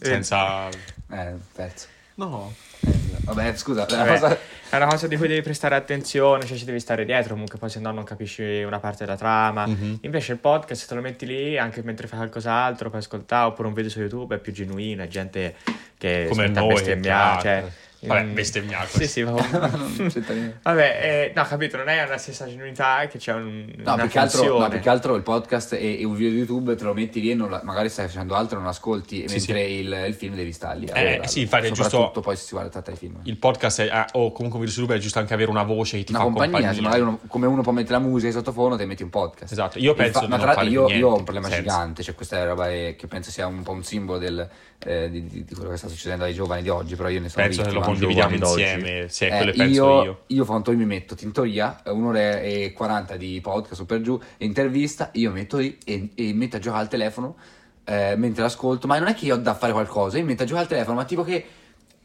Senza... 0.00 0.68
eh, 1.10 1.34
perso. 1.54 1.86
No. 2.16 2.52
Eh, 2.80 2.92
vabbè, 3.20 3.56
scusa, 3.56 3.86
è 3.86 3.92
una 3.92 4.04
Vabbè, 4.04 4.18
cosa 4.20 4.38
È 4.74 4.76
una 4.76 4.86
cosa 4.86 5.06
di 5.06 5.16
cui 5.16 5.28
devi 5.28 5.40
prestare 5.40 5.76
attenzione, 5.76 6.44
cioè 6.46 6.56
ci 6.56 6.64
devi 6.64 6.80
stare 6.80 7.04
dietro, 7.04 7.34
comunque 7.34 7.58
poi 7.60 7.70
se 7.70 7.78
no 7.78 7.92
non 7.92 8.02
capisci 8.02 8.42
una 8.64 8.80
parte 8.80 9.04
della 9.04 9.16
trama. 9.16 9.68
Mhm. 9.68 9.98
Invece 10.00 10.32
il 10.32 10.38
podcast 10.38 10.80
se 10.80 10.88
te 10.88 10.94
lo 10.96 11.00
metti 11.00 11.26
lì 11.26 11.56
anche 11.56 11.80
mentre 11.84 12.08
fai 12.08 12.18
qualcos'altro, 12.18 12.88
puoi 12.88 13.00
ascoltare, 13.00 13.46
oppure 13.46 13.68
un 13.68 13.74
video 13.74 13.88
su 13.88 14.00
YouTube 14.00 14.34
è 14.34 14.38
più 14.40 14.52
genuino, 14.52 15.04
è 15.04 15.06
gente 15.06 15.54
che 15.96 16.26
Come 16.28 16.42
si 16.42 16.48
mette 16.48 16.58
a 16.58 16.62
noi, 16.62 16.74
bestemmiare, 16.74 17.40
cioè... 17.40 17.64
Vabbè, 18.06 18.22
mm, 18.24 18.34
bestemmiare, 18.34 18.86
Sì, 18.88 19.06
sì, 19.06 19.22
ma-. 19.22 19.32
Vabbè, 20.62 20.98
eh, 21.02 21.32
no, 21.34 21.42
capito, 21.44 21.76
non 21.76 21.88
è 21.88 22.06
la 22.06 22.18
stessa 22.18 22.46
genuinità 22.46 23.06
che 23.06 23.18
c'è 23.18 23.32
un, 23.32 23.72
No, 23.78 23.94
una 23.94 24.02
più 24.02 24.10
che, 24.12 24.18
altro, 24.18 24.58
no, 24.58 24.68
più 24.68 24.80
che 24.80 24.88
altro 24.88 25.14
il 25.14 25.22
podcast 25.22 25.72
e, 25.74 26.00
e 26.00 26.04
un 26.04 26.14
video 26.14 26.30
di 26.32 26.36
YouTube 26.38 26.74
te 26.76 26.84
lo 26.84 26.94
metti 26.94 27.20
lì 27.20 27.30
e 27.30 27.34
non 27.34 27.50
la- 27.50 27.60
magari 27.64 27.88
stai 27.88 28.06
facendo 28.06 28.34
altro 28.34 28.56
e 28.58 28.60
non 28.60 28.68
ascolti, 28.68 29.28
Sì, 29.28 29.34
mentre 29.36 29.62
Il, 29.64 30.04
il 30.08 30.14
film 30.14 30.34
devi 30.34 30.52
stare 30.52 30.78
lì. 30.78 30.86
Eh, 30.86 30.90
guardarlo. 30.92 31.26
sì, 31.26 31.40
infatti 31.42 31.66
è 31.66 31.70
giusto- 31.70 31.90
Soprattutto 31.90 32.20
poi 32.20 32.36
se 32.36 32.44
si 32.44 32.50
guarda 32.52 32.70
tratta 32.70 32.90
di 32.90 32.96
film. 32.96 33.20
Il 33.24 33.36
podcast 33.36 33.80
è, 33.82 33.88
ah, 33.90 34.06
o 34.12 34.32
comunque 34.32 34.58
un 34.58 34.64
video 34.64 34.70
su 34.72 34.80
YouTube 34.80 34.96
è 34.96 34.98
giusto 34.98 35.18
anche 35.18 35.34
avere 35.34 35.50
una 35.50 35.62
voce 35.62 35.98
che 35.98 36.04
ti 36.04 36.12
Una 36.12 36.20
fa 36.20 36.24
compagnia, 36.26 36.58
compagnia. 36.58 36.82
magari 36.82 37.02
uno- 37.02 37.20
come 37.26 37.46
uno 37.46 37.62
può 37.62 37.72
mettere 37.72 37.94
la 37.94 38.00
musica 38.04 38.28
di 38.28 38.32
sottofono, 38.34 38.76
te 38.76 38.86
metti 38.86 39.02
un 39.02 39.10
podcast. 39.10 39.52
Esatto, 39.52 39.78
io 39.78 39.94
penso 39.94 40.20
fa- 40.20 40.24
di 40.24 40.30
ma 40.30 40.38
tra 40.38 40.52
fare 40.52 40.68
io, 40.68 40.88
io 40.88 41.08
ho 41.10 41.16
un 41.16 41.24
problema 41.24 41.48
senza. 41.48 41.62
gigante, 41.62 42.02
cioè 42.02 42.14
questa 42.14 42.38
è 42.38 42.44
roba 42.46 42.66
che 42.68 42.96
che 42.98 43.06
penso 43.06 43.30
sia 43.30 43.46
un 43.46 43.62
po' 43.62 43.72
un 43.72 43.82
simbolo 43.82 44.18
del, 44.18 44.48
eh, 44.84 45.10
di, 45.10 45.26
di- 45.28 45.54
quello 45.54 45.70
che 45.70 45.76
sta 45.76 45.88
succedendo 45.88 46.24
ai 46.24 46.34
giovani 46.34 46.62
di 46.62 46.68
oggi, 46.68 46.94
però 46.96 47.08
io 47.08 47.20
ne 47.20 47.28
sono 47.28 47.44
Penso 47.44 47.62
che 47.62 47.68
lo 47.68 47.80
vittima. 47.80 47.86
condividiamo 47.86 48.34
insieme. 48.36 49.08
Sì, 49.08 49.24
Eh, 49.24 49.52
penso 49.56 49.64
io, 49.64 50.02
io. 50.04 50.20
io 50.28 50.46
un 50.48 50.62
mi 50.76 50.84
metto 50.84 51.14
tintoria, 51.14 51.82
eh, 51.82 51.90
un'ora 51.90 52.40
e 52.40 52.72
40 52.74 53.16
di 53.16 53.40
podcast 53.42 53.74
su 53.74 53.86
per 53.86 54.00
giù, 54.00 54.20
intervista, 54.38 55.10
io 55.14 55.30
metto 55.30 55.56
lì 55.58 55.76
e, 55.84 56.10
e 56.14 56.32
metto 56.34 56.56
a 56.56 56.58
giocare 56.58 56.82
al 56.82 56.88
telefono 56.88 57.36
eh, 57.84 58.14
mentre 58.16 58.42
l'ascolto, 58.42 58.86
ma 58.86 58.98
non 58.98 59.08
è 59.08 59.14
che 59.14 59.26
io 59.26 59.34
ho 59.34 59.38
da 59.38 59.54
fare 59.54 59.72
qualcosa, 59.72 60.16
io 60.18 60.24
metto 60.24 60.42
a 60.42 60.46
giocare 60.46 60.64
al 60.66 60.70
telefono, 60.70 60.96
ma 60.96 61.04
tipo 61.04 61.22
che... 61.24 61.44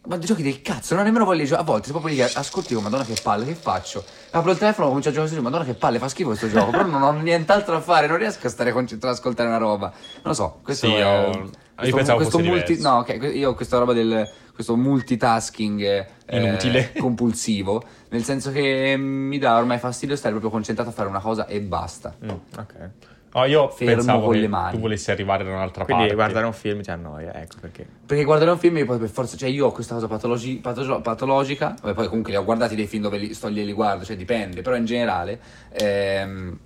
Ma 0.07 0.17
giochi 0.17 0.41
del 0.41 0.61
cazzo, 0.61 0.93
non 0.93 1.03
ho 1.03 1.05
nemmeno 1.05 1.25
voglia 1.25 1.41
di 1.41 1.45
giocare. 1.47 1.61
A 1.67 1.69
volte, 1.69 1.89
sei 1.89 1.91
proprio 1.99 2.15
lì, 2.15 2.21
ascolti, 2.21 2.69
dico, 2.69 2.80
madonna 2.80 3.03
che 3.03 3.15
palle, 3.21 3.45
che 3.45 3.53
faccio? 3.53 4.03
Apro 4.32 4.51
il 4.51 4.57
telefono, 4.57 4.88
comincio 4.88 5.09
a 5.09 5.11
giocare 5.11 5.30
su, 5.34 5.41
madonna 5.41 5.65
che 5.65 5.73
palle, 5.73 5.99
fa 5.99 6.07
schifo 6.07 6.30
questo 6.30 6.49
gioco, 6.49 6.71
però 6.71 6.86
non 6.86 7.01
ho 7.01 7.11
nient'altro 7.11 7.73
da 7.73 7.82
fare, 7.82 8.07
non 8.07 8.15
riesco 8.17 8.47
a 8.47 8.49
stare 8.49 8.71
concentrato 8.71 9.13
a 9.13 9.17
ascoltare 9.17 9.49
una 9.49 9.57
roba. 9.57 9.88
Non 9.88 10.21
lo 10.23 10.34
so, 10.34 10.59
questo 10.63 10.88
Sì, 10.88 10.93
è... 10.93 11.05
ho- 11.05 11.49
questo- 11.80 11.95
pensavo 11.97 12.17
questo 12.17 12.38
fosse 12.38 12.49
multi- 12.49 12.65
diverso. 12.75 12.89
No, 12.89 12.97
ok, 12.99 13.17
que- 13.17 13.27
io 13.27 13.49
ho 13.49 13.53
questa 13.55 13.77
roba 13.77 13.93
del... 13.93 14.30
questo 14.53 14.75
multitasking... 14.75 15.82
eh, 15.82 16.07
Inutile. 16.45 16.91
compulsivo, 16.99 17.82
nel 18.09 18.23
senso 18.23 18.51
che 18.51 18.95
mi 18.97 19.38
dà 19.39 19.57
ormai 19.57 19.77
fastidio 19.80 20.15
stare 20.15 20.32
proprio 20.32 20.51
concentrato 20.51 20.89
a 20.89 20.93
fare 20.93 21.09
una 21.09 21.19
cosa 21.19 21.45
e 21.47 21.59
basta. 21.61 22.15
Mm, 22.23 22.30
ok. 22.57 22.89
Oh, 23.34 23.45
io 23.45 23.69
Fermo 23.69 23.93
pensavo 23.93 24.23
con 24.25 24.34
che 24.34 24.39
le 24.39 24.47
mani. 24.47 24.71
tu 24.75 24.80
volessi 24.80 25.11
arrivare 25.11 25.43
da 25.43 25.51
un'altra 25.51 25.84
Quindi 25.86 26.03
parte. 26.05 26.15
guardare 26.15 26.45
un 26.47 26.53
film 26.53 26.82
ti 26.82 26.89
annoia, 26.89 27.36
ecco 27.36 27.57
perché. 27.61 27.86
Perché 28.03 28.23
guardare 28.23 28.49
un 28.49 28.57
film 28.57 28.77
io 28.77 28.86
poi 28.86 28.97
per 28.97 29.09
forza, 29.09 29.38
cioè 29.38 29.49
io 29.49 29.67
ho 29.67 29.71
questa 29.71 29.93
cosa 29.93 30.07
patologi- 30.07 30.55
patolo- 30.57 30.99
patologica, 31.01 31.75
vabbè, 31.80 31.93
poi 31.93 32.07
comunque 32.07 32.32
li 32.32 32.38
ho 32.39 32.43
guardati 32.43 32.73
dei 32.75 32.88
film 32.88 33.03
dove 33.03 33.19
li, 33.19 33.34
sto 33.36 33.47
lì 33.47 33.61
e 33.61 33.65
li 33.65 33.73
guardo, 33.73 34.03
cioè 34.03 34.15
dipende, 34.15 34.63
però 34.63 34.75
in 34.75 34.86
generale, 34.86 35.39
ehm, 35.73 36.57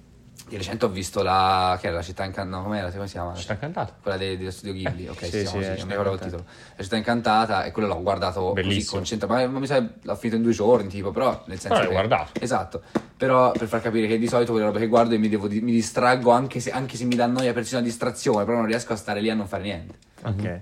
di 0.53 0.59
recente 0.59 0.85
ho 0.85 0.89
visto 0.89 1.21
la, 1.23 1.77
che 1.81 1.87
era 1.87 1.97
la 1.97 2.01
città 2.01 2.23
incantata, 2.23 2.57
no, 2.57 2.63
com'era, 2.63 2.91
come 2.91 3.07
si 3.07 3.13
chiama? 3.13 3.33
Ci 3.35 3.41
sta 3.43 3.53
incantata. 3.53 3.95
Quella 4.01 4.17
de- 4.17 4.37
dello 4.37 4.51
studio 4.51 4.73
Ghibli, 4.73 5.07
ok, 5.07 5.23
sì, 5.25 5.29
sì, 5.39 5.43
così, 5.45 5.59
la 5.59 5.67
non 5.67 5.75
città 5.75 5.85
mi 5.85 5.91
ricordo 5.91 6.13
il 6.13 6.19
titolo. 6.19 6.45
La 6.75 6.83
città 6.83 6.95
incantata 6.97 7.63
e 7.65 7.71
quello 7.71 7.87
l'ho 7.87 8.01
guardato 8.01 8.39
così 8.41 8.53
Bellissimo. 8.53 8.95
concentrato, 8.97 9.33
ma, 9.33 9.47
ma 9.47 9.59
mi 9.59 9.65
sa 9.67 9.83
l'ho 10.01 10.15
finito 10.15 10.35
in 10.37 10.43
due 10.43 10.51
giorni, 10.53 10.89
tipo, 10.89 11.11
però 11.11 11.43
nel 11.47 11.59
senso 11.59 11.67
Però 11.69 11.79
l'hai 11.79 11.87
che- 11.87 11.93
guardato. 11.93 12.31
Esatto, 12.39 12.81
però 13.17 13.51
per 13.51 13.67
far 13.67 13.81
capire 13.81 14.07
che 14.07 14.17
di 14.17 14.27
solito 14.27 14.51
quelle 14.51 14.67
robe 14.67 14.79
che 14.79 14.87
guardo 14.87 15.15
e 15.15 15.17
mi, 15.17 15.29
devo 15.29 15.47
di- 15.47 15.61
mi 15.61 15.71
distraggo 15.71 16.31
anche 16.31 16.59
se, 16.59 16.71
anche 16.71 16.95
se 16.97 17.05
mi 17.05 17.15
dà 17.15 17.25
noia 17.25 17.53
persino 17.53 17.79
una 17.79 17.87
distrazione, 17.87 18.45
però 18.45 18.57
non 18.57 18.65
riesco 18.67 18.93
a 18.93 18.95
stare 18.95 19.21
lì 19.21 19.29
a 19.29 19.33
non 19.35 19.47
fare 19.47 19.63
niente. 19.63 19.95
Ok. 20.23 20.61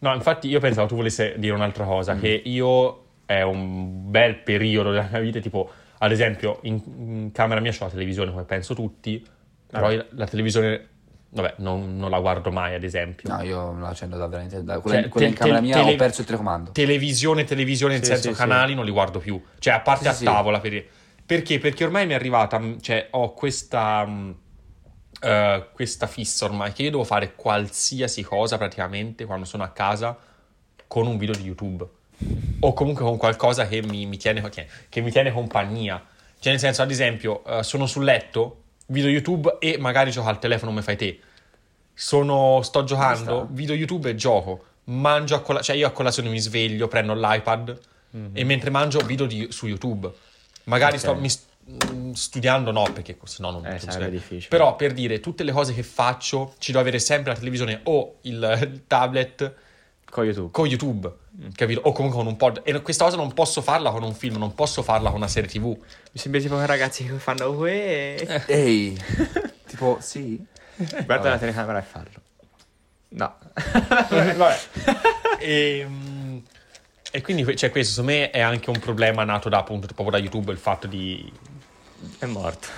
No, 0.00 0.14
infatti 0.14 0.48
io 0.48 0.60
pensavo 0.60 0.88
tu 0.88 0.96
volessi 0.96 1.34
dire 1.36 1.54
un'altra 1.54 1.84
cosa, 1.84 2.14
Mm. 2.14 2.20
che 2.20 2.42
io 2.46 3.04
è 3.26 3.42
un 3.42 4.10
bel 4.10 4.36
periodo 4.38 4.90
della 4.90 5.08
mia 5.10 5.20
vita, 5.20 5.38
tipo, 5.40 5.70
ad 6.02 6.12
esempio, 6.12 6.58
in, 6.62 6.82
in 6.96 7.30
camera 7.32 7.60
mia 7.60 7.72
c'ho 7.72 7.84
la 7.84 7.90
televisione, 7.90 8.30
come 8.30 8.44
penso 8.44 8.74
tutti, 8.74 9.24
però 9.66 9.90
io 9.90 10.06
la 10.10 10.26
televisione, 10.26 10.88
vabbè, 11.28 11.54
non, 11.58 11.96
non 11.96 12.10
la 12.10 12.18
guardo 12.20 12.50
mai, 12.50 12.74
ad 12.74 12.82
esempio. 12.84 13.28
No, 13.34 13.42
io 13.42 13.72
me 13.72 13.82
la 13.82 13.88
accendo 13.88 14.16
da 14.16 14.26
veramente. 14.26 14.64
Da, 14.64 14.80
quella, 14.80 15.00
Cioè, 15.00 15.08
quella 15.10 15.26
in 15.26 15.32
te- 15.34 15.38
camera 15.38 15.58
te- 15.58 15.64
mia 15.64 15.76
tele- 15.76 15.92
ho 15.92 15.96
perso 15.96 16.20
il 16.22 16.26
telecomando. 16.26 16.72
Televisione, 16.72 17.44
televisione, 17.44 17.94
in 17.96 18.00
Sì, 18.00 18.06
senso 18.06 18.30
sì, 18.30 18.36
canali, 18.36 18.74
non 18.74 18.84
li 18.84 18.90
guardo 18.90 19.18
più. 19.18 19.42
Cioè, 19.58 19.74
a 19.74 19.80
parte 19.80 20.04
Sì, 20.04 20.08
a 20.08 20.12
sì. 20.14 20.24
tavola. 20.24 20.58
Per... 20.60 20.84
Perché? 21.26 21.58
Perché 21.58 21.84
ormai 21.84 22.06
mi 22.06 22.12
è 22.12 22.16
arrivata, 22.16 22.58
mh, 22.58 22.80
cioè, 22.80 23.08
ho 23.10 23.32
questa... 23.34 24.06
eh, 25.22 25.68
questa 25.72 26.06
fissa 26.06 26.44
ormai 26.46 26.72
che 26.72 26.82
io 26.84 26.90
devo 26.90 27.04
fare 27.04 27.34
qualsiasi 27.34 28.22
cosa 28.22 28.56
praticamente 28.56 29.26
quando 29.26 29.44
sono 29.44 29.62
a 29.62 29.68
casa 29.68 30.16
con 30.86 31.06
un 31.06 31.18
video 31.18 31.34
di 31.34 31.42
YouTube 31.44 31.86
o 32.60 32.72
comunque 32.72 33.04
con 33.04 33.16
qualcosa 33.16 33.66
che 33.66 33.82
mi, 33.82 34.06
mi 34.06 34.16
tiene, 34.16 34.46
che, 34.88 35.00
mi 35.00 35.10
tiene 35.10 35.32
compagnia. 35.32 36.04
Cioè, 36.38 36.52
nel 36.52 36.60
senso, 36.60 36.82
ad 36.82 36.90
esempio, 36.90 37.44
eh, 37.44 37.62
sono 37.62 37.86
sul 37.86 38.04
letto, 38.04 38.62
video 38.86 39.10
YouTube 39.10 39.56
e 39.60 39.76
magari 39.78 40.10
gioco 40.10 40.28
al 40.28 40.38
telefono 40.38 40.70
come 40.70 40.82
fai 40.82 40.96
te. 40.96 41.20
Sono, 41.94 42.62
sto 42.62 42.84
giocando, 42.84 43.46
video 43.50 43.74
YouTube 43.74 44.08
e 44.10 44.14
gioco. 44.14 44.64
Mangio 44.84 45.34
a 45.34 45.40
colazione, 45.40 45.62
cioè 45.62 45.76
io 45.76 45.86
a 45.86 45.90
colazione 45.90 46.28
mi 46.30 46.40
sveglio, 46.40 46.88
prendo 46.88 47.14
l'iPad 47.14 47.78
e 48.32 48.42
mentre 48.44 48.70
mangio 48.70 48.98
video 49.00 49.26
di- 49.26 49.48
su 49.50 49.66
YouTube. 49.66 50.10
Magari 50.64 50.94
Ok. 50.94 51.00
sto 51.00 51.14
mi 51.14 51.28
mm, 51.92 52.12
studiando, 52.12 52.70
no, 52.72 52.84
perché 52.92 53.16
se 53.24 53.36
no 53.42 53.50
non 53.50 53.66
Eh, 53.66 53.78
non 53.86 54.10
difficile. 54.10 54.48
Però 54.48 54.74
per 54.76 54.92
dire, 54.92 55.20
tutte 55.20 55.44
le 55.44 55.52
cose 55.52 55.74
che 55.74 55.82
faccio, 55.82 56.54
ci 56.58 56.72
devo 56.72 56.82
avere 56.82 56.98
sempre 56.98 57.32
la 57.32 57.38
televisione 57.38 57.80
o 57.84 58.16
il, 58.22 58.58
il 58.62 58.82
tablet 58.88 59.54
Con 60.10 60.24
YouTube. 60.24 60.48
con 60.50 60.66
YouTube, 60.66 61.12
capito? 61.54 61.80
O 61.84 61.92
comunque 61.92 62.18
con 62.18 62.26
un 62.26 62.36
pod. 62.36 62.60
E 62.64 62.80
questa 62.82 63.04
cosa 63.04 63.16
non 63.16 63.32
posso 63.32 63.62
farla 63.62 63.90
con 63.90 64.02
un 64.02 64.14
film, 64.14 64.36
non 64.36 64.54
posso 64.54 64.82
farla 64.82 65.08
con 65.08 65.18
una 65.18 65.28
serie 65.28 65.48
TV. 65.48 65.66
Mi 65.66 65.78
sembra 66.14 66.40
tipo 66.40 66.54
quei 66.54 66.66
ragazzi 66.66 67.04
che 67.04 67.12
fanno 67.14 67.46
uè. 67.50 68.44
Ehi, 68.46 68.98
tipo, 69.66 69.98
sì. 70.00 70.42
Guarda 71.04 71.30
la 71.30 71.38
telecamera 71.38 71.78
e 71.78 71.82
fallo. 71.82 72.28
No. 73.10 73.34
Vabbè. 74.08 74.58
E, 75.40 75.84
mm, 75.86 76.38
e 77.10 77.20
quindi 77.22 77.56
cioè, 77.56 77.70
questo 77.70 77.94
secondo 77.94 78.12
me 78.12 78.30
è 78.30 78.40
anche 78.40 78.70
un 78.70 78.78
problema 78.78 79.24
nato 79.24 79.48
da 79.48 79.58
appunto 79.58 79.86
proprio 79.86 80.10
da 80.10 80.18
YouTube, 80.18 80.52
il 80.52 80.58
fatto 80.58 80.86
di 80.86 81.30
È 82.18 82.26
morto. 82.26 82.68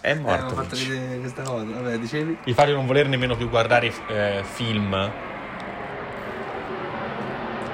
È 0.00 0.14
morto. 0.14 0.56
Vinci. 0.56 0.88
vedere 0.88 1.18
questa 1.20 1.42
cosa. 1.42 1.64
Vabbè, 1.64 1.98
dicevi? 1.98 2.38
il 2.44 2.54
fatto 2.54 2.68
di 2.68 2.74
non 2.74 2.86
voler 2.86 3.06
nemmeno 3.06 3.36
più 3.36 3.48
guardare 3.48 3.92
eh, 4.08 4.42
film 4.44 5.30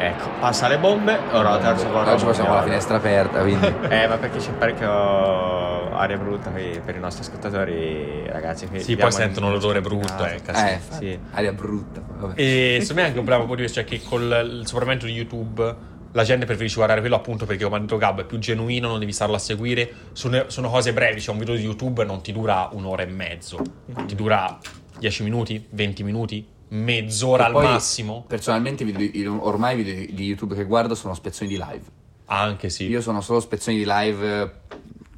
Ecco, 0.00 0.28
passa 0.38 0.68
le 0.68 0.78
bombe, 0.78 1.18
ora 1.32 1.50
la 1.50 1.58
terza 1.58 1.88
volta. 1.88 2.12
Oggi 2.12 2.24
facciamo 2.24 2.54
la 2.54 2.62
finestra 2.62 2.96
aperta, 2.96 3.40
quindi... 3.40 3.66
Eh, 3.88 4.06
ma 4.06 4.16
perché 4.16 4.38
c'è 4.38 4.52
parecchio 4.52 5.92
aria 5.92 6.16
brutta 6.16 6.50
qui 6.50 6.80
per 6.84 6.94
i 6.94 7.00
nostri 7.00 7.24
ascoltatori, 7.24 8.24
ragazzi. 8.28 8.68
Che 8.68 8.78
Sì, 8.78 8.96
poi 8.96 9.10
sentono 9.10 9.50
l'odore 9.50 9.78
in 9.78 9.82
brutto, 9.82 10.24
eh, 10.24 10.40
casino. 10.40 10.68
Eh, 10.68 10.78
Sì. 10.90 11.18
aria 11.32 11.52
brutta. 11.52 12.00
Vabbè. 12.06 12.40
E 12.40 12.78
secondo 12.80 12.94
me 13.02 13.08
è 13.08 13.10
anche 13.10 13.18
un 13.18 13.46
di 13.48 13.54
questo, 13.56 13.80
cioè 13.80 13.84
che 13.84 14.00
con 14.02 14.22
il 14.22 14.66
sopravvento 14.66 15.06
di 15.06 15.12
YouTube 15.12 15.76
la 16.12 16.22
gente 16.22 16.46
preferisce 16.46 16.76
guardare 16.76 17.00
quello 17.00 17.16
appunto 17.16 17.44
perché 17.44 17.64
come 17.64 17.76
ha 17.76 17.80
detto 17.80 17.96
Gab 17.96 18.20
è 18.20 18.24
più 18.24 18.38
genuino, 18.38 18.88
non 18.88 18.98
devi 18.98 19.12
starlo 19.12 19.34
a 19.34 19.38
seguire, 19.38 19.90
sono, 20.12 20.44
sono 20.46 20.70
cose 20.70 20.92
brevi, 20.92 21.20
cioè 21.20 21.34
un 21.34 21.40
video 21.40 21.54
di 21.54 21.62
YouTube 21.62 22.04
non 22.04 22.22
ti 22.22 22.32
dura 22.32 22.68
un'ora 22.72 23.02
e 23.02 23.06
mezzo, 23.06 23.60
ti 24.06 24.14
dura 24.14 24.58
10 24.98 25.22
minuti, 25.22 25.66
20 25.68 26.02
minuti, 26.04 26.46
mezz'ora 26.68 27.46
al 27.46 27.52
massimo, 27.52 28.24
Personalmente, 28.26 28.84
video- 28.84 29.10
io- 29.12 29.46
ormai 29.46 29.78
i 29.78 29.82
video 29.82 30.14
di 30.14 30.24
YouTube 30.24 30.54
che 30.54 30.64
guardo 30.64 30.94
sono 30.94 31.14
spezzoni 31.14 31.48
di 31.48 31.56
live. 31.56 31.84
anche 32.26 32.68
sì. 32.68 32.86
Io 32.88 33.00
sono 33.00 33.20
solo 33.20 33.40
spezzoni 33.40 33.76
di 33.78 33.84
live. 33.86 34.40
eh, 34.42 34.50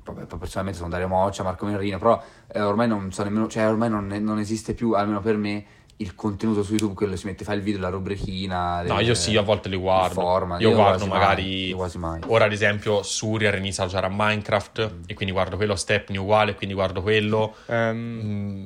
Vabbè, 0.03 0.25
personalmente 0.39 0.79
sono 0.79 0.91
Dario 0.91 1.07
Moccia, 1.09 1.43
Marco 1.45 1.67
Merrino, 1.67 1.99
però 1.99 2.21
eh, 2.53 2.61
ormai 2.61 2.89
non 2.89 3.13
so 3.13 3.23
nemmeno, 3.23 3.47
cioè 3.49 3.69
ormai 3.69 3.89
non, 3.91 4.07
non 4.07 4.39
esiste 4.41 4.75
più, 4.75 4.93
almeno 4.93 5.21
per 5.21 5.37
me, 5.37 5.65
il 5.99 6.15
contenuto 6.17 6.63
su 6.65 6.71
YouTube, 6.73 6.95
quello 6.95 7.15
si 7.15 7.27
mette, 7.27 7.45
fa 7.45 7.53
il 7.53 7.61
video, 7.63 7.81
la 7.81 7.91
rubrichina. 7.91 8.83
No, 8.83 8.97
del- 8.97 9.07
io 9.07 9.15
sì, 9.15 9.37
a 9.37 9.43
volte 9.43 9.69
li 9.69 9.77
guardo. 9.77 10.07
il 10.21 10.27
format. 10.27 10.61
io 10.61 10.73
guardo 10.73 11.07
quasi 11.07 11.09
magari. 11.09 11.43
mai, 11.43 11.67
io 11.69 11.77
quasi 11.77 11.99
mai. 11.99 12.21
Ora, 12.27 12.47
ad 12.47 12.53
esempio, 12.53 13.03
Surya 13.05 13.55
inizia 13.55 13.85
a 13.85 13.87
giocare 13.87 14.07
a 14.07 14.11
Minecraft 14.13 14.93
e 15.07 15.15
quindi 15.15 15.33
guardo 15.33 15.57
quello. 15.57 15.77
Stepney 15.77 16.19
uguale, 16.19 16.55
quindi 16.55 16.75
guardo 16.75 17.03
quello. 17.03 17.55
Ehm, 17.67 17.97
Mm, 18.25 18.65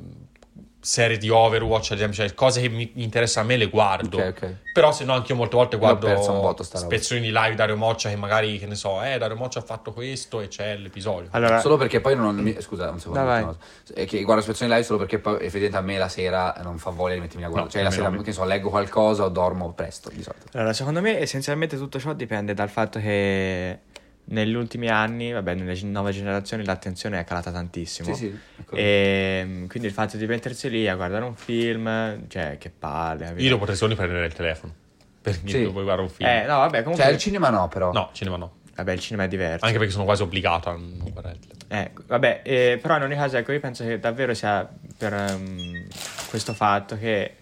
serie 0.85 1.17
di 1.17 1.29
Overwatch, 1.29 1.91
ad 1.91 1.97
esempio, 1.97 2.17
cioè 2.23 2.33
cose 2.35 2.61
che 2.61 2.69
mi 2.69 2.91
interessano 2.95 3.45
a 3.45 3.49
me 3.49 3.57
le 3.57 3.65
guardo. 3.67 4.17
Ok, 4.19 4.33
ok. 4.37 4.55
Però 4.71 4.91
se 4.91 5.03
no 5.03 5.13
anche 5.13 5.31
io 5.31 5.37
molte 5.37 5.55
volte 5.55 5.77
guardo 5.77 6.07
botto 6.07 6.61
spezzoni 6.63 7.21
di 7.21 7.31
live 7.31 7.55
Dario 7.55 7.75
Moccia 7.75 8.09
che 8.09 8.15
magari, 8.15 8.59
che 8.59 8.67
ne 8.67 8.75
so, 8.75 9.01
eh, 9.01 9.17
Dario 9.17 9.35
Moccia 9.35 9.59
ha 9.59 9.61
fatto 9.63 9.93
questo 9.93 10.41
e 10.41 10.47
c'è 10.47 10.75
l'episodio. 10.77 11.29
allora, 11.31 11.59
Solo 11.59 11.77
perché 11.77 12.01
poi 12.01 12.15
non 12.15 12.35
mi- 12.35 12.55
Scusa, 12.59 12.89
un 12.91 12.99
secondo. 12.99 13.57
Dai, 13.87 14.05
che 14.05 14.21
guardo 14.21 14.43
spezzoni 14.43 14.69
live 14.69 14.83
solo 14.83 14.99
perché 14.99 15.17
poi 15.17 15.35
effettivamente 15.35 15.77
a 15.77 15.81
me 15.81 15.97
la 15.97 16.07
sera 16.09 16.55
non 16.61 16.77
fa 16.77 16.91
voglia 16.91 17.15
di 17.15 17.21
mettermi 17.21 17.45
a 17.45 17.49
guardare. 17.49 17.65
No, 17.65 17.71
cioè 17.71 17.83
la 17.83 17.91
sera, 17.91 18.09
me. 18.09 18.21
che 18.21 18.31
so, 18.31 18.43
leggo 18.43 18.69
qualcosa 18.69 19.23
o 19.23 19.29
dormo 19.29 19.71
presto 19.73 20.09
di 20.09 20.21
solito. 20.21 20.45
allora, 20.53 20.73
secondo 20.73 21.01
me 21.01 21.19
essenzialmente 21.19 21.77
tutto 21.77 21.99
ciò 21.99 22.13
dipende 22.13 22.53
dal 22.53 22.69
fatto 22.69 22.99
che 22.99 23.79
negli 24.25 24.53
ultimi 24.53 24.89
anni, 24.89 25.31
vabbè, 25.31 25.53
nelle 25.53 25.79
nuove 25.83 26.11
generazioni 26.11 26.63
l'attenzione 26.63 27.19
è 27.19 27.23
calata 27.23 27.51
tantissimo. 27.51 28.13
Sì, 28.13 28.25
sì. 28.25 28.39
ecco. 28.59 28.75
E 28.75 29.43
mm, 29.45 29.67
quindi 29.67 29.87
il 29.87 29.93
fatto 29.93 30.17
di 30.17 30.25
mettersi 30.25 30.69
lì 30.69 30.87
a 30.87 30.95
guardare 30.95 31.23
un 31.25 31.35
film, 31.35 32.27
cioè 32.27 32.57
che 32.57 32.71
palle. 32.71 33.33
Io 33.37 33.49
lo 33.49 33.57
potrei 33.57 33.75
solo 33.75 33.95
prendere 33.95 34.25
il 34.25 34.33
telefono. 34.33 34.73
Per 35.21 35.33
Sì. 35.43 35.61
puoi 35.61 35.71
guardare 35.71 36.01
un 36.01 36.09
film. 36.09 36.29
Eh, 36.29 36.41
no, 36.41 36.57
vabbè, 36.57 36.83
comunque... 36.83 37.03
Cioè, 37.03 37.13
al 37.13 37.19
cinema 37.19 37.49
no, 37.49 37.67
però. 37.67 37.91
No, 37.91 38.09
cinema 38.13 38.37
no. 38.37 38.57
Vabbè, 38.75 38.91
il 38.91 38.99
cinema 38.99 39.23
è 39.23 39.27
diverso. 39.27 39.65
Anche 39.65 39.77
perché 39.77 39.93
sono 39.93 40.03
quasi 40.03 40.21
obbligato 40.21 40.69
a 40.69 40.73
non 40.73 41.09
guardare 41.11 41.35
il 41.35 41.47
telefono. 41.47 41.81
Eh, 41.81 41.91
vabbè, 42.07 42.41
eh, 42.43 42.79
però 42.81 42.97
in 42.97 43.03
ogni 43.03 43.15
caso, 43.15 43.37
ecco, 43.37 43.51
io 43.51 43.59
penso 43.59 43.85
che 43.85 43.99
davvero 43.99 44.33
sia 44.33 44.69
per 44.97 45.13
ehm, 45.13 45.87
questo 46.29 46.53
fatto 46.53 46.97
che 46.97 47.35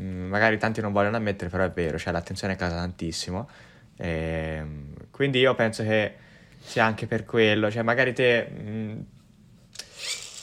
mm, 0.00 0.28
magari 0.28 0.56
tanti 0.56 0.80
non 0.80 0.92
vogliono 0.92 1.16
ammettere, 1.16 1.50
però 1.50 1.64
è 1.64 1.70
vero, 1.70 1.98
cioè 1.98 2.12
l'attenzione 2.12 2.52
è 2.54 2.56
calata 2.56 2.78
tantissimo. 2.78 3.48
Ehm, 3.96 4.94
quindi 5.18 5.40
io 5.40 5.52
penso 5.56 5.82
che 5.82 6.14
sia 6.60 6.84
anche 6.84 7.06
per 7.08 7.24
quello, 7.24 7.72
cioè 7.72 7.82
magari 7.82 8.12
te 8.12 8.46
mm, 8.48 8.98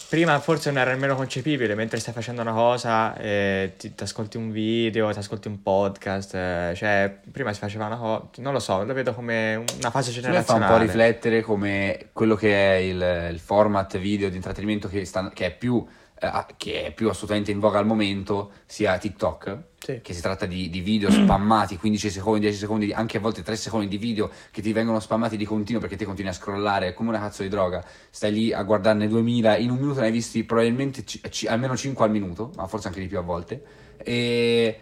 prima 0.10 0.38
forse 0.42 0.70
non 0.70 0.82
era 0.82 0.92
nemmeno 0.92 1.16
concepibile, 1.16 1.76
mentre 1.76 1.98
stai 1.98 2.14
facendo 2.14 2.42
una 2.42 2.52
cosa, 2.52 3.16
eh, 3.16 3.74
ti 3.78 3.94
ascolti 4.00 4.36
un 4.36 4.52
video, 4.52 5.14
ti 5.14 5.20
ascolti 5.20 5.48
un 5.48 5.62
podcast, 5.62 6.36
eh, 6.36 6.74
cioè 6.76 7.20
prima 7.32 7.54
si 7.54 7.60
faceva 7.62 7.86
una 7.86 7.96
cosa, 7.96 8.28
non 8.38 8.52
lo 8.52 8.60
so, 8.60 8.84
lo 8.84 8.94
vedo 8.94 9.14
come 9.14 9.56
una 9.80 9.92
fase 9.92 10.12
Secondo 10.12 10.36
me 10.36 10.44
fa 10.44 10.54
un 10.56 10.60
generazionale. 10.60 10.74
po' 10.74 10.82
riflettere 10.82 11.42
come 11.42 12.08
quello 12.12 12.36
che 12.36 12.54
è 12.54 12.76
il, 12.80 13.30
il 13.32 13.40
format 13.40 13.98
video 13.98 14.30
di 14.30 14.36
intrattenimento 14.36 14.90
che, 14.90 15.06
sta- 15.06 15.32
che 15.34 15.46
è 15.46 15.56
più, 15.56 15.86
eh, 16.20 16.46
che 16.58 16.86
è 16.86 16.94
più 16.94 17.10
assolutamente 17.10 17.52
in 17.52 17.60
voga 17.60 17.80
al 17.80 17.86
momento 17.86 18.52
sia 18.66 18.98
TikTok. 18.98 19.58
Sì. 19.86 20.00
Che 20.02 20.14
si 20.14 20.22
tratta 20.22 20.48
di, 20.48 20.70
di 20.70 20.80
video 20.80 21.12
spammati 21.12 21.78
15 21.78 22.10
secondi, 22.10 22.40
10 22.40 22.58
secondi, 22.58 22.92
anche 22.92 23.18
a 23.18 23.20
volte 23.20 23.44
3 23.44 23.56
secondi 23.56 23.88
di 23.88 23.98
video 23.98 24.32
che 24.50 24.62
ti 24.64 24.74
vengono 24.74 25.00
spammati 25.00 25.38
di 25.38 25.46
continuo 25.46 25.80
perché 25.80 25.96
te 25.96 26.06
continui 26.06 26.32
a 26.32 26.34
scrollare 26.34 26.88
è 26.88 26.94
come 26.94 27.10
una 27.10 27.20
cazzo 27.20 27.44
di 27.44 27.50
droga. 27.50 27.86
Stai 28.10 28.32
lì 28.32 28.52
a 28.52 28.64
guardarne 28.64 29.08
2000, 29.08 29.58
in 29.58 29.70
un 29.70 29.78
minuto 29.78 30.00
ne 30.00 30.08
hai 30.08 30.12
visti 30.12 30.44
probabilmente 30.44 31.06
ci- 31.06 31.22
ci- 31.30 31.46
almeno 31.46 31.78
5 31.78 32.04
al 32.04 32.10
minuto, 32.10 32.52
ma 32.56 32.66
forse 32.66 32.88
anche 32.88 33.00
di 33.00 33.08
più 33.08 33.20
a 33.20 33.22
volte. 33.22 33.64
E 33.98 34.80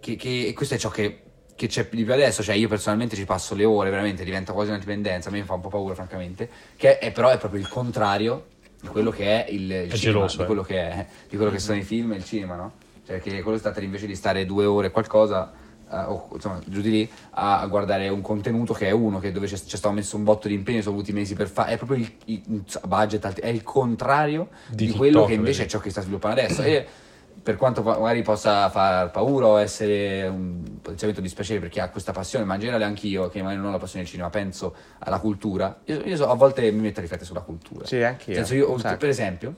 che, 0.00 0.16
che- 0.16 0.52
questo 0.54 0.74
è 0.74 0.78
ciò 0.78 0.90
che, 0.90 1.22
che 1.54 1.66
c'è 1.68 1.88
di 1.90 2.04
più 2.04 2.12
adesso, 2.12 2.42
cioè 2.42 2.56
io 2.56 2.68
personalmente 2.68 3.16
ci 3.16 3.24
passo 3.24 3.54
le 3.54 3.64
ore, 3.64 3.88
veramente 3.88 4.22
diventa 4.22 4.52
quasi 4.52 4.68
una 4.68 4.78
dipendenza, 4.78 5.30
a 5.30 5.32
me 5.32 5.42
fa 5.44 5.54
un 5.54 5.62
po' 5.62 5.70
paura 5.70 5.94
francamente, 5.94 6.50
che 6.76 6.98
è 6.98 7.10
però 7.10 7.30
è 7.30 7.38
proprio 7.38 7.60
il 7.60 7.68
contrario 7.68 8.48
di 8.80 8.88
quello 8.88 9.10
che 9.10 9.44
è 9.44 9.50
il, 9.50 9.62
il 9.62 9.70
È 9.70 9.94
cinema, 9.94 10.26
geloso, 10.26 10.36
di 10.36 10.42
eh. 10.42 10.46
quello 10.46 10.62
che 10.62 10.76
è, 10.80 11.06
di 11.28 11.36
quello 11.36 11.50
che 11.50 11.58
sono 11.58 11.76
i 11.78 11.82
film 11.82 12.12
e 12.12 12.16
il 12.16 12.24
cinema, 12.24 12.54
no? 12.56 12.72
Cioè 13.06 13.20
che 13.20 13.42
quello 13.42 13.58
tratta 13.58 13.78
di 13.80 13.86
invece 13.86 14.06
di 14.06 14.14
stare 14.16 14.44
due 14.46 14.64
ore 14.64 14.90
qualcosa, 14.90 15.52
eh, 15.90 15.96
o 15.96 16.28
insomma 16.32 16.60
giù 16.66 16.80
di 16.80 16.90
lì, 16.90 17.10
a, 17.30 17.60
a 17.60 17.66
guardare 17.66 18.08
un 18.08 18.20
contenuto 18.20 18.72
che 18.74 18.88
è 18.88 18.90
uno, 18.90 19.18
che 19.20 19.30
dove 19.32 19.46
c'è, 19.46 19.54
c'è 19.54 19.76
stato 19.76 19.94
messo 19.94 20.16
un 20.16 20.24
botto 20.24 20.48
di 20.48 20.54
impegno, 20.54 20.82
sono 20.82 20.96
avuti 20.96 21.12
mesi 21.12 21.34
per 21.34 21.48
fare, 21.48 21.72
è 21.72 21.76
proprio 21.76 21.98
il, 21.98 22.12
il- 22.26 22.64
budget, 22.86 23.40
è 23.40 23.48
il 23.48 23.62
contrario 23.62 24.48
Di 24.68 24.86
di, 24.86 24.92
quello 24.92 25.24
che 25.24 25.34
invece 25.34 25.58
vedi. 25.58 25.68
è 25.68 25.70
ciò 25.70 25.78
che 25.78 25.90
sta 25.90 26.00
sviluppando 26.02 26.40
adesso. 26.40 26.62
E 26.62 26.86
per 27.42 27.56
quanto 27.56 27.82
magari 27.82 28.22
possa 28.22 28.68
far 28.70 29.10
paura 29.10 29.46
o 29.46 29.60
essere 29.60 30.26
un 30.26 30.62
potenziamento 30.80 31.20
dispiacere 31.20 31.60
per 31.60 31.68
chi 31.68 31.80
ha 31.80 31.88
questa 31.88 32.12
passione, 32.12 32.44
ma 32.44 32.54
in 32.54 32.60
generale 32.60 32.84
anch'io, 32.84 33.28
che 33.28 33.40
magari 33.40 33.58
non 33.60 33.68
ho 33.68 33.72
la 33.72 33.78
passione 33.78 34.02
del 34.02 34.10
cinema, 34.10 34.30
penso 34.30 34.74
alla 34.98 35.18
cultura. 35.18 35.80
Io, 35.84 36.00
io 36.04 36.16
so- 36.16 36.28
a 36.28 36.34
volte 36.34 36.70
mi 36.70 36.80
metto 36.80 36.98
a 36.98 37.02
riflettere 37.02 37.26
sulla 37.26 37.40
cultura. 37.40 37.86
Sì, 37.86 38.02
anche 38.02 38.32
io. 38.32 38.44
Senso, 38.44 38.78
sacco. 38.78 38.96
per 38.96 39.08
esempio, 39.08 39.54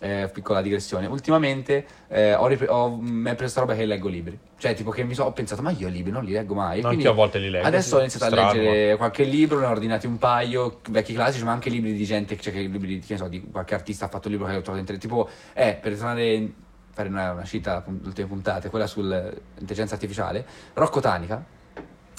eh, 0.00 0.28
piccola 0.32 0.60
digressione, 0.60 1.06
ultimamente 1.06 1.86
eh, 2.08 2.34
ho, 2.34 2.46
ripre- 2.48 2.68
ho 2.68 2.96
mi 2.96 3.30
è 3.30 3.34
preso 3.36 3.60
roba 3.60 3.74
che 3.74 3.86
leggo 3.86 4.08
libri. 4.08 4.38
Cioè, 4.58 4.74
tipo 4.74 4.90
che 4.90 5.04
mi 5.04 5.14
so, 5.14 5.24
ho 5.24 5.32
pensato, 5.32 5.62
ma 5.62 5.70
io 5.70 5.88
libri 5.88 6.10
non 6.10 6.24
li 6.24 6.32
leggo 6.32 6.54
mai. 6.54 6.80
Anche 6.80 7.08
a 7.08 7.12
volte 7.12 7.38
li 7.38 7.50
leggo. 7.50 7.66
Adesso 7.66 7.88
sì. 7.88 7.94
ho 7.94 7.98
iniziato 8.00 8.26
Strano, 8.26 8.50
a 8.50 8.52
leggere 8.52 8.96
qualche 8.96 9.24
libro, 9.24 9.60
ne 9.60 9.66
ho 9.66 9.70
ordinati 9.70 10.06
un 10.06 10.18
paio, 10.18 10.80
vecchi 10.90 11.12
classici, 11.14 11.44
ma 11.44 11.52
anche 11.52 11.70
libri 11.70 11.92
di 11.92 12.04
gente, 12.04 12.36
cioè 12.38 12.52
che 12.52 12.60
libri 12.60 12.98
che 12.98 13.12
ne 13.12 13.18
so, 13.18 13.28
di 13.28 13.42
qualche 13.50 13.74
artista 13.74 14.06
ha 14.06 14.08
fatto 14.08 14.26
un 14.26 14.34
libro 14.34 14.48
che 14.48 14.56
ho 14.56 14.60
trovato 14.60 14.80
interessante. 14.80 15.08
Tipo, 15.08 15.28
eh, 15.54 15.78
per 15.80 15.94
tornare 15.94 16.32
in- 16.32 16.52
fare 16.92 17.08
una, 17.08 17.32
una 17.32 17.44
cita 17.44 17.82
alle 17.86 17.98
ultime 18.04 18.26
puntate, 18.28 18.68
quella 18.70 18.86
sull'intelligenza 18.86 19.94
artificiale, 19.94 20.44
Rocco 20.74 21.00
Tanica, 21.00 21.42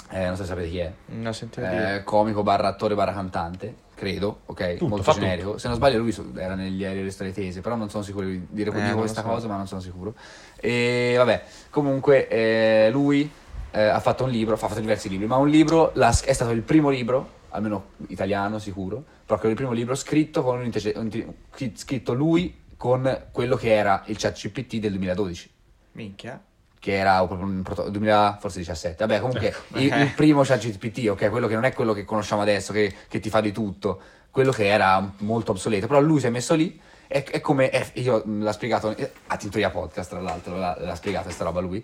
eh, 0.10 0.26
non 0.26 0.36
so 0.36 0.44
se 0.44 0.50
sapete 0.50 0.70
chi 0.70 0.80
è, 0.80 0.92
dire. 1.62 1.96
eh, 1.96 2.04
comico 2.04 2.44
barra 2.44 2.68
attore 2.68 2.94
barra 2.96 3.14
cantante, 3.14 3.76
credo, 3.96 4.42
ok, 4.46 4.74
Tutto, 4.78 4.88
molto 4.88 5.12
generico. 5.12 5.58
Se 5.58 5.68
non 5.68 5.78
sbaglio 5.78 5.98
lui 6.00 6.16
era 6.36 6.56
negli 6.56 6.84
aerei 6.84 7.04
tese, 7.34 7.62
però 7.62 7.76
non 7.76 7.90
sono 7.90 8.04
sicuro 8.04 8.26
di 8.26 8.46
dire 8.50 8.70
Eh, 8.70 8.94
questa 8.94 9.22
so. 9.22 9.28
cosa, 9.28 9.48
ma 9.48 9.58
non 9.58 9.68
sono 9.68 9.82
sicuro. 9.82 10.14
E 10.60 11.14
vabbè, 11.18 11.44
comunque 11.70 12.28
eh, 12.28 12.90
lui 12.92 13.30
eh, 13.72 13.82
ha 13.82 14.00
fatto 14.00 14.24
un 14.26 14.30
libro, 14.30 14.54
ha 14.56 14.58
fatto 14.58 14.80
diversi 14.80 15.10
libri, 15.10 15.26
ma 15.26 15.38
un 15.38 15.50
libro 15.50 15.92
l'ha- 15.96 16.10
è 16.10 16.34
stato 16.34 16.52
il 16.52 16.62
primo 16.62 16.90
libro, 16.90 17.42
almeno 17.50 17.86
italiano 18.08 18.60
sicuro, 18.60 19.04
proprio 19.26 19.50
il 19.52 19.56
primo 19.56 19.72
libro 19.72 19.96
scritto 19.96 20.44
con 20.44 20.60
un 20.60 20.72
scritto 21.76 22.14
lui 22.14 22.62
con 22.84 23.28
quello 23.32 23.56
che 23.56 23.74
era 23.74 24.04
il 24.08 24.18
chat 24.18 24.38
GPT 24.38 24.76
del 24.76 24.92
2012 24.92 25.50
Minchia. 25.94 26.38
che 26.78 26.92
era 26.98 27.26
proprio 27.26 27.48
un 27.48 27.62
proto- 27.64 27.88
2000, 27.90 28.40
forse 28.42 28.58
17. 28.58 29.06
Vabbè, 29.06 29.22
comunque 29.22 29.56
il, 29.76 29.90
Eh. 29.90 30.02
il 30.02 30.12
primo 30.14 30.42
ChatGPT, 30.44 31.08
ok, 31.08 31.30
quello 31.30 31.48
che 31.48 31.54
non 31.54 31.64
è 31.64 31.72
quello 31.72 31.94
che 31.94 32.04
conosciamo 32.04 32.42
adesso, 32.42 32.74
che, 32.74 32.94
che 33.08 33.22
ti 33.22 33.30
fa 33.30 33.40
di 33.40 33.54
tutto, 33.54 34.02
quello 34.30 34.52
che 34.52 34.68
era 34.68 35.14
molto 35.20 35.52
obsoleto, 35.52 35.88
però 35.88 36.02
lui 36.02 36.20
si 36.20 36.26
è 36.28 36.30
messo 36.30 36.56
lì. 36.56 36.78
È, 37.08 37.24
è 37.24 37.40
come 37.40 37.70
è- 37.70 37.92
io 38.02 38.22
l'ha 38.26 38.52
spiegato 38.52 38.94
eh, 38.98 39.12
a 39.28 39.38
Tintoria 39.38 39.70
Podcast, 39.70 40.10
tra 40.10 40.20
l'altro, 40.20 40.58
l'ha, 40.58 40.76
l'ha 40.78 40.96
spiegato 40.96 41.24
questa 41.26 41.46
roba 41.46 41.62
lui. 41.62 41.82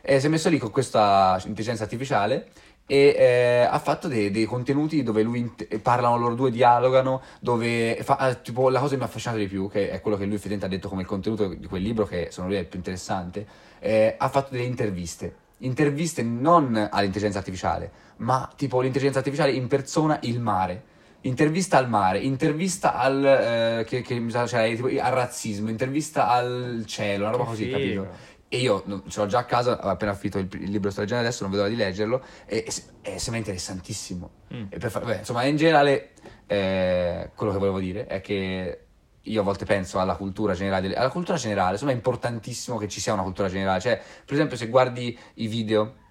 E 0.00 0.18
si 0.18 0.24
è 0.26 0.28
messo 0.30 0.48
lì 0.48 0.56
con 0.56 0.70
questa 0.70 1.34
intelligenza 1.44 1.82
artificiale 1.82 2.48
e 2.90 3.14
eh, 3.18 3.68
ha 3.70 3.78
fatto 3.80 4.08
dei, 4.08 4.30
dei 4.30 4.46
contenuti 4.46 5.02
dove 5.02 5.22
lui 5.22 5.40
int- 5.40 5.78
parlano 5.80 6.16
loro 6.16 6.34
due, 6.34 6.50
dialogano, 6.50 7.20
dove 7.38 7.98
fa, 8.02 8.16
ah, 8.16 8.34
tipo 8.34 8.70
la 8.70 8.78
cosa 8.78 8.92
che 8.92 8.96
mi 8.96 9.02
ha 9.02 9.06
affascinato 9.06 9.38
di 9.38 9.46
più, 9.46 9.68
che 9.68 9.90
è 9.90 10.00
quello 10.00 10.16
che 10.16 10.24
lui 10.24 10.36
effettivamente 10.36 10.64
ha 10.64 10.70
detto 10.70 10.88
come 10.88 11.02
il 11.02 11.06
contenuto 11.06 11.48
di 11.48 11.66
quel 11.66 11.82
libro, 11.82 12.06
che 12.06 12.28
secondo 12.30 12.52
lui 12.52 12.58
è 12.58 12.62
il 12.62 12.66
più 12.66 12.78
interessante, 12.78 13.46
eh, 13.78 14.14
ha 14.16 14.28
fatto 14.30 14.52
delle 14.52 14.64
interviste. 14.64 15.34
Interviste 15.58 16.22
non 16.22 16.88
all'intelligenza 16.90 17.38
artificiale, 17.38 17.90
ma 18.16 18.50
tipo 18.56 18.80
l'intelligenza 18.80 19.18
artificiale 19.18 19.52
in 19.52 19.66
persona 19.66 20.18
il 20.22 20.40
mare. 20.40 20.82
Intervista 21.22 21.76
al 21.76 21.90
mare, 21.90 22.20
intervista 22.20 22.94
al, 22.94 23.24
eh, 23.24 23.84
che, 23.84 24.00
che 24.00 24.24
cioè, 24.46 24.74
tipo, 24.74 24.86
al 24.86 25.12
razzismo, 25.12 25.68
intervista 25.68 26.28
al 26.28 26.84
cielo, 26.86 27.24
una 27.24 27.32
roba 27.32 27.44
Che 27.44 27.50
così, 27.50 27.64
figo. 27.64 27.76
capito? 27.76 28.36
E 28.48 28.58
io 28.58 28.82
ce 29.08 29.20
l'ho 29.20 29.26
già 29.26 29.40
a 29.40 29.44
casa, 29.44 29.78
ho 29.84 29.88
appena 29.88 30.14
finito 30.14 30.38
il, 30.38 30.48
il 30.52 30.70
libro 30.70 30.90
sto 30.90 31.00
leggendo 31.00 31.22
adesso, 31.22 31.42
non 31.42 31.50
vedo 31.50 31.64
l'ora 31.64 31.74
di 31.74 31.80
leggerlo, 31.80 32.22
e, 32.46 32.64
e 32.66 32.70
se- 32.70 32.84
sembra 33.16 33.38
interessantissimo. 33.38 34.30
Mm. 34.54 34.66
E 34.70 34.78
per 34.78 34.90
fa- 34.90 35.00
beh, 35.00 35.16
insomma, 35.18 35.44
in 35.44 35.56
generale, 35.56 36.12
eh, 36.46 37.30
quello 37.34 37.52
che 37.52 37.58
volevo 37.58 37.78
dire 37.78 38.06
è 38.06 38.20
che 38.22 38.84
io 39.20 39.40
a 39.40 39.44
volte 39.44 39.64
penso 39.64 39.98
alla 39.98 40.16
cultura 40.16 40.54
generale, 40.54 40.94
alla 40.94 41.10
cultura 41.10 41.36
generale, 41.36 41.72
insomma 41.72 41.90
è 41.90 41.94
importantissimo 41.94 42.78
che 42.78 42.88
ci 42.88 43.00
sia 43.00 43.12
una 43.12 43.22
cultura 43.22 43.48
generale, 43.48 43.80
cioè 43.80 44.00
per 44.24 44.34
esempio 44.34 44.56
se 44.56 44.68
guardi 44.68 45.16
i 45.34 45.46
video 45.46 46.06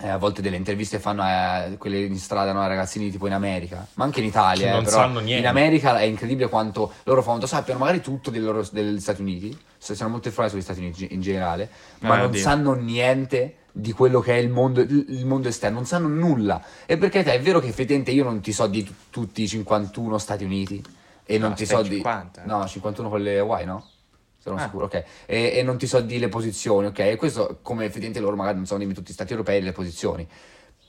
eh, 0.00 0.08
a 0.08 0.16
volte 0.16 0.42
delle 0.42 0.56
interviste 0.56 0.98
fanno 1.00 1.22
a 1.24 1.68
quelle 1.76 2.00
in 2.00 2.16
strada 2.18 2.52
no, 2.52 2.66
ragazzini 2.66 3.10
tipo 3.10 3.26
in 3.26 3.32
America, 3.32 3.86
ma 3.94 4.04
anche 4.04 4.20
in 4.20 4.26
Italia. 4.26 4.64
Che 4.66 4.70
eh, 4.70 4.74
non 4.74 4.84
però 4.84 4.96
sanno 4.98 5.18
niente. 5.20 5.40
In 5.40 5.46
America 5.48 5.98
è 5.98 6.04
incredibile 6.04 6.48
quanto 6.48 6.92
loro 7.04 7.22
fanno, 7.22 7.46
sappiano 7.46 7.80
magari 7.80 8.00
tutto 8.00 8.30
dei 8.30 8.40
loro- 8.40 8.66
degli 8.70 9.00
Stati 9.00 9.20
Uniti, 9.22 9.56
siano 9.78 10.10
molto 10.10 10.28
informati 10.28 10.54
sugli 10.54 10.64
Stati 10.64 10.80
Uniti 10.80 11.12
in 11.14 11.20
generale, 11.20 11.68
ma 12.00 12.14
Eh, 12.14 12.18
non 12.18 12.26
oddio. 12.26 12.40
sanno 12.40 12.74
niente 12.74 13.54
di 13.72 13.92
quello 13.92 14.20
che 14.20 14.34
è 14.34 14.38
il 14.38 14.48
mondo, 14.50 14.80
il 14.80 15.24
mondo 15.24 15.48
esterno, 15.48 15.76
non 15.76 15.86
sanno 15.86 16.08
nulla. 16.08 16.62
E 16.86 16.96
perché 16.96 17.22
te, 17.22 17.32
è 17.32 17.40
vero 17.40 17.60
che 17.60 17.68
effettivamente 17.68 18.10
io 18.10 18.24
non 18.24 18.40
ti 18.40 18.52
so 18.52 18.66
di 18.66 18.82
tu- 18.84 18.92
tutti 19.10 19.42
i 19.42 19.48
51 19.48 20.18
Stati 20.18 20.44
Uniti 20.44 20.82
e 21.24 21.38
non 21.38 21.50
No, 21.50 21.54
ti 21.56 21.64
stai 21.64 21.76
so 21.76 21.88
di... 21.88 21.94
50. 21.96 22.42
No, 22.44 22.66
51 22.66 23.08
con 23.08 23.20
le 23.22 23.38
Hawaii, 23.38 23.66
no? 23.66 23.84
Sono 24.40 24.56
Ah. 24.56 24.60
sicuro, 24.62 24.84
ok. 24.84 25.04
E, 25.26 25.52
e 25.56 25.62
non 25.62 25.78
ti 25.78 25.86
so 25.86 26.00
di 26.00 26.18
le 26.18 26.28
posizioni, 26.28 26.86
ok? 26.86 26.98
E 27.00 27.16
questo 27.16 27.58
come 27.60 27.84
effettivamente 27.84 28.20
loro 28.20 28.36
magari 28.36 28.56
non 28.56 28.66
sanno 28.66 28.80
dimmi 28.80 28.94
tutti 28.94 29.10
gli 29.10 29.14
stati 29.14 29.32
europei 29.32 29.60
le 29.60 29.72
posizioni. 29.72 30.26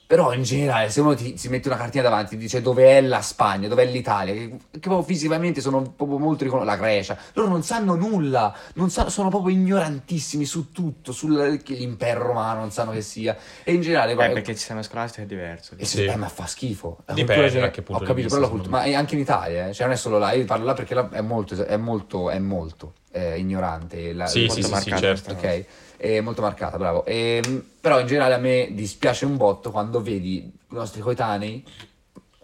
Però 0.09 0.33
in 0.33 0.41
generale, 0.41 0.89
se 0.89 1.01
uno 1.01 1.13
ti, 1.13 1.37
si 1.37 1.49
mette 1.49 1.67
una 1.67 1.77
cartina 1.77 2.01
davanti 2.01 2.33
e 2.33 2.37
dice 2.39 2.63
dove 2.63 2.97
è 2.97 2.99
la 2.99 3.21
Spagna, 3.21 3.67
dove 3.67 3.83
è 3.83 3.85
l'Italia, 3.85 4.33
che, 4.33 4.57
che 4.71 4.79
proprio 4.79 5.03
fisicamente 5.03 5.61
sono 5.61 5.83
proprio 5.83 6.17
molto 6.17 6.43
riconosciuti, 6.43 6.75
la 6.75 6.81
Grecia, 6.83 7.15
loro 7.33 7.47
non 7.49 7.61
sanno 7.61 7.93
nulla, 7.93 8.51
non 8.73 8.89
sanno- 8.89 9.09
sono 9.09 9.29
proprio 9.29 9.53
ignorantissimi 9.55 10.45
su 10.45 10.71
tutto, 10.71 11.11
sull'impero 11.11 12.23
romano, 12.25 12.61
non 12.61 12.71
sanno 12.71 12.89
che 12.89 13.01
sia. 13.01 13.37
E 13.63 13.71
in 13.71 13.81
generale, 13.81 14.13
Eh, 14.13 14.15
guarda, 14.15 14.33
perché 14.33 14.49
il 14.49 14.57
sistema 14.57 14.81
scolastico 14.81 15.21
è 15.21 15.27
diverso. 15.27 15.75
e 15.77 15.85
Sì. 15.85 15.97
se- 15.97 16.05
eh, 16.05 16.15
ma 16.15 16.27
fa 16.27 16.47
schifo. 16.47 16.97
La 17.05 17.13
Dipende 17.13 17.43
cultura 17.43 17.69
che 17.69 17.81
punto 17.83 17.93
Ho 17.93 17.99
di 17.99 18.07
capito, 18.07 18.23
vista, 18.23 18.39
però 18.39 18.47
la 18.49 18.51
cultura, 18.51 18.77
ma 18.77 18.83
è 18.85 18.93
anche 18.95 19.13
in 19.13 19.21
Italia, 19.21 19.67
eh. 19.67 19.73
cioè 19.75 19.85
non 19.85 19.93
è 19.95 19.97
solo 19.99 20.17
là, 20.17 20.31
io 20.31 20.43
parlo 20.45 20.65
là 20.65 20.73
perché 20.73 20.95
là 20.95 21.07
è 21.11 21.21
molto, 21.21 21.63
è 21.63 21.77
molto, 21.77 22.31
è 22.31 22.39
molto 22.39 22.93
eh, 23.11 23.37
ignorante. 23.37 24.11
La, 24.13 24.25
Sì, 24.25 24.49
sì, 24.49 24.63
sì, 24.63 24.73
sì, 24.73 24.89
certo. 24.97 25.33
Ok, 25.33 25.65
è 25.99 26.21
molto 26.21 26.41
marcata, 26.41 26.77
bravo. 26.77 27.05
Ehm, 27.05 27.63
però 27.81 27.99
in 27.99 28.07
generale 28.07 28.33
a 28.33 28.37
me 28.37 28.69
dispiace 28.71 29.25
un 29.25 29.35
botto 29.35 29.69
quando 29.69 30.01
vedi 30.01 30.37
i 30.37 30.51
nostri 30.69 31.01
coetanei, 31.01 31.63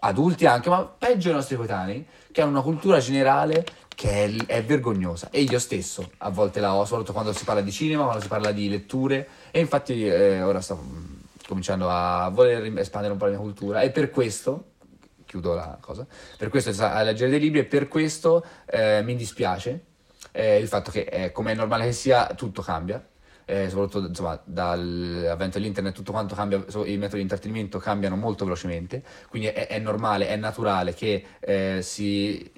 adulti 0.00 0.46
anche, 0.46 0.68
ma 0.68 0.84
peggio 0.84 1.30
i 1.30 1.32
nostri 1.32 1.56
coetanei, 1.56 2.06
che 2.30 2.42
hanno 2.42 2.50
una 2.50 2.62
cultura 2.62 2.98
generale 2.98 3.64
che 3.88 4.24
è, 4.24 4.46
è 4.46 4.62
vergognosa. 4.62 5.30
E 5.30 5.40
io 5.40 5.58
stesso 5.58 6.10
a 6.18 6.28
volte 6.28 6.60
la 6.60 6.74
ho, 6.74 6.84
soprattutto 6.84 7.12
quando 7.12 7.32
si 7.32 7.44
parla 7.44 7.62
di 7.62 7.72
cinema, 7.72 8.04
quando 8.04 8.22
si 8.22 8.28
parla 8.28 8.52
di 8.52 8.68
letture. 8.68 9.26
E 9.50 9.58
infatti 9.58 10.06
eh, 10.06 10.42
ora 10.42 10.60
sto 10.60 10.76
mm, 10.76 11.14
cominciando 11.48 11.88
a 11.88 12.28
voler 12.28 12.78
espandere 12.78 13.14
un 13.14 13.18
po' 13.18 13.24
la 13.24 13.30
mia 13.32 13.40
cultura. 13.40 13.80
E 13.80 13.90
per 13.90 14.10
questo, 14.10 14.72
chiudo 15.24 15.54
la 15.54 15.78
cosa, 15.80 16.06
per 16.36 16.50
questo 16.50 16.70
a 16.84 17.02
leggere 17.02 17.30
dei 17.30 17.40
libri 17.40 17.60
e 17.60 17.64
per 17.64 17.88
questo 17.88 18.44
eh, 18.66 19.00
mi 19.02 19.16
dispiace 19.16 19.84
eh, 20.32 20.58
il 20.58 20.68
fatto 20.68 20.90
che, 20.90 21.00
eh, 21.10 21.32
come 21.32 21.52
è 21.52 21.54
normale 21.54 21.86
che 21.86 21.92
sia, 21.92 22.26
tutto 22.34 22.60
cambia. 22.60 23.02
Eh, 23.48 23.68
soprattutto 23.70 24.08
insomma, 24.08 24.40
dall'avvento 24.44 25.58
dell'internet 25.58 25.94
tutto 25.94 26.10
quanto 26.10 26.34
cambia, 26.34 26.58
i 26.58 26.96
metodi 26.96 27.16
di 27.16 27.20
intrattenimento 27.20 27.78
cambiano 27.78 28.16
molto 28.16 28.44
velocemente, 28.44 29.04
quindi 29.28 29.46
è, 29.46 29.68
è 29.68 29.78
normale, 29.78 30.26
è 30.26 30.34
naturale 30.34 30.92
che 30.94 31.24
eh, 31.38 31.78
si, 31.80 32.50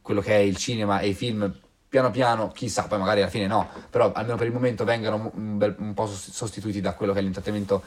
quello 0.00 0.20
che 0.20 0.36
è 0.36 0.38
il 0.38 0.56
cinema 0.56 1.00
e 1.00 1.08
i 1.08 1.14
film 1.14 1.52
piano 1.88 2.12
piano, 2.12 2.52
chissà, 2.52 2.86
poi 2.86 3.00
magari 3.00 3.20
alla 3.20 3.30
fine 3.30 3.48
no, 3.48 3.68
però 3.90 4.12
almeno 4.12 4.36
per 4.36 4.46
il 4.46 4.52
momento 4.52 4.84
vengano 4.84 5.32
un, 5.34 5.58
bel- 5.58 5.74
un 5.78 5.92
po' 5.92 6.06
sost- 6.06 6.30
sostituiti 6.30 6.80
da 6.80 6.94
quello 6.94 7.12
che 7.12 7.18
è 7.18 7.22
l'intrattenimento 7.22 7.82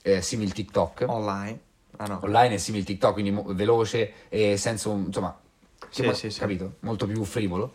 eh, 0.00 0.22
simil 0.22 0.54
TikTok 0.54 1.04
Online? 1.06 1.60
Ah 1.98 2.06
no. 2.06 2.20
online 2.22 2.54
è 2.54 2.58
simile 2.58 2.82
TikTok, 2.84 3.12
quindi 3.12 3.30
mo- 3.30 3.44
veloce 3.48 4.28
e 4.30 4.56
senza 4.56 4.88
un, 4.88 5.04
insomma, 5.06 5.38
Sì, 5.90 6.10
sì, 6.14 6.30
sì. 6.30 6.38
capito? 6.40 6.76
Molto 6.80 7.06
più 7.06 7.22
frivolo. 7.24 7.74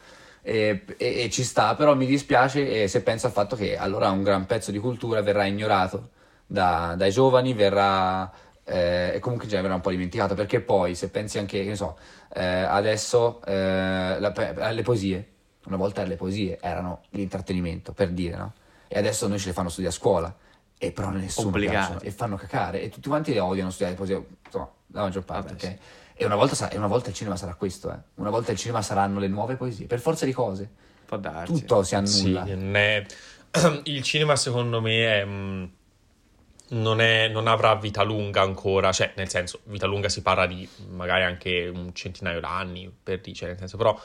E, 0.50 0.84
e- 0.98 1.24
e 1.26 1.30
ci 1.30 1.44
sta, 1.44 1.76
però 1.76 1.94
mi 1.96 2.08
dispiace 2.08 2.88
se 2.88 3.04
penso 3.04 3.28
al 3.28 3.32
fatto 3.34 3.56
che 3.56 3.78
allora 3.78 4.10
un 4.10 4.24
gran 4.24 4.48
pezzo 4.48 4.72
di 4.72 4.80
cultura 4.80 5.22
verrà 5.22 5.46
ignorato 5.46 6.10
da- 6.48 6.96
dai 6.98 7.12
giovani, 7.12 7.54
verrà 7.54 8.32
eh, 8.64 9.12
e 9.16 9.20
comunque 9.20 9.48
già 9.48 9.62
verrà 9.62 9.76
un 9.76 9.82
po' 9.82 9.90
dimenticato, 9.92 10.34
perché 10.36 10.60
poi 10.62 10.94
se 10.96 11.10
pensi 11.10 11.38
anche, 11.40 11.62
che 11.64 11.70
ne 11.70 11.76
so, 11.76 11.98
eh, 12.34 12.44
adesso 12.46 13.42
eh, 13.46 14.18
la- 14.20 14.34
alle 14.60 14.82
poesie, 14.84 15.28
una 15.66 15.78
volta 15.78 16.04
le 16.04 16.16
poesie 16.16 16.58
erano 16.62 17.02
l'intrattenimento, 17.12 17.94
per 17.94 18.10
dire, 18.10 18.36
no? 18.38 18.54
E 18.88 18.98
adesso 18.98 19.28
noi 19.28 19.38
ce 19.40 19.48
le 19.48 19.54
fanno 19.54 19.70
studiare 19.70 19.96
a 19.96 20.00
scuola, 20.00 20.36
e 20.78 20.92
però 20.92 21.10
nessuno 21.10 21.52
piacciono, 21.52 22.00
e 22.02 22.12
fanno 22.12 22.36
cacare, 22.38 22.82
e 22.82 22.90
tutti 22.90 23.08
quanti 23.08 23.34
le 23.34 23.40
odiano 23.40 23.70
studiare 23.70 23.96
poesie, 23.96 24.24
insomma, 24.46 24.70
la 24.94 25.02
maggior 25.02 25.24
parte, 25.24 25.54
Vabbè, 25.54 25.66
ok? 25.66 25.78
E 26.22 26.26
una 26.26 26.36
volta, 26.36 26.54
sa- 26.54 26.70
e 26.70 26.78
una 26.78 26.88
volta 26.88 27.08
il 27.10 27.16
cinema 27.16 27.38
sarà 27.38 27.56
questo, 27.56 27.90
eh. 27.94 27.98
Una 28.16 28.30
volta 28.30 28.52
il 28.52 28.58
cinema 28.58 28.82
saranno 28.82 29.20
le 29.20 29.30
nuove 29.30 29.56
poesie, 29.56 29.86
per 29.86 30.02
forza 30.02 30.26
di 30.26 30.34
cose. 30.34 30.70
Può 31.06 31.18
darsi. 31.18 31.54
Tutto 31.54 31.82
si 31.84 31.96
Sì, 32.04 32.26
annulla. 32.26 32.44
non 32.56 32.76
è- 32.76 33.06
il 33.86 34.04
cinema 34.04 34.36
secondo 34.36 34.82
me 34.82 35.22
è, 35.22 35.26
mm, 35.26 35.64
non, 36.72 37.00
è- 37.02 37.28
non 37.30 37.48
avrà 37.48 37.76
vita 37.76 38.04
lunga 38.04 38.42
ancora, 38.42 38.92
cioè 38.92 39.14
nel 39.16 39.30
senso, 39.30 39.62
vita 39.64 39.88
lunga 39.88 40.10
si 40.10 40.22
parla 40.22 40.46
di 40.46 40.68
magari 40.90 41.24
anche 41.24 41.68
un 41.74 41.94
centinaio 41.96 42.40
d'anni, 42.40 42.92
per 43.02 43.22
dire, 43.22 43.36
cioè, 43.36 43.48
nel 43.50 43.58
senso, 43.58 43.78
però 43.78 44.00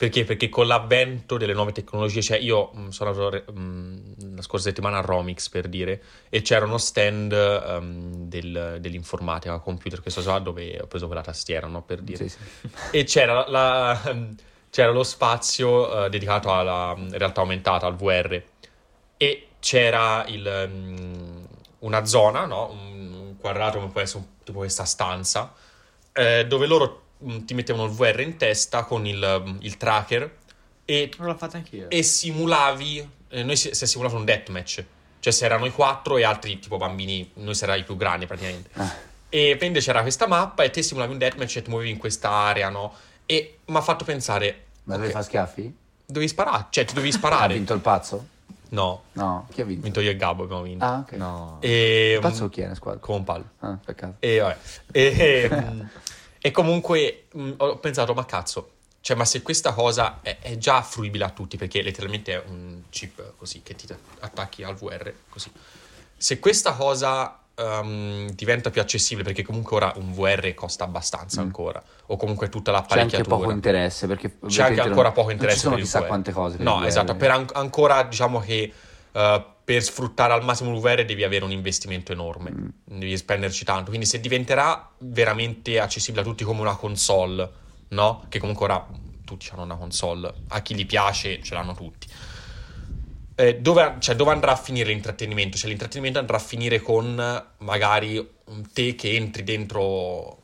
perché? 0.00 0.24
Perché 0.24 0.48
con 0.48 0.66
l'avvento 0.66 1.36
delle 1.36 1.52
nuove 1.52 1.72
tecnologie, 1.72 2.22
cioè 2.22 2.38
io 2.38 2.72
mm, 2.74 2.88
sono 2.88 3.10
andato 3.10 3.44
mm, 3.52 3.96
la 4.34 4.40
scorsa 4.40 4.68
settimana 4.70 4.96
a 4.96 5.00
Romix 5.02 5.50
per 5.50 5.68
dire, 5.68 6.02
e 6.30 6.40
c'era 6.40 6.64
uno 6.64 6.78
stand 6.78 7.30
ehm, 7.32 8.14
del- 8.26 8.78
dell'informatica, 8.80 9.58
computer, 9.58 10.00
questo 10.00 10.22
so 10.22 10.38
dove 10.38 10.78
ho 10.80 10.86
preso 10.86 11.04
quella 11.04 11.20
tastiera, 11.20 11.66
no? 11.66 11.82
Per 11.82 12.00
dire. 12.00 12.28
Sì, 12.30 12.30
sì. 12.30 12.70
E 12.92 13.04
c'era, 13.04 13.46
la- 13.46 14.00
c'era 14.70 14.90
lo 14.90 15.02
spazio 15.02 16.06
eh, 16.06 16.08
dedicato 16.08 16.50
alla 16.50 16.96
mm, 16.96 17.10
realtà 17.10 17.42
aumentata, 17.42 17.84
al 17.86 17.94
VR. 17.96 18.42
E 19.18 19.48
c'era 19.58 20.24
il, 20.28 20.66
mm, 20.66 21.44
una 21.80 22.06
zona, 22.06 22.46
no? 22.46 22.70
un, 22.70 23.12
un 23.12 23.36
quadrato 23.36 23.76
come 23.78 23.90
può 23.90 24.00
essere 24.00 24.20
un- 24.20 24.44
tipo 24.44 24.60
questa 24.60 24.84
stanza, 24.86 25.52
eh, 26.14 26.46
dove 26.46 26.66
loro 26.66 27.02
ti 27.44 27.54
mettevano 27.54 27.84
il 27.86 27.90
VR 27.92 28.20
in 28.20 28.36
testa 28.36 28.84
con 28.84 29.06
il, 29.06 29.42
mm, 29.48 29.56
il 29.60 29.76
tracker 29.76 30.36
e, 30.84 31.10
e 31.88 32.02
simulavi, 32.02 33.10
eh, 33.28 33.42
noi 33.42 33.56
si, 33.56 33.74
si 33.74 33.84
è 33.84 33.86
simulato 33.86 34.16
un 34.16 34.24
deathmatch. 34.24 34.84
Cioè 35.20 35.32
se 35.32 35.44
erano 35.44 35.66
i 35.66 35.70
quattro 35.70 36.16
e 36.16 36.24
altri 36.24 36.58
tipo 36.58 36.76
bambini, 36.78 37.30
noi 37.34 37.54
si 37.54 37.64
i 37.76 37.84
più 37.84 37.96
grandi 37.96 38.26
praticamente. 38.26 38.70
Ah. 38.74 38.92
E 39.28 39.56
quindi 39.58 39.80
c'era 39.80 40.00
questa 40.02 40.26
mappa 40.26 40.62
e 40.64 40.70
te 40.70 40.82
simulavi 40.82 41.12
un 41.12 41.18
deathmatch 41.18 41.56
e 41.56 41.62
ti 41.62 41.68
muovevi 41.70 41.90
in 41.90 41.98
quest'area, 41.98 42.68
no? 42.70 42.92
E 43.26 43.58
mi 43.66 43.76
ha 43.76 43.80
fatto 43.80 44.04
pensare, 44.04 44.64
Ma 44.84 44.94
ok, 44.94 45.00
dove 45.00 45.12
fa 45.12 45.22
schiaffi? 45.22 45.72
dovevi 46.06 46.28
sparare, 46.28 46.66
cioè 46.70 46.84
ti 46.84 46.94
dovevi 46.94 47.12
Ha 47.14 47.16
sparare. 47.18 47.54
vinto 47.54 47.74
il 47.74 47.80
pazzo? 47.80 48.26
No, 48.70 49.02
No, 49.12 49.46
chi 49.52 49.60
ha 49.60 49.64
ho 49.64 49.66
vinto? 49.66 49.82
vinto 49.82 50.00
io 50.00 50.10
e 50.10 50.16
Gabbo 50.16 50.44
abbiamo 50.44 50.62
vinto. 50.62 50.84
Ah, 50.84 50.98
ok. 50.98 51.12
No. 51.12 51.58
E, 51.60 52.12
Il 52.14 52.20
pazzo 52.20 52.48
chi 52.48 52.60
è 52.60 52.62
nella 52.64 52.74
squadra? 52.76 53.00
Palo. 53.24 53.44
Ah, 53.60 53.78
peccato. 53.84 54.14
E, 54.20 54.38
vabbè. 54.38 54.56
E, 54.92 55.50
e, 56.40 56.50
comunque 56.50 57.26
mh, 57.32 57.50
ho 57.58 57.76
pensato, 57.78 58.14
ma 58.14 58.24
cazzo, 58.24 58.70
cioè, 59.00 59.16
ma 59.16 59.24
se 59.24 59.42
questa 59.42 59.72
cosa 59.72 60.18
è, 60.22 60.38
è 60.40 60.56
già 60.58 60.82
fruibile 60.82 61.24
a 61.24 61.30
tutti, 61.30 61.56
perché 61.56 61.82
letteralmente 61.82 62.32
è 62.34 62.42
un 62.48 62.82
chip 62.90 63.32
così 63.36 63.62
che 63.62 63.74
ti 63.74 63.86
attacchi 64.20 64.62
al 64.62 64.74
VR, 64.74 65.12
così. 65.28 65.50
Se 66.16 66.38
questa 66.38 66.72
cosa 66.74 67.38
ehm, 67.54 68.30
diventa 68.30 68.70
più 68.70 68.80
accessibile, 68.80 69.24
perché 69.24 69.42
comunque 69.42 69.76
ora 69.76 69.92
un 69.96 70.12
VR 70.14 70.52
costa 70.54 70.84
abbastanza 70.84 71.40
Mm. 71.42 71.44
ancora, 71.44 71.82
o 72.06 72.16
comunque 72.16 72.48
tutta 72.48 72.72
C'è 72.72 72.76
anche 72.78 72.94
l'apparecchiatura. 72.94 73.36
poco 73.36 73.50
interesse 73.50 74.06
perché 74.06 74.36
C'è 74.46 74.62
anche 74.62 74.76
non- 74.76 74.86
ancora 74.88 75.10
poco 75.12 75.26
non 75.28 75.32
interesse 75.32 75.56
ci 75.58 75.62
sono 75.64 75.74
per 75.76 75.84
chissà 75.84 76.00
VR. 76.00 76.06
quante 76.06 76.32
cose 76.32 76.56
per 76.56 76.64
No, 76.66 76.84
esatto, 76.86 77.14
per 77.16 77.30
an- 77.30 77.48
ancora 77.52 78.02
diciamo 78.02 78.40
che 78.40 78.72
eh, 79.12 79.44
per 79.70 79.84
sfruttare 79.84 80.32
al 80.32 80.42
massimo 80.42 80.74
il 80.74 80.80
VR 80.80 81.04
devi 81.04 81.22
avere 81.22 81.44
un 81.44 81.52
investimento 81.52 82.10
enorme, 82.10 82.50
Mm. 82.50 82.68
devi 82.86 83.16
spenderci 83.16 83.64
tanto, 83.64 83.90
quindi 83.90 84.04
se 84.04 84.18
diventerà 84.18 84.90
veramente 84.98 85.78
accessibile 85.78 86.22
a 86.22 86.24
tutti 86.24 86.42
come 86.42 86.60
una 86.60 86.74
console, 86.74 87.48
no? 87.90 88.24
Che 88.28 88.40
comunque 88.40 88.64
ora 88.64 88.84
tutti 89.24 89.48
hanno 89.52 89.62
una 89.62 89.76
console, 89.76 90.34
a 90.48 90.60
chi 90.60 90.74
gli 90.74 90.86
piace 90.86 91.40
ce 91.40 91.54
l'hanno 91.54 91.74
tutti. 91.74 92.08
Eh, 93.36 93.58
dove, 93.60 93.94
cioè, 94.00 94.16
dove 94.16 94.32
andrà 94.32 94.50
a 94.50 94.56
finire 94.56 94.88
l'intrattenimento? 94.88 95.56
Cioè, 95.56 95.68
l'intrattenimento 95.68 96.18
andrà 96.18 96.36
a 96.38 96.40
finire 96.40 96.80
con 96.80 97.44
magari 97.58 98.28
te 98.72 98.96
che 98.96 99.14
entri 99.14 99.44
dentro 99.44 100.42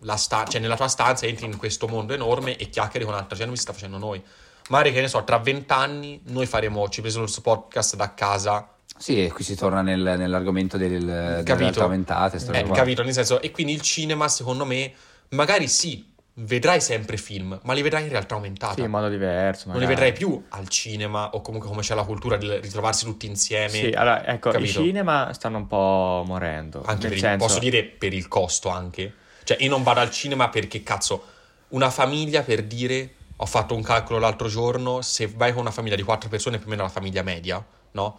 la 0.00 0.16
stanza, 0.16 0.50
cioè 0.50 0.60
nella 0.60 0.74
tua 0.74 0.88
stanza 0.88 1.26
entri 1.26 1.46
in 1.46 1.56
questo 1.58 1.86
mondo 1.86 2.12
enorme 2.12 2.56
e 2.56 2.68
chiacchieri 2.70 3.04
con 3.04 3.14
altra 3.14 3.36
gente 3.36 3.44
come 3.44 3.56
si 3.56 3.62
sta 3.62 3.72
facendo 3.72 3.98
noi. 3.98 4.20
Magari 4.68 4.92
che 4.92 5.00
ne 5.02 5.08
so, 5.08 5.22
tra 5.24 5.38
vent'anni 5.38 6.20
noi 6.26 6.46
faremo, 6.46 6.88
ci 6.88 7.00
preso 7.00 7.22
il 7.22 7.28
suo 7.28 7.42
podcast 7.42 7.96
da 7.96 8.14
casa, 8.14 8.68
Sì, 8.96 9.24
e 9.24 9.30
qui 9.32 9.44
si 9.44 9.56
torna 9.56 9.82
nel- 9.82 10.14
nell'argomento 10.16 10.76
del, 10.78 11.42
Capito. 11.44 11.82
aumentate. 11.82 12.38
eh, 12.52 12.62
capito? 12.70 13.02
Nel 13.02 13.12
senso, 13.12 13.42
e 13.42 13.50
quindi 13.50 13.72
il 13.72 13.80
cinema, 13.82 14.28
secondo 14.28 14.64
me, 14.64 14.92
magari 15.30 15.66
sì, 15.68 16.12
vedrai 16.36 16.80
sempre 16.80 17.16
film, 17.16 17.58
ma 17.64 17.72
li 17.74 17.82
vedrai 17.82 18.04
in 18.04 18.08
realtà 18.08 18.36
aumentata. 18.36 18.74
Sì, 18.74 18.80
in 18.82 18.90
modo 18.90 19.08
diverso. 19.08 19.68
non 19.68 19.78
li 19.78 19.84
magari. 19.84 20.00
vedrai 20.06 20.12
più 20.18 20.42
al 20.50 20.68
cinema 20.68 21.30
o 21.30 21.40
comunque 21.42 21.68
come 21.68 21.82
c'è 21.82 21.94
la 21.94 22.04
cultura 22.04 22.36
di 22.36 22.48
ritrovarsi 22.60 23.04
tutti 23.04 23.26
insieme. 23.26 23.68
Sì, 23.68 23.86
allora, 23.88 24.26
ecco, 24.26 24.50
Capito? 24.50 24.80
i 24.80 24.84
cinema 24.84 25.32
stanno 25.34 25.58
un 25.58 25.66
po' 25.66 26.22
morendo. 26.26 26.82
Anche 26.86 27.08
per 27.08 27.12
il- 27.16 27.22
senso, 27.22 27.46
posso 27.46 27.58
dire 27.58 27.84
per 27.84 28.12
il 28.14 28.26
costo 28.28 28.68
anche. 28.70 29.12
Cioè, 29.44 29.58
io 29.60 29.68
non 29.68 29.82
vado 29.82 30.00
al 30.00 30.10
cinema 30.10 30.48
perché, 30.48 30.82
cazzo, 30.82 31.24
una 31.68 31.90
famiglia 31.90 32.42
per 32.42 32.62
dire, 32.62 33.14
ho 33.44 33.46
fatto 33.46 33.74
un 33.74 33.82
calcolo 33.82 34.18
l'altro 34.18 34.48
giorno, 34.48 35.02
se 35.02 35.26
vai 35.28 35.52
con 35.52 35.60
una 35.60 35.70
famiglia 35.70 35.96
di 35.96 36.02
quattro 36.02 36.30
persone, 36.30 36.56
più 36.56 36.66
o 36.66 36.70
meno 36.70 36.82
la 36.82 36.88
famiglia 36.88 37.22
media, 37.22 37.62
no? 37.92 38.18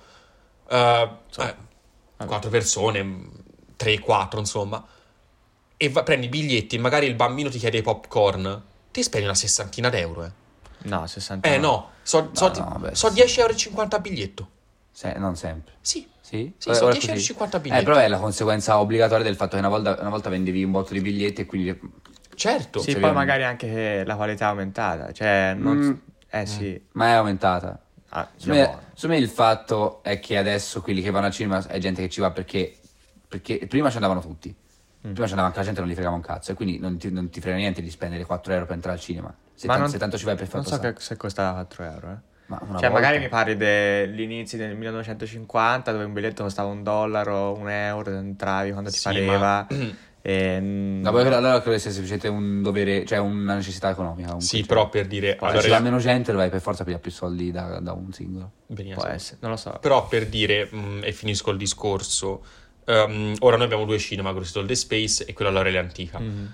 Eh, 0.69 1.09
eh, 1.38 1.55
quattro 2.28 2.51
persone, 2.51 3.01
mh, 3.01 3.32
3-4 3.76 4.39
insomma, 4.39 4.86
e 5.78 5.89
va- 5.89 6.03
prendi 6.03 6.28
i 6.28 6.30
biglietti 6.30 6.76
e 6.76 6.80
magari 6.80 7.07
il 7.07 7.15
bambino 7.15 7.49
ti 7.49 7.57
chiede 7.57 7.80
i 7.80 7.82
popcorn, 7.82 8.61
ti 8.91 9.01
spendi 9.01 9.26
una 9.26 9.36
sessantina 9.36 9.89
d'euro, 9.89 10.26
eh. 10.26 10.32
No, 10.84 11.07
60 11.07 11.47
Eh 11.47 11.57
no, 11.57 11.89
so, 12.03 12.30
so, 12.34 12.49
No, 12.49 12.69
no, 12.69 12.80
beh, 12.80 12.93
so 12.95 13.09
sì. 13.09 13.15
10,50 13.15 13.80
euro 13.80 13.95
a 13.95 13.99
biglietto. 13.99 14.49
Se- 14.91 15.17
non 15.17 15.36
sempre. 15.36 15.73
Sì. 15.82 16.07
Sì? 16.21 16.53
Sì, 16.57 16.73
sono 16.73 16.89
ora 16.89 16.97
10,50 16.99 17.13
così. 17.13 17.32
euro 17.32 17.76
a 17.76 17.78
Eh, 17.80 17.84
però 17.84 17.97
è 17.97 18.07
la 18.07 18.19
conseguenza 18.19 18.80
obbligatoria 18.80 19.23
del 19.23 19.36
fatto 19.36 19.53
che 19.53 19.59
una 19.59 19.69
volta, 19.69 19.97
una 19.99 20.09
volta 20.09 20.30
vendevi 20.30 20.63
un 20.63 20.71
botto 20.71 20.93
di 20.93 21.01
biglietti 21.01 21.41
e 21.41 21.45
quindi... 21.47 21.80
Certo. 22.36 22.79
Sì, 22.79 22.86
poi 22.91 22.95
abbiamo- 22.95 23.17
magari 23.19 23.43
anche 23.43 24.03
la 24.05 24.15
qualità 24.15 24.45
è 24.45 24.49
aumentata. 24.49 25.11
Cioè, 25.11 25.53
non... 25.57 25.77
Mm. 25.77 25.93
Eh 26.29 26.45
sì. 26.45 26.81
Ma 26.93 27.07
è 27.07 27.11
aumentata. 27.11 27.79
Ah, 28.09 28.29
Secondo 28.36 28.79
me, 29.07 29.17
il 29.17 29.27
fatto 29.29 30.01
è 30.03 30.19
che 30.19 30.38
adesso 30.38 30.81
quelli 30.81 31.01
che 31.01 31.11
vanno 31.11 31.25
al 31.27 31.31
cinema 31.33 31.65
è 31.67 31.77
gente 31.79 32.01
che 32.01 32.09
ci 32.09 32.21
va 32.21 32.31
perché, 32.31 32.77
perché 33.27 33.65
prima 33.67 33.89
ci 33.89 33.95
andavano 33.95 34.21
tutti. 34.21 34.49
Mm. 34.49 35.11
Prima 35.11 35.25
ci 35.25 35.31
andava 35.31 35.47
anche 35.47 35.59
la 35.59 35.65
gente 35.65 35.79
non 35.81 35.89
gli 35.89 35.93
fregava 35.93 36.15
un 36.15 36.21
cazzo 36.21 36.51
e 36.51 36.55
quindi 36.55 36.79
non 36.79 36.97
ti, 36.97 37.11
non 37.11 37.29
ti 37.29 37.39
frega 37.41 37.57
niente 37.57 37.81
di 37.81 37.89
spendere 37.89 38.25
4 38.25 38.53
euro 38.53 38.65
per 38.65 38.75
entrare 38.75 38.95
al 38.97 39.01
cinema. 39.01 39.33
Se, 39.53 39.67
Ma 39.67 39.73
tan- 39.73 39.81
non- 39.83 39.91
se 39.91 39.97
tanto 39.97 40.17
ci 40.17 40.25
vai 40.25 40.36
per 40.36 40.47
Non 40.53 40.63
fatto 40.63 40.75
so 40.75 40.81
che, 40.81 40.93
se 40.99 41.15
costava 41.17 41.53
4 41.53 41.83
euro, 41.83 42.07
eh. 42.11 42.33
Ma 42.47 42.59
una 42.61 42.79
Cioè, 42.79 42.89
volta- 42.89 42.89
magari 42.89 43.19
mi 43.19 43.27
parli 43.27 43.57
degli 43.57 44.21
inizi 44.21 44.55
del 44.57 44.75
1950 44.75 45.91
dove 45.91 46.03
un 46.03 46.13
biglietto 46.13 46.43
costava 46.43 46.69
un 46.69 46.83
dollaro, 46.83 47.53
un 47.57 47.69
euro, 47.69 48.11
entravi 48.11 48.71
quando 48.71 48.89
ti 48.91 48.97
Sì, 48.97 49.03
pareva. 49.03 49.38
ma- 49.39 49.67
E, 50.28 50.59
mm, 50.59 51.01
No, 51.03 51.09
allora 51.09 51.61
credo 51.61 51.78
sia 51.78 51.91
semplicemente 51.91 52.28
un 52.28 52.63
dovere, 52.63 53.05
cioè 53.05 53.19
una 53.19 53.53
necessità 53.53 53.91
economica. 53.91 54.30
comunque, 54.30 54.47
Sì, 54.47 54.57
cioè. 54.57 54.65
però 54.65 54.89
per 54.89 55.05
dire... 55.05 55.36
Poi 55.36 55.49
allora, 55.49 55.61
se 55.61 55.67
ci 55.67 55.73
va 55.73 55.80
meno 55.82 55.97
gente, 55.99 56.32
lo 56.32 56.39
vai 56.39 56.49
per 56.49 56.61
forza 56.61 56.82
a 56.82 56.84
pigliare 56.86 57.03
più 57.03 57.11
soldi 57.11 57.51
da, 57.51 57.80
da 57.80 57.91
un 57.93 58.11
singolo. 58.11 58.51
Veniamo 58.67 59.01
può 59.01 59.07
essere, 59.09 59.38
non 59.41 59.51
lo 59.51 59.57
so. 59.57 59.78
Però 59.80 60.07
per 60.07 60.26
dire, 60.28 60.65
mh, 60.71 61.01
e 61.03 61.11
finisco 61.11 61.51
il 61.51 61.57
discorso, 61.57 62.43
ehm, 62.86 63.36
ora 63.41 63.55
noi 63.57 63.65
abbiamo 63.65 63.86
due 63.86 63.99
cinema, 63.99 64.32
quello 64.32 64.47
del 64.51 64.65
The 64.65 64.76
Space 64.76 65.26
e 65.26 65.34
quello 65.34 65.51
all'Aurele 65.51 65.78
Antica. 65.78 66.17
Mhm. 66.17 66.53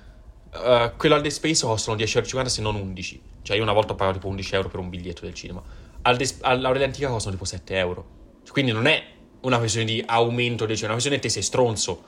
Eh, 0.53 0.91
quello 0.97 1.15
al 1.15 1.22
The 1.22 1.30
Space 1.30 1.65
costano 1.65 1.95
10,50 1.95 2.36
euro 2.36 2.49
se 2.49 2.61
non 2.61 2.76
11. 2.76 3.22
Cioè 3.41 3.55
io 3.55 3.63
una 3.63 3.72
volta 3.72 3.93
ho 3.93 3.95
pagato 3.95 4.17
tipo 4.17 4.28
11 4.28 4.53
euro 4.55 4.67
per 4.67 4.82
un 4.82 4.89
biglietto 4.89 5.22
del 5.24 5.34
cinema. 5.34 5.63
Al 6.01 6.17
The- 6.17 6.36
all'Aurele 6.41 6.84
Antica 6.84 7.07
costano 7.07 7.36
tipo 7.36 7.45
7 7.45 7.78
euro. 7.78 8.05
Quindi 8.51 8.74
non 8.74 8.86
è 8.86 9.01
una 9.43 9.57
questione 9.59 9.86
di 9.86 10.03
aumento, 10.05 10.65
del- 10.65 10.76
cioè 10.76 10.84
è 10.89 10.91
una 10.91 10.99
questione 10.99 11.15
di 11.15 11.22
te 11.22 11.30
sei 11.30 11.41
stronzo. 11.41 12.03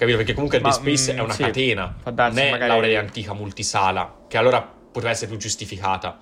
Capito? 0.00 0.16
Perché 0.16 0.32
comunque 0.32 0.56
il 0.56 0.72
Space 0.72 1.12
mm, 1.12 1.16
è 1.18 1.20
una 1.20 1.34
sì, 1.34 1.42
catena, 1.42 1.94
darsi 2.10 2.38
non 2.38 2.46
è 2.46 2.50
magari- 2.52 2.70
l'Aurele 2.70 2.96
Antica 2.96 3.34
multisala, 3.34 4.20
che 4.28 4.38
allora 4.38 4.62
poteva 4.62 5.10
essere 5.10 5.26
più 5.26 5.36
giustificata. 5.36 6.18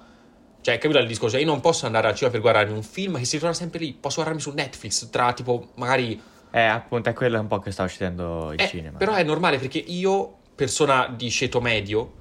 Cioè, 0.61 0.79
capito 0.79 0.99
il 0.99 1.07
discorso? 1.07 1.39
Io 1.39 1.47
non 1.47 1.61
posso 1.61 1.87
andare 1.87 2.09
al 2.09 2.15
cinema 2.17 2.33
per 2.33 2.41
guardarmi 2.41 2.73
un 2.73 2.83
film 2.83 3.19
che 3.19 3.25
si 3.25 3.39
trova 3.39 3.55
sempre 3.55 3.79
lì. 3.79 3.93
Posso 3.93 4.17
guardarmi 4.17 4.41
su 4.41 4.51
Netflix 4.51 5.09
tra 5.11 5.33
tipo 5.33 5.69
magari 5.77 6.21
Eh, 6.51 6.61
appunto, 6.61 7.09
è 7.09 7.13
quello 7.13 7.39
un 7.39 7.47
po' 7.47 7.61
che 7.61 7.71
sta 7.71 7.85
uccidendo 7.85 8.51
il 8.53 8.61
eh, 8.61 8.67
cinema. 8.67 8.99
Però 8.99 9.13
è 9.15 9.23
normale 9.23 9.59
perché 9.59 9.79
io, 9.79 10.39
persona 10.57 11.15
di 11.17 11.31
ceto 11.31 11.61
medio, 11.61 12.15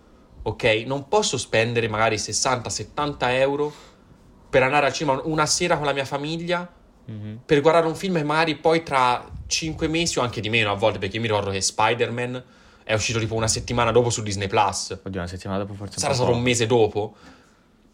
ok, 0.44 0.84
non 0.86 1.08
posso 1.08 1.40
spendere 1.40 1.88
magari 1.88 2.18
60-70 2.18 3.16
euro 3.32 3.74
per 4.48 4.62
andare 4.62 4.86
al 4.86 4.94
cinema 4.94 5.20
una 5.24 5.48
sera 5.48 5.76
con 5.76 5.88
la 5.88 5.94
mia 5.94 6.06
famiglia 6.06 6.72
Mhm. 7.08 7.40
per 7.46 7.62
guardare 7.62 7.88
un 7.88 7.96
film 7.96 8.18
e 8.18 8.24
magari 8.24 8.56
poi 8.56 8.84
tra 8.84 9.26
5 9.48 9.88
mesi 9.88 10.20
o 10.20 10.22
anche 10.22 10.42
di 10.42 10.50
meno 10.50 10.72
a 10.72 10.76
volte, 10.76 11.00
perché 11.00 11.16
io 11.16 11.22
mi 11.22 11.28
ricordo 11.28 11.52
che 11.52 11.62
Spider-Man 11.62 12.44
è 12.84 12.94
uscito 12.94 13.20
tipo 13.20 13.36
una 13.36 13.48
settimana 13.48 13.92
dopo 13.92 14.10
su 14.10 14.22
Disney 14.24 14.48
Plus. 14.48 14.98
Oddio, 15.04 15.20
una 15.20 15.28
settimana 15.30 15.60
dopo 15.60 15.74
forse 15.74 16.00
Sarà 16.00 16.14
stato 16.14 16.32
un 16.32 16.42
mese 16.42 16.68
dopo. 16.68 17.16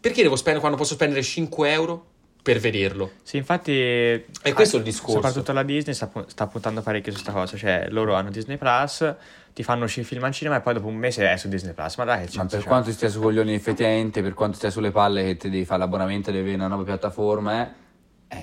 Perché 0.00 0.22
devo 0.22 0.36
spendere 0.36 0.60
quando 0.60 0.76
posso 0.78 0.94
spendere 0.94 1.22
5 1.22 1.72
euro 1.72 2.06
per 2.42 2.58
vederlo? 2.58 3.12
Sì, 3.22 3.38
infatti... 3.38 3.72
E 3.72 4.52
questo 4.52 4.76
è 4.76 4.78
il 4.80 4.84
discorso. 4.84 5.14
Soprattutto 5.14 5.52
la 5.52 5.62
Disney 5.62 5.94
sta, 5.94 6.10
sta 6.26 6.46
puntando 6.46 6.82
parecchio 6.82 7.10
su 7.12 7.18
sta 7.18 7.32
cosa. 7.32 7.56
Cioè, 7.56 7.86
loro 7.88 8.14
hanno 8.14 8.30
Disney 8.30 8.56
Plus, 8.58 9.14
ti 9.54 9.62
fanno 9.62 9.84
uscire 9.84 10.04
film 10.04 10.24
al 10.24 10.32
cinema 10.32 10.56
e 10.56 10.60
poi 10.60 10.74
dopo 10.74 10.86
un 10.88 10.96
mese 10.96 11.28
è 11.28 11.36
su 11.36 11.48
Disney 11.48 11.72
Plus. 11.72 11.96
Ma 11.96 12.04
dai, 12.04 12.18
che 12.18 12.24
Ma 12.24 12.30
senso 12.30 12.56
per 12.56 12.60
c'ha? 12.64 12.68
quanto 12.68 12.92
stia 12.92 13.08
su 13.08 13.20
coglioni 13.20 13.54
effettivamente, 13.54 14.22
per 14.22 14.34
quanto 14.34 14.56
stia 14.56 14.70
sulle 14.70 14.90
palle 14.90 15.24
che 15.24 15.36
ti 15.38 15.48
devi 15.50 15.64
fare 15.64 15.78
l'abbonamento 15.80 16.28
e 16.28 16.32
devi 16.32 16.44
avere 16.44 16.58
una 16.58 16.68
nuova 16.68 16.84
piattaforma, 16.84 17.62
eh, 17.62 17.70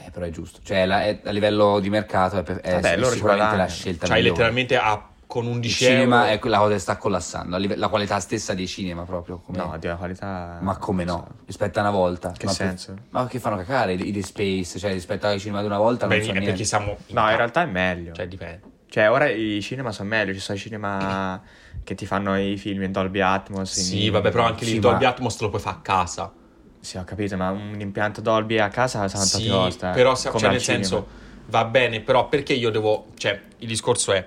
eh, 0.05 0.09
però 0.11 0.25
è 0.25 0.29
giusto. 0.29 0.59
Cioè, 0.63 0.85
la- 0.85 1.03
è- 1.03 1.19
a 1.23 1.31
livello 1.31 1.79
di 1.79 1.89
mercato 1.89 2.37
è, 2.37 2.43
per- 2.43 2.57
è 2.61 2.73
Vabbè, 2.79 2.97
ci 2.97 3.05
sicuramente 3.11 3.55
la 3.55 3.67
scelta 3.67 4.05
Cioè, 4.07 4.15
migliore. 4.17 4.31
letteralmente 4.35 4.77
a, 4.77 5.05
con 5.27 5.45
Il 5.45 5.51
11 5.51 5.73
cinema 5.85 6.23
euro... 6.23 6.33
è 6.33 6.39
quella 6.39 6.57
cosa 6.57 6.73
che 6.73 6.79
sta 6.79 6.97
collassando, 6.97 7.57
live- 7.57 7.75
la 7.77 7.87
qualità 7.87 8.19
stessa 8.19 8.53
dei 8.53 8.67
cinema 8.67 9.03
proprio. 9.03 9.37
come- 9.39 9.57
No, 9.57 9.77
di 9.79 9.87
la 9.87 9.95
qualità... 9.95 10.57
Ma 10.61 10.77
come 10.77 11.03
no? 11.05 11.25
so. 11.27 11.43
Rispetto 11.45 11.79
a 11.79 11.81
una 11.83 11.91
volta. 11.91 12.31
Che 12.31 12.45
Ma 12.45 12.53
per- 12.53 12.67
senso? 12.67 12.95
ma 13.11 13.25
che 13.27 13.39
fanno 13.39 13.55
cacare 13.57 13.93
i, 13.93 14.11
The 14.11 14.21
Space, 14.23 14.77
cioè 14.77 14.91
rispetto 14.91 15.27
ai 15.27 15.39
cinema 15.39 15.61
di 15.61 15.67
una 15.67 15.77
volta 15.77 16.07
Beh, 16.07 16.17
non 16.17 16.25
so 16.25 16.31
è 16.33 16.39
niente. 16.39 16.63
siamo... 16.65 16.97
No, 17.07 17.29
in 17.29 17.35
realtà 17.37 17.61
è 17.61 17.65
meglio. 17.65 18.13
Cioè, 18.13 18.27
dipende. 18.27 18.61
Cioè, 18.89 19.09
ora 19.09 19.29
i 19.29 19.61
cinema 19.61 19.93
sono 19.93 20.09
meglio, 20.09 20.33
ci 20.33 20.39
sono 20.41 20.57
i 20.57 20.61
cinema 20.61 21.41
che 21.81 21.95
ti 21.95 22.05
fanno 22.05 22.37
i 22.37 22.57
film 22.57 22.83
in 22.83 22.91
Dolby 22.91 23.21
Atmos. 23.21 23.77
in- 23.77 23.83
Sì, 23.83 24.09
vabbè, 24.09 24.31
però 24.31 24.43
anche 24.43 24.65
lì 24.65 24.71
Sì, 24.71 24.75
il 24.75 24.81
ma- 24.81 24.89
Dolby 24.89 25.05
Atmos 25.05 25.37
te 25.37 25.43
lo 25.45 25.49
puoi 25.49 25.61
fare 25.61 25.77
a 25.77 25.79
casa. 25.79 26.33
Sì, 26.82 26.97
ho 26.97 27.03
capito, 27.03 27.38
ma 27.38 27.51
un 27.51 27.79
impianto 27.79 28.21
Dolby 28.21 28.57
a 28.57 28.69
casa 28.69 29.07
sa 29.07 29.17
tanto 29.19 29.38
Sì, 29.38 29.47
costa. 29.47 29.91
eh, 29.91 29.93
però 29.93 30.15
se- 30.15 30.29
come 30.29 30.41
cioè, 30.43 30.51
nel 30.51 30.61
cinema. 30.61 30.84
senso 30.84 31.07
va 31.45 31.65
bene, 31.65 32.01
però 32.01 32.27
perché 32.27 32.53
io 32.53 32.69
devo, 32.71 33.07
cioè 33.15 33.39
il 33.59 33.67
discorso 33.67 34.11
è 34.13 34.25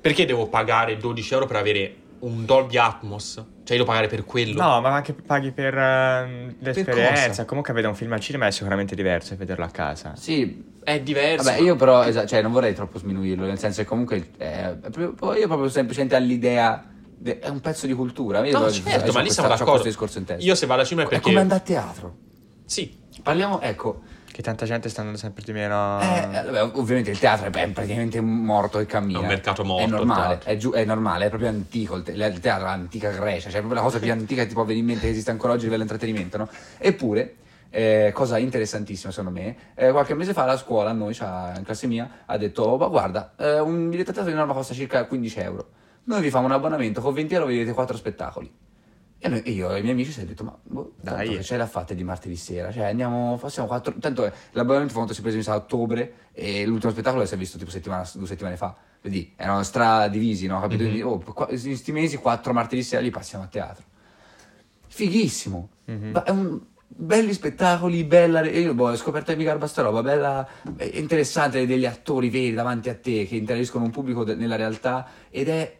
perché 0.00 0.26
devo 0.26 0.48
pagare 0.48 0.96
12 0.98 1.32
euro 1.32 1.46
per 1.46 1.56
avere 1.56 1.96
un 2.20 2.44
Dolby 2.44 2.76
Atmos? 2.76 3.32
Cioè 3.34 3.76
io 3.76 3.82
devo 3.82 3.86
pagare 3.86 4.06
per 4.08 4.24
quello? 4.26 4.60
No, 4.60 4.80
ma 4.82 4.90
anche 4.94 5.14
paghi 5.14 5.50
per 5.52 5.74
ehm, 5.76 6.56
l'esperienza. 6.58 7.28
cosa? 7.28 7.44
Comunque 7.46 7.72
vedere 7.72 7.90
un 7.90 7.98
film 7.98 8.12
al 8.12 8.20
cinema 8.20 8.46
è 8.46 8.50
sicuramente 8.50 8.94
diverso 8.94 9.30
che 9.30 9.36
vederlo 9.36 9.64
a 9.64 9.70
casa. 9.70 10.14
Sì, 10.14 10.72
È 10.84 11.00
diverso. 11.00 11.48
Vabbè, 11.50 11.62
io 11.62 11.76
però, 11.76 12.02
esa- 12.02 12.26
cioè, 12.26 12.42
non 12.42 12.52
vorrei 12.52 12.74
troppo 12.74 12.98
sminuirlo, 12.98 13.46
nel 13.46 13.58
senso 13.58 13.80
che 13.80 13.88
comunque 13.88 14.32
eh, 14.36 14.78
è 14.78 14.90
io 14.98 15.46
proprio 15.46 15.68
semplicemente 15.70 16.14
all'idea, 16.14 16.84
de- 16.93 16.93
è 17.24 17.48
un 17.48 17.60
pezzo 17.60 17.86
di 17.86 17.92
cultura. 17.94 18.44
Io 18.46 18.58
No, 18.58 18.70
certo, 18.70 19.12
ma 19.12 19.20
lì 19.20 19.30
siamo 19.30 19.48
d'accordo. 19.48 19.70
questo 19.72 19.88
discorso 19.88 20.18
in 20.18 20.24
testa. 20.24 20.44
Io 20.44 20.54
se 20.54 20.66
vado 20.66 20.80
al 20.82 20.86
cinema 20.86 21.06
è 21.06 21.10
È 21.10 21.14
perché 21.14 21.28
come 21.28 21.40
andare 21.40 21.60
a 21.60 21.64
teatro. 21.64 22.16
Sì, 22.66 23.02
Parliamo, 23.22 23.60
ecco, 23.60 24.02
Che 24.30 24.42
tanta 24.42 24.66
gente 24.66 24.88
sta 24.88 24.98
andando 25.00 25.18
sempre 25.20 25.44
di 25.44 25.52
meno. 25.52 26.00
eh, 26.00 26.18
eh, 26.38 26.42
vabbè, 26.42 26.62
ovviamente 26.76 27.10
il 27.10 27.18
teatro 27.20 27.46
è 27.46 27.50
praticamente 27.68 28.20
morto 28.20 28.80
e 28.80 28.86
cammina. 28.86 29.20
È 29.20 29.22
un 29.22 29.28
mercato 29.28 29.64
morto, 29.64 29.82
È 29.82 29.86
il 29.86 29.92
normale, 29.92 30.28
teatro. 30.38 30.50
è, 30.50 30.56
giu- 30.56 30.74
è 30.74 30.84
normale, 30.84 31.26
è 31.26 31.28
proprio 31.28 31.48
antico. 31.50 31.94
Il, 31.96 32.02
te- 32.02 32.10
il 32.12 32.40
teatro 32.40 32.66
è 32.66 32.70
antica 32.70 33.10
Grecia, 33.10 33.48
cioè 33.48 33.58
è 33.58 33.60
proprio 33.60 33.74
la 33.74 33.80
cosa 33.82 33.98
più 34.00 34.10
antica 34.10 34.42
che 34.42 34.48
ti 34.48 34.54
può 34.54 34.64
venire 34.64 34.80
in 34.80 34.86
mente 34.86 35.02
che 35.06 35.12
esiste 35.12 35.30
ancora 35.30 35.52
oggi 35.52 35.62
a 35.66 35.68
livello 35.70 35.84
di 35.84 35.90
intrattenimento, 35.90 36.36
no? 36.38 36.48
Eppure, 36.78 37.34
eh, 37.70 38.10
cosa 38.12 38.36
interessantissima 38.38 39.12
secondo 39.12 39.38
me, 39.38 39.56
eh, 39.76 39.92
qualche 39.92 40.14
mese 40.14 40.32
fa 40.32 40.44
la 40.44 40.56
scuola, 40.56 40.90
a 40.90 40.92
noi, 40.92 41.14
cioè, 41.14 41.52
in 41.56 41.62
classe 41.64 41.86
mia, 41.86 42.22
ha 42.26 42.36
detto, 42.36 42.62
"Oh, 42.64 42.76
ma 42.76 42.88
guarda, 42.88 43.34
eh, 43.38 43.60
un 43.60 43.88
biglietto 43.88 44.10
a 44.10 44.14
teatro 44.14 44.32
di 44.32 44.36
norma 44.36 44.52
costa 44.52 44.74
circa 44.74 45.04
15 45.04 45.38
euro. 45.38 45.68
Noi 46.04 46.20
vi 46.22 46.30
famo 46.30 46.46
un 46.46 46.52
abbonamento, 46.52 47.00
con 47.00 47.14
20 47.14 47.34
euro 47.34 47.46
vedete 47.46 47.72
4 47.72 47.96
spettacoli. 47.96 48.52
E, 49.18 49.28
noi- 49.28 49.40
e 49.42 49.50
io 49.52 49.72
e 49.72 49.78
i 49.78 49.80
miei 49.80 49.94
amici 49.94 50.12
si 50.12 50.20
è 50.20 50.24
detto, 50.24 50.44
ma 50.44 50.54
boh, 50.62 50.92
Dai. 51.00 51.28
che 51.36 51.42
ce 51.42 51.56
l'ha 51.56 51.66
fatta 51.66 51.94
di 51.94 52.04
martedì 52.04 52.36
sera? 52.36 52.70
Cioè 52.70 52.84
andiamo, 52.84 53.38
facciamo 53.38 53.66
quattro, 53.66 53.94
tanto 53.98 54.30
l'abbonamento 54.52 54.92
quanto 54.92 55.14
si 55.14 55.20
è 55.20 55.22
preso 55.22 55.40
sa 55.40 55.52
a 55.52 55.56
ottobre 55.56 56.12
e 56.32 56.66
l'ultimo 56.66 56.92
spettacolo 56.92 57.24
si 57.24 57.32
è 57.32 57.36
visto 57.38 57.56
tipo 57.56 57.70
settimana, 57.70 58.06
due 58.14 58.26
settimane 58.26 58.56
fa. 58.58 58.76
Vedi, 59.00 59.32
erano 59.36 59.62
stradivisi, 59.62 60.46
no? 60.46 60.60
Capito? 60.60 60.82
Mhm. 60.82 60.90
Quindi, 60.90 61.02
oh, 61.08 61.18
qua- 61.32 61.48
in 61.50 61.60
questi 61.62 61.92
mesi, 61.92 62.16
quattro 62.18 62.52
martedì 62.52 62.82
sera 62.82 63.00
li 63.00 63.10
passiamo 63.10 63.44
a 63.44 63.46
teatro. 63.46 63.84
Fighissimo. 64.88 65.68
Mhm. 65.86 66.10
Ma 66.12 66.22
è 66.24 66.30
un- 66.30 66.60
belli 66.86 67.32
spettacoli, 67.32 68.04
bella. 68.04 68.44
Io 68.46 68.74
boh, 68.74 68.90
ho 68.90 68.96
scoperto 68.96 69.34
di 69.34 69.42
garba 69.42 69.66
sta 69.66 69.82
roba, 69.82 70.02
bella, 70.02 70.46
eh, 70.76 70.86
interessante 70.98 71.66
degli 71.66 71.86
attori 71.86 72.28
veri 72.30 72.52
davanti 72.52 72.88
a 72.90 72.94
te 72.94 73.26
che 73.26 73.36
interagiscono 73.36 73.84
con 73.84 73.88
un 73.88 73.94
pubblico 73.94 74.22
de- 74.24 74.34
nella 74.34 74.56
realtà 74.56 75.06
ed 75.30 75.48
è 75.48 75.78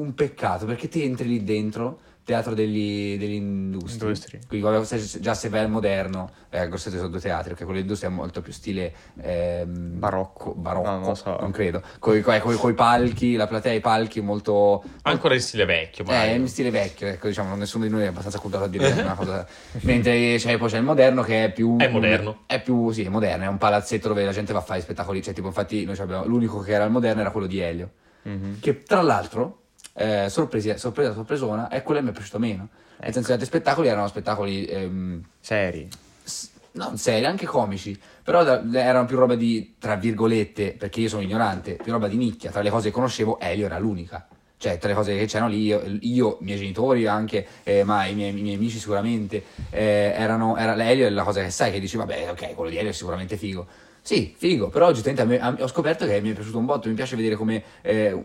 un 0.00 0.14
peccato 0.14 0.66
perché 0.66 0.88
ti 0.88 1.02
entri 1.04 1.28
lì 1.28 1.44
dentro. 1.44 2.00
Teatro 2.22 2.54
degli, 2.54 3.18
degli 3.18 3.32
industri. 3.32 4.04
Industri. 4.06 4.38
Quindi 4.46 4.86
già 5.20 5.34
se 5.34 5.48
vai 5.48 5.60
al 5.60 5.70
moderno, 5.70 6.30
eh, 6.50 6.68
Grosseto 6.68 6.96
sono 6.96 7.08
due 7.08 7.18
teatri, 7.18 7.48
perché 7.48 7.64
quello 7.64 7.72
dell'industria 7.80 8.08
è 8.08 8.12
molto 8.12 8.40
più 8.40 8.52
stile 8.52 8.92
ehm, 9.20 9.98
Barocco. 9.98 10.52
barocco, 10.54 10.88
No, 10.90 10.98
non 10.98 11.08
lo 11.08 11.14
so. 11.14 11.36
non 11.40 11.50
credo. 11.50 11.82
Coi- 11.98 12.22
coi 12.22 12.74
palchi, 12.74 13.34
la 13.34 13.48
platea 13.48 13.72
ai 13.72 13.80
palchi 13.80 14.20
molto 14.20 14.84
ancora 15.02 15.34
in 15.34 15.40
stile 15.40 15.64
vecchio. 15.64 16.04
eh, 16.04 16.06
magari. 16.06 16.30
è 16.30 16.34
in 16.34 16.46
stile 16.46 16.70
vecchio, 16.70 17.08
ecco, 17.08 17.26
diciamo, 17.26 17.56
nessuno 17.56 17.84
di 17.84 17.90
noi 17.90 18.02
è 18.02 18.06
abbastanza 18.06 18.38
cultato 18.38 18.64
a 18.64 18.68
dire 18.68 18.92
una 19.02 19.14
cosa. 19.14 19.44
Mentre 19.80 20.36
c'è, 20.36 20.56
poi 20.56 20.68
c'è 20.68 20.76
il 20.78 20.84
moderno 20.84 21.22
che 21.22 21.44
è 21.46 21.52
più. 21.52 21.78
È 21.78 21.88
moderno. 21.88 22.42
È 22.46 22.62
più, 22.62 22.90
sì, 22.92 23.02
è 23.02 23.08
moderno, 23.08 23.44
è 23.44 23.48
un 23.48 23.58
palazzetto 23.58 24.06
dove 24.06 24.24
la 24.24 24.32
gente 24.32 24.52
va 24.52 24.60
a 24.60 24.62
fare 24.62 24.78
i 24.78 24.82
spettacoli. 24.82 25.20
Cioè, 25.20 25.34
tipo, 25.34 25.48
infatti, 25.48 25.84
noi 25.84 25.98
abbiamo, 25.98 26.26
l'unico 26.26 26.60
che 26.60 26.72
era 26.72 26.84
al 26.84 26.90
moderno 26.92 27.22
era 27.22 27.30
quello 27.32 27.46
di 27.48 27.58
Elio. 27.58 27.90
Mhm. 28.22 28.60
Che 28.60 28.82
tra 28.84 29.02
l'altro, 29.02 29.62
eh, 29.94 30.28
sorpresi- 30.28 30.76
sorpresa, 30.78 31.12
sorpresona, 31.12 31.68
è 31.68 31.82
quello 31.82 32.00
che 32.00 32.06
mi 32.06 32.12
è 32.12 32.14
piaciuto 32.14 32.38
meno. 32.38 32.68
Nel 33.00 33.12
senso 33.12 33.28
che 33.28 33.34
gli 33.34 33.40
altri 33.40 33.46
spettacoli 33.46 33.88
erano 33.88 34.06
spettacoli. 34.08 34.64
ehm, 34.66 35.22
Seri. 35.40 35.88
s- 36.22 36.48
non 36.72 36.96
seri, 36.98 37.24
anche 37.24 37.46
comici, 37.46 37.98
però 38.22 38.44
da- 38.44 38.62
erano 38.72 39.06
più 39.06 39.16
roba 39.16 39.34
di, 39.34 39.74
tra 39.78 39.96
virgolette, 39.96 40.72
perché 40.78 41.00
io 41.00 41.08
sono 41.08 41.22
ignorante, 41.22 41.74
più 41.82 41.90
roba 41.92 42.06
di 42.08 42.16
nicchia, 42.16 42.50
tra 42.50 42.62
le 42.62 42.70
cose 42.70 42.88
che 42.88 42.94
conoscevo 42.94 43.40
Elio 43.40 43.66
era 43.66 43.78
l'unica. 43.78 44.26
Cioè, 44.56 44.76
tra 44.76 44.90
le 44.90 44.94
cose 44.94 45.16
che 45.16 45.24
c'erano 45.24 45.48
lì, 45.50 45.62
io, 45.62 45.82
io, 46.00 46.36
i 46.40 46.44
miei 46.44 46.58
genitori 46.58 47.06
anche, 47.06 47.46
eh, 47.62 47.82
ma 47.82 48.04
i 48.04 48.14
miei, 48.14 48.38
i 48.38 48.42
miei 48.42 48.56
amici 48.56 48.78
sicuramente, 48.78 49.42
eh, 49.70 50.12
erano, 50.14 50.56
era 50.58 50.74
Elio 50.84 51.06
è 51.06 51.10
la 51.10 51.22
cosa 51.22 51.42
che 51.42 51.48
sai, 51.50 51.72
che 51.72 51.80
dici, 51.80 51.96
vabbè, 51.96 52.28
ok, 52.30 52.54
quello 52.54 52.70
di 52.70 52.76
Elio 52.76 52.90
è 52.90 52.92
sicuramente 52.92 53.38
figo. 53.38 53.66
Sì, 54.02 54.34
figo, 54.36 54.68
però 54.68 54.92
me- 55.24 55.56
ho 55.60 55.66
scoperto 55.66 56.04
che 56.06 56.20
mi 56.20 56.30
è 56.30 56.34
piaciuto 56.34 56.58
un 56.58 56.66
botto, 56.66 56.88
mi 56.88 56.94
piace 56.94 57.16
vedere 57.16 57.36
come 57.36 57.62
eh, 57.80 58.22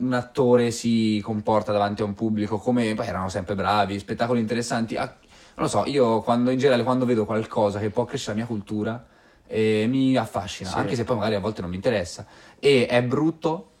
un 0.00 0.12
attore 0.14 0.70
si 0.70 1.20
comporta 1.22 1.72
davanti 1.72 2.02
a 2.02 2.04
un 2.04 2.14
pubblico, 2.14 2.58
come 2.58 2.94
poi 2.94 3.06
erano 3.06 3.28
sempre 3.28 3.54
bravi, 3.54 3.98
spettacoli 3.98 4.40
interessanti. 4.40 4.96
Ah, 4.96 5.04
non 5.04 5.64
lo 5.64 5.68
so, 5.68 5.84
io 5.86 6.20
quando 6.22 6.50
in 6.50 6.58
generale 6.58 6.82
quando 6.84 7.04
vedo 7.04 7.24
qualcosa 7.26 7.78
che 7.78 7.90
può 7.90 8.04
crescere 8.04 8.32
la 8.32 8.44
mia 8.44 8.46
cultura 8.46 9.04
eh, 9.46 9.86
mi 9.88 10.16
affascina, 10.16 10.70
Sì. 10.70 10.78
anche 10.78 10.94
se 10.94 11.04
poi 11.04 11.16
magari 11.16 11.34
a 11.34 11.40
volte 11.40 11.60
non 11.60 11.70
mi 11.70 11.76
interessa. 11.76 12.24
E 12.58 12.86
è 12.86 13.02
brutto 13.02 13.72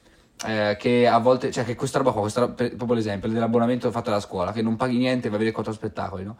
eh, 0.46 0.76
che 0.78 1.06
a 1.06 1.18
volte, 1.18 1.50
cioè 1.52 1.64
che 1.64 1.74
questa 1.74 1.98
roba 1.98 2.10
qua, 2.12 2.20
questa, 2.22 2.40
roba- 2.40 2.52
per- 2.54 2.74
proprio 2.74 2.96
l'esempio 2.96 3.28
dell'abbonamento 3.28 3.90
fatto 3.90 4.10
alla 4.10 4.20
scuola, 4.20 4.52
che 4.52 4.62
non 4.62 4.76
paghi 4.76 4.96
niente 4.98 5.26
e 5.26 5.30
vai 5.30 5.34
a 5.36 5.38
vedere 5.38 5.52
quattro 5.54 5.72
spettacoli, 5.72 6.24
no? 6.24 6.36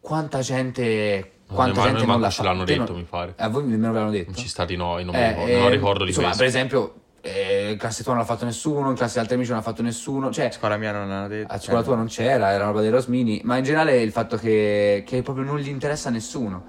Quanta 0.00 0.40
gente, 0.40 1.32
No, 1.48 1.54
quanta 1.54 1.80
ma- 1.80 1.86
gente 1.86 2.06
non 2.06 2.20
la 2.20 2.30
ce 2.30 2.36
fa? 2.36 2.42
l'hanno 2.44 2.64
detto, 2.64 2.92
non- 2.92 2.96
mi 3.00 3.06
pare. 3.08 3.34
A 3.38 3.48
voi 3.48 3.64
nemmeno 3.64 3.92
ve 3.92 3.98
l'hanno 3.98 4.10
detto? 4.10 4.30
Non 4.30 4.38
ci 4.40 4.48
sta 4.48 4.64
di 4.64 4.76
no, 4.76 4.98
io 4.98 5.04
non, 5.04 5.14
mi 5.14 5.20
Eh, 5.20 5.28
ricordo, 5.30 5.52
non 5.58 5.66
eh, 5.66 5.70
ricordo 5.70 6.02
di 6.04 6.08
insomma, 6.10 6.26
questo. 6.28 6.42
per 6.44 6.52
esempio, 6.54 6.94
eh, 7.22 7.70
in 7.72 7.78
classe 7.78 8.02
tua 8.02 8.12
non 8.12 8.22
l'ha 8.22 8.26
fatto 8.26 8.44
nessuno, 8.44 8.88
in 8.90 8.96
classe 8.96 9.18
altri 9.20 9.34
amici 9.34 9.50
non 9.50 9.58
l'ha 9.58 9.64
fatto 9.64 9.82
nessuno, 9.82 10.30
cioè 10.32 10.46
A 10.46 10.50
scuola 10.52 10.76
mia 10.76 10.92
non 10.92 11.08
l'hanno 11.08 11.28
detto. 11.28 11.52
a 11.52 11.58
scuola 11.58 11.82
tua 11.82 11.96
non 11.96 12.06
c'era, 12.06 12.50
era 12.52 12.64
roba 12.66 12.80
dei 12.80 12.90
Rosmini, 12.90 13.40
ma 13.44 13.56
in 13.56 13.64
generale 13.64 14.00
il 14.00 14.12
fatto 14.12 14.36
che, 14.36 15.02
che 15.06 15.22
proprio 15.22 15.44
non 15.44 15.58
gli 15.58 15.68
interessa 15.68 16.08
a 16.08 16.12
nessuno. 16.12 16.64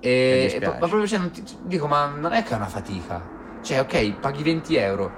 E, 0.00 0.58
e 0.60 0.66
ma 0.66 0.72
proprio, 0.72 1.06
cioè, 1.06 1.30
ti- 1.30 1.42
dico, 1.62 1.86
ma 1.86 2.06
non 2.06 2.32
è 2.32 2.42
che 2.42 2.52
è 2.52 2.56
una 2.56 2.66
fatica. 2.66 3.22
Cioè, 3.62 3.80
ok, 3.80 4.12
paghi 4.20 4.42
20 4.42 4.76
euro, 4.76 5.10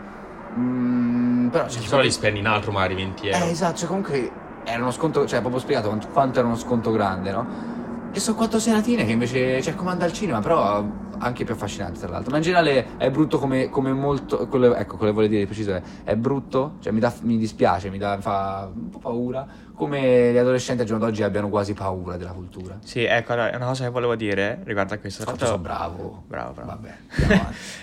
mm, 0.56 1.48
però... 1.48 1.68
Cioè, 1.68 1.82
Però 1.88 2.00
li 2.02 2.10
spendi 2.10 2.38
in 2.38 2.46
altro 2.46 2.70
magari 2.72 2.94
20 2.94 3.28
euro. 3.28 3.44
eh, 3.44 3.50
esatto, 3.50 3.76
cioè 3.78 3.88
comunque 3.88 4.30
era 4.64 4.80
uno 4.82 4.92
sconto, 4.92 5.26
cioè 5.26 5.40
proprio 5.40 5.60
spiegato 5.60 5.88
quanto, 5.88 6.08
quanto 6.08 6.38
era 6.38 6.46
uno 6.48 6.56
sconto 6.56 6.90
grande, 6.92 7.30
no? 7.32 7.74
E 8.16 8.18
sono 8.18 8.34
quattro 8.34 8.58
seratine 8.58 9.04
che 9.04 9.12
invece, 9.12 9.60
cioè 9.60 9.74
come 9.74 9.90
andare 9.90 10.08
al 10.08 10.16
cinema, 10.16 10.40
però 10.40 10.82
anche 11.18 11.44
più 11.44 11.52
affascinante 11.52 12.00
tra 12.00 12.08
l'altro. 12.08 12.30
Ma 12.30 12.38
in 12.38 12.42
generale 12.44 12.96
è 12.96 13.10
brutto 13.10 13.38
come, 13.38 13.68
come 13.68 13.92
molto, 13.92 14.48
quello, 14.48 14.74
ecco, 14.74 14.96
quello 14.96 15.12
che 15.12 15.16
volevo 15.16 15.26
dire 15.26 15.40
di 15.40 15.44
preciso 15.44 15.74
è, 15.74 15.82
è 16.02 16.16
brutto, 16.16 16.76
cioè 16.80 16.94
mi, 16.94 16.98
dà, 16.98 17.12
mi 17.20 17.36
dispiace, 17.36 17.90
mi, 17.90 17.98
mi 17.98 18.16
fa 18.20 18.70
un 18.74 18.88
po' 18.88 19.00
paura, 19.00 19.46
come 19.74 20.32
gli 20.32 20.36
adolescenti 20.38 20.80
al 20.80 20.86
giorno 20.86 21.04
d'oggi 21.04 21.24
abbiano 21.24 21.50
quasi 21.50 21.74
paura 21.74 22.16
della 22.16 22.32
cultura. 22.32 22.78
Sì, 22.82 23.04
ecco, 23.04 23.34
allora, 23.34 23.52
è 23.52 23.56
una 23.56 23.66
cosa 23.66 23.84
che 23.84 23.90
volevo 23.90 24.16
dire 24.16 24.62
riguardo 24.64 24.94
a 24.94 24.96
questo. 24.96 25.22
Quanto 25.24 25.44
sono 25.44 25.58
bravo. 25.58 26.22
Bravo, 26.26 26.52
bravo. 26.52 26.70
Vabbè, 26.70 26.94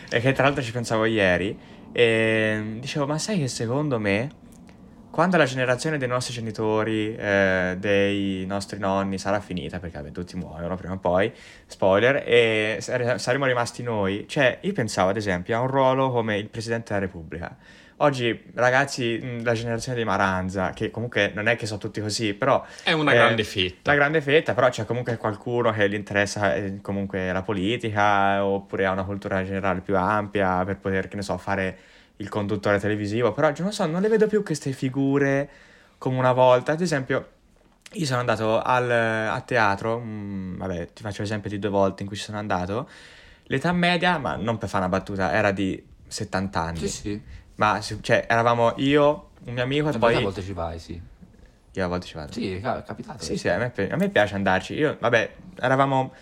e 0.10 0.18
che 0.20 0.32
tra 0.32 0.46
l'altro 0.46 0.64
ci 0.64 0.72
pensavo 0.72 1.06
ieri. 1.06 1.56
E 1.92 2.78
dicevo, 2.80 3.06
ma 3.06 3.20
sai 3.20 3.38
che 3.38 3.48
secondo 3.48 4.00
me, 4.00 4.32
quando 5.14 5.38
la 5.38 5.46
generazione 5.46 6.00
dei 6.00 6.08
nostri 6.08 6.34
genitori, 6.34 7.16
eh, 7.16 7.76
dei 7.78 8.48
nostri 8.48 8.80
nonni 8.80 9.20
sarà 9.20 9.40
finita, 9.40 9.78
perché 9.78 9.98
vabbè, 9.98 10.12
tutti 10.12 10.36
muoiono 10.36 10.76
prima 10.76 10.96
o 10.96 10.98
poi, 10.98 11.32
spoiler, 11.68 12.24
e 12.26 12.78
sare- 12.80 13.20
saremo 13.20 13.46
rimasti 13.46 13.84
noi, 13.84 14.26
cioè 14.28 14.58
io 14.62 14.74
pensavo 14.74 15.12
ad 15.12 15.18
esempio 15.18 15.56
a 15.56 15.60
un 15.60 15.68
ruolo 15.68 16.10
come 16.10 16.40
il 16.40 16.50
Presidente 16.50 16.94
della 16.94 17.06
Repubblica. 17.06 17.56
Oggi 17.98 18.44
ragazzi, 18.56 19.44
la 19.44 19.54
generazione 19.54 20.00
di 20.00 20.04
Maranza, 20.04 20.72
che 20.72 20.90
comunque 20.90 21.32
non 21.36 21.48
è 21.48 21.58
che 21.58 21.68
sono 21.68 21.80
tutti 21.80 22.02
così, 22.02 22.34
però 22.34 22.66
È 22.84 22.92
una 22.92 23.12
eh, 23.12 23.16
grande 23.16 23.44
fetta. 23.44 23.92
la 23.92 23.96
grande 23.96 24.20
fetta, 24.20 24.56
però 24.56 24.70
c'è 24.70 24.84
comunque 24.84 25.18
qualcuno 25.18 25.72
che 25.74 25.88
gli 25.90 25.94
interessa 25.94 26.56
eh, 26.56 26.80
comunque 26.82 27.32
la 27.32 27.44
politica 27.44 28.44
oppure 28.44 28.88
ha 28.88 28.92
una 28.92 29.04
cultura 29.06 29.44
generale 29.44 29.82
più 29.82 29.96
ampia 29.96 30.66
per 30.66 30.78
poter, 30.78 31.08
che 31.08 31.18
ne 31.18 31.22
so, 31.22 31.38
fare 31.38 31.78
il 32.18 32.30
conduttore 32.30 32.80
televisivo. 32.80 33.32
Però 33.32 33.52
non 33.60 33.72
so, 33.72 33.86
non 33.86 34.02
le 34.02 34.10
vedo 34.10 34.28
più 34.28 34.44
queste 34.44 34.72
figure 34.72 35.50
come 35.98 36.18
una 36.18 36.34
volta. 36.34 36.74
Ad 36.74 36.82
esempio, 36.82 37.30
io 37.94 38.06
sono 38.06 38.20
andato 38.20 38.62
al, 38.62 38.90
a 38.90 39.42
teatro, 39.42 40.00
mm, 40.00 40.58
vabbè, 40.58 40.94
ti 40.94 41.02
faccio 41.02 41.22
l'esempio 41.22 41.50
di 41.50 41.60
due 41.60 41.70
volte 41.70 42.04
in 42.04 42.08
cui 42.08 42.18
ci 42.18 42.24
sono 42.24 42.38
andato. 42.38 42.90
L'età 43.46 43.72
media, 43.72 44.18
ma 44.18 44.36
non 44.36 44.58
per 44.58 44.70
fare 44.70 44.86
una 44.86 44.98
battuta, 44.98 45.32
era 45.34 45.52
di 45.52 45.82
70 46.08 46.62
anni. 46.62 46.78
Sì, 46.78 46.88
sì. 46.88 47.22
Ma 47.56 47.80
cioè, 47.80 48.26
eravamo 48.28 48.74
io, 48.78 49.30
un 49.46 49.54
mio 49.54 49.64
amico 49.64 49.90
e 49.90 49.98
poi... 49.98 50.16
a 50.16 50.20
volte 50.22 50.42
ci 50.42 50.54
vai, 50.54 50.80
sì. 50.80 51.00
Io 51.76 51.86
a 51.86 51.88
volte 51.88 52.06
ci 52.06 52.16
vado. 52.16 52.32
Sì, 52.32 52.54
è 52.54 52.62
capitato. 52.62 53.24
Sì, 53.24 53.36
sì, 53.36 53.50
a 53.50 53.58
me, 53.58 53.74
a 53.90 53.96
me 53.96 54.10
piace 54.10 54.36
andarci. 54.36 54.76
Io, 54.76 54.96
vabbè, 55.00 55.36
eravamo 55.60 56.14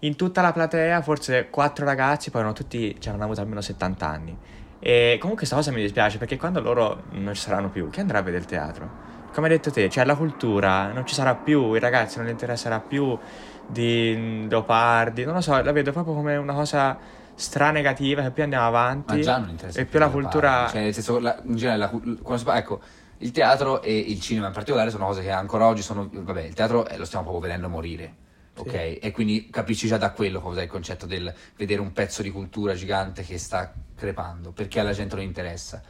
in 0.00 0.16
tutta 0.16 0.42
la 0.42 0.52
platea, 0.52 1.02
forse 1.02 1.48
quattro 1.50 1.84
ragazzi, 1.84 2.30
poi 2.30 2.40
erano 2.40 2.54
tutti, 2.54 2.92
cioè, 2.94 3.08
avevano 3.08 3.24
avuto 3.24 3.40
almeno 3.40 3.60
70 3.60 4.06
anni. 4.06 4.38
E 4.84 5.12
comunque 5.20 5.46
questa 5.46 5.54
cosa 5.54 5.70
mi 5.70 5.80
dispiace 5.80 6.18
perché 6.18 6.36
quando 6.36 6.60
loro 6.60 7.04
non 7.10 7.34
ci 7.34 7.42
saranno 7.42 7.70
più, 7.70 7.88
chi 7.88 8.00
andrà 8.00 8.18
a 8.18 8.22
vedere 8.22 8.42
il 8.42 8.48
teatro? 8.48 8.90
Come 9.32 9.46
hai 9.46 9.52
detto 9.52 9.70
te, 9.70 9.88
cioè 9.88 10.04
la 10.04 10.16
cultura 10.16 10.90
non 10.92 11.06
ci 11.06 11.14
sarà 11.14 11.36
più, 11.36 11.74
i 11.74 11.78
ragazzi 11.78 12.18
non 12.18 12.26
gli 12.26 12.30
interesserà 12.30 12.80
più 12.80 13.16
di 13.64 14.12
mm, 14.16 14.48
leopardi, 14.48 15.22
non 15.24 15.34
lo 15.34 15.40
so, 15.40 15.62
la 15.62 15.70
vedo 15.70 15.92
proprio 15.92 16.14
come 16.14 16.34
una 16.34 16.52
cosa 16.52 16.98
stra-negativa 17.32 18.22
che 18.22 18.32
più 18.32 18.42
andiamo 18.42 18.66
avanti 18.66 19.14
Ma 19.14 19.20
già 19.20 19.38
non 19.38 19.50
interessa 19.50 19.80
e 19.80 19.84
più 19.84 20.00
la 20.00 20.06
le 20.06 20.10
cultura... 20.10 20.66
Cioè, 20.68 20.82
nel 20.82 20.94
senso, 20.94 21.20
la- 21.20 21.40
in 21.44 21.54
generale, 21.54 22.00
la 22.04 22.36
si 22.36 22.44
ecco, 22.48 22.80
il 23.18 23.30
teatro 23.30 23.82
e 23.82 23.96
il 23.96 24.20
cinema 24.20 24.48
in 24.48 24.52
particolare 24.52 24.90
sono 24.90 25.06
cose 25.06 25.22
che 25.22 25.30
ancora 25.30 25.66
oggi 25.66 25.82
sono. 25.82 26.08
Vabbè, 26.10 26.42
il 26.42 26.54
teatro 26.54 26.88
eh, 26.88 26.96
lo 26.96 27.04
stiamo 27.04 27.24
proprio 27.24 27.44
vedendo 27.44 27.68
morire. 27.68 28.14
Ok? 28.56 28.98
E 29.00 29.10
quindi 29.12 29.48
capisci 29.50 29.86
già 29.86 29.96
da 29.96 30.10
quello 30.10 30.40
cosa 30.40 30.60
è 30.60 30.64
il 30.64 30.68
concetto 30.68 31.06
del 31.06 31.32
vedere 31.56 31.80
un 31.80 31.92
pezzo 31.92 32.20
di 32.22 32.30
cultura 32.30 32.74
gigante 32.74 33.22
che 33.22 33.38
sta 33.38 33.72
crepando, 33.96 34.50
perché 34.52 34.80
alla 34.80 34.92
gente 34.92 35.14
non 35.16 35.24
interessa. 35.24 35.82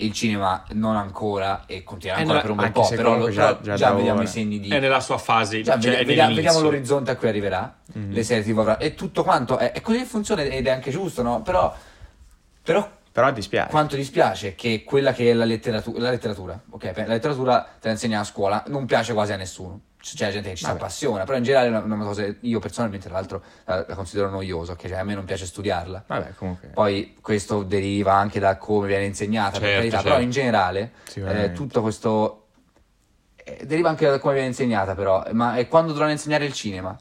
Il 0.00 0.12
cinema 0.12 0.64
non 0.72 0.94
ancora 0.96 1.64
e 1.66 1.82
continuerà 1.82 2.20
Eh, 2.20 2.22
ancora 2.22 2.38
no, 2.38 2.42
per 2.42 2.50
un 2.52 2.56
bel 2.56 2.70
po', 2.72 2.88
però, 2.88 3.16
lo- 3.18 3.30
già- 3.30 3.58
già 3.60 3.74
già 3.74 3.92
vediamo 3.92 4.18
ora. 4.20 4.28
i 4.28 4.30
segni 4.30 4.60
di. 4.60 4.68
È 4.68 4.78
nella 4.78 5.00
sua 5.00 5.18
fase, 5.18 5.60
Già, 5.62 5.78
cioè, 5.80 6.04
vediamo, 6.04 6.34
vediamo 6.36 6.60
l'orizzonte 6.60 7.10
a 7.10 7.16
cui 7.16 7.28
arriverà, 7.28 7.78
Mhm. 7.94 8.12
le 8.12 8.22
serie 8.22 8.44
TV 8.44 8.58
avrà, 8.60 8.78
e 8.78 8.94
tutto 8.94 9.24
quanto, 9.24 9.58
è, 9.58 9.72
è 9.72 9.80
così 9.80 9.98
che 9.98 10.04
funziona 10.04 10.42
ed 10.42 10.66
è 10.66 10.70
anche 10.70 10.92
giusto, 10.92 11.22
no? 11.22 11.42
Però, 11.42 11.74
però 12.62 12.88
Però 13.12 13.30
dispiace. 13.32 13.70
quanto 13.70 13.96
dispiace 13.96 14.54
che 14.54 14.84
quella 14.84 15.12
che 15.12 15.30
è 15.30 15.34
la 15.34 15.44
letteratura, 15.44 16.00
la 16.00 16.10
letteratura, 16.10 16.60
ok? 16.70 16.92
La 16.96 17.06
letteratura 17.06 17.62
te 17.80 17.88
la 17.88 17.92
insegna 17.92 18.20
a 18.20 18.24
scuola, 18.24 18.62
non 18.68 18.86
piace 18.86 19.12
quasi 19.12 19.32
a 19.32 19.36
nessuno. 19.36 19.80
C'è 20.00 20.30
gente 20.30 20.50
che 20.50 20.54
ci 20.54 20.64
si 20.64 20.70
appassiona, 20.70 21.24
però 21.24 21.36
in 21.36 21.42
generale 21.42 21.66
è 21.66 21.70
una, 21.70 21.94
una 21.94 22.04
cosa, 22.04 22.24
io 22.40 22.60
personalmente 22.60 23.08
tra 23.08 23.16
l'altro 23.16 23.42
la, 23.64 23.84
la 23.86 23.94
considero 23.96 24.30
noiosa, 24.30 24.72
ok? 24.72 24.88
Cioè 24.88 24.98
a 24.98 25.02
me 25.02 25.14
non 25.14 25.24
piace 25.24 25.44
studiarla. 25.44 26.04
Vabbè, 26.06 26.34
comunque... 26.34 26.68
Poi 26.68 27.16
questo 27.20 27.64
deriva 27.64 28.14
anche 28.14 28.38
da 28.38 28.56
come 28.56 28.86
viene 28.86 29.04
insegnata, 29.04 29.58
per 29.58 29.62
Certo, 29.62 29.76
carità, 29.76 29.96
certo. 29.96 30.08
però 30.10 30.22
in 30.22 30.30
generale 30.30 30.92
eh, 31.14 31.52
tutto 31.52 31.82
questo 31.82 32.46
eh, 33.34 33.66
deriva 33.66 33.88
anche 33.88 34.08
da 34.08 34.18
come 34.18 34.34
viene 34.34 34.48
insegnata, 34.48 34.94
però. 34.94 35.26
Ma 35.32 35.56
è 35.56 35.66
quando 35.66 35.90
dovranno 35.92 36.12
insegnare 36.12 36.44
il 36.44 36.52
cinema? 36.52 36.96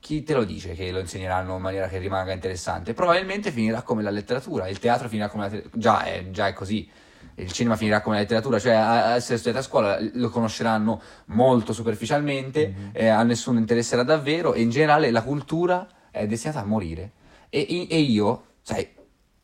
Chi 0.00 0.22
te 0.22 0.32
lo 0.34 0.44
dice 0.44 0.72
che 0.72 0.90
lo 0.90 0.98
insegneranno 0.98 1.56
in 1.56 1.62
maniera 1.62 1.86
che 1.86 1.98
rimanga 1.98 2.32
interessante? 2.32 2.94
Probabilmente 2.94 3.50
finirà 3.52 3.82
come 3.82 4.02
la 4.02 4.10
letteratura, 4.10 4.66
il 4.66 4.78
teatro 4.78 5.08
finirà 5.08 5.28
come 5.28 5.44
la 5.44 5.48
letteratura. 5.50 5.78
Già 5.80 6.02
è, 6.04 6.30
già 6.30 6.46
è 6.48 6.52
così. 6.54 6.90
Il 7.34 7.52
cinema 7.52 7.76
finirà 7.76 8.00
come 8.00 8.16
la 8.16 8.22
letteratura, 8.22 8.58
cioè 8.58 8.72
a, 8.72 9.14
essere 9.14 9.36
studiati 9.38 9.64
a 9.64 9.68
scuola 9.68 9.98
lo 10.14 10.28
conosceranno 10.30 11.00
molto 11.26 11.72
superficialmente, 11.72 12.68
Mhm. 12.68 12.90
eh, 12.92 13.08
a 13.08 13.22
nessuno 13.22 13.58
interesserà 13.58 14.02
davvero 14.02 14.54
e 14.54 14.62
in 14.62 14.70
generale 14.70 15.10
la 15.10 15.22
cultura 15.22 15.86
è 16.10 16.26
destinata 16.26 16.60
a 16.60 16.64
morire. 16.64 17.12
E, 17.50 17.86
e 17.88 17.98
io, 17.98 18.44
sai, 18.62 18.88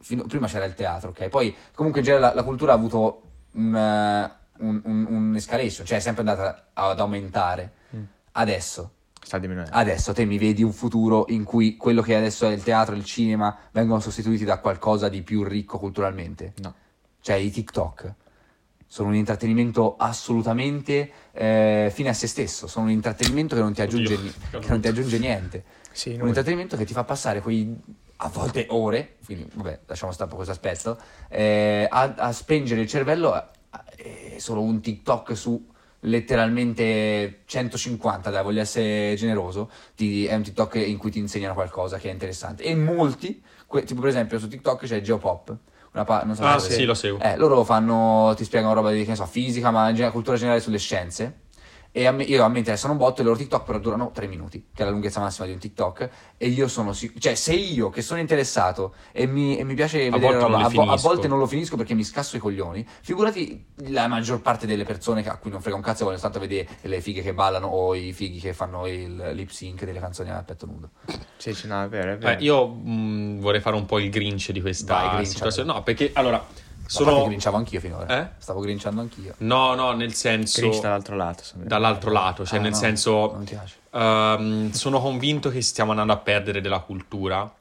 fino- 0.00 0.24
prima 0.24 0.46
c'era 0.46 0.64
il 0.64 0.74
teatro, 0.74 1.10
ok? 1.10 1.28
Poi 1.28 1.54
comunque 1.74 2.00
in 2.00 2.06
generale 2.06 2.34
la, 2.34 2.40
la 2.40 2.46
cultura 2.46 2.72
ha 2.72 2.76
avuto 2.76 3.22
un, 3.52 3.74
eh, 3.74 4.32
un, 4.58 4.80
un- 4.84 5.06
un'escalation, 5.08 5.86
cioè 5.86 5.98
è 5.98 6.00
sempre 6.00 6.22
andata 6.28 6.68
ad 6.72 6.98
aumentare. 7.00 7.72
Mm. 7.94 8.02
Adesso, 8.32 8.90
Sta 9.26 9.38
diminuendo. 9.38 9.72
adesso 9.74 10.12
te 10.12 10.24
mi 10.24 10.38
vedi 10.38 10.62
un 10.62 10.72
futuro 10.72 11.24
in 11.30 11.42
cui 11.42 11.76
quello 11.76 12.00
che 12.00 12.14
adesso 12.14 12.46
è 12.46 12.52
il 12.52 12.62
teatro 12.62 12.94
e 12.94 12.98
il 12.98 13.04
cinema 13.04 13.58
vengono 13.72 13.98
sostituiti 13.98 14.44
da 14.44 14.58
qualcosa 14.60 15.08
di 15.08 15.22
più 15.22 15.42
ricco 15.42 15.80
culturalmente? 15.80 16.52
No. 16.62 16.72
Cioè 17.20 17.34
i 17.34 17.50
TikTok 17.50 18.14
sono 18.86 19.08
un 19.08 19.16
intrattenimento 19.16 19.96
assolutamente 19.96 21.10
eh, 21.32 21.90
fine 21.92 22.10
a 22.10 22.12
se 22.12 22.28
stesso, 22.28 22.68
sono 22.68 22.84
un 22.84 22.92
intrattenimento 22.92 23.56
che 23.56 23.60
non 23.62 23.72
ti 23.72 23.82
aggiunge, 23.82 24.14
Oddio, 24.14 24.24
ni- 24.50 24.60
che 24.62 24.68
non 24.68 24.80
ti 24.80 24.86
aggiunge 24.86 25.18
niente. 25.18 25.64
Sì, 25.90 26.10
Un 26.20 26.28
intrattenimento 26.28 26.76
che 26.76 26.84
ti 26.84 26.92
fa 26.92 27.02
passare 27.02 27.40
quei 27.40 27.76
a 28.18 28.28
volte 28.28 28.66
ore, 28.70 29.16
quindi 29.24 29.48
vabbè, 29.54 29.80
lasciamo 29.86 30.12
stare 30.12 30.30
un 30.30 30.36
po' 30.38 30.44
questo 30.44 30.52
aspetto, 30.54 30.98
eh, 31.28 31.86
a, 31.90 32.14
a 32.16 32.32
spengere 32.32 32.80
il 32.80 32.86
cervello 32.86 33.32
a- 33.32 33.50
a- 33.70 33.84
eh, 33.96 34.36
solo 34.38 34.62
un 34.62 34.80
TikTok 34.80 35.36
su 35.36 35.66
letteralmente 36.06 37.42
150, 37.46 38.30
dai, 38.30 38.42
voglio 38.42 38.60
essere 38.60 39.14
generoso, 39.16 39.70
ti- 39.94 40.26
è 40.26 40.34
un 40.34 40.42
TikTok 40.42 40.74
in 40.76 40.96
cui 40.96 41.10
ti 41.10 41.18
insegnano 41.18 41.54
qualcosa 41.54 41.98
che 41.98 42.08
è 42.08 42.12
interessante. 42.12 42.62
E 42.62 42.74
molti, 42.74 43.42
que- 43.66 43.84
tipo 43.84 44.00
per 44.00 44.10
esempio 44.10 44.38
su 44.38 44.48
TikTok 44.48 44.84
c'è 44.84 45.00
Geopop, 45.00 45.56
una 45.92 46.04
pa- 46.04 46.22
non 46.24 46.34
so 46.34 46.44
Ah, 46.44 46.58
se- 46.58 46.74
sì, 46.74 46.84
lo 46.84 46.94
seguo. 46.94 47.20
eh, 47.20 47.36
loro 47.36 47.64
fanno, 47.64 48.32
ti 48.36 48.44
spiegano 48.44 48.74
roba 48.74 48.90
di, 48.90 49.02
che 49.02 49.10
ne 49.10 49.16
so, 49.16 49.26
fisica, 49.26 49.70
ma 49.70 49.92
cultura 50.10 50.36
generale 50.36 50.60
sulle 50.60 50.78
scienze. 50.78 51.40
E 51.96 52.04
a 52.04 52.12
me, 52.12 52.24
io, 52.24 52.44
a 52.44 52.48
me 52.48 52.58
interessano 52.58 52.92
un 52.92 52.98
botto, 52.98 53.22
i 53.22 53.24
loro 53.24 53.38
TikTok 53.38 53.64
però 53.64 53.78
durano 53.78 54.10
3 54.12 54.26
minuti, 54.26 54.66
che 54.74 54.82
è 54.82 54.84
la 54.84 54.90
lunghezza 54.90 55.18
massima 55.18 55.46
di 55.46 55.54
un 55.54 55.58
TikTok. 55.58 56.10
E 56.36 56.46
io 56.48 56.68
sono 56.68 56.92
sicuro, 56.92 57.18
cioè 57.20 57.34
se 57.34 57.54
io 57.54 57.88
che 57.88 58.02
sono 58.02 58.20
interessato 58.20 58.94
e 59.12 59.24
mi, 59.26 59.56
e 59.56 59.64
mi 59.64 59.72
piace 59.72 60.10
vedere 60.10 60.18
volte 60.18 60.38
roba, 60.38 60.58
a, 60.58 60.68
vo- 60.68 60.82
a 60.90 60.96
volte 60.96 61.26
non 61.26 61.38
lo 61.38 61.46
finisco 61.46 61.74
perché 61.78 61.94
mi 61.94 62.04
scasso 62.04 62.36
i 62.36 62.38
coglioni, 62.38 62.86
figurati 63.00 63.64
la 63.88 64.08
maggior 64.08 64.42
parte 64.42 64.66
delle 64.66 64.84
persone 64.84 65.22
che- 65.22 65.30
a 65.30 65.38
cui 65.38 65.50
non 65.50 65.62
frega 65.62 65.74
un 65.74 65.80
cazzo 65.80 66.02
e 66.02 66.04
vogliono 66.04 66.20
tanto 66.20 66.38
vedere 66.38 66.68
le 66.82 67.00
fighe 67.00 67.22
che 67.22 67.32
ballano 67.32 67.68
o 67.68 67.94
i 67.94 68.12
fighi 68.12 68.40
che 68.40 68.52
fanno 68.52 68.86
il 68.86 69.30
lip 69.32 69.48
sync 69.48 69.86
delle 69.86 69.98
canzoni 69.98 70.28
a 70.28 70.42
petto 70.42 70.66
nudo. 70.66 70.90
Sì, 71.38 71.54
sì, 71.54 71.66
no, 71.66 71.82
è 71.82 71.88
vero, 71.88 72.12
è 72.12 72.18
vero. 72.18 72.38
Eh, 72.38 72.42
io 72.42 72.66
mh, 72.68 73.40
vorrei 73.40 73.62
fare 73.62 73.74
un 73.74 73.86
po' 73.86 73.98
il 74.00 74.10
grinch 74.10 74.50
di 74.52 74.60
questa 74.60 74.92
Vai, 75.00 75.24
situazione. 75.24 75.72
No, 75.72 75.82
perché 75.82 76.10
allora 76.12 76.44
Sono... 76.86 77.10
sono. 77.10 77.24
grinciavo 77.26 77.56
anch'io 77.56 77.80
finora. 77.80 78.20
Eh? 78.22 78.28
Stavo 78.38 78.60
grinciando 78.60 79.00
anch'io. 79.00 79.34
No, 79.38 79.74
no, 79.74 79.92
nel 79.92 80.14
senso. 80.14 80.60
Grinch 80.60 80.80
dall'altro 80.80 81.16
lato. 81.16 81.42
dall'altro 81.54 82.10
lato, 82.12 82.44
cioè 82.46 82.58
Ah, 82.58 82.62
nel 82.62 82.70
no, 82.72 82.76
senso. 82.76 83.32
Non 83.32 83.44
ti 83.44 83.54
piace. 83.54 83.76
ehm, 83.92 84.70
sono 84.70 85.00
convinto 85.00 85.50
che 85.50 85.60
stiamo 85.62 85.90
andando 85.90 86.12
a 86.12 86.18
perdere 86.18 86.60
della 86.60 86.80
cultura. 86.80 87.52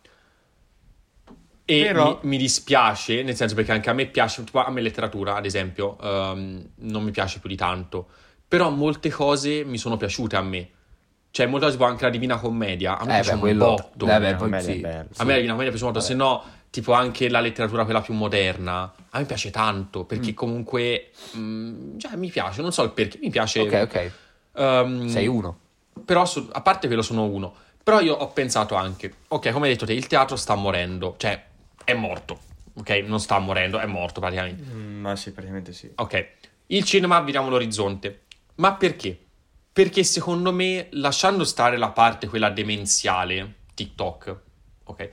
E 1.67 1.83
Però- 1.83 2.19
mi, 2.21 2.29
mi 2.29 2.37
dispiace, 2.37 3.23
nel 3.23 3.35
senso 3.35 3.55
perché 3.55 3.71
anche 3.71 3.89
a 3.89 3.93
me 3.93 4.05
piace, 4.05 4.43
tipo 4.43 4.59
a 4.63 4.69
me 4.69 4.81
letteratura, 4.81 5.35
ad 5.35 5.45
esempio, 5.45 5.97
ehm, 5.99 6.69
non 6.75 7.03
mi 7.03 7.09
piace 7.11 7.39
più 7.39 7.49
di 7.49 7.55
tanto. 7.55 8.07
Però 8.47 8.69
molte 8.69 9.09
cose 9.09 9.63
mi 9.63 9.79
sono 9.79 9.97
piaciute 9.97 10.35
a 10.35 10.41
me. 10.43 10.69
Cioè, 11.31 11.47
molte 11.47 11.65
cose, 11.65 11.77
tipo 11.77 11.89
anche 11.89 12.03
la 12.03 12.11
Divina 12.11 12.37
Commedia, 12.37 12.97
a 12.99 13.03
me 13.05 13.11
Eh, 13.17 13.21
piace 13.21 13.29
beh, 13.29 13.33
un 13.35 13.39
quello. 13.41 13.65
botto. 13.65 14.05
Eh, 14.05 14.19
beh, 14.19 14.29
a 14.29 14.35
poi 14.35 14.49
me 14.49 14.57
è 14.59 14.61
sì. 14.61 14.75
bello. 14.75 15.07
A 15.17 15.23
me 15.23 15.29
la 15.29 15.35
Divina 15.35 15.49
Commedia 15.53 15.69
piace 15.71 15.83
molto, 15.83 15.99
se 15.99 16.13
no, 16.13 16.43
tipo 16.75 16.91
anche 16.91 17.29
la 17.29 17.39
letteratura 17.39 17.85
quella 17.85 18.01
più 18.01 18.13
moderna, 18.13 18.93
a 19.11 19.19
me 19.19 19.25
piace 19.25 19.49
tanto, 19.49 20.03
perché 20.03 20.31
Mm. 20.31 20.35
comunque, 20.35 21.11
mh, 21.31 21.97
cioè, 21.97 22.17
mi 22.17 22.29
piace, 22.29 22.61
non 22.61 22.73
so 22.73 22.83
il 22.83 22.91
perché, 22.91 23.17
mi 23.21 23.29
piace. 23.29 23.61
Ok, 23.61 23.79
ok. 23.83 24.11
ehm, 24.55 25.07
Sei 25.07 25.25
uno. 25.27 25.57
Però, 26.03 26.25
so- 26.25 26.49
a 26.51 26.59
parte 26.59 26.87
quello 26.87 27.01
sono 27.01 27.23
uno, 27.23 27.53
però 27.81 28.01
io 28.01 28.13
ho 28.13 28.27
pensato 28.33 28.75
anche, 28.75 29.13
ok, 29.29 29.51
come 29.51 29.67
hai 29.67 29.71
detto 29.73 29.85
te, 29.85 29.93
il 29.93 30.07
teatro 30.07 30.35
sta 30.35 30.55
morendo, 30.55 31.15
cioè, 31.17 31.41
è 31.85 31.93
morto, 31.93 32.39
ok? 32.73 32.89
Non 33.05 33.21
sta 33.21 33.39
morendo, 33.39 33.79
è 33.79 33.85
morto 33.85 34.19
praticamente. 34.19 34.63
Mm, 34.69 34.99
ma 34.99 35.15
sì, 35.15 35.31
praticamente 35.31 35.71
sì. 35.71 35.89
Ok, 35.95 36.27
il 36.67 36.83
cinema 36.83 37.21
vediamo 37.21 37.47
l'orizzonte. 37.49 38.23
Ma 38.55 38.73
perché? 38.73 39.17
Perché 39.71 40.03
secondo 40.03 40.51
me, 40.51 40.87
lasciando 40.91 41.45
stare 41.45 41.77
la 41.77 41.89
parte 41.91 42.27
quella 42.27 42.49
demenziale, 42.49 43.59
TikTok, 43.73 44.39
ok, 44.85 45.01
mm, 45.01 45.11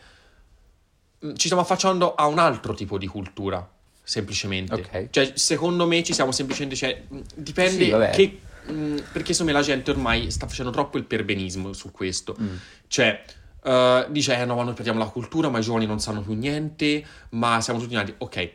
ci 1.35 1.45
stiamo 1.45 1.63
affacciando 1.63 2.15
a 2.15 2.27
un 2.27 2.39
altro 2.39 2.75
tipo 2.75 2.99
di 2.99 3.07
cultura, 3.07 3.69
semplicemente. 4.03 4.75
Ok. 4.75 5.11
Cioè, 5.11 5.33
secondo 5.35 5.87
me 5.87 6.03
ci 6.03 6.13
siamo 6.13 6.33
semplicemente, 6.33 6.77
cioè, 6.77 7.03
mm, 7.13 7.21
dipende 7.37 8.13
Sì, 8.13 8.17
che... 8.17 8.41
mm, 8.73 8.99
Perché 9.13 9.33
secondo 9.33 9.53
me 9.53 9.59
la 9.59 9.65
gente 9.65 9.91
ormai 9.91 10.31
sta 10.31 10.47
facendo 10.47 10.71
troppo 10.71 10.99
il 10.99 11.05
perbenismo 11.05 11.73
su 11.73 11.91
questo. 11.91 12.37
Mm. 12.41 12.55
Cioè, 12.89 13.25
eh, 13.65 14.07
dice, 14.11 14.37
eh 14.37 14.45
no, 14.45 14.57
ma 14.57 14.65
noi 14.65 14.75
perdiamo 14.75 14.99
la 14.99 15.07
cultura, 15.07 15.49
ma 15.49 15.59
i 15.59 15.63
giovani 15.63 15.87
non 15.87 16.01
sanno 16.01 16.21
più 16.23 16.35
niente, 16.35 17.05
ma 17.31 17.61
siamo 17.61 17.79
tutti 17.79 17.95
nati. 17.95 18.13
Ok, 18.19 18.51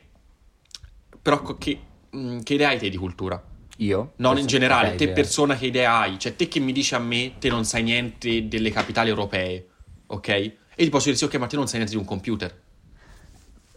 però 1.22 1.42
che, 1.58 1.80
mm, 2.16 2.40
che 2.42 2.54
idea 2.54 2.70
hai 2.70 2.78
te 2.78 2.90
di 2.90 2.98
cultura? 2.98 3.42
Io? 3.78 4.14
Non 4.18 4.38
in 4.38 4.48
generale, 4.48 4.96
te 4.96 5.06
sì. 5.08 5.12
persona 5.12 5.56
che 5.56 5.68
idea 5.68 6.00
hai? 6.00 6.18
Cioè, 6.18 6.36
te 6.36 6.48
che 6.48 6.60
mi 6.60 6.72
dici 6.72 6.96
a 6.96 7.00
me, 7.00 7.34
te 7.38 7.50
non 7.50 7.64
sai 7.64 7.84
niente 7.84 8.48
delle 8.48 8.72
capitali 8.72 9.10
europee, 9.10 9.68
ok? 10.08 10.52
E 10.80 10.84
ti 10.84 10.90
posso 10.92 11.06
dire, 11.06 11.18
sì, 11.18 11.24
ok, 11.24 11.36
ma 11.38 11.48
te 11.48 11.56
non 11.56 11.66
sai 11.66 11.78
niente 11.78 11.96
di 11.96 12.00
un 12.00 12.06
computer. 12.06 12.52
Eh, 12.52 12.60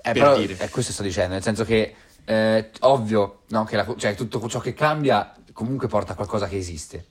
per 0.02 0.12
però 0.12 0.36
dire. 0.36 0.58
è 0.58 0.68
questo 0.68 0.92
sto 0.92 1.02
dicendo, 1.02 1.32
nel 1.32 1.42
senso 1.42 1.64
che 1.64 1.94
eh, 2.26 2.70
ovvio, 2.80 3.40
no, 3.48 3.64
che 3.64 3.76
la- 3.76 3.94
cioè, 3.96 4.14
tutto 4.14 4.46
ciò 4.48 4.60
che 4.60 4.74
cambia 4.74 5.34
comunque 5.54 5.88
porta 5.88 6.12
a 6.12 6.14
qualcosa 6.14 6.46
che 6.46 6.58
esiste. 6.58 7.06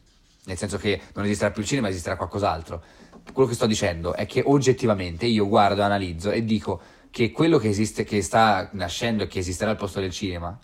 Nel 0.46 0.58
senso 0.58 0.78
che 0.78 1.02
non 1.16 1.26
esisterà 1.26 1.50
più 1.50 1.64
il 1.64 1.68
cinema, 1.68 1.90
esisterà 1.90 2.18
qualcos'altro. 2.18 2.84
Quello 3.34 3.50
che 3.50 3.56
sto 3.56 3.66
dicendo 3.66 4.14
è 4.14 4.28
che 4.28 4.44
oggettivamente 4.46 5.26
io 5.26 5.48
guardo, 5.48 5.82
analizzo 5.82 6.30
e 6.30 6.46
dico 6.46 6.80
che 7.10 7.32
quello 7.32 7.58
che 7.58 7.70
esiste, 7.70 8.04
che 8.04 8.22
sta 8.22 8.70
nascendo 8.74 9.24
e 9.24 9.28
che 9.28 9.40
esisterà 9.40 9.72
al 9.72 9.78
posto 9.78 10.00
del 10.00 10.12
cinema, 10.12 10.56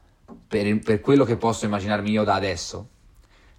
per, 0.48 0.80
per 0.82 1.02
quello 1.02 1.26
che 1.26 1.36
posso 1.36 1.66
immaginarmi 1.66 2.12
io 2.12 2.24
da 2.24 2.36
adesso, 2.36 2.90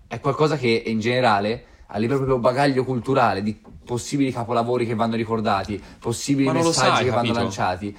è 0.07 0.21
qualcosa 0.21 0.57
che 0.57 0.85
in 0.87 1.01
generale 1.01 1.65
a 1.87 1.99
livello 1.99 2.19
proprio 2.19 2.39
bagaglio 2.39 2.85
culturale 2.85 3.43
di 3.43 3.61
possibili 3.87 4.31
capolavori 4.33 4.85
che 4.87 4.95
vanno 4.95 5.17
ricordati, 5.17 5.83
possibili 5.99 6.51
messaggi 6.51 6.73
sai, 6.97 7.05
che 7.05 7.11
vanno 7.11 7.33
lanciati. 7.33 7.97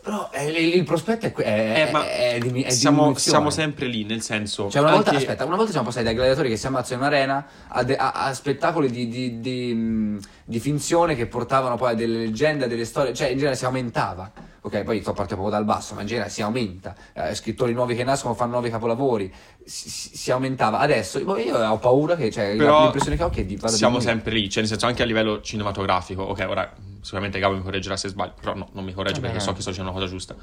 Però 0.00 0.30
eh, 0.32 0.46
il, 0.46 0.74
il 0.76 0.84
prospetto 0.84 1.26
è, 1.26 1.30
è, 1.32 1.42
Eh, 1.42 1.90
è, 1.90 2.38
è 2.38 2.62
è 2.64 2.70
siamo, 2.70 3.14
siamo 3.14 3.50
sempre 3.50 3.86
lì, 3.86 4.04
nel 4.04 4.22
senso... 4.22 4.70
Cioè, 4.70 4.80
una 4.80 4.92
volta, 4.92 5.10
anche- 5.10 5.22
aspetta, 5.22 5.44
una 5.44 5.56
volta 5.56 5.70
siamo 5.70 5.86
passati 5.86 6.04
dai 6.04 6.14
gladiatori 6.14 6.48
che 6.48 6.56
si 6.56 6.66
ammazzano 6.66 7.02
in 7.02 7.06
arena 7.06 7.46
a, 7.68 7.82
de- 7.82 7.96
a- 7.96 8.12
a 8.12 8.32
spettacoli 8.32 8.90
di, 8.90 9.08
di- 9.08 9.40
di, 9.40 10.18
di 10.44 10.60
finzione 10.60 11.14
che 11.14 11.26
portavano 11.26 11.76
poi 11.76 11.92
a 11.92 11.94
delle 11.94 12.18
leggende, 12.18 12.64
a 12.64 12.68
delle 12.68 12.84
storie, 12.84 13.12
cioè 13.12 13.28
in 13.28 13.38
genere 13.38 13.56
si 13.56 13.64
aumentava. 13.64 14.47
Ok, 14.60 14.82
poi 14.82 15.00
sto 15.00 15.12
partendo 15.12 15.42
proprio 15.42 15.50
dal 15.50 15.64
basso, 15.64 15.94
ma 15.94 16.00
in 16.00 16.06
genere 16.08 16.28
si 16.30 16.42
aumenta. 16.42 16.94
Eh, 17.12 17.34
scrittori 17.34 17.72
nuovi 17.72 17.94
che 17.94 18.04
nascono 18.04 18.34
fanno 18.34 18.52
nuovi 18.52 18.70
capolavori, 18.70 19.32
si, 19.64 19.88
si- 19.88 20.30
aumentava. 20.30 20.78
Adesso 20.80 21.20
io 21.20 21.36
io 21.36 21.56
ho 21.56 21.78
paura 21.78 22.16
che, 22.16 22.30
cioè, 22.30 22.56
Però 22.56 22.82
l'impressione 22.82 23.16
che 23.16 23.22
ho 23.22 23.28
è 23.28 23.30
che 23.30 23.46
di, 23.46 23.58
siamo 23.66 24.00
sempre 24.00 24.32
lì, 24.32 24.48
cioè 24.48 24.60
nel 24.60 24.70
senso 24.70 24.86
anche 24.86 25.02
a 25.02 25.06
livello 25.06 25.40
cinematografico, 25.40 26.22
ok, 26.22 26.46
ora 26.48 26.72
sicuramente 27.00 27.38
Gabo 27.38 27.54
mi 27.54 27.62
correggerà 27.62 27.96
se 27.96 28.08
sbaglio, 28.08 28.34
però 28.40 28.54
no, 28.54 28.68
non 28.72 28.84
mi 28.84 28.92
corregge 28.92 29.20
Vabbè. 29.20 29.32
perché 29.32 29.44
so 29.44 29.52
che 29.52 29.60
sto 29.60 29.70
dicendo 29.70 29.90
una 29.90 29.98
cosa 29.98 30.10
giusta. 30.10 30.34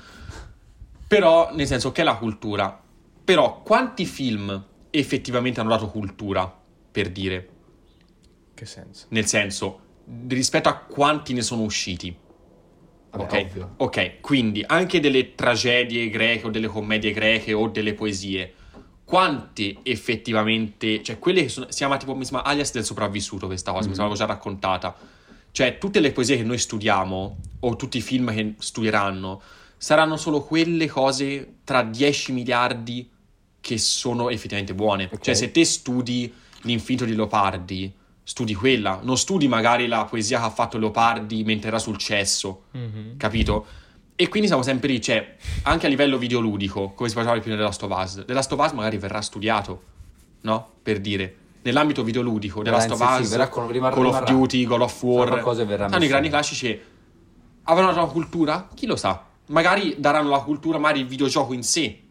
Però, 1.08 1.50
nel 1.54 1.68
senso, 1.68 1.92
che 1.92 2.02
è 2.02 2.04
la 2.04 2.16
cultura. 2.16 2.82
Però, 3.24 3.62
quanti 3.62 4.06
film 4.06 4.64
effettivamente 4.90 5.60
hanno 5.60 5.70
dato 5.70 5.88
cultura, 5.88 6.52
per 6.92 7.10
dire? 7.12 7.50
Che 8.54 8.66
senso? 8.66 9.06
Nel 9.10 9.26
senso, 9.26 9.80
rispetto 10.28 10.70
a 10.70 10.76
quanti 10.76 11.34
ne 11.34 11.42
sono 11.42 11.62
usciti? 11.64 12.24
Vabbè, 13.18 13.48
ok, 13.78 14.20
quindi 14.22 14.64
anche 14.66 15.00
delle 15.00 15.36
tragedie 15.36 16.10
greche 16.10 16.48
o 16.48 16.50
delle 16.50 16.68
commedie 16.68 17.12
greche 17.12 17.54
o 17.54 17.68
delle 17.68 17.94
poesie, 17.94 18.54
quante 19.04 19.78
effettivamente, 19.84 21.04
cioè 21.04 21.20
quelle 21.20 21.44
che 21.44 21.50
sono, 21.50 21.68
si 21.70 21.78
chiama 21.78 21.98
tipo, 21.98 22.16
mi 22.16 22.26
sembra 22.26 22.44
alias 22.46 22.72
del 22.72 22.84
sopravvissuto 22.84 23.46
questa 23.48 23.72
cosa, 23.72 23.84
mi 23.88 23.90
Mhm. 23.94 23.96
sembra 24.00 24.16
già 24.16 24.26
raccontata, 24.26 24.96
cioè 25.52 25.78
tutte 25.78 26.00
le 26.00 26.12
poesie 26.12 26.38
che 26.38 26.44
noi 26.44 26.58
studiamo 26.58 27.38
o 27.60 27.76
tutti 27.76 27.98
i 27.98 28.02
film 28.02 28.34
che 28.34 28.56
studieranno 28.58 29.42
saranno 29.78 30.18
solo 30.18 30.42
quelle 30.42 30.88
cose 30.88 31.58
tra 31.64 31.84
10 31.84 32.32
miliardi 32.32 33.10
che 33.62 33.78
sono 33.78 34.30
effettivamente 34.30 34.74
buone, 34.74 35.10
Ok. 35.12 35.20
cioè 35.22 35.34
se 35.34 35.52
te 35.52 35.64
studi 35.66 36.34
l'infinito 36.62 37.06
di 37.06 37.16
Leopardi, 37.16 37.92
studi 38.28 38.56
quella, 38.56 39.00
non 39.04 39.18
studi 39.20 39.48
magari 39.48 39.86
la 39.86 40.06
poesia 40.06 40.40
che 40.40 40.46
ha 40.46 40.50
fatto 40.50 40.80
Leopardi 40.80 41.44
mentre 41.44 41.68
era 41.68 41.78
sul 41.78 41.98
cesso, 41.98 42.64
Mhm. 42.72 43.18
capito? 43.18 43.66
E 44.16 44.28
quindi 44.30 44.48
siamo 44.48 44.64
sempre 44.64 44.88
lì, 44.90 45.00
cioè, 45.00 45.36
anche 45.64 45.86
a 45.86 45.90
livello 45.90 46.18
videoludico, 46.18 46.94
come 46.94 47.08
si 47.08 47.14
faceva 47.16 47.38
prima 47.40 47.56
The 47.56 47.62
Last 48.34 48.52
of 48.52 48.60
Us 48.66 48.72
magari 48.72 48.98
verrà 48.98 49.22
studiato, 49.22 49.82
no? 50.42 50.70
Per 50.82 51.00
dire, 51.02 51.36
nell'ambito 51.62 52.02
videoludico, 52.04 52.60
in- 52.60 52.64
of 52.94 53.00
sì, 53.22 53.28
con- 53.50 53.72
rimarrà- 53.72 53.96
Call 53.96 54.06
of. 54.08 54.24
Duty, 54.24 54.66
God 54.66 54.82
of 54.82 55.04
War, 55.04 55.28
saranno 55.44 56.04
i 56.04 56.08
grandi 56.08 56.30
classici, 56.30 56.82
avranno 57.64 57.92
la 57.94 58.06
cultura? 58.06 58.70
Chi 58.74 58.88
lo 58.88 58.96
sa? 58.96 59.24
Magari 59.48 59.96
daranno 60.00 60.30
la 60.30 60.40
cultura, 60.40 60.80
magari 60.80 61.02
il 61.02 61.08
videogioco 61.08 61.54
in 61.54 61.62
sé, 61.64 62.02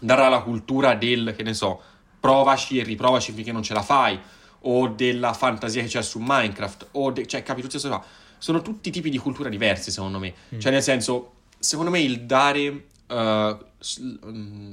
darà 0.00 0.28
la 0.28 0.40
cultura 0.40 0.94
del, 0.94 1.34
che 1.36 1.44
ne 1.44 1.54
so, 1.54 1.80
provaci 2.18 2.78
e 2.78 2.82
riprovaci 2.82 3.30
finché 3.32 3.52
non 3.52 3.62
ce 3.62 3.74
la 3.74 3.82
fai, 3.82 4.18
o 4.62 4.88
della 4.88 5.32
fantasia 5.32 5.82
che 5.82 5.88
c'è 5.88 6.02
su 6.02 6.18
Minecraft, 6.20 6.88
o 6.92 7.10
de- 7.10 7.26
cioè, 7.26 7.42
capi, 7.42 7.60
tutte 7.62 7.78
queste 7.78 7.88
cose 7.88 8.00
qua. 8.00 8.10
Sono 8.38 8.62
tutti 8.62 8.90
tipi 8.90 9.10
di 9.10 9.18
cultura 9.18 9.48
diversi, 9.48 9.90
secondo 9.90 10.18
me. 10.18 10.32
Cioè, 10.58 10.72
nel 10.72 10.82
senso, 10.82 11.32
secondo 11.58 11.90
me 11.90 12.00
il 12.00 12.22
dare, 12.22 12.86
mm, 13.12 14.72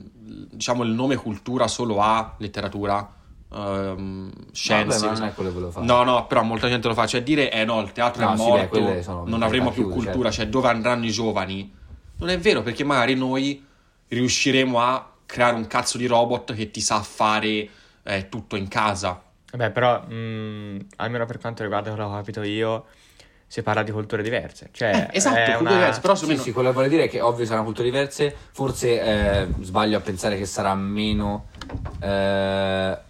diciamo, 0.52 0.84
il 0.84 0.92
nome 0.92 1.16
cultura 1.16 1.68
solo 1.68 2.02
a 2.02 2.36
letteratura, 2.38 3.16
ehm, 3.54 4.32
scienze... 4.52 5.00
Vabbè, 5.00 5.20
non 5.20 5.28
è 5.28 5.34
quello 5.34 5.50
che 5.50 5.56
volevo 5.56 5.72
fare. 5.72 5.86
No, 5.86 6.04
no, 6.04 6.28
però 6.28 6.44
molta 6.44 6.68
gente 6.68 6.88
lo 6.88 6.94
fa, 6.94 7.06
cioè 7.08 7.24
dire 7.24 7.52
eh 7.52 7.66
no, 7.66 7.82
il 7.82 7.92
teatro 7.92 8.24
No, 8.24 8.34
è 8.34 8.38
sì, 8.38 8.44
morto, 8.44 8.78
beh, 8.78 8.84
quelle 8.84 9.04
sono 9.04 9.24
non 9.26 9.42
avremo 9.44 9.72
più 9.72 9.84
chiuse, 9.84 9.96
cultura, 9.96 10.32
certo. 10.32 10.44
cioè 10.44 10.50
dove 10.50 10.68
andranno 10.70 11.06
i 11.06 11.12
giovani? 11.12 11.74
Non 12.18 12.30
è 12.30 12.40
vero, 12.40 12.62
perché 12.62 12.84
magari 12.84 13.16
noi 13.16 13.64
riusciremo 14.08 14.80
a 14.80 15.12
creare 15.26 15.56
un 15.56 15.68
cazzo 15.68 15.98
di 15.98 16.06
robot 16.08 16.54
che 16.54 16.72
ti 16.72 16.82
sa 16.82 17.02
fare 17.02 17.70
eh, 18.04 18.30
tutto 18.30 18.56
in 18.56 18.68
casa. 18.68 19.22
Vabbè, 19.52 19.72
però, 19.72 20.06
mm, 20.12 20.78
almeno 20.98 21.26
per 21.26 21.40
quanto 21.40 21.64
riguarda 21.64 21.90
quello 21.92 22.08
che 22.08 22.14
ho 22.14 22.18
capito 22.18 22.42
io, 22.44 22.86
si 23.48 23.62
parla 23.62 23.82
di 23.84 23.92
culture 23.92 24.22
diverse. 24.22 24.70
Cioè, 24.74 25.08
Eh, 25.12 25.18
esatto, 25.18 25.38
culture 25.38 25.58
una- 25.62 25.72
diverse, 25.72 26.02
però 26.02 26.14
Sì, 26.16 26.20
secondo 26.22 26.42
me 26.42 26.46
sì, 26.48 26.54
quello 26.54 26.68
che 26.70 26.74
vuole 26.74 26.90
dire 26.90 27.04
è 27.06 27.10
che 27.10 27.22
ovvio 27.22 27.46
saranno 27.46 27.64
culture 27.64 27.90
diverse, 27.90 28.36
forse 28.52 29.02
eh, 29.02 29.48
sbaglio 29.62 29.98
a 29.98 30.02
pensare 30.02 30.38
che 30.38 30.46
sarà 30.46 30.76
meno... 30.76 31.48
eh, 32.00 33.02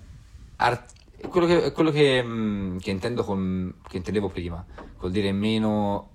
art- 0.57 0.93
quello 1.29 1.47
che, 1.47 1.71
quello 1.71 1.89
che, 1.91 2.21
mh, 2.21 2.79
che 2.79 2.91
intendo 2.91 3.23
con, 3.23 3.73
che 3.87 3.97
intendevo 3.97 4.29
prima, 4.29 4.63
vuol 4.99 5.11
dire 5.11 5.31
meno, 5.31 6.11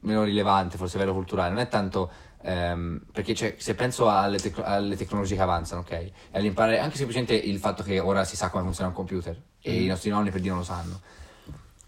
meno 0.00 0.24
rilevante, 0.24 0.76
forse 0.78 0.96
a 0.96 1.00
livello 1.00 1.16
culturale, 1.16 1.50
non 1.50 1.58
è 1.58 1.68
tanto 1.68 2.10
Ehm, 2.48 3.00
perché 3.10 3.34
cioè, 3.34 3.56
se 3.58 3.74
penso 3.74 4.08
alle, 4.08 4.38
tec- 4.38 4.62
alle 4.62 4.94
tecnologie 4.94 5.34
che 5.34 5.42
avanzano, 5.42 5.80
ok? 5.80 5.90
E 5.90 6.12
all'imparare 6.30 6.78
anche 6.78 6.96
semplicemente 6.96 7.34
il 7.34 7.58
fatto 7.58 7.82
che 7.82 7.98
ora 7.98 8.22
si 8.22 8.36
sa 8.36 8.50
come 8.50 8.62
funziona 8.62 8.90
un 8.90 8.94
computer 8.94 9.36
e 9.60 9.82
i 9.82 9.86
nostri 9.88 10.10
nonni 10.10 10.30
per 10.30 10.38
dire 10.38 10.50
non 10.50 10.60
lo 10.60 10.64
sanno. 10.64 11.00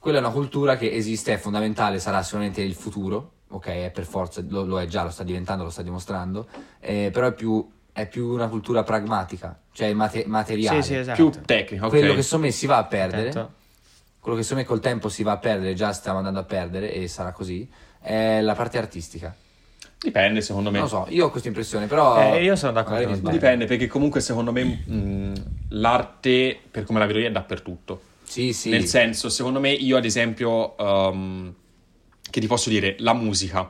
Quella 0.01 0.19
è 0.19 0.21
una 0.21 0.31
cultura 0.31 0.77
che 0.77 0.93
esiste, 0.93 1.33
è 1.33 1.37
fondamentale, 1.37 2.01
sarà 2.01 2.25
sicuramente 2.25 2.61
il 2.61 2.75
futuro, 2.75 3.35
ok? 3.51 3.67
È 3.67 3.91
per 3.93 4.05
forza, 4.05 4.43
lo, 4.49 4.65
lo 4.65 4.81
è 4.81 4.87
già, 4.87 5.05
lo 5.05 5.11
sta 5.11 5.23
diventando, 5.23 5.63
lo 5.63 5.71
sta 5.71 5.83
dimostrando, 5.83 6.49
eh, 6.81 7.11
però 7.13 7.29
è 7.29 7.33
più, 7.35 7.65
è 7.93 8.09
più 8.09 8.27
una 8.27 8.49
cultura 8.49 8.83
pragmatica, 8.83 9.57
cioè 9.71 9.93
mate- 9.95 10.25
materiale. 10.27 10.83
Sì, 10.83 10.89
sì, 10.89 10.97
esatto. 10.97 11.31
Più 11.31 11.41
tecnica, 11.45 11.85
ok. 11.85 11.91
Quello 11.91 12.15
che 12.15 12.23
secondo 12.23 12.47
me 12.47 12.53
si 12.53 12.67
va 12.67 12.79
a 12.79 12.85
perdere, 12.85 13.29
Attento. 13.29 13.53
quello 14.19 14.37
che 14.37 14.43
secondo 14.43 14.65
me 14.65 14.69
col 14.69 14.81
tempo 14.81 15.09
si 15.09 15.23
va 15.23 15.33
a 15.33 15.39
perdere, 15.39 15.75
già 15.75 15.93
stiamo 15.93 16.19
andando 16.19 16.41
a 16.41 16.45
perdere 16.45 16.93
e 16.93 17.07
sarà 17.07 17.31
così, 17.31 17.71
è 18.01 18.41
la 18.41 18.55
parte 18.55 18.79
artistica. 18.79 19.33
Dipende, 20.01 20.41
secondo 20.41 20.71
me. 20.71 20.79
Non 20.79 20.89
lo 20.89 21.05
so, 21.05 21.07
io 21.11 21.27
ho 21.27 21.31
questa 21.31 21.49
impressione, 21.49 21.87
però... 21.87 22.35
Eh, 22.35 22.45
io 22.45 22.55
sono 22.57 22.73
d'accordo 22.73 22.99
magari 22.99 23.15
mi 23.15 23.21
con 23.21 23.31
te. 23.33 23.37
Dipende, 23.39 23.65
perché 23.67 23.87
comunque 23.89 24.21
secondo 24.21 24.53
me 24.53 24.63
mh, 24.65 25.33
l'arte, 25.71 26.59
per 26.71 26.85
come 26.85 26.99
la 27.01 27.07
vedo 27.07 27.19
io, 27.19 27.27
è 27.27 27.33
dappertutto. 27.33 28.03
Sì, 28.23 28.53
sì. 28.53 28.69
Nel 28.71 28.85
senso, 28.85 29.29
secondo 29.29 29.59
me, 29.59 29.71
io 29.73 29.97
ad 29.97 30.05
esempio, 30.05 30.75
um, 30.79 31.53
che 32.31 32.41
ti 32.41 32.47
posso 32.47 32.69
dire, 32.69 32.95
la 33.01 33.13
musica, 33.15 33.69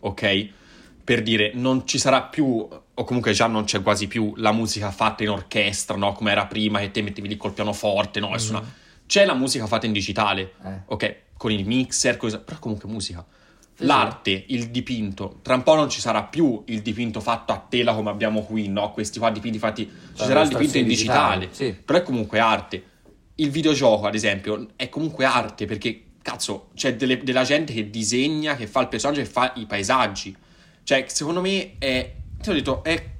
ok? 0.00 0.48
Per 1.04 1.22
dire, 1.22 1.52
non 1.54 1.86
ci 1.86 1.98
sarà 1.98 2.22
più, 2.22 2.46
o 2.94 3.04
comunque 3.04 3.32
già 3.32 3.46
non 3.46 3.64
c'è 3.64 3.80
quasi 3.80 4.08
più, 4.08 4.32
la 4.36 4.52
musica 4.52 4.90
fatta 4.90 5.22
in 5.22 5.30
orchestra, 5.30 5.96
no? 5.96 6.12
Come 6.12 6.32
era 6.32 6.46
prima, 6.46 6.80
che 6.80 6.90
te 6.90 7.02
mettevi 7.02 7.28
lì 7.28 7.36
col 7.36 7.52
pianoforte, 7.52 8.18
no? 8.18 8.36
Suona- 8.38 8.86
C'è 9.06 9.24
la 9.24 9.34
musica 9.34 9.66
fatta 9.66 9.86
in 9.86 9.92
digitale, 9.92 10.52
Eh. 10.64 10.80
ok? 10.86 11.14
Con 11.36 11.52
il 11.52 11.64
mixer, 11.66 12.16
cosa- 12.16 12.40
però 12.40 12.58
comunque 12.58 12.88
musica. 12.90 13.24
L'arte, 13.82 14.44
il 14.48 14.70
dipinto, 14.70 15.38
tra 15.42 15.54
un 15.54 15.62
po' 15.62 15.76
non 15.76 15.88
ci 15.88 16.00
sarà 16.00 16.24
più 16.24 16.62
il 16.66 16.82
dipinto 16.82 17.20
fatto 17.20 17.52
a 17.52 17.64
tela 17.68 17.94
come 17.94 18.10
abbiamo 18.10 18.42
qui, 18.42 18.68
no? 18.68 18.90
Questi 18.90 19.20
qua 19.20 19.30
dipinti 19.30 19.58
fatti, 19.58 19.88
ci 20.14 20.24
sarà 20.24 20.42
il 20.42 20.48
dipinto 20.48 20.78
in 20.78 20.86
digitale, 20.86 21.46
digitali, 21.46 21.72
sì. 21.72 21.80
però 21.84 21.98
è 21.98 22.02
comunque 22.02 22.40
arte. 22.40 22.82
Il 23.36 23.50
videogioco, 23.50 24.06
ad 24.06 24.16
esempio, 24.16 24.70
è 24.74 24.88
comunque 24.88 25.24
arte 25.24 25.66
perché, 25.66 26.06
cazzo, 26.22 26.70
c'è 26.74 26.96
delle- 26.96 27.22
della 27.22 27.44
gente 27.44 27.72
che 27.72 27.88
disegna, 27.88 28.56
che 28.56 28.66
fa 28.66 28.80
il 28.80 28.88
personaggio, 28.88 29.20
che 29.20 29.28
fa 29.28 29.52
i 29.54 29.66
paesaggi. 29.66 30.36
Cioè, 30.82 31.04
secondo 31.06 31.40
me 31.40 31.74
è, 31.78 32.14
ti 32.40 32.50
ho 32.50 32.52
detto, 32.52 32.82
è 32.82 33.10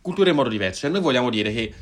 cultura 0.00 0.30
in 0.30 0.36
modo 0.36 0.48
diverso. 0.48 0.80
Cioè, 0.80 0.90
noi 0.90 1.02
vogliamo 1.02 1.30
dire 1.30 1.52
che 1.52 1.72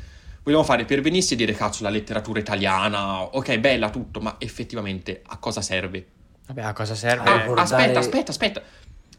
vogliamo 0.43 0.63
fare 0.63 0.85
per 0.85 1.01
venirsi 1.01 1.33
e 1.33 1.35
dire, 1.35 1.53
cazzo, 1.53 1.81
la 1.81 1.89
letteratura 1.89 2.39
italiana, 2.39 3.23
ok, 3.23 3.57
bella 3.57 3.89
tutto, 3.89 4.19
ma 4.19 4.35
effettivamente 4.37 5.23
a 5.25 5.37
cosa 5.37 5.61
serve? 5.61 6.05
Vabbè, 6.49 6.63
a 6.63 6.73
cosa 6.73 6.95
serve? 6.95 7.29
Ah, 7.29 7.41
ricordare- 7.41 7.61
aspetta, 7.61 7.99
aspetta, 7.99 8.31
aspetta. 8.31 8.61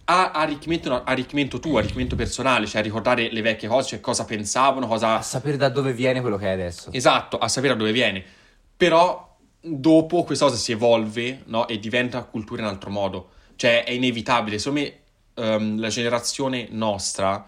A 0.07 0.33
arricchimento, 0.33 1.05
arricchimento 1.05 1.61
tuo, 1.61 1.79
arricchimento 1.79 2.17
personale, 2.17 2.67
cioè 2.67 2.81
a 2.81 2.83
ricordare 2.83 3.31
le 3.31 3.41
vecchie 3.41 3.69
cose, 3.69 3.91
cioè 3.91 4.01
cosa 4.01 4.25
pensavano, 4.25 4.89
cosa... 4.89 5.19
A 5.19 5.23
sapere 5.23 5.57
da 5.57 5.69
dove 5.69 5.93
viene 5.93 6.21
quello 6.21 6.37
che 6.37 6.47
è 6.47 6.51
adesso. 6.51 6.91
Esatto, 6.91 7.39
a 7.39 7.47
sapere 7.47 7.75
da 7.75 7.79
dove 7.79 7.93
viene. 7.93 8.25
Però 8.77 9.37
dopo 9.61 10.25
questa 10.25 10.47
cosa 10.47 10.57
si 10.57 10.73
evolve, 10.73 11.43
no? 11.47 11.69
E 11.69 11.79
diventa 11.79 12.25
cultura 12.25 12.63
in 12.63 12.67
altro 12.67 12.91
modo. 12.91 13.31
Cioè 13.55 13.85
è 13.85 13.93
inevitabile. 13.93 14.59
Secondo 14.59 14.81
me 14.81 14.99
ehm, 15.35 15.79
la 15.79 15.89
generazione 15.89 16.67
nostra 16.71 17.47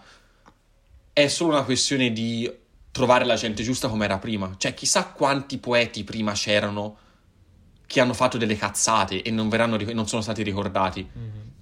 è 1.11 1.27
solo 1.27 1.51
una 1.51 1.63
questione 1.63 2.13
di 2.13 2.49
trovare 2.89 3.25
la 3.25 3.35
gente 3.35 3.63
giusta 3.63 3.89
come 3.89 4.05
era 4.05 4.17
prima. 4.17 4.55
Cioè 4.55 4.73
chissà 4.73 5.07
quanti 5.07 5.57
poeti 5.57 6.05
prima 6.05 6.31
c'erano 6.31 6.99
che 7.93 7.99
hanno 7.99 8.15
fatto 8.15 8.39
delle 8.39 8.55
cazzate 8.55 9.21
e 9.21 9.29
non, 9.29 9.49
verranno, 9.49 9.77
non 9.93 10.07
sono 10.07 10.23
stati 10.23 10.41
ricordati. 10.41 11.07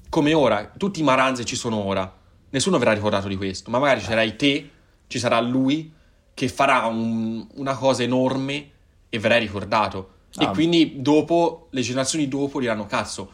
Come 0.07 0.33
ora, 0.33 0.71
tutti 0.77 1.01
i 1.01 1.03
Maranze 1.03 1.43
ci 1.43 1.57
sono 1.57 1.75
ora. 1.83 2.09
Nessuno 2.51 2.77
verrà 2.77 2.93
ricordato 2.93 3.27
di 3.27 3.35
questo, 3.35 3.69
ma 3.69 3.79
magari 3.79 3.99
ci 3.99 4.05
sarai 4.05 4.37
te, 4.37 4.69
ci 5.07 5.19
sarà 5.19 5.41
lui 5.41 5.91
che 6.33 6.47
farà 6.47 6.85
un- 6.85 7.45
una 7.55 7.75
cosa 7.75 8.03
enorme 8.03 8.69
e 9.09 9.19
verrai 9.19 9.41
ricordato. 9.41 10.11
Ah. 10.35 10.45
E 10.45 10.53
quindi 10.53 11.01
dopo, 11.01 11.67
le 11.71 11.81
generazioni 11.81 12.29
dopo 12.29 12.61
diranno, 12.61 12.85
cazzo, 12.85 13.29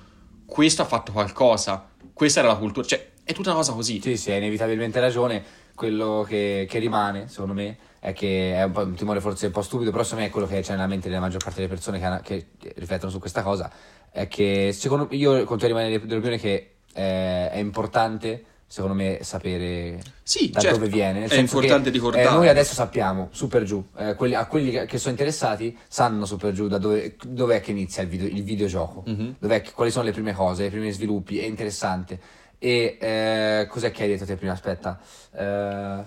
questo 0.48 0.82
ha 0.82 0.86
fatto 0.86 1.12
qualcosa, 1.12 1.88
questa 2.14 2.40
era 2.40 2.50
la 2.50 2.56
cultura. 2.58 2.88
Cioè, 2.88 3.12
è 3.24 3.32
tutta 3.32 3.50
una 3.50 3.60
cosa 3.60 3.74
così. 3.74 4.02
Sì, 4.02 4.18
sì, 4.18 4.32
hai 4.32 4.38
inevitabilmente 4.38 5.00
ragione. 5.00 5.44
Quello 5.76 6.26
che, 6.28 6.66
che 6.68 6.80
rimane, 6.80 7.28
secondo 7.28 7.54
me, 7.54 7.78
è 8.00 8.14
che 8.14 8.54
è 8.56 8.64
un, 8.64 8.72
un 8.76 8.94
timore 8.96 9.20
forse 9.22 9.48
un 9.48 9.52
po' 9.52 9.62
stupido, 9.62 9.92
però 9.92 10.04
secondo 10.04 10.24
me 10.24 10.30
è 10.30 10.32
quello 10.32 10.48
che 10.48 10.62
c'è 10.62 10.72
nella 10.74 10.88
mente 10.88 11.08
della 11.10 11.22
maggior 11.22 11.44
parte 11.44 11.62
delle 11.62 11.74
persone 11.74 12.00
che, 12.22 12.48
che- 12.58 12.74
riflettono 12.78 13.12
su 13.12 13.20
questa 13.20 13.42
cosa. 13.44 13.70
È 14.12 14.28
che 14.28 14.72
secondo 14.74 15.08
io 15.12 15.44
continuo 15.44 15.76
a 15.76 15.80
rimanere 15.80 16.06
dell'opinione 16.06 16.38
che 16.40 16.76
eh, 16.94 17.50
è 17.52 17.58
importante, 17.58 18.44
secondo 18.66 18.96
me, 18.96 19.20
sapere 19.22 20.00
Sì, 20.24 20.50
da 20.50 20.60
certo, 20.62 20.78
dove 20.78 20.90
viene. 20.90 21.20
Nel 21.20 21.30
è 21.30 21.36
importante 21.36 21.90
che, 21.90 21.96
ricordare. 21.98 22.24
eh, 22.24 22.30
noi 22.32 22.48
adesso 22.48 22.74
sappiamo, 22.74 23.30
su 23.32 23.48
per 23.48 23.64
giù, 23.64 23.84
eh, 23.98 24.16
quelli- 24.16 24.34
a 24.36 24.46
quelli 24.46 24.72
che, 24.86 24.98
sono 24.98 25.12
interessati 25.12 25.78
sanno 25.88 26.26
su 26.26 26.38
per 26.38 26.54
giù 26.54 26.68
da 26.68 26.78
dove 26.78 27.16
dov'è 27.24 27.62
che 27.62 27.72
inizia 27.72 28.02
il, 28.04 28.10
video- 28.10 28.28
il 28.28 28.44
videogioco, 28.44 29.04
Mhm. 29.06 29.36
dov'è 29.40 29.62
che- 29.62 29.72
quali 29.74 29.92
sono 29.92 30.06
le 30.06 30.12
prime 30.12 30.34
cose, 30.34 30.66
i 30.66 30.70
primi 30.70 30.92
sviluppi, 30.92 31.40
è 31.40 31.46
interessante. 31.46 32.20
E 32.60 32.98
eh, 33.00 33.68
cos'è 33.70 33.92
che 33.92 34.04
hai 34.04 34.10
detto 34.10 34.26
te 34.26 34.36
prima? 34.36 34.54
Aspetta, 34.54 35.00
Eh, 35.32 36.04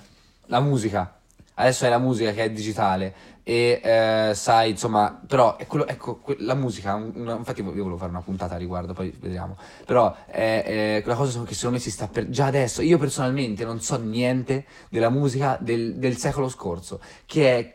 la 0.46 0.60
musica. 0.60 1.14
Adesso 1.60 1.84
è 1.86 1.88
la 1.88 1.98
musica 1.98 2.32
che 2.32 2.44
è 2.44 2.50
digitale 2.50 3.14
e 3.42 3.80
eh, 3.82 4.32
sai, 4.34 4.70
insomma, 4.70 5.20
però 5.26 5.56
è 5.56 5.66
quello, 5.66 5.86
ecco, 5.86 6.16
que- 6.16 6.36
la 6.40 6.54
musica, 6.54 6.94
un- 6.94 7.12
una- 7.14 7.36
infatti 7.36 7.60
io 7.62 7.72
volevo 7.72 7.96
fare 7.96 8.10
una 8.10 8.20
puntata 8.22 8.54
a 8.54 8.58
riguardo, 8.58 8.92
poi 8.92 9.10
vedremo, 9.18 9.56
però 9.84 10.14
è, 10.26 10.96
è 10.96 11.00
quella 11.02 11.16
cosa 11.16 11.42
che 11.42 11.54
secondo 11.54 11.76
me 11.76 11.82
si 11.82 11.90
sta 11.90 12.06
per... 12.08 12.28
Già 12.28 12.46
adesso, 12.46 12.82
io 12.82 12.98
personalmente 12.98 13.64
non 13.64 13.80
so 13.80 13.96
niente 13.98 14.64
della 14.88 15.10
musica 15.10 15.58
del, 15.60 15.96
del 15.96 16.16
secolo 16.16 16.48
scorso, 16.48 17.00
che 17.26 17.58
è 17.58 17.74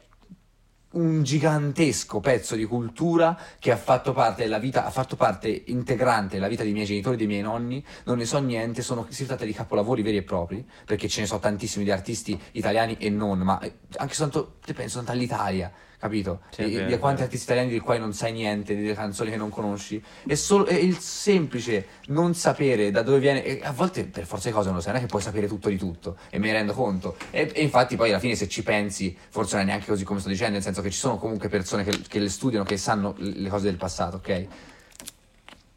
un 0.95 1.23
gigantesco 1.23 2.19
pezzo 2.19 2.55
di 2.55 2.65
cultura 2.65 3.38
che 3.59 3.72
ha 3.72 3.77
fatto 3.77 4.13
parte 4.13 4.43
della 4.43 4.59
vita, 4.59 4.85
ha 4.85 4.89
fatto 4.89 5.15
parte 5.15 5.63
integrante 5.67 6.35
della 6.35 6.47
vita 6.47 6.63
dei 6.63 6.73
miei 6.73 6.85
genitori 6.85 7.17
dei 7.17 7.27
miei 7.27 7.41
nonni. 7.41 7.84
Non 8.05 8.17
ne 8.17 8.26
so 8.26 8.39
niente, 8.39 8.81
sono, 8.81 9.05
si 9.09 9.26
tratta 9.26 9.45
di 9.45 9.53
capolavori 9.53 10.01
veri 10.01 10.17
e 10.17 10.23
propri, 10.23 10.65
perché 10.85 11.07
ce 11.07 11.22
ne 11.22 11.27
so 11.27 11.39
tantissimi 11.39 11.84
di 11.84 11.91
artisti 11.91 12.39
italiani 12.51 12.97
e 12.97 13.09
non, 13.09 13.39
ma 13.39 13.59
eh, 13.59 13.73
anche 13.97 14.13
soltanto, 14.13 14.57
penso 14.65 14.97
soltanto 14.97 15.11
all'Italia, 15.11 15.72
capito? 16.06 16.41
Sì, 16.52 16.61
è 16.61 16.69
di, 16.69 16.86
di 16.86 16.94
è 16.94 16.99
quanti 16.99 17.23
artisti 17.23 17.45
italiani 17.45 17.69
dei 17.69 17.80
quali 17.80 17.99
non 17.99 18.14
sai 18.14 18.32
niente, 18.32 18.76
delle 18.76 18.94
canzoni 18.94 19.32
che 19.32 19.38
non 19.38 19.49
conosci. 19.49 20.02
E 20.26 20.36
solo, 20.36 20.65
è 20.65 20.76
il 20.76 20.98
semplice 20.98 21.88
non 22.07 22.34
sapere 22.36 22.91
da 22.91 23.02
dove 23.02 23.19
viene, 23.19 23.44
e 23.44 23.60
a 23.64 23.72
volte 23.72 24.06
per 24.06 24.26
forza 24.26 24.48
di 24.48 24.53
cose 24.53 24.68
non 24.68 24.76
lo 24.76 24.82
sai, 24.82 24.94
non 24.94 25.02
è 25.02 25.03
che 25.06 25.10
puoi 25.10 25.22
sapere 25.22 25.48
tutto 25.48 25.69
di 25.69 25.77
tutto, 25.77 26.18
e 26.30 26.38
me 26.40 26.48
ne 26.48 26.53
rendo 26.53 26.73
conto. 26.73 27.18
E, 27.32 27.52
e 27.53 27.61
infatti 27.61 27.95
poi 27.95 28.10
alla 28.10 28.19
fine 28.19 28.36
se 28.36 28.48
ci 28.48 28.64
pensi, 28.64 29.15
forse 29.30 29.56
non 29.56 29.64
è 29.64 29.68
neanche 29.68 29.88
così 29.88 30.03
come 30.03 30.19
sto 30.19 30.30
dicendo, 30.30 30.53
nel 30.53 30.61
senso 30.64 30.82
che 30.82 30.91
ci 30.91 30.98
sono 30.98 31.18
comunque 31.18 31.49
persone 31.49 31.84
che, 31.84 31.99
che 32.07 32.19
le 32.19 32.30
studiano, 32.30 32.64
che 32.64 32.77
sanno 32.77 33.15
le 33.18 33.49
cose 33.49 33.65
del 33.65 33.77
passato, 33.77 34.18
ok? 34.18 34.48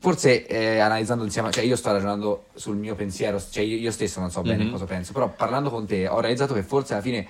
Forse 0.01 0.47
eh, 0.47 0.79
analizzando 0.79 1.25
insieme, 1.25 1.51
cioè 1.51 1.65
io 1.65 1.75
sto 1.75 1.91
ragionando 1.91 2.47
sul 2.55 2.77
mio 2.77 2.95
pensiero, 2.95 3.43
cioè 3.51 3.65
io, 3.65 3.77
io 3.79 3.91
stesso 3.91 4.21
non 4.21 4.31
so 4.31 4.43
bene 4.43 4.65
Mhm. 4.65 4.71
cosa 4.71 4.85
penso, 4.85 5.13
però 5.13 5.29
parlando 5.29 5.71
con 5.71 5.87
te 5.87 6.07
ho 6.07 6.21
realizzato 6.21 6.55
che 6.55 6.63
forse 6.63 6.93
alla 6.93 7.03
fine 7.03 7.27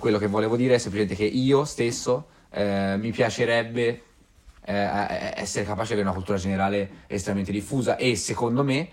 quello 0.00 0.18
che 0.18 0.26
volevo 0.26 0.56
dire 0.56 0.74
è 0.74 0.78
semplicemente 0.78 1.14
che 1.14 1.28
io 1.28 1.64
stesso 1.64 2.26
eh, 2.50 2.96
mi 2.98 3.10
piacerebbe 3.10 4.02
eh, 4.64 4.74
eh, 4.74 5.32
essere 5.36 5.64
capace 5.64 5.88
di 5.88 5.92
avere 5.94 6.08
una 6.08 6.12
cultura 6.16 6.38
generale 6.38 6.90
estremamente 7.06 7.52
diffusa 7.52 7.96
e 7.96 8.16
secondo 8.16 8.62
me 8.64 8.88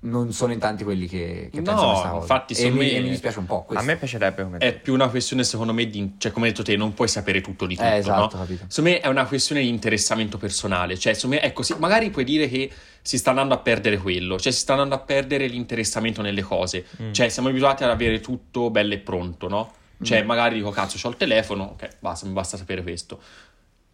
non 0.00 0.32
sono 0.34 0.52
in 0.52 0.58
tanti 0.58 0.84
quelli 0.84 1.06
che, 1.06 1.48
che 1.50 1.58
No, 1.60 1.62
pensano 1.62 1.88
questa 1.92 2.08
cosa. 2.10 2.20
infatti, 2.20 2.52
e, 2.52 2.56
secondo 2.56 2.80
mi, 2.82 2.86
me- 2.90 2.96
e 2.96 3.00
mi 3.00 3.08
dispiace 3.08 3.38
un 3.38 3.46
po' 3.46 3.60
A 3.60 3.62
questo. 3.62 3.84
me 3.86 3.96
piacerebbe 3.96 4.42
come 4.42 4.58
È 4.58 4.78
più 4.78 4.92
una 4.92 5.08
questione, 5.08 5.44
secondo 5.44 5.72
me, 5.72 5.86
di... 5.86 6.14
Cioè, 6.18 6.30
come 6.30 6.44
hai 6.46 6.52
detto 6.52 6.62
te, 6.62 6.76
non 6.76 6.92
puoi 6.92 7.08
sapere 7.08 7.40
tutto 7.40 7.64
di 7.64 7.74
tutto, 7.74 7.88
Eh, 7.88 7.96
esatto, 7.96 8.36
no? 8.36 8.42
capito. 8.42 8.64
Secondo 8.68 8.90
me 8.90 9.00
è 9.00 9.06
una 9.06 9.24
questione 9.24 9.62
di 9.62 9.68
interessamento 9.68 10.36
personale. 10.36 10.98
Cioè, 10.98 11.14
secondo 11.14 11.36
me 11.36 11.42
è 11.42 11.54
così. 11.54 11.74
Magari 11.78 12.10
puoi 12.10 12.24
dire 12.24 12.50
che 12.50 12.70
si 13.00 13.16
sta 13.16 13.30
andando 13.30 13.54
a 13.54 13.58
perdere 13.60 13.96
quello. 13.96 14.38
Cioè, 14.38 14.52
si 14.52 14.58
sta 14.58 14.72
andando 14.72 14.94
a 14.94 14.98
perdere 14.98 15.46
l'interessamento 15.46 16.20
nelle 16.20 16.42
cose. 16.42 16.84
Mm. 17.00 17.12
Cioè, 17.12 17.30
siamo 17.30 17.48
abituati 17.48 17.82
ad 17.84 17.88
avere 17.90 18.20
tutto 18.20 18.68
bello 18.70 18.92
e 18.92 18.98
pronto, 18.98 19.48
no? 19.48 19.72
Cioè, 20.02 20.22
Mm. 20.22 20.26
magari 20.26 20.56
dico, 20.56 20.70
cazzo, 20.70 20.98
c'ho 21.00 21.08
il 21.10 21.16
telefono, 21.16 21.64
ok, 21.72 21.96
basta, 22.00 22.26
mi 22.26 22.32
basta 22.32 22.56
sapere 22.56 22.82
questo. 22.82 23.20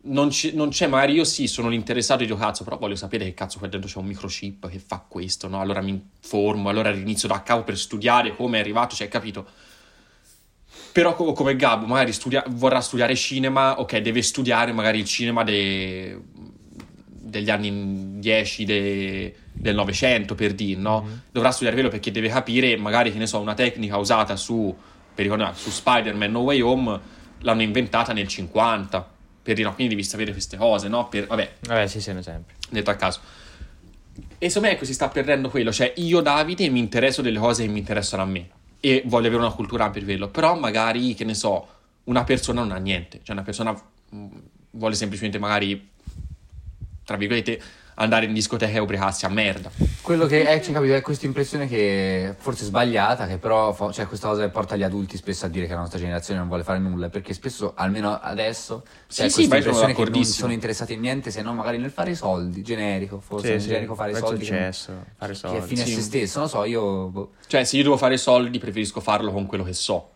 Non, 0.03 0.31
ci- 0.31 0.55
non 0.55 0.71
c'è, 0.71 0.87
magari 0.87 1.13
io 1.13 1.25
sì, 1.25 1.47
sono 1.47 1.69
l'interessato 1.69 2.25
dico, 2.25 2.37
cazzo, 2.37 2.65
però 2.65 2.79
voglio 2.79 2.97
sapere 2.97 3.25
che 3.27 3.35
cazzo 3.35 3.59
qua 3.59 3.69
dentro 3.69 3.89
c'è 3.91 3.99
un 3.99 4.07
microchip 4.07 4.69
che 4.69 4.79
fa 4.79 5.05
questo, 5.07 5.47
no? 5.47 5.61
Allora 5.61 5.83
mi 5.83 5.91
informo, 5.91 6.71
allora 6.71 6.91
rinizio 6.91 7.29
da 7.29 7.43
capo 7.43 7.65
per 7.65 7.77
studiare 7.79 8.35
come 8.35 8.57
è 8.57 8.61
arrivato, 8.61 8.95
cioè, 8.95 9.09
capito? 9.09 9.47
Però 10.93 11.15
co- 11.15 11.33
come 11.33 11.55
Gabbo 11.55 11.87
magari 11.87 12.13
studia- 12.13 12.45
vorrà 12.49 12.81
studiare 12.81 13.15
cinema, 13.15 13.79
ok, 13.79 13.99
deve 13.99 14.23
studiare 14.23 14.73
magari 14.73 14.99
il 14.99 15.05
cinema 15.05 15.45
de- 15.45 16.19
degli 17.07 17.51
anni 17.51 18.19
10 18.19 18.65
de- 18.65 19.35
del 19.53 19.75
Novecento, 19.75 20.35
per 20.35 20.53
dire, 20.55 20.81
no? 20.81 21.03
Mhm. 21.03 21.21
Dovrà 21.31 21.51
studiare 21.51 21.75
quello 21.77 21.91
perché 21.91 22.11
deve 22.11 22.29
capire, 22.29 22.77
magari, 22.77 23.13
che 23.13 23.19
ne 23.19 23.27
so, 23.27 23.39
una 23.39 23.55
tecnica 23.55 23.99
usata 23.99 24.35
su, 24.35 24.75
per 25.21 25.29
ricordare, 25.29 25.55
su 25.55 25.71
Spider-Man 25.71 26.31
No 26.31 26.41
Way 26.41 26.61
Home 26.63 27.01
l'hanno 27.41 27.61
inventata 27.63 28.13
nel 28.15 28.27
50, 28.27 29.09
per 29.43 29.55
dire, 29.55 29.69
no, 29.69 29.75
quindi 29.75 29.95
devi 29.95 30.07
sapere 30.07 30.33
queste 30.33 30.57
cose, 30.57 30.89
no? 30.89 31.09
Per, 31.09 31.27
vabbè, 31.27 31.53
Vabbè, 31.67 31.87
sì, 31.87 32.01
sì, 32.01 32.11
un 32.11 32.19
esempio. 32.19 32.55
detto 32.71 32.91
a 32.91 32.95
caso. 32.95 33.21
E 34.39 34.49
secondo 34.49 34.69
me 34.69 34.75
ecco, 34.75 34.85
si 34.87 34.95
sta 34.95 35.09
perdendo 35.09 35.51
quello, 35.51 35.71
cioè 35.73 35.93
io 35.97 36.21
Davide 36.23 36.69
mi 36.71 36.79
interesso 36.79 37.21
delle 37.21 37.39
cose 37.39 37.65
che 37.65 37.71
mi 37.71 37.79
interessano 37.79 38.23
a 38.23 38.27
me 38.27 38.49
e 38.81 39.03
voglio 39.05 39.27
avere 39.29 39.43
una 39.43 39.53
cultura 39.53 39.91
per 39.91 40.05
quello, 40.05 40.29
però 40.29 40.57
magari, 40.59 41.15
che 41.15 41.25
ne 41.25 41.35
so, 41.35 41.69
una 42.05 42.25
persona 42.25 42.63
non 42.63 42.73
ha 42.73 42.79
niente, 42.79 43.21
cioè 43.23 43.35
una 43.35 43.45
persona 43.45 43.73
mh, 43.73 44.27
vuole 44.73 44.95
semplicemente 44.95 45.39
magari, 45.39 45.87
tra 47.05 47.17
virgolette, 47.17 47.61
andare 48.01 48.25
in 48.27 48.33
discoteca 48.33 48.73
e 48.73 48.81
ubriacarsi 48.81 49.27
a 49.27 49.29
merda. 49.29 49.71
Quello 50.01 50.27
che 50.27 50.45
è, 50.47 50.61
cioè, 50.61 50.73
capito, 50.73 50.95
è 50.95 51.03
questa 51.03 51.27
impressione 51.27 51.69
che 51.69 52.35
forse 52.39 52.63
è 52.65 52.67
sbagliata, 52.67 53.27
che 53.27 53.37
però 53.37 53.73
fa- 53.73 53.93
cioè, 53.93 54.07
questa 54.07 54.29
cosa 54.29 54.43
che 54.43 54.49
porta 54.49 54.75
gli 54.77 54.83
adulti 54.83 55.17
spesso 55.17 55.45
a 55.45 55.49
dire 55.49 55.67
che 55.67 55.75
la 55.75 55.81
nostra 55.81 55.99
generazione 55.99 56.39
non 56.41 56.49
vuole 56.49 56.63
fare 56.65 56.79
nulla, 56.79 57.09
perché 57.11 57.35
spesso, 57.35 57.73
almeno 57.77 58.19
adesso, 58.21 58.83
Sì, 59.07 59.23
c'è 59.23 59.29
sì, 59.29 59.35
questa 59.35 59.43
sono 59.43 59.55
impressione 59.57 59.95
che 59.95 60.11
non 60.11 60.25
sono 60.25 60.53
interessati 60.53 60.93
in 60.95 61.01
niente 61.01 61.31
se 61.31 61.43
non 61.43 61.55
magari 61.57 61.79
nel 61.79 61.91
fare 61.91 62.11
i 62.13 62.15
soldi, 62.17 62.63
generico, 62.63 63.21
forse, 63.21 63.55
Sì, 63.55 63.61
sì, 63.61 63.67
generico 63.69 63.95
fare 63.95 64.13
i 64.13 64.17
soldi. 64.17 64.39
che- 64.39 64.45
successo, 64.47 64.93
fare 65.17 65.33
Che, 65.33 65.39
è 65.39 65.41
soldi. 65.41 65.67
fine 65.67 65.85
sì. 65.85 65.93
a 65.93 65.97
se 65.97 66.01
stesso, 66.03 66.39
non 66.39 66.49
so, 66.49 66.65
io... 66.65 67.07
boh. 67.09 67.31
Cioè, 67.47 67.65
se 67.65 67.77
io 67.77 67.83
devo 67.83 67.97
fare 67.99 68.17
soldi, 68.17 68.59
preferisco 68.59 69.01
farlo 69.01 69.31
con 69.31 69.47
quello 69.47 69.65
che 69.65 69.75
so. 69.75 70.13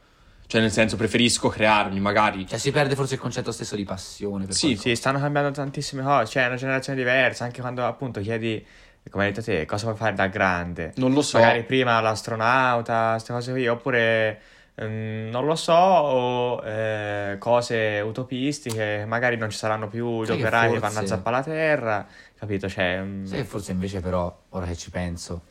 Cioè, 0.46 0.60
nel 0.60 0.70
senso, 0.70 0.96
preferisco 0.96 1.48
crearmi 1.48 1.98
magari. 2.00 2.46
Cioè 2.46 2.58
si 2.58 2.70
perde 2.70 2.94
forse 2.94 3.14
il 3.14 3.20
concetto 3.20 3.50
stesso 3.52 3.76
di 3.76 3.84
passione. 3.84 4.44
Per 4.46 4.54
Sì, 4.54 4.66
qualcosa. 4.66 4.88
Sì, 4.88 4.94
stanno 4.96 5.18
cambiando 5.18 5.50
tantissime 5.50 6.02
cose, 6.02 6.30
cioè 6.32 6.44
è 6.44 6.46
una 6.46 6.56
generazione 6.56 6.98
diversa, 6.98 7.44
anche 7.44 7.60
quando 7.60 7.84
appunto 7.84 8.20
chiedi, 8.20 8.64
come 9.10 9.24
hai 9.24 9.32
detto 9.32 9.42
te, 9.42 9.64
cosa 9.66 9.84
vuoi 9.86 9.96
fare 9.96 10.14
da 10.14 10.26
grande. 10.28 10.92
Non 10.96 11.12
lo 11.12 11.22
so. 11.22 11.38
Magari 11.38 11.64
prima 11.64 12.00
l'astronauta, 12.00 13.10
queste 13.12 13.32
cose 13.32 13.52
qui, 13.52 13.66
oppure 13.66 14.40
ehm, 14.76 15.28
non 15.30 15.44
lo 15.46 15.54
so, 15.56 15.72
o 15.72 16.64
eh, 16.64 17.36
cose 17.38 18.00
utopistiche, 18.04 19.04
magari 19.06 19.36
non 19.36 19.50
ci 19.50 19.56
saranno 19.58 19.88
più 19.88 20.22
gli 20.22 20.26
Sai 20.26 20.36
che 20.36 20.42
operai 20.42 20.70
che 20.72 20.78
forse- 20.78 20.94
vanno 20.94 21.04
a 21.04 21.08
zappare 21.08 21.36
la 21.36 21.42
terra, 21.42 22.06
capito? 22.38 22.68
Cioè, 22.68 23.00
mm, 23.02 23.24
Sai 23.24 23.38
che 23.38 23.44
forse 23.44 23.72
invece 23.72 24.00
però, 24.00 24.36
ora 24.50 24.66
che 24.66 24.76
ci 24.76 24.90
penso, 24.90 25.42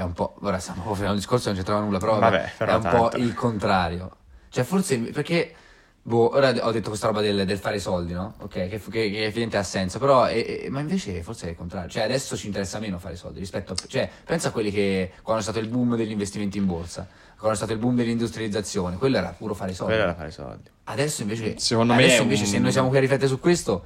è 0.00 0.04
un 0.04 0.12
po'... 0.12 0.36
Ora 0.40 0.58
stiamo 0.58 0.82
facendo 0.82 1.10
un 1.10 1.16
discorso 1.16 1.44
che 1.44 1.48
non 1.50 1.56
c'entrava 1.58 1.80
nulla, 1.84 1.98
però, 1.98 2.18
Vabbè, 2.18 2.52
però 2.58 2.72
è 2.72 2.74
un 2.76 2.82
tanto. 2.82 3.08
po' 3.08 3.16
il 3.16 3.34
contrario. 3.34 4.10
Cioè 4.48 4.64
forse 4.64 4.98
perché... 4.98 5.54
Boh, 6.02 6.34
ora 6.34 6.48
ho 6.66 6.70
detto 6.72 6.88
questa 6.88 7.06
roba 7.08 7.20
del, 7.20 7.44
del 7.44 7.58
fare 7.58 7.76
i 7.76 7.80
soldi, 7.80 8.14
no? 8.14 8.34
Ok, 8.38 8.48
che, 8.52 8.68
che, 8.68 8.80
che 8.80 9.06
evidentemente 9.06 9.58
ha 9.58 9.62
senso, 9.62 9.98
però... 9.98 10.26
eh, 10.28 10.62
eh, 10.64 10.70
ma 10.70 10.80
invece 10.80 11.22
forse 11.22 11.46
è 11.46 11.50
il 11.50 11.56
contrario. 11.56 11.90
Cioè 11.90 12.02
adesso 12.04 12.36
ci 12.38 12.46
interessa 12.46 12.78
meno 12.78 12.98
fare 12.98 13.14
i 13.14 13.16
soldi 13.18 13.38
rispetto 13.38 13.74
a... 13.74 13.76
Cioè, 13.86 14.08
pensa 14.24 14.48
a 14.48 14.50
quelli 14.50 14.70
che... 14.70 15.12
Quando 15.22 15.40
è 15.42 15.44
stato 15.44 15.58
il 15.58 15.68
boom 15.68 15.96
degli 15.96 16.10
investimenti 16.10 16.56
in 16.56 16.66
borsa, 16.66 17.06
quando 17.36 17.52
è 17.52 17.56
stato 17.56 17.72
il 17.72 17.78
boom 17.78 17.96
dell'industrializzazione, 17.96 18.96
quello 18.96 19.18
era 19.18 19.34
puro 19.36 19.52
fare 19.54 19.72
i 19.72 19.74
soldi. 19.74 19.92
quello 19.92 20.08
era 20.08 20.16
fare 20.18 20.30
soldi. 20.30 20.70
Adesso 20.84 21.22
invece, 21.22 21.58
Secondo 21.58 21.92
me 21.94 22.02
adesso 22.02 22.20
è 22.20 22.22
invece 22.22 22.42
un- 22.44 22.48
se 22.48 22.58
noi 22.58 22.72
siamo 22.72 22.88
qui 22.88 22.96
a 22.96 23.00
riflettere 23.00 23.28
su 23.28 23.38
questo, 23.38 23.84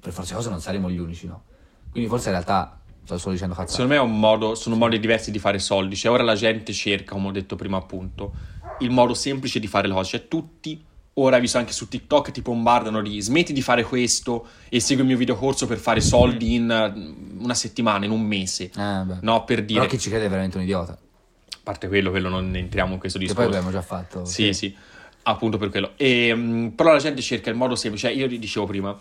per 0.00 0.12
forza 0.12 0.30
di 0.30 0.36
cose 0.36 0.50
non 0.50 0.60
saremo 0.60 0.88
gli 0.88 0.98
unici, 0.98 1.26
no? 1.26 1.42
Quindi 1.90 2.08
forse 2.08 2.28
in 2.28 2.34
realtà 2.34 2.77
sto 3.08 3.18
solo 3.18 3.32
dicendo 3.32 3.54
cazzate. 3.54 3.72
Secondo 3.72 3.92
me 3.94 3.98
è 3.98 4.02
un 4.02 4.18
modo, 4.18 4.54
sono 4.54 4.76
modi 4.76 5.00
diversi 5.00 5.30
di 5.30 5.38
fare 5.38 5.58
soldi. 5.58 5.96
Cioè, 5.96 6.12
ora 6.12 6.22
la 6.22 6.34
gente 6.34 6.72
cerca, 6.74 7.14
come 7.14 7.28
ho 7.28 7.32
detto 7.32 7.56
prima, 7.56 7.78
appunto, 7.78 8.34
il 8.80 8.90
modo 8.90 9.14
semplice 9.14 9.58
di 9.58 9.66
fare 9.66 9.88
le 9.88 9.94
cose. 9.94 10.10
Cioè, 10.18 10.28
tutti, 10.28 10.84
ora 11.14 11.38
visto 11.38 11.56
anche 11.56 11.72
su 11.72 11.88
TikTok, 11.88 12.30
ti 12.30 12.42
bombardano 12.42 13.00
di 13.00 13.18
smetti 13.20 13.54
di 13.54 13.62
fare 13.62 13.82
questo 13.82 14.46
e 14.68 14.78
segui 14.80 15.02
il 15.02 15.08
mio 15.08 15.16
videocorso 15.16 15.66
per 15.66 15.78
fare 15.78 16.00
soldi 16.00 16.54
in 16.54 16.70
eh, 16.70 17.42
una 17.42 17.54
settimana, 17.54 18.04
in 18.04 18.10
un 18.10 18.20
mese. 18.20 18.70
Beh. 18.74 19.18
No, 19.22 19.44
per 19.44 19.64
dire. 19.64 19.80
Però 19.80 19.90
chi 19.90 19.98
ci 19.98 20.10
crede 20.10 20.26
è 20.26 20.28
veramente 20.28 20.58
un 20.58 20.64
idiota. 20.64 20.92
A 20.92 21.58
parte 21.62 21.88
quello, 21.88 22.10
quello 22.10 22.28
non 22.28 22.54
entriamo 22.54 22.92
in 22.92 22.98
questo 22.98 23.18
Che 23.18 23.24
poi 23.26 23.34
discorso. 23.34 23.58
abbiamo 23.58 23.72
già 23.72 23.82
fatto. 23.82 24.24
Sì, 24.26 24.52
sì, 24.52 24.74
appunto 25.22 25.56
per 25.56 25.70
quello. 25.70 25.92
E, 25.96 26.34
mh, 26.34 26.72
però 26.76 26.92
la 26.92 26.98
gente 26.98 27.22
cerca 27.22 27.48
il 27.48 27.56
modo 27.56 27.74
semplice. 27.74 28.08
Cioè, 28.08 28.16
io 28.16 28.28
dicevo 28.38 28.66
prima, 28.66 28.98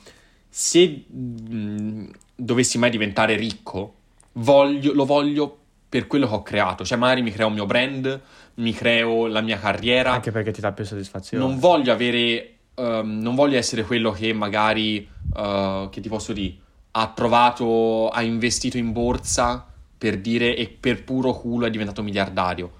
se 0.50 1.04
mh, 1.08 2.10
dovessi 2.38 2.78
mai 2.78 2.90
diventare 2.92 3.36
ricco, 3.36 3.94
voglio- 4.34 4.94
lo 4.94 5.06
voglio 5.06 5.58
per 5.90 6.06
quello 6.08 6.28
che 6.28 6.34
ho 6.36 6.44
creato. 6.44 6.86
Cioè, 6.86 6.98
magari 6.98 7.22
mi 7.22 7.32
creo 7.32 7.48
un 7.48 7.54
mio 7.54 7.66
brand, 7.66 8.22
mi 8.56 8.74
creo 8.74 9.28
la 9.28 9.42
mia 9.42 9.58
carriera. 9.58 10.12
Anche 10.12 10.32
perché 10.32 10.52
ti 10.52 10.62
dà 10.62 10.72
più 10.72 10.86
soddisfazione. 10.86 11.44
Non 11.44 11.60
voglio 11.60 11.92
avere. 11.92 12.52
ehm, 12.76 13.20
non 13.22 13.34
voglio 13.34 13.58
essere 13.58 13.84
quello 13.84 14.12
che 14.12 14.34
magari. 14.34 15.08
eh, 15.36 15.88
che 15.92 16.00
ti 16.02 16.10
posso 16.10 16.32
dire? 16.34 16.56
Ha 16.92 17.08
trovato. 17.16 18.10
Ha 18.10 18.22
investito 18.22 18.78
in 18.78 18.92
borsa 18.92 19.66
per 19.98 20.20
dire 20.20 20.56
e 20.56 20.68
per 20.68 21.04
puro 21.04 21.34
culo 21.34 21.66
è 21.66 21.70
diventato 21.72 22.04
miliardario. 22.04 22.72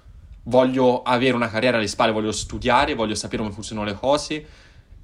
Voglio 0.44 1.02
avere 1.02 1.34
una 1.34 1.48
carriera 1.50 1.76
alle 1.78 1.88
spalle, 1.88 2.12
voglio 2.12 2.32
studiare, 2.32 2.94
voglio 2.94 3.14
sapere 3.14 3.42
come 3.42 3.52
funzionano 3.52 3.86
le 3.88 3.94
cose 3.94 4.46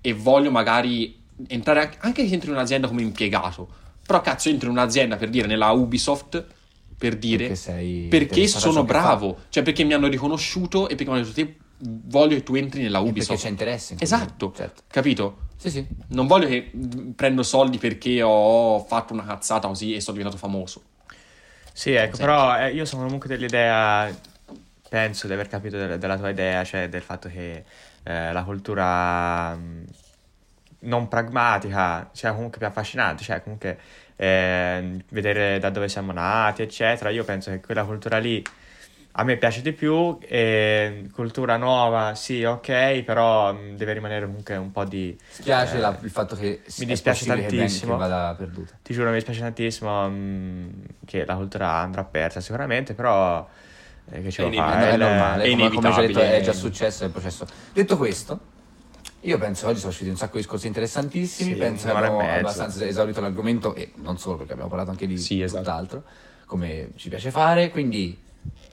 e 0.01 0.13
voglio 0.15 0.51
magari 0.51 1.21
entrare 1.49 1.81
anche, 1.81 1.99
anche 2.01 2.23
in 2.23 2.41
un'azienda 2.47 2.87
come 2.87 3.03
impiegato. 3.03 3.69
Però 4.07 4.21
cazzo, 4.21 4.49
entro 4.49 4.69
in 4.69 4.77
un'azienda 4.77 5.17
per 5.17 5.31
dire 5.31 5.47
nella 5.47 5.71
Ubisoft 5.71 6.45
per 6.97 7.17
dire 7.17 7.39
Perché 7.49 7.55
sei 7.57 8.07
perché 8.09 8.47
sono 8.47 8.85
bravo, 8.85 9.39
cioè 9.49 9.63
perché 9.63 9.85
mi 9.85 9.93
hanno 9.95 10.07
riconosciuto 10.07 10.89
e 10.89 10.95
perché 10.95 11.11
mi 11.11 11.19
hanno 11.19 11.27
detto 11.27 11.35
te 11.35 11.57
voglio 11.79 12.37
che 12.37 12.43
tu 12.43 12.55
entri 12.55 12.83
nella 12.83 12.99
fa. 12.99 13.05
E 13.05 13.07
perché 13.07 13.21
Ubisoft. 13.21 13.43
c'è 13.43 13.49
interesse. 13.49 13.93
in. 13.95 13.99
Esatto, 14.01 14.53
Certo. 14.57 14.83
capito? 14.89 15.39
Sì, 15.57 15.71
sì. 15.71 15.87
Non 16.09 16.27
voglio 16.27 16.47
che 16.47 16.71
prendo 17.17 17.43
soldi 17.43 17.79
perché 17.79 18.23
ho 18.23 18.79
fatto 18.85 19.13
una 19.13 19.25
cazzata 19.25 19.67
così 19.69 19.95
e 19.95 20.01
sono 20.01 20.17
diventato 20.17 20.39
famoso. 20.41 20.83
Sì, 21.73 21.93
ecco, 21.93 22.17
però 22.19 22.57
eh, 22.59 22.73
io 22.73 22.85
sono 22.85 23.03
comunque 23.05 23.29
dell'idea, 23.29 24.09
penso 24.89 25.27
di 25.27 25.33
aver 25.33 25.49
capito 25.49 25.77
del- 25.77 25.99
della 25.99 26.17
tua 26.17 26.29
idea, 26.31 26.63
cioè 26.65 26.89
del 26.89 27.03
fatto 27.03 27.29
che 27.29 27.65
eh, 28.05 28.33
la 28.33 28.45
cultura 28.45 29.55
mh, 29.55 29.85
non 30.85 31.09
pragmatica 31.09 32.09
sia 32.13 32.33
comunque 32.33 32.59
più 32.59 32.67
affascinante, 32.67 33.23
cioè 33.23 33.43
comunque 33.43 33.79
eh, 34.17 35.05
vedere 35.11 35.59
da 35.59 35.71
dove 35.71 35.89
siamo 35.89 36.13
nati, 36.13 36.63
eccetera. 36.63 37.11
Io 37.11 37.25
penso 37.25 37.51
che 37.51 37.61
quella 37.61 37.85
cultura 37.85 38.19
lì 38.19 38.43
a 39.17 39.23
me 39.23 39.37
piace 39.37 39.63
di 39.63 39.73
più, 39.73 40.19
e 40.23 41.09
cultura 41.13 41.57
nuova, 41.57 42.17
sì, 42.17 42.43
ok, 42.43 43.03
però 43.03 43.53
mh, 43.53 43.77
deve 43.77 43.93
rimanere 43.93 44.27
comunque 44.27 44.57
un 44.57 44.73
po' 44.73 44.85
di... 44.85 45.17
Spiace 45.31 45.77
eh, 45.77 45.81
la- 45.81 45.97
il 46.03 46.11
fatto 46.11 46.35
che 46.35 46.63
mi 46.79 46.85
dispiace 46.87 47.25
tantissimo. 47.25 47.93
che 47.93 47.99
vada 47.99 48.35
perduta. 48.37 48.73
Ti 48.83 48.93
giuro, 48.93 49.09
mi 49.11 49.15
dispiace 49.15 49.41
tantissimo 49.41 50.09
mh, 50.09 50.71
che 51.07 51.25
la 51.25 51.37
cultura 51.37 51.71
andrà 51.77 52.03
persa 52.03 52.41
sicuramente, 52.41 52.95
però 52.95 53.49
eh, 54.11 54.21
che 54.21 54.31
ce 54.33 54.49
È 54.49 54.53
fa? 54.53 54.53
inevitabile. 54.53 54.91
è 54.91 54.97
normale, 54.97 55.45
è 55.45 55.51
come, 55.51 55.71
come 55.71 55.93
già 55.93 56.01
detto, 56.01 56.21
è 56.21 56.41
già 56.41 56.53
successo, 56.53 57.05
il 57.05 57.11
processo. 57.11 57.47
Detto 57.73 57.97
questo, 57.97 58.41
io 59.25 59.39
penso 59.39 59.65
che 59.65 59.71
oggi 59.73 59.79
sono 59.81 59.91
usciti 59.93 60.11
un 60.11 60.17
sacco 60.17 60.33
di 60.37 60.39
discorsi 60.43 60.67
interessantissimi, 60.67 61.53
Sì, 61.53 61.57
penso 61.59 61.87
che 61.89 61.93
abbiamo 61.95 62.21
abbastanza 62.21 62.85
esaurito 62.87 63.21
l'argomento 63.21 63.75
e 63.75 63.93
non 63.97 64.19
solo 64.19 64.37
perché 64.37 64.53
abbiamo 64.53 64.71
parlato 64.71 64.91
anche 64.91 65.07
di 65.07 65.17
Sì, 65.19 65.41
esatto. 65.43 65.63
tutt'altro, 65.63 66.03
come 66.47 66.91
ci 66.97 67.09
piace 67.09 67.31
fare, 67.31 67.71
quindi 67.71 68.19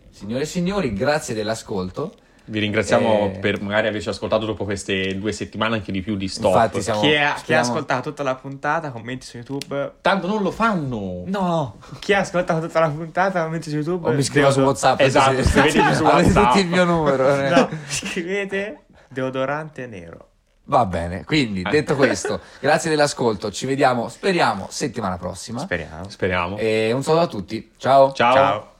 signore 0.09 0.43
e 0.43 0.45
signori, 0.45 0.93
grazie 0.93 1.33
dell'ascolto. 1.33 2.13
Vi 2.43 2.59
ringraziamo 2.59 3.31
Eh. 3.35 3.39
per 3.39 3.61
magari 3.61 3.87
averci 3.87 4.09
ascoltato 4.09 4.45
dopo 4.45 4.65
queste 4.65 5.17
due 5.17 5.31
settimane 5.31 5.75
anche 5.75 5.91
di 5.91 6.01
più 6.01 6.17
di 6.17 6.27
stop. 6.27 6.51
Infatti 6.53 6.81
siamo- 6.81 6.99
Chi, 6.99 7.07
ha, 7.07 7.11
chi 7.11 7.23
ha 7.23 7.37
speriamo- 7.37 7.67
ascoltato 7.69 8.09
tutta 8.09 8.23
la 8.23 8.35
puntata, 8.35 8.91
commenti 8.91 9.25
su 9.25 9.37
YouTube. 9.37 9.93
Tanto 10.01 10.27
non 10.27 10.41
lo 10.41 10.51
fanno. 10.51 11.21
No! 11.27 11.77
Chi 11.99 12.13
ha 12.13 12.19
ascoltato 12.19 12.65
tutta 12.65 12.79
la 12.81 12.89
puntata, 12.89 13.43
commenti 13.43 13.69
su 13.69 13.75
YouTube. 13.77 14.09
O 14.09 14.11
mi 14.11 14.23
scrivo 14.23 14.47
su 14.49 14.55
Deodo- 14.55 14.71
WhatsApp. 14.71 14.99
Esatto, 14.99 15.35
se- 15.35 15.43
scrivetemi 15.43 15.93
su 15.93 16.03
Avete 16.03 16.27
WhatsApp. 16.27 16.45
tutti 16.47 16.59
il 16.59 16.67
mio 16.67 16.83
numero. 16.83 17.35
eh. 17.35 17.49
No, 17.49 17.69
scrivete 17.87 18.79
deodorante 19.07 19.85
nero. 19.87 20.29
Va 20.65 20.85
bene, 20.85 21.25
quindi 21.25 21.63
detto 21.63 21.95
questo, 21.97 22.39
grazie 22.59 22.89
dell'ascolto, 22.89 23.51
ci 23.51 23.65
vediamo, 23.65 24.07
speriamo, 24.09 24.67
settimana 24.69 25.17
prossima. 25.17 25.59
Speriamo. 25.59 26.09
Speriamo. 26.09 26.57
E 26.57 26.91
un 26.91 27.03
saluto 27.03 27.23
a 27.23 27.27
tutti, 27.27 27.71
ciao. 27.77 28.13
Ciao. 28.13 28.33
Ciao. 28.33 28.71